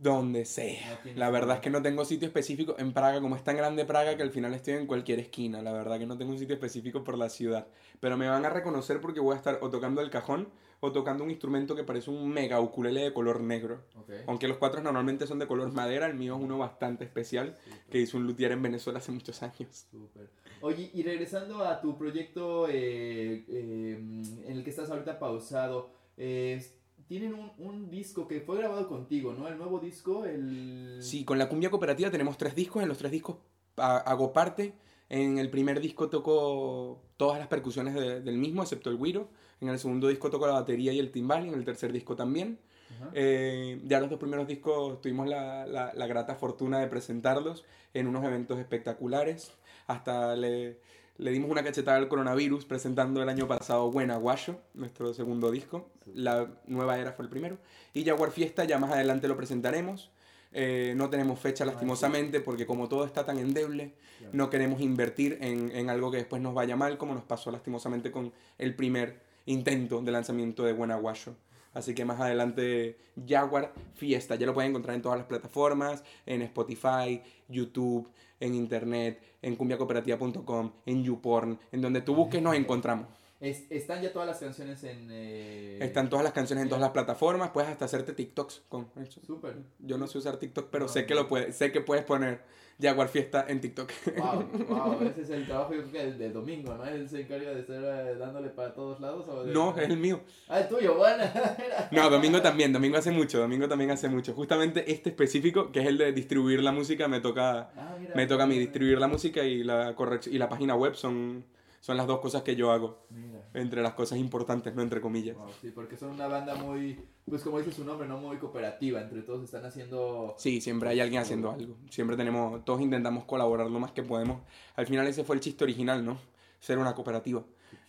Donde 0.00 0.46
sea. 0.46 0.98
No 1.04 1.12
la 1.14 1.28
verdad 1.28 1.56
es 1.56 1.62
que 1.62 1.68
no 1.68 1.82
tengo 1.82 2.06
sitio 2.06 2.26
específico 2.26 2.74
en 2.78 2.94
Praga, 2.94 3.20
como 3.20 3.36
es 3.36 3.44
tan 3.44 3.56
grande 3.56 3.84
Praga 3.84 4.16
que 4.16 4.22
al 4.22 4.30
final 4.30 4.54
estoy 4.54 4.74
en 4.74 4.86
cualquier 4.86 5.18
esquina. 5.18 5.60
La 5.60 5.72
verdad 5.72 5.98
que 5.98 6.06
no 6.06 6.16
tengo 6.16 6.32
un 6.32 6.38
sitio 6.38 6.54
específico 6.54 7.04
por 7.04 7.18
la 7.18 7.28
ciudad. 7.28 7.66
Pero 8.00 8.16
me 8.16 8.26
van 8.26 8.46
a 8.46 8.48
reconocer 8.48 9.02
porque 9.02 9.20
voy 9.20 9.34
a 9.34 9.36
estar 9.36 9.58
o 9.60 9.68
tocando 9.68 10.00
el 10.00 10.08
cajón 10.08 10.48
o 10.80 10.90
tocando 10.90 11.22
un 11.22 11.30
instrumento 11.30 11.76
que 11.76 11.84
parece 11.84 12.10
un 12.10 12.28
mega 12.30 12.60
ukulele 12.60 13.02
de 13.02 13.12
color 13.12 13.40
negro. 13.40 13.84
Okay. 14.02 14.22
Aunque 14.26 14.48
los 14.48 14.56
cuatro 14.56 14.82
normalmente 14.82 15.26
son 15.26 15.38
de 15.38 15.46
color 15.46 15.70
madera, 15.72 16.06
el 16.06 16.14
mío 16.14 16.36
es 16.36 16.42
uno 16.42 16.56
bastante 16.56 17.04
especial 17.04 17.58
Super. 17.62 17.80
que 17.90 17.98
hizo 17.98 18.16
un 18.16 18.26
luthier 18.26 18.52
en 18.52 18.62
Venezuela 18.62 18.98
hace 18.98 19.12
muchos 19.12 19.42
años. 19.42 19.86
Super. 19.90 20.30
Oye, 20.62 20.90
y 20.94 21.02
regresando 21.02 21.62
a 21.64 21.80
tu 21.80 21.96
proyecto 21.98 22.68
eh, 22.68 23.44
eh, 23.48 23.96
en 23.98 24.52
el 24.56 24.64
que 24.64 24.70
estás 24.70 24.90
ahorita 24.90 25.18
pausado, 25.18 25.90
eh, 26.16 26.62
tienen 27.10 27.34
un, 27.34 27.50
un, 27.58 27.90
disco 27.90 28.28
que 28.28 28.40
fue 28.40 28.58
grabado 28.58 28.86
contigo, 28.86 29.34
¿no? 29.36 29.48
El 29.48 29.58
nuevo 29.58 29.80
disco, 29.80 30.26
el... 30.26 30.98
Sí, 31.00 31.24
con 31.24 31.38
la 31.38 31.48
cumbia 31.48 31.68
cooperativa 31.68 32.08
tenemos 32.08 32.38
tres 32.38 32.54
discos, 32.54 32.84
en 32.84 32.88
los 32.88 32.98
tres 32.98 33.10
discos 33.10 33.38
hago 33.74 34.32
parte. 34.32 34.74
En 35.08 35.38
el 35.38 35.50
primer 35.50 35.80
disco 35.80 36.08
toco 36.08 37.02
todas 37.16 37.40
las 37.40 37.48
percusiones 37.48 37.94
de, 37.94 38.20
del 38.20 38.38
mismo, 38.38 38.62
excepto 38.62 38.90
el 38.90 38.96
güiro. 38.96 39.28
En 39.60 39.70
el 39.70 39.80
segundo 39.80 40.06
disco 40.06 40.30
toco 40.30 40.46
la 40.46 40.52
batería 40.52 40.92
y 40.92 41.00
el 41.00 41.10
timbal, 41.10 41.46
y 41.46 41.48
en 41.48 41.54
el 41.54 41.64
tercer 41.64 41.92
disco 41.92 42.14
también. 42.14 42.60
Uh 42.90 43.04
-huh. 43.04 43.10
eh, 43.14 43.80
ya 43.86 43.98
los 43.98 44.08
dos 44.08 44.20
primeros 44.20 44.46
discos 44.46 45.00
tuvimos 45.00 45.26
la, 45.26 45.66
la, 45.66 45.92
la, 45.92 46.06
grata 46.06 46.36
fortuna 46.36 46.78
de 46.78 46.86
presentarlos 46.86 47.64
en 47.92 48.06
unos 48.06 48.24
eventos 48.24 48.60
espectaculares. 48.60 49.50
Hasta 49.88 50.36
le, 50.36 50.78
le 51.20 51.32
dimos 51.32 51.50
una 51.50 51.62
cachetada 51.62 51.98
al 51.98 52.08
coronavirus 52.08 52.64
presentando 52.64 53.22
el 53.22 53.28
año 53.28 53.46
pasado 53.46 53.90
Buena 53.90 54.16
Guayo, 54.16 54.58
nuestro 54.72 55.12
segundo 55.12 55.50
disco. 55.50 55.90
La 56.14 56.48
nueva 56.66 56.98
era 56.98 57.12
fue 57.12 57.26
el 57.26 57.28
primero. 57.28 57.58
Y 57.92 58.04
Jaguar 58.04 58.30
Fiesta 58.30 58.64
ya 58.64 58.78
más 58.78 58.90
adelante 58.90 59.28
lo 59.28 59.36
presentaremos. 59.36 60.10
Eh, 60.52 60.94
no 60.96 61.10
tenemos 61.10 61.38
fecha 61.38 61.66
lastimosamente 61.66 62.40
porque 62.40 62.66
como 62.66 62.88
todo 62.88 63.04
está 63.04 63.26
tan 63.26 63.38
endeble, 63.38 63.92
no 64.32 64.48
queremos 64.48 64.80
invertir 64.80 65.36
en, 65.42 65.70
en, 65.76 65.90
algo 65.90 66.10
que 66.10 66.16
después 66.16 66.40
nos 66.40 66.54
vaya 66.54 66.74
mal 66.74 66.96
como 66.96 67.14
nos 67.14 67.22
pasó 67.22 67.50
lastimosamente 67.50 68.10
con 68.10 68.32
el 68.56 68.74
primer 68.74 69.20
intento 69.44 70.00
de 70.00 70.12
lanzamiento 70.12 70.64
de 70.64 70.72
Buena 70.72 70.96
Guayo. 70.96 71.34
Así 71.74 71.94
que 71.94 72.04
más 72.04 72.18
adelante 72.18 72.98
Jaguar 73.28 73.72
Fiesta, 73.94 74.34
ya 74.36 74.46
lo 74.46 74.54
pueden 74.54 74.70
encontrar 74.70 74.96
en 74.96 75.02
todas 75.02 75.18
las 75.18 75.26
plataformas, 75.26 76.02
en 76.26 76.42
Spotify, 76.42 77.22
YouTube, 77.48 78.08
en 78.40 78.54
internet, 78.54 79.22
en 79.42 79.54
cumbiacooperativa.com, 79.54 80.72
en 80.86 81.04
YouPorn, 81.04 81.58
en 81.70 81.80
donde 81.80 82.00
tú 82.00 82.14
busques 82.14 82.42
nos 82.42 82.56
encontramos. 82.56 83.06
Es, 83.40 83.70
¿Están 83.70 84.02
ya 84.02 84.12
todas 84.12 84.28
las 84.28 84.38
canciones 84.38 84.84
en...? 84.84 85.08
Eh... 85.10 85.78
Están 85.80 86.10
todas 86.10 86.24
las 86.24 86.34
canciones 86.34 86.64
en 86.64 86.68
todas 86.68 86.82
las 86.82 86.90
plataformas, 86.90 87.50
puedes 87.50 87.70
hasta 87.70 87.86
hacerte 87.86 88.12
TikToks 88.12 88.64
con 88.68 88.90
eso. 89.00 89.20
Súper. 89.24 89.56
Yo 89.78 89.96
no 89.96 90.06
sé 90.06 90.18
usar 90.18 90.36
TikTok, 90.36 90.68
pero 90.70 90.84
no, 90.86 90.88
sé, 90.92 91.06
que 91.06 91.14
lo 91.14 91.26
puedes, 91.26 91.56
sé 91.56 91.72
que 91.72 91.80
puedes 91.80 92.04
poner 92.04 92.42
Jaguar 92.80 93.08
Fiesta 93.08 93.44
en 93.48 93.60
TikTok. 93.60 93.90
Wow, 94.16 94.48
wow, 94.68 95.02
ese 95.02 95.22
es 95.22 95.30
el 95.30 95.46
trabajo 95.46 95.74
yo 95.74 95.80
creo 95.82 95.92
que 95.92 96.00
el 96.02 96.18
de 96.18 96.30
Domingo, 96.30 96.74
¿no? 96.74 96.84
Él 96.84 97.08
se 97.08 97.22
encarga 97.22 97.50
de 97.52 97.60
estar 97.60 97.76
eh, 97.76 98.16
dándole 98.16 98.48
para 98.48 98.72
todos 98.72 99.00
lados. 99.00 99.26
¿o 99.28 99.44
de... 99.44 99.52
No, 99.52 99.76
es 99.76 99.88
el 99.88 99.96
mío. 99.96 100.20
Ah, 100.48 100.60
el 100.60 100.68
tuyo, 100.68 100.96
bueno. 100.96 101.24
no, 101.92 102.10
Domingo 102.10 102.42
también, 102.42 102.72
Domingo 102.72 102.96
hace 102.96 103.10
mucho, 103.10 103.38
Domingo 103.38 103.68
también 103.68 103.90
hace 103.90 104.08
mucho. 104.08 104.34
Justamente 104.34 104.90
este 104.90 105.10
específico, 105.10 105.70
que 105.70 105.80
es 105.80 105.86
el 105.86 105.98
de 105.98 106.12
distribuir 106.12 106.62
la 106.62 106.72
música, 106.72 107.08
me 107.08 107.20
toca, 107.20 107.70
ah, 107.76 107.96
mira, 108.00 108.14
me 108.14 108.26
toca 108.26 108.44
a 108.44 108.46
mí 108.46 108.58
distribuir 108.58 108.98
la 108.98 109.08
música 109.08 109.44
y 109.44 109.62
la, 109.62 109.94
y 110.26 110.38
la 110.38 110.48
página 110.48 110.74
web 110.74 110.94
son 110.94 111.44
Son 111.80 111.96
las 111.96 112.06
dos 112.06 112.20
cosas 112.20 112.42
que 112.42 112.56
yo 112.56 112.72
hago. 112.72 113.06
Mira. 113.10 113.29
Entre 113.52 113.82
las 113.82 113.94
cosas 113.94 114.18
importantes, 114.18 114.74
no 114.74 114.82
entre 114.82 115.00
comillas. 115.00 115.36
Wow, 115.36 115.48
sí, 115.60 115.70
porque 115.74 115.96
son 115.96 116.10
una 116.10 116.28
banda 116.28 116.54
muy, 116.54 117.00
pues 117.28 117.42
como 117.42 117.58
dice 117.58 117.72
su 117.72 117.84
nombre, 117.84 118.06
¿no? 118.06 118.18
Muy 118.18 118.36
cooperativa. 118.36 119.00
Entre 119.00 119.22
todos 119.22 119.42
están 119.42 119.64
haciendo... 119.64 120.34
Sí, 120.38 120.60
siempre 120.60 120.90
hay 120.90 121.00
alguien 121.00 121.20
haciendo 121.20 121.50
algo. 121.50 121.76
Siempre 121.90 122.16
tenemos, 122.16 122.64
todos 122.64 122.80
intentamos 122.80 123.24
colaborar 123.24 123.68
lo 123.70 123.80
más 123.80 123.92
que 123.92 124.02
podemos. 124.02 124.40
Al 124.76 124.86
final 124.86 125.06
ese 125.08 125.24
fue 125.24 125.36
el 125.36 125.40
chiste 125.40 125.64
original, 125.64 126.04
¿no? 126.04 126.18
Ser 126.60 126.78
una 126.78 126.94
cooperativa. 126.94 127.42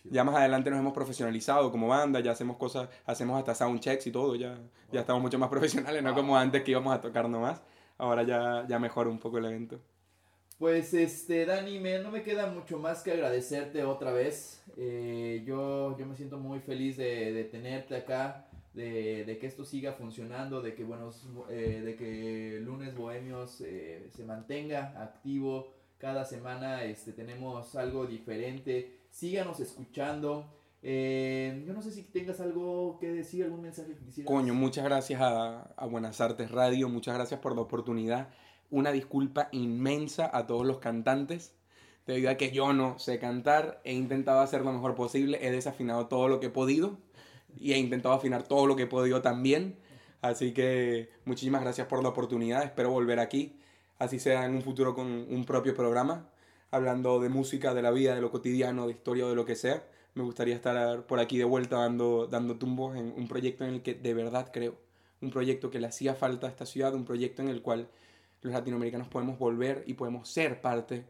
Ya 0.04 0.24
más 0.24 0.34
adelante 0.34 0.70
nos 0.70 0.80
hemos 0.80 0.92
profesionalizado 0.92 1.70
como 1.70 1.88
banda, 1.88 2.20
ya 2.20 2.32
hacemos 2.32 2.56
cosas, 2.56 2.88
hacemos 3.06 3.38
hasta 3.38 3.54
sound 3.54 3.80
checks 3.80 4.06
y 4.06 4.10
todo, 4.12 4.34
ya, 4.34 4.58
ya 4.90 5.00
estamos 5.00 5.22
mucho 5.22 5.38
más 5.38 5.48
profesionales, 5.50 6.02
no 6.02 6.14
como 6.14 6.36
antes 6.36 6.62
que 6.62 6.72
íbamos 6.72 6.92
a 6.92 7.00
tocar 7.00 7.28
nomás. 7.28 7.62
Ahora 7.98 8.24
ya, 8.24 8.66
ya 8.68 8.78
mejora 8.78 9.10
un 9.10 9.18
poco 9.18 9.38
el 9.38 9.44
evento. 9.44 9.80
Pues 10.62 10.94
este, 10.94 11.44
Dani, 11.44 11.80
me, 11.80 11.98
no 11.98 12.12
me 12.12 12.22
queda 12.22 12.46
mucho 12.46 12.78
más 12.78 13.02
que 13.02 13.10
agradecerte 13.10 13.82
otra 13.82 14.12
vez. 14.12 14.62
Eh, 14.76 15.42
yo, 15.44 15.98
yo 15.98 16.06
me 16.06 16.14
siento 16.14 16.38
muy 16.38 16.60
feliz 16.60 16.96
de, 16.96 17.32
de 17.32 17.42
tenerte 17.42 17.96
acá, 17.96 18.46
de, 18.72 19.24
de, 19.24 19.38
que 19.38 19.48
esto 19.48 19.64
siga 19.64 19.94
funcionando, 19.94 20.62
de 20.62 20.76
que, 20.76 20.84
buenos, 20.84 21.28
eh, 21.50 21.82
de 21.84 21.96
que 21.96 22.60
Lunes 22.60 22.94
Bohemios 22.94 23.60
eh, 23.62 24.08
se 24.14 24.24
mantenga 24.24 24.94
activo. 25.02 25.74
Cada 25.98 26.24
semana 26.24 26.84
este, 26.84 27.12
tenemos 27.12 27.74
algo 27.74 28.06
diferente. 28.06 29.00
Síganos 29.10 29.58
escuchando. 29.58 30.46
Eh, 30.80 31.64
yo 31.66 31.72
no 31.72 31.82
sé 31.82 31.90
si 31.90 32.04
tengas 32.04 32.38
algo 32.38 32.98
que 33.00 33.10
decir, 33.10 33.42
algún 33.42 33.62
mensaje 33.62 33.94
que 33.94 34.04
quisieras. 34.04 34.32
Coño, 34.32 34.54
muchas 34.54 34.84
gracias 34.84 35.20
a, 35.20 35.72
a 35.76 35.86
Buenas 35.86 36.20
Artes 36.20 36.52
Radio, 36.52 36.88
muchas 36.88 37.16
gracias 37.16 37.40
por 37.40 37.56
la 37.56 37.62
oportunidad. 37.62 38.28
Una 38.72 38.90
disculpa 38.90 39.48
inmensa 39.52 40.28
a 40.32 40.48
todos 40.48 40.66
los 40.66 40.78
cantantes, 40.78 41.54
debido 42.08 42.28
a 42.28 42.36
que 42.36 42.50
yo 42.50 42.72
no 42.72 42.98
sé 42.98 43.20
cantar, 43.20 43.80
he 43.84 43.92
intentado 43.92 44.40
hacer 44.40 44.62
lo 44.62 44.72
mejor 44.72 44.96
posible, 44.96 45.38
he 45.46 45.52
desafinado 45.52 46.08
todo 46.08 46.26
lo 46.26 46.40
que 46.40 46.46
he 46.46 46.50
podido 46.50 46.98
y 47.56 47.74
he 47.74 47.78
intentado 47.78 48.16
afinar 48.16 48.42
todo 48.42 48.66
lo 48.66 48.74
que 48.74 48.82
he 48.82 48.86
podido 48.88 49.22
también. 49.22 49.78
Así 50.22 50.52
que 50.52 51.10
muchísimas 51.24 51.62
gracias 51.62 51.86
por 51.86 52.02
la 52.02 52.08
oportunidad, 52.08 52.64
espero 52.64 52.90
volver 52.90 53.20
aquí, 53.20 53.56
así 54.00 54.18
sea 54.18 54.44
en 54.46 54.56
un 54.56 54.62
futuro 54.62 54.96
con 54.96 55.06
un 55.06 55.44
propio 55.44 55.76
programa, 55.76 56.28
hablando 56.72 57.20
de 57.20 57.28
música, 57.28 57.74
de 57.74 57.82
la 57.82 57.92
vida, 57.92 58.16
de 58.16 58.20
lo 58.20 58.32
cotidiano, 58.32 58.88
de 58.88 58.92
historia 58.92 59.26
de 59.26 59.36
lo 59.36 59.44
que 59.44 59.54
sea 59.54 59.84
me 60.14 60.22
gustaría 60.22 60.54
estar 60.54 61.06
por 61.06 61.20
aquí 61.20 61.38
de 61.38 61.44
vuelta 61.44 61.78
dando, 61.78 62.26
dando 62.26 62.56
tumbos 62.56 62.96
en 62.96 63.14
un 63.16 63.28
proyecto 63.28 63.64
en 63.64 63.74
el 63.74 63.82
que 63.82 63.94
de 63.94 64.14
verdad 64.14 64.50
creo, 64.52 64.76
un 65.20 65.30
proyecto 65.30 65.70
que 65.70 65.80
le 65.80 65.86
hacía 65.86 66.14
falta 66.14 66.46
a 66.46 66.50
esta 66.50 66.66
ciudad, 66.66 66.94
un 66.94 67.04
proyecto 67.04 67.42
en 67.42 67.48
el 67.48 67.62
cual 67.62 67.88
los 68.42 68.52
latinoamericanos 68.52 69.08
podemos 69.08 69.38
volver 69.38 69.84
y 69.86 69.94
podemos 69.94 70.28
ser 70.28 70.60
parte 70.60 71.06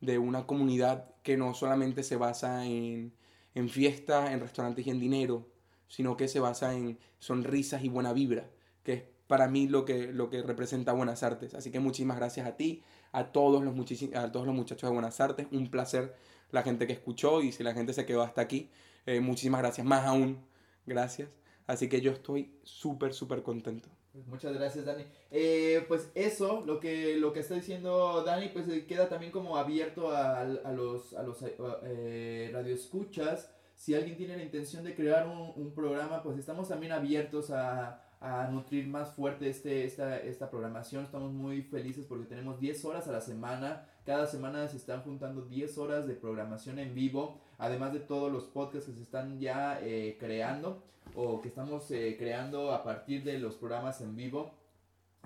de 0.00 0.18
una 0.18 0.46
comunidad 0.46 1.14
que 1.22 1.36
no 1.36 1.54
solamente 1.54 2.02
se 2.02 2.16
basa 2.16 2.66
en, 2.66 3.12
en 3.54 3.68
fiestas, 3.68 4.30
en 4.30 4.40
restaurantes 4.40 4.86
y 4.86 4.90
en 4.90 5.00
dinero, 5.00 5.46
sino 5.88 6.16
que 6.16 6.28
se 6.28 6.40
basa 6.40 6.74
en 6.74 6.98
sonrisas 7.18 7.84
y 7.84 7.88
buena 7.88 8.12
vibra, 8.12 8.50
que 8.82 8.92
es 8.92 9.02
para 9.26 9.48
mí 9.48 9.68
lo 9.68 9.84
que, 9.84 10.12
lo 10.12 10.28
que 10.28 10.42
representa 10.42 10.92
Buenas 10.92 11.22
Artes. 11.22 11.54
Así 11.54 11.70
que 11.70 11.80
muchísimas 11.80 12.16
gracias 12.16 12.46
a 12.46 12.56
ti, 12.56 12.82
a 13.12 13.32
todos 13.32 13.62
los, 13.62 13.74
a 14.14 14.32
todos 14.32 14.46
los 14.46 14.54
muchachos 14.54 14.88
de 14.90 14.94
Buenas 14.94 15.20
Artes, 15.20 15.46
un 15.52 15.70
placer 15.70 16.14
la 16.50 16.62
gente 16.62 16.86
que 16.86 16.92
escuchó 16.92 17.42
y 17.42 17.52
si 17.52 17.62
la 17.62 17.72
gente 17.72 17.92
se 17.92 18.04
quedó 18.04 18.22
hasta 18.22 18.42
aquí, 18.42 18.70
eh, 19.06 19.20
muchísimas 19.20 19.62
gracias, 19.62 19.86
más 19.86 20.04
aún, 20.04 20.38
gracias. 20.86 21.28
Así 21.66 21.88
que 21.88 22.00
yo 22.00 22.10
estoy 22.10 22.52
súper, 22.62 23.14
súper 23.14 23.42
contento. 23.42 23.88
Muchas 24.26 24.52
gracias, 24.52 24.84
Dani. 24.84 25.04
Eh, 25.30 25.84
pues 25.88 26.10
eso, 26.14 26.62
lo 26.66 26.80
que, 26.80 27.16
lo 27.16 27.32
que 27.32 27.40
está 27.40 27.54
diciendo 27.54 28.22
Dani, 28.22 28.48
pues 28.48 28.68
eh, 28.68 28.84
queda 28.84 29.08
también 29.08 29.32
como 29.32 29.56
abierto 29.56 30.10
a, 30.10 30.40
a 30.40 30.72
los, 30.72 31.14
a 31.14 31.22
los 31.22 31.38
eh, 31.84 32.50
radioescuchas. 32.52 33.50
Si 33.74 33.94
alguien 33.94 34.16
tiene 34.18 34.36
la 34.36 34.42
intención 34.42 34.84
de 34.84 34.94
crear 34.94 35.26
un, 35.26 35.72
programa, 35.74 36.22
pues 36.22 36.38
estamos 36.38 36.68
también 36.68 36.92
abiertos 36.92 37.50
a, 37.50 38.02
a 38.20 38.46
nutrir 38.48 38.86
más 38.86 39.12
fuerte 39.14 39.48
este, 39.48 39.84
esta, 39.84 40.18
esta 40.18 40.50
programación. 40.50 41.04
Estamos 41.04 41.32
muy 41.32 41.62
felices 41.62 42.04
porque 42.04 42.26
tenemos 42.26 42.60
10 42.60 42.84
horas 42.84 43.08
a 43.08 43.12
la 43.12 43.22
semana. 43.22 43.88
Cada 44.04 44.26
semana 44.26 44.68
se 44.68 44.76
están 44.76 45.00
juntando 45.02 45.42
10 45.42 45.78
horas 45.78 46.06
de 46.06 46.14
programación 46.14 46.78
en 46.78 46.94
vivo, 46.94 47.40
además 47.56 47.94
de 47.94 48.00
todos 48.00 48.30
los 48.30 48.44
podcasts 48.44 48.90
que 48.90 48.94
se 48.96 49.02
están 49.02 49.40
ya 49.40 49.80
eh, 49.80 50.18
creando 50.20 50.82
o 51.14 51.40
que 51.40 51.48
estamos 51.48 51.90
eh, 51.90 52.16
creando 52.18 52.72
a 52.72 52.82
partir 52.82 53.24
de 53.24 53.38
los 53.38 53.54
programas 53.56 54.00
en 54.00 54.16
vivo. 54.16 54.54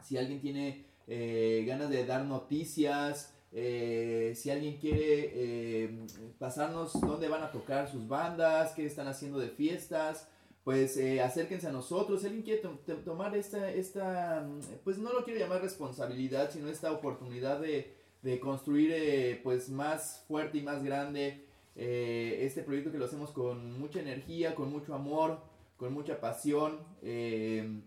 Si 0.02 0.16
alguien 0.16 0.40
tiene 0.40 0.84
eh, 1.06 1.64
ganas 1.66 1.90
de 1.90 2.04
dar 2.04 2.24
noticias, 2.24 3.34
eh, 3.52 4.32
si 4.36 4.50
alguien 4.50 4.76
quiere 4.78 5.30
eh, 5.34 6.06
pasarnos 6.38 7.00
dónde 7.00 7.28
van 7.28 7.42
a 7.42 7.50
tocar 7.50 7.88
sus 7.88 8.06
bandas, 8.06 8.72
qué 8.74 8.84
están 8.84 9.08
haciendo 9.08 9.38
de 9.38 9.48
fiestas, 9.48 10.28
pues 10.64 10.96
eh, 10.96 11.22
acérquense 11.22 11.68
a 11.68 11.72
nosotros. 11.72 12.20
Si 12.20 12.26
alguien 12.26 12.42
quiere 12.44 12.60
to 12.60 12.96
tomar 13.04 13.36
esta, 13.36 13.70
esta, 13.70 14.46
pues 14.84 14.98
no 14.98 15.12
lo 15.12 15.24
quiero 15.24 15.38
llamar 15.38 15.62
responsabilidad, 15.62 16.50
sino 16.50 16.68
esta 16.68 16.90
oportunidad 16.90 17.60
de, 17.60 17.94
de 18.22 18.40
construir 18.40 18.90
eh, 18.92 19.40
pues 19.44 19.68
más 19.68 20.24
fuerte 20.26 20.58
y 20.58 20.62
más 20.62 20.82
grande 20.82 21.46
eh, 21.76 22.38
este 22.40 22.62
proyecto 22.62 22.90
que 22.90 22.98
lo 22.98 23.04
hacemos 23.04 23.30
con 23.30 23.78
mucha 23.78 24.00
energía, 24.00 24.54
con 24.56 24.72
mucho 24.72 24.92
amor, 24.94 25.38
con 25.77 25.93
mucha 25.93 26.20
pasión. 26.20 26.78
Eh, 27.03 27.82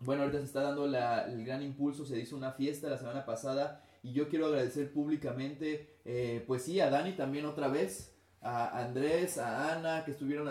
bueno, 0.00 0.22
ahorita 0.22 0.38
se 0.38 0.46
está 0.46 0.62
dando 0.62 0.86
la, 0.86 1.30
el 1.30 1.44
gran 1.44 1.62
impulso, 1.62 2.04
se 2.04 2.18
hizo 2.18 2.36
una 2.36 2.52
fiesta 2.52 2.88
la 2.88 2.98
semana 2.98 3.26
pasada 3.26 3.84
y 4.02 4.12
yo 4.12 4.28
quiero 4.28 4.46
agradecer 4.46 4.92
públicamente, 4.92 5.98
eh, 6.04 6.42
pues 6.46 6.62
sí, 6.62 6.80
a 6.80 6.88
Dani 6.88 7.12
también 7.12 7.44
otra 7.44 7.68
vez, 7.68 8.16
a 8.40 8.82
Andrés, 8.82 9.36
a 9.38 9.76
Ana, 9.76 10.04
que 10.04 10.12
estuvieron 10.12 10.48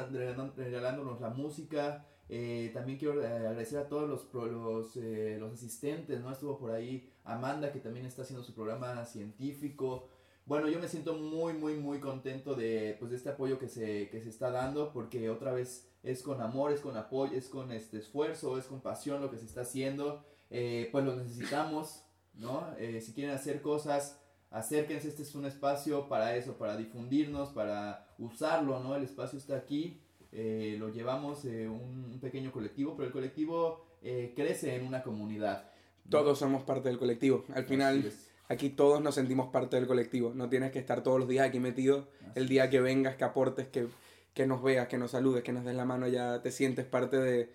regalándonos 0.55 1.19
la 1.19 1.29
música. 1.29 2.05
Eh, 2.31 2.69
también 2.75 2.99
quiero 2.99 3.23
eh, 3.23 3.27
agradecer 3.27 3.79
a 3.79 3.87
todos 3.87 4.07
los, 4.07 4.31
los, 4.51 4.95
eh, 4.97 5.37
los, 5.39 5.51
asistentes, 5.53 6.21
¿no? 6.21 6.31
Estuvo 6.31 6.59
por 6.59 6.71
ahí 6.71 7.11
Amanda, 7.23 7.71
que 7.71 7.79
también 7.79 8.05
está 8.05 8.21
haciendo 8.21 8.43
su 8.43 8.53
programa 8.53 9.03
científico. 9.05 10.07
Bueno, 10.45 10.69
yo 10.69 10.79
me 10.79 10.87
siento 10.87 11.15
muy, 11.15 11.53
muy, 11.53 11.75
muy 11.75 11.99
contento 11.99 12.53
de, 12.53 12.95
pues, 12.99 13.09
de 13.09 13.17
este 13.17 13.29
apoyo 13.29 13.57
que 13.57 13.67
se, 13.67 14.09
que 14.09 14.21
se 14.21 14.29
está 14.29 14.51
dando, 14.51 14.93
porque 14.93 15.29
otra 15.31 15.53
vez 15.53 15.88
es 16.03 16.23
con 16.23 16.41
amor, 16.41 16.71
es 16.71 16.81
con 16.81 16.95
apoyo, 16.97 17.37
es 17.37 17.49
con 17.49 17.71
este 17.71 17.97
esfuerzo, 17.97 18.57
es 18.57 18.65
con 18.65 18.81
pasión 18.81 19.21
lo 19.21 19.29
que 19.29 19.37
se 19.37 19.45
está 19.45 19.61
haciendo. 19.61 20.23
Eh, 20.49 20.89
pues 20.91 21.05
lo 21.05 21.15
necesitamos, 21.15 22.03
¿no? 22.33 22.67
Eh, 22.79 23.01
si 23.01 23.13
quieren 23.13 23.35
hacer 23.35 23.61
cosas, 23.61 24.19
acérquense, 24.49 25.07
este 25.07 25.23
es 25.23 25.35
un 25.35 25.45
espacio 25.45 26.07
para 26.07 26.35
eso, 26.35 26.57
para 26.57 26.75
difundirnos, 26.75 27.49
para 27.49 28.07
usarlo, 28.17 28.79
¿no? 28.79 28.95
El 28.95 29.03
espacio 29.03 29.37
está 29.37 29.57
aquí, 29.57 30.01
eh, 30.31 30.75
lo 30.79 30.89
llevamos 30.89 31.43
un, 31.43 32.07
un, 32.11 32.19
pequeño 32.19 32.51
colectivo, 32.51 32.95
pero 32.95 33.07
el 33.07 33.13
colectivo 33.13 33.85
crece 34.01 34.75
en 34.75 34.87
una 34.87 35.03
comunidad. 35.03 35.69
Todos 36.09 36.39
somos 36.39 36.63
parte 36.63 36.87
del 36.89 36.97
colectivo. 36.97 37.43
Al 37.53 37.65
final, 37.65 38.11
aquí 38.47 38.69
todos 38.69 39.01
nos 39.01 39.15
sentimos 39.15 39.51
parte 39.51 39.75
del 39.75 39.87
colectivo. 39.87 40.31
No 40.33 40.49
tienes 40.49 40.71
que 40.71 40.79
estar 40.79 41.03
todos 41.03 41.19
los 41.19 41.27
días 41.27 41.47
aquí 41.47 41.59
metido. 41.59 42.07
Así 42.21 42.29
el 42.35 42.47
día 42.47 42.69
que 42.69 42.79
vengas, 42.79 43.15
que 43.15 43.23
aportes, 43.23 43.67
que, 43.67 43.87
que 44.33 44.47
nos 44.47 44.61
veas, 44.61 44.87
que 44.87 44.97
nos 44.97 45.11
saludes, 45.11 45.43
que 45.43 45.51
nos 45.51 45.65
des 45.65 45.75
la 45.75 45.85
mano, 45.85 46.07
ya 46.07 46.41
te 46.41 46.51
sientes 46.51 46.85
parte 46.85 47.17
de, 47.17 47.53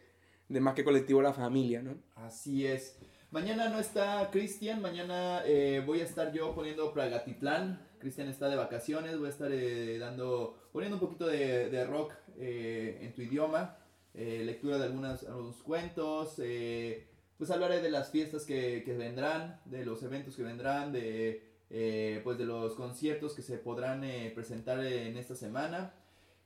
de 0.48 0.60
más 0.60 0.74
que 0.74 0.84
colectivo 0.84 1.22
la 1.22 1.32
familia, 1.32 1.82
¿no? 1.82 1.96
Así 2.14 2.66
es. 2.66 2.98
Mañana 3.34 3.68
no 3.68 3.80
está 3.80 4.30
Cristian, 4.30 4.80
mañana 4.80 5.42
eh, 5.44 5.82
voy 5.84 6.00
a 6.00 6.04
estar 6.04 6.32
yo 6.32 6.54
poniendo 6.54 6.92
Pragatitlán. 6.92 7.84
Cristian 7.98 8.28
está 8.28 8.48
de 8.48 8.54
vacaciones, 8.54 9.18
voy 9.18 9.26
a 9.26 9.30
estar 9.30 9.50
eh, 9.50 9.98
dando, 9.98 10.56
poniendo 10.72 10.98
un 10.98 11.00
poquito 11.00 11.26
de, 11.26 11.68
de 11.68 11.84
rock 11.84 12.12
eh, 12.38 13.00
en 13.00 13.12
tu 13.12 13.22
idioma, 13.22 13.76
lectura 14.14 14.78
de 14.78 14.84
algunas, 14.84 15.24
algunos 15.24 15.56
cuentos, 15.64 16.36
pues 16.36 17.50
hablaré 17.50 17.80
de 17.82 17.90
las 17.90 18.12
fiestas 18.12 18.44
que, 18.44 18.84
que, 18.84 18.92
vendrán, 18.92 19.60
de 19.64 19.84
los 19.84 20.04
eventos 20.04 20.36
que 20.36 20.44
vendrán, 20.44 20.92
de, 20.92 21.42
pues 22.22 22.38
de 22.38 22.44
los 22.44 22.76
conciertos 22.76 23.34
que 23.34 23.42
se 23.42 23.58
podrán 23.58 24.02
presentar 24.36 24.78
en 24.84 25.16
esta 25.16 25.34
semana. 25.34 25.92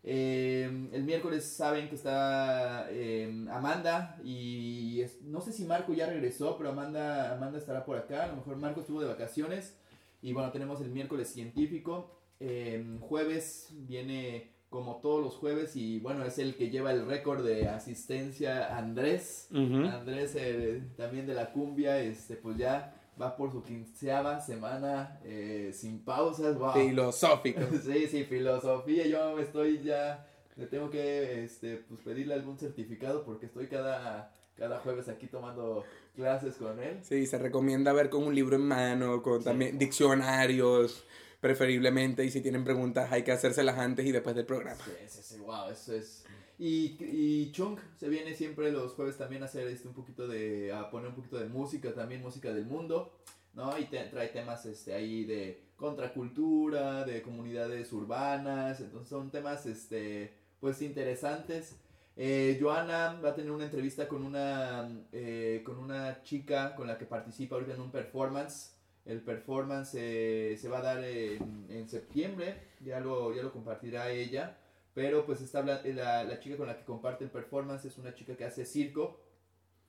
Eh, 0.04 0.88
el 0.92 1.02
miércoles 1.04 1.44
saben 1.44 1.88
que 1.88 1.96
está 1.96 2.86
eh, 2.90 3.46
Amanda 3.50 4.18
y 4.24 5.00
es, 5.00 5.20
no 5.22 5.40
sé 5.40 5.52
si 5.52 5.64
Marco 5.64 5.92
ya 5.92 6.06
regresó, 6.06 6.56
pero 6.56 6.70
Amanda, 6.70 7.34
Amanda 7.34 7.58
estará 7.58 7.84
por 7.84 7.96
acá. 7.96 8.24
A 8.24 8.28
lo 8.28 8.36
mejor 8.36 8.56
Marco 8.56 8.80
estuvo 8.80 9.00
de 9.00 9.08
vacaciones. 9.08 9.76
Y 10.22 10.32
bueno, 10.32 10.50
tenemos 10.50 10.80
el 10.80 10.90
miércoles 10.90 11.28
científico. 11.28 12.18
Eh, 12.40 12.98
jueves 13.00 13.68
viene 13.72 14.50
como 14.70 14.96
todos 15.00 15.22
los 15.22 15.34
jueves 15.34 15.76
y 15.76 15.98
bueno, 16.00 16.24
es 16.24 16.38
el 16.38 16.54
que 16.54 16.68
lleva 16.70 16.92
el 16.92 17.06
récord 17.06 17.44
de 17.44 17.68
asistencia 17.68 18.76
Andrés. 18.76 19.48
Uh 19.50 19.56
-huh. 19.56 19.92
Andrés 19.92 20.34
eh, 20.36 20.82
también 20.96 21.26
de 21.26 21.34
la 21.34 21.52
cumbia, 21.52 21.98
este 22.00 22.36
pues 22.36 22.58
ya 22.58 22.94
va 23.20 23.36
por 23.36 23.52
su 23.52 23.62
quinceava 23.62 24.40
semana 24.40 25.18
eh, 25.24 25.70
sin 25.74 26.04
pausas. 26.04 26.56
Wow. 26.58 26.72
Filosófico. 26.72 27.60
sí, 27.84 28.06
sí, 28.06 28.24
filosofía. 28.24 29.06
Yo 29.06 29.38
estoy 29.38 29.82
ya, 29.82 30.26
le 30.56 30.66
tengo 30.66 30.90
que 30.90 31.44
este, 31.44 31.76
pues, 31.76 32.00
pedirle 32.00 32.34
algún 32.34 32.58
certificado 32.58 33.24
porque 33.24 33.46
estoy 33.46 33.66
cada, 33.66 34.34
cada 34.56 34.78
jueves 34.80 35.08
aquí 35.08 35.26
tomando 35.26 35.84
clases 36.14 36.56
con 36.56 36.82
él. 36.82 36.98
Sí, 37.02 37.26
se 37.26 37.38
recomienda 37.38 37.92
ver 37.92 38.10
con 38.10 38.24
un 38.24 38.34
libro 38.34 38.56
en 38.56 38.66
mano, 38.66 39.22
con 39.22 39.40
sí. 39.40 39.44
también 39.44 39.78
diccionarios, 39.78 41.04
preferiblemente, 41.40 42.24
y 42.24 42.30
si 42.30 42.40
tienen 42.40 42.64
preguntas 42.64 43.12
hay 43.12 43.22
que 43.22 43.32
hacérselas 43.32 43.78
antes 43.78 44.06
y 44.06 44.12
después 44.12 44.34
del 44.34 44.46
programa. 44.46 44.82
Sí, 44.84 44.92
sí, 45.08 45.22
sí, 45.22 45.40
wow, 45.40 45.70
eso 45.70 45.94
es... 45.94 46.24
Y, 46.58 46.96
y 47.00 47.52
Chung 47.52 47.78
se 47.96 48.08
viene 48.08 48.34
siempre 48.34 48.72
los 48.72 48.94
jueves 48.94 49.16
también 49.16 49.42
a 49.42 49.46
hacer 49.46 49.68
este, 49.68 49.86
un 49.86 49.94
poquito 49.94 50.26
de, 50.26 50.72
a 50.72 50.90
poner 50.90 51.08
un 51.08 51.14
poquito 51.14 51.38
de 51.38 51.48
música, 51.48 51.94
también 51.94 52.20
música 52.20 52.52
del 52.52 52.66
mundo, 52.66 53.12
¿no? 53.54 53.78
Y 53.78 53.84
trae 53.84 54.28
temas 54.28 54.66
este, 54.66 54.92
ahí 54.92 55.24
de 55.24 55.68
contracultura, 55.76 57.04
de 57.04 57.22
comunidades 57.22 57.92
urbanas, 57.92 58.80
entonces 58.80 59.08
son 59.08 59.30
temas, 59.30 59.66
este, 59.66 60.34
pues 60.60 60.82
interesantes. 60.82 61.76
Eh, 62.16 62.58
Joana 62.60 63.20
va 63.24 63.30
a 63.30 63.34
tener 63.36 63.52
una 63.52 63.66
entrevista 63.66 64.08
con 64.08 64.24
una, 64.24 64.90
eh, 65.12 65.62
con 65.64 65.78
una 65.78 66.20
chica 66.24 66.74
con 66.74 66.88
la 66.88 66.98
que 66.98 67.06
participa 67.06 67.54
ahorita 67.54 67.74
en 67.74 67.80
un 67.80 67.92
performance. 67.92 68.74
El 69.04 69.20
performance 69.20 69.94
eh, 69.94 70.56
se 70.60 70.68
va 70.68 70.78
a 70.78 70.82
dar 70.82 71.04
en, 71.04 71.66
en, 71.70 71.88
septiembre, 71.88 72.56
ya 72.84 72.98
lo, 72.98 73.32
ya 73.32 73.42
lo 73.42 73.52
compartirá 73.52 74.10
ella. 74.10 74.58
Pero 74.98 75.24
pues 75.24 75.40
está 75.40 75.62
la, 75.62 75.80
la, 76.24 76.40
chica 76.40 76.56
con 76.56 76.66
la 76.66 76.76
que 76.76 76.84
comparte 76.84 77.22
el 77.22 77.30
performance 77.30 77.84
es 77.84 77.98
una 77.98 78.12
chica 78.14 78.36
que 78.36 78.44
hace 78.44 78.64
circo 78.64 79.20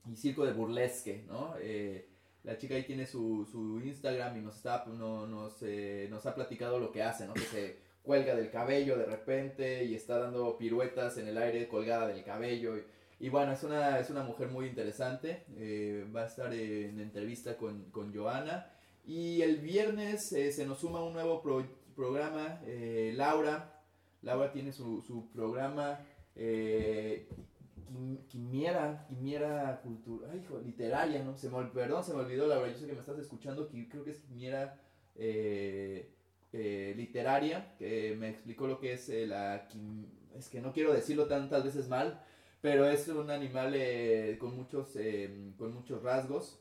y 0.08 0.14
circo 0.14 0.46
de 0.46 0.52
burlesque, 0.52 1.24
¿no? 1.26 1.56
la 2.44 2.56
chica 2.56 2.76
ahí 2.76 2.84
tiene 2.84 3.06
su, 3.06 3.44
su 3.50 3.80
Instagram 3.80 4.38
y 4.38 4.40
nos, 4.40 4.56
está, 4.56 4.84
no, 4.86 5.26
nos, 5.26 5.62
nos 6.08 6.26
ha 6.26 6.34
platicado 6.34 6.78
lo 6.78 6.92
que 6.92 7.02
hace, 7.02 7.26
¿no? 7.26 7.34
Que 7.34 7.40
se 7.40 7.76
cuelga 8.02 8.34
del 8.34 8.50
cabello 8.50 8.96
de 8.96 9.06
repente 9.06 9.84
y 9.84 9.94
está 9.94 10.18
dando 10.18 10.56
piruetas 10.56 11.18
en 11.18 11.28
el 11.28 11.36
aire 11.36 11.68
colgada 11.68 12.08
del 12.08 12.24
cabello. 12.24 12.76
Y, 13.18 13.28
bueno, 13.28 13.52
es 13.52 13.62
una, 13.64 13.98
es 13.98 14.10
una 14.10 14.22
mujer 14.22 14.48
muy 14.48 14.66
interesante. 14.66 15.44
Eh, 15.56 16.06
va 16.14 16.22
a 16.22 16.26
estar 16.26 16.54
en 16.54 16.98
entrevista 17.00 17.56
con, 17.56 17.90
con 17.90 18.14
Joana. 18.14 18.72
Y 19.04 19.42
el 19.42 19.58
viernes 19.58 20.32
eh, 20.32 20.52
se 20.52 20.66
nos 20.66 20.78
suma 20.78 21.02
un 21.02 21.12
nuevo 21.12 21.42
programa, 21.94 22.60
eh, 22.64 23.12
Laura. 23.14 23.79
Laura 24.22 24.52
tiene 24.52 24.72
su, 24.72 25.00
su 25.02 25.30
programa 25.30 26.00
Quimiera, 28.28 29.04
Quimiera 29.08 29.80
Cultura, 29.82 30.34
hijo, 30.36 30.60
literaria, 30.60 31.24
¿no? 31.24 31.36
Se 31.36 31.50
me, 31.50 31.64
perdón, 31.66 32.04
se 32.04 32.14
me 32.14 32.20
olvidó, 32.20 32.46
Laura, 32.46 32.68
yo 32.70 32.78
sé 32.78 32.86
que 32.86 32.92
me 32.92 33.00
estás 33.00 33.18
escuchando, 33.18 33.68
creo 33.68 34.04
que 34.04 34.10
es 34.10 34.20
Quimiera 34.20 34.80
eh, 36.52 36.94
literaria, 36.96 37.74
que 37.78 38.14
me 38.16 38.28
explicó 38.28 38.66
lo 38.66 38.78
que 38.78 38.92
es 38.92 39.08
eh, 39.08 39.26
la... 39.26 39.68
Es 40.36 40.48
que 40.48 40.60
no 40.60 40.72
quiero 40.72 40.92
decirlo 40.92 41.26
tantas 41.26 41.64
veces 41.64 41.88
mal, 41.88 42.22
pero 42.60 42.88
es 42.88 43.08
un 43.08 43.30
animal 43.30 43.72
eh, 43.74 44.36
con, 44.38 44.56
muchos, 44.56 44.96
con 45.58 45.74
muchos 45.74 46.02
rasgos 46.02 46.60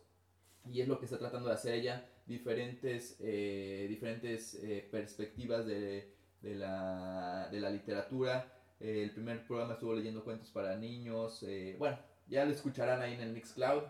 y 0.65 0.81
es 0.81 0.87
lo 0.87 0.99
que 0.99 1.05
está 1.05 1.19
tratando 1.19 1.49
de 1.49 1.55
hacer 1.55 1.75
ella, 1.75 2.09
diferentes, 2.25 3.19
diferentes 3.19 4.59
perspectivas 4.91 5.65
de, 5.65 6.11
de, 6.41 6.55
la, 6.55 7.49
de 7.51 7.59
la 7.59 7.69
literatura. 7.69 8.45
el 8.79 9.11
primer 9.11 9.45
programa 9.45 9.73
estuvo 9.73 9.93
leyendo 9.93 10.23
cuentos 10.23 10.49
para 10.51 10.75
niños, 10.75 11.45
bueno, 11.77 11.97
ya 12.27 12.45
lo 12.45 12.51
escucharán 12.51 13.01
ahí 13.01 13.13
en 13.13 13.21
el 13.21 13.33
Mixcloud. 13.33 13.83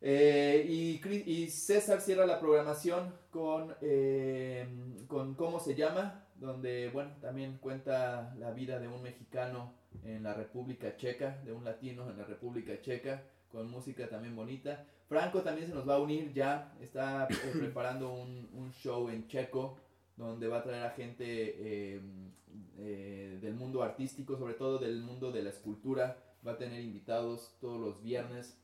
Eh, 0.00 0.64
y, 0.68 1.48
César 1.48 2.00
cierra 2.00 2.26
la 2.26 2.38
programación 2.38 3.14
con, 3.30 3.74
eh, 3.80 4.66
con 5.08 5.34
cómo 5.34 5.58
se 5.58 5.74
llama, 5.74 6.24
donde, 6.36 6.90
bueno, 6.90 7.10
también 7.20 7.58
cuenta 7.58 8.34
la 8.38 8.50
vida 8.50 8.78
de 8.78 8.88
un 8.88 9.02
mexicano 9.02 9.72
en 10.04 10.22
la 10.22 10.34
República 10.34 10.96
Checa, 10.96 11.38
de 11.44 11.52
un 11.52 11.64
latino 11.64 12.10
en 12.10 12.18
la 12.18 12.24
República 12.24 12.80
Checa, 12.80 13.22
con 13.50 13.70
música 13.70 14.08
también 14.08 14.36
bonita. 14.36 14.84
Franco 15.08 15.42
también 15.42 15.68
se 15.68 15.74
nos 15.74 15.88
va 15.88 15.94
a 15.94 16.00
unir 16.00 16.32
ya, 16.32 16.74
está 16.80 17.26
eh, 17.30 17.52
preparando 17.58 18.12
un, 18.12 18.48
un, 18.52 18.72
show 18.72 19.08
en 19.08 19.26
checo, 19.28 19.78
donde 20.16 20.48
va 20.48 20.58
a 20.58 20.62
traer 20.62 20.84
a 20.84 20.90
gente 20.90 22.00
del 22.76 23.54
mundo 23.54 23.82
artístico, 23.82 24.36
sobre 24.36 24.54
todo 24.54 24.78
del 24.78 25.02
mundo 25.02 25.30
de 25.30 25.42
la 25.42 25.50
escultura, 25.50 26.16
va 26.46 26.52
a 26.52 26.58
tener 26.58 26.80
invitados 26.80 27.56
todos 27.60 27.80
los 27.80 28.02
viernes. 28.02 28.58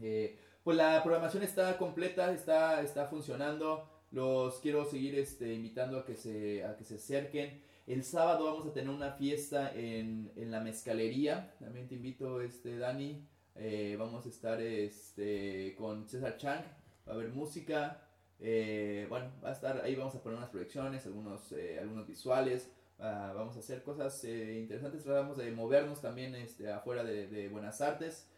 Eh, 0.00 0.38
pues 0.62 0.76
la 0.76 1.02
programación 1.02 1.42
está 1.42 1.76
completa, 1.78 2.32
está, 2.32 2.82
está 2.82 3.06
funcionando. 3.06 3.88
Los 4.10 4.60
quiero 4.60 4.84
seguir 4.84 5.18
este, 5.18 5.52
invitando 5.54 5.98
a 5.98 6.04
que, 6.04 6.16
se, 6.16 6.64
a 6.64 6.76
que 6.76 6.84
se 6.84 6.96
acerquen. 6.96 7.62
El 7.86 8.02
sábado 8.02 8.46
vamos 8.46 8.66
a 8.66 8.72
tener 8.72 8.90
una 8.90 9.12
fiesta 9.12 9.72
en, 9.74 10.32
en 10.36 10.50
la 10.50 10.60
mezcalería. 10.60 11.54
También 11.60 11.86
te 11.86 11.96
invito, 11.96 12.40
este, 12.40 12.78
Dani. 12.78 13.26
Eh, 13.56 13.96
vamos 13.98 14.24
a 14.26 14.28
estar 14.28 14.60
este, 14.60 15.74
con 15.76 16.08
César 16.08 16.38
Chang. 16.38 16.64
Va 17.06 17.12
a 17.12 17.14
haber 17.14 17.28
música. 17.28 18.03
Eh, 18.40 19.06
bueno, 19.08 19.30
va 19.42 19.50
a 19.50 19.52
estar 19.52 19.80
ahí. 19.82 19.94
Vamos 19.94 20.14
a 20.14 20.22
poner 20.22 20.38
unas 20.38 20.50
proyecciones, 20.50 21.06
algunos, 21.06 21.52
eh, 21.52 21.78
algunos 21.80 22.06
visuales. 22.06 22.70
vamos 22.98 23.56
a 23.56 23.60
hacer 23.60 23.82
cosas 23.82 24.24
interesantes. 24.24 25.02
Tratamos 25.04 25.36
de 25.36 25.50
movernos 25.50 26.00
también 26.00 26.34
este, 26.34 26.70
afuera 26.70 27.04
de, 27.04 27.26
de 27.28 27.48
Buenas 27.48 27.80
Artes. 27.80 28.28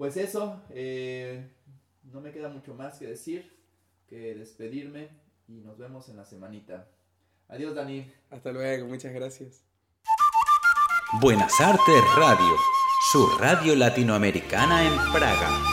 Pues 0.00 0.16
eso, 0.16 0.58
eh, 0.70 1.46
no 2.10 2.22
me 2.22 2.32
queda 2.32 2.48
mucho 2.48 2.72
más 2.72 2.98
que 2.98 3.06
decir 3.06 3.54
que 4.08 4.34
despedirme 4.34 5.10
y 5.46 5.60
nos 5.60 5.76
vemos 5.76 6.08
en 6.08 6.16
la 6.16 6.24
semanita. 6.24 6.88
Adiós, 7.48 7.74
Dani. 7.74 8.10
Hasta 8.30 8.50
luego, 8.50 8.86
muchas 8.86 9.12
gracias. 9.12 9.62
Buenas 11.20 11.60
Artes 11.60 12.02
Radio, 12.16 12.56
su 13.12 13.28
radio 13.38 13.76
latinoamericana 13.76 14.86
en 14.86 15.12
Praga. 15.12 15.69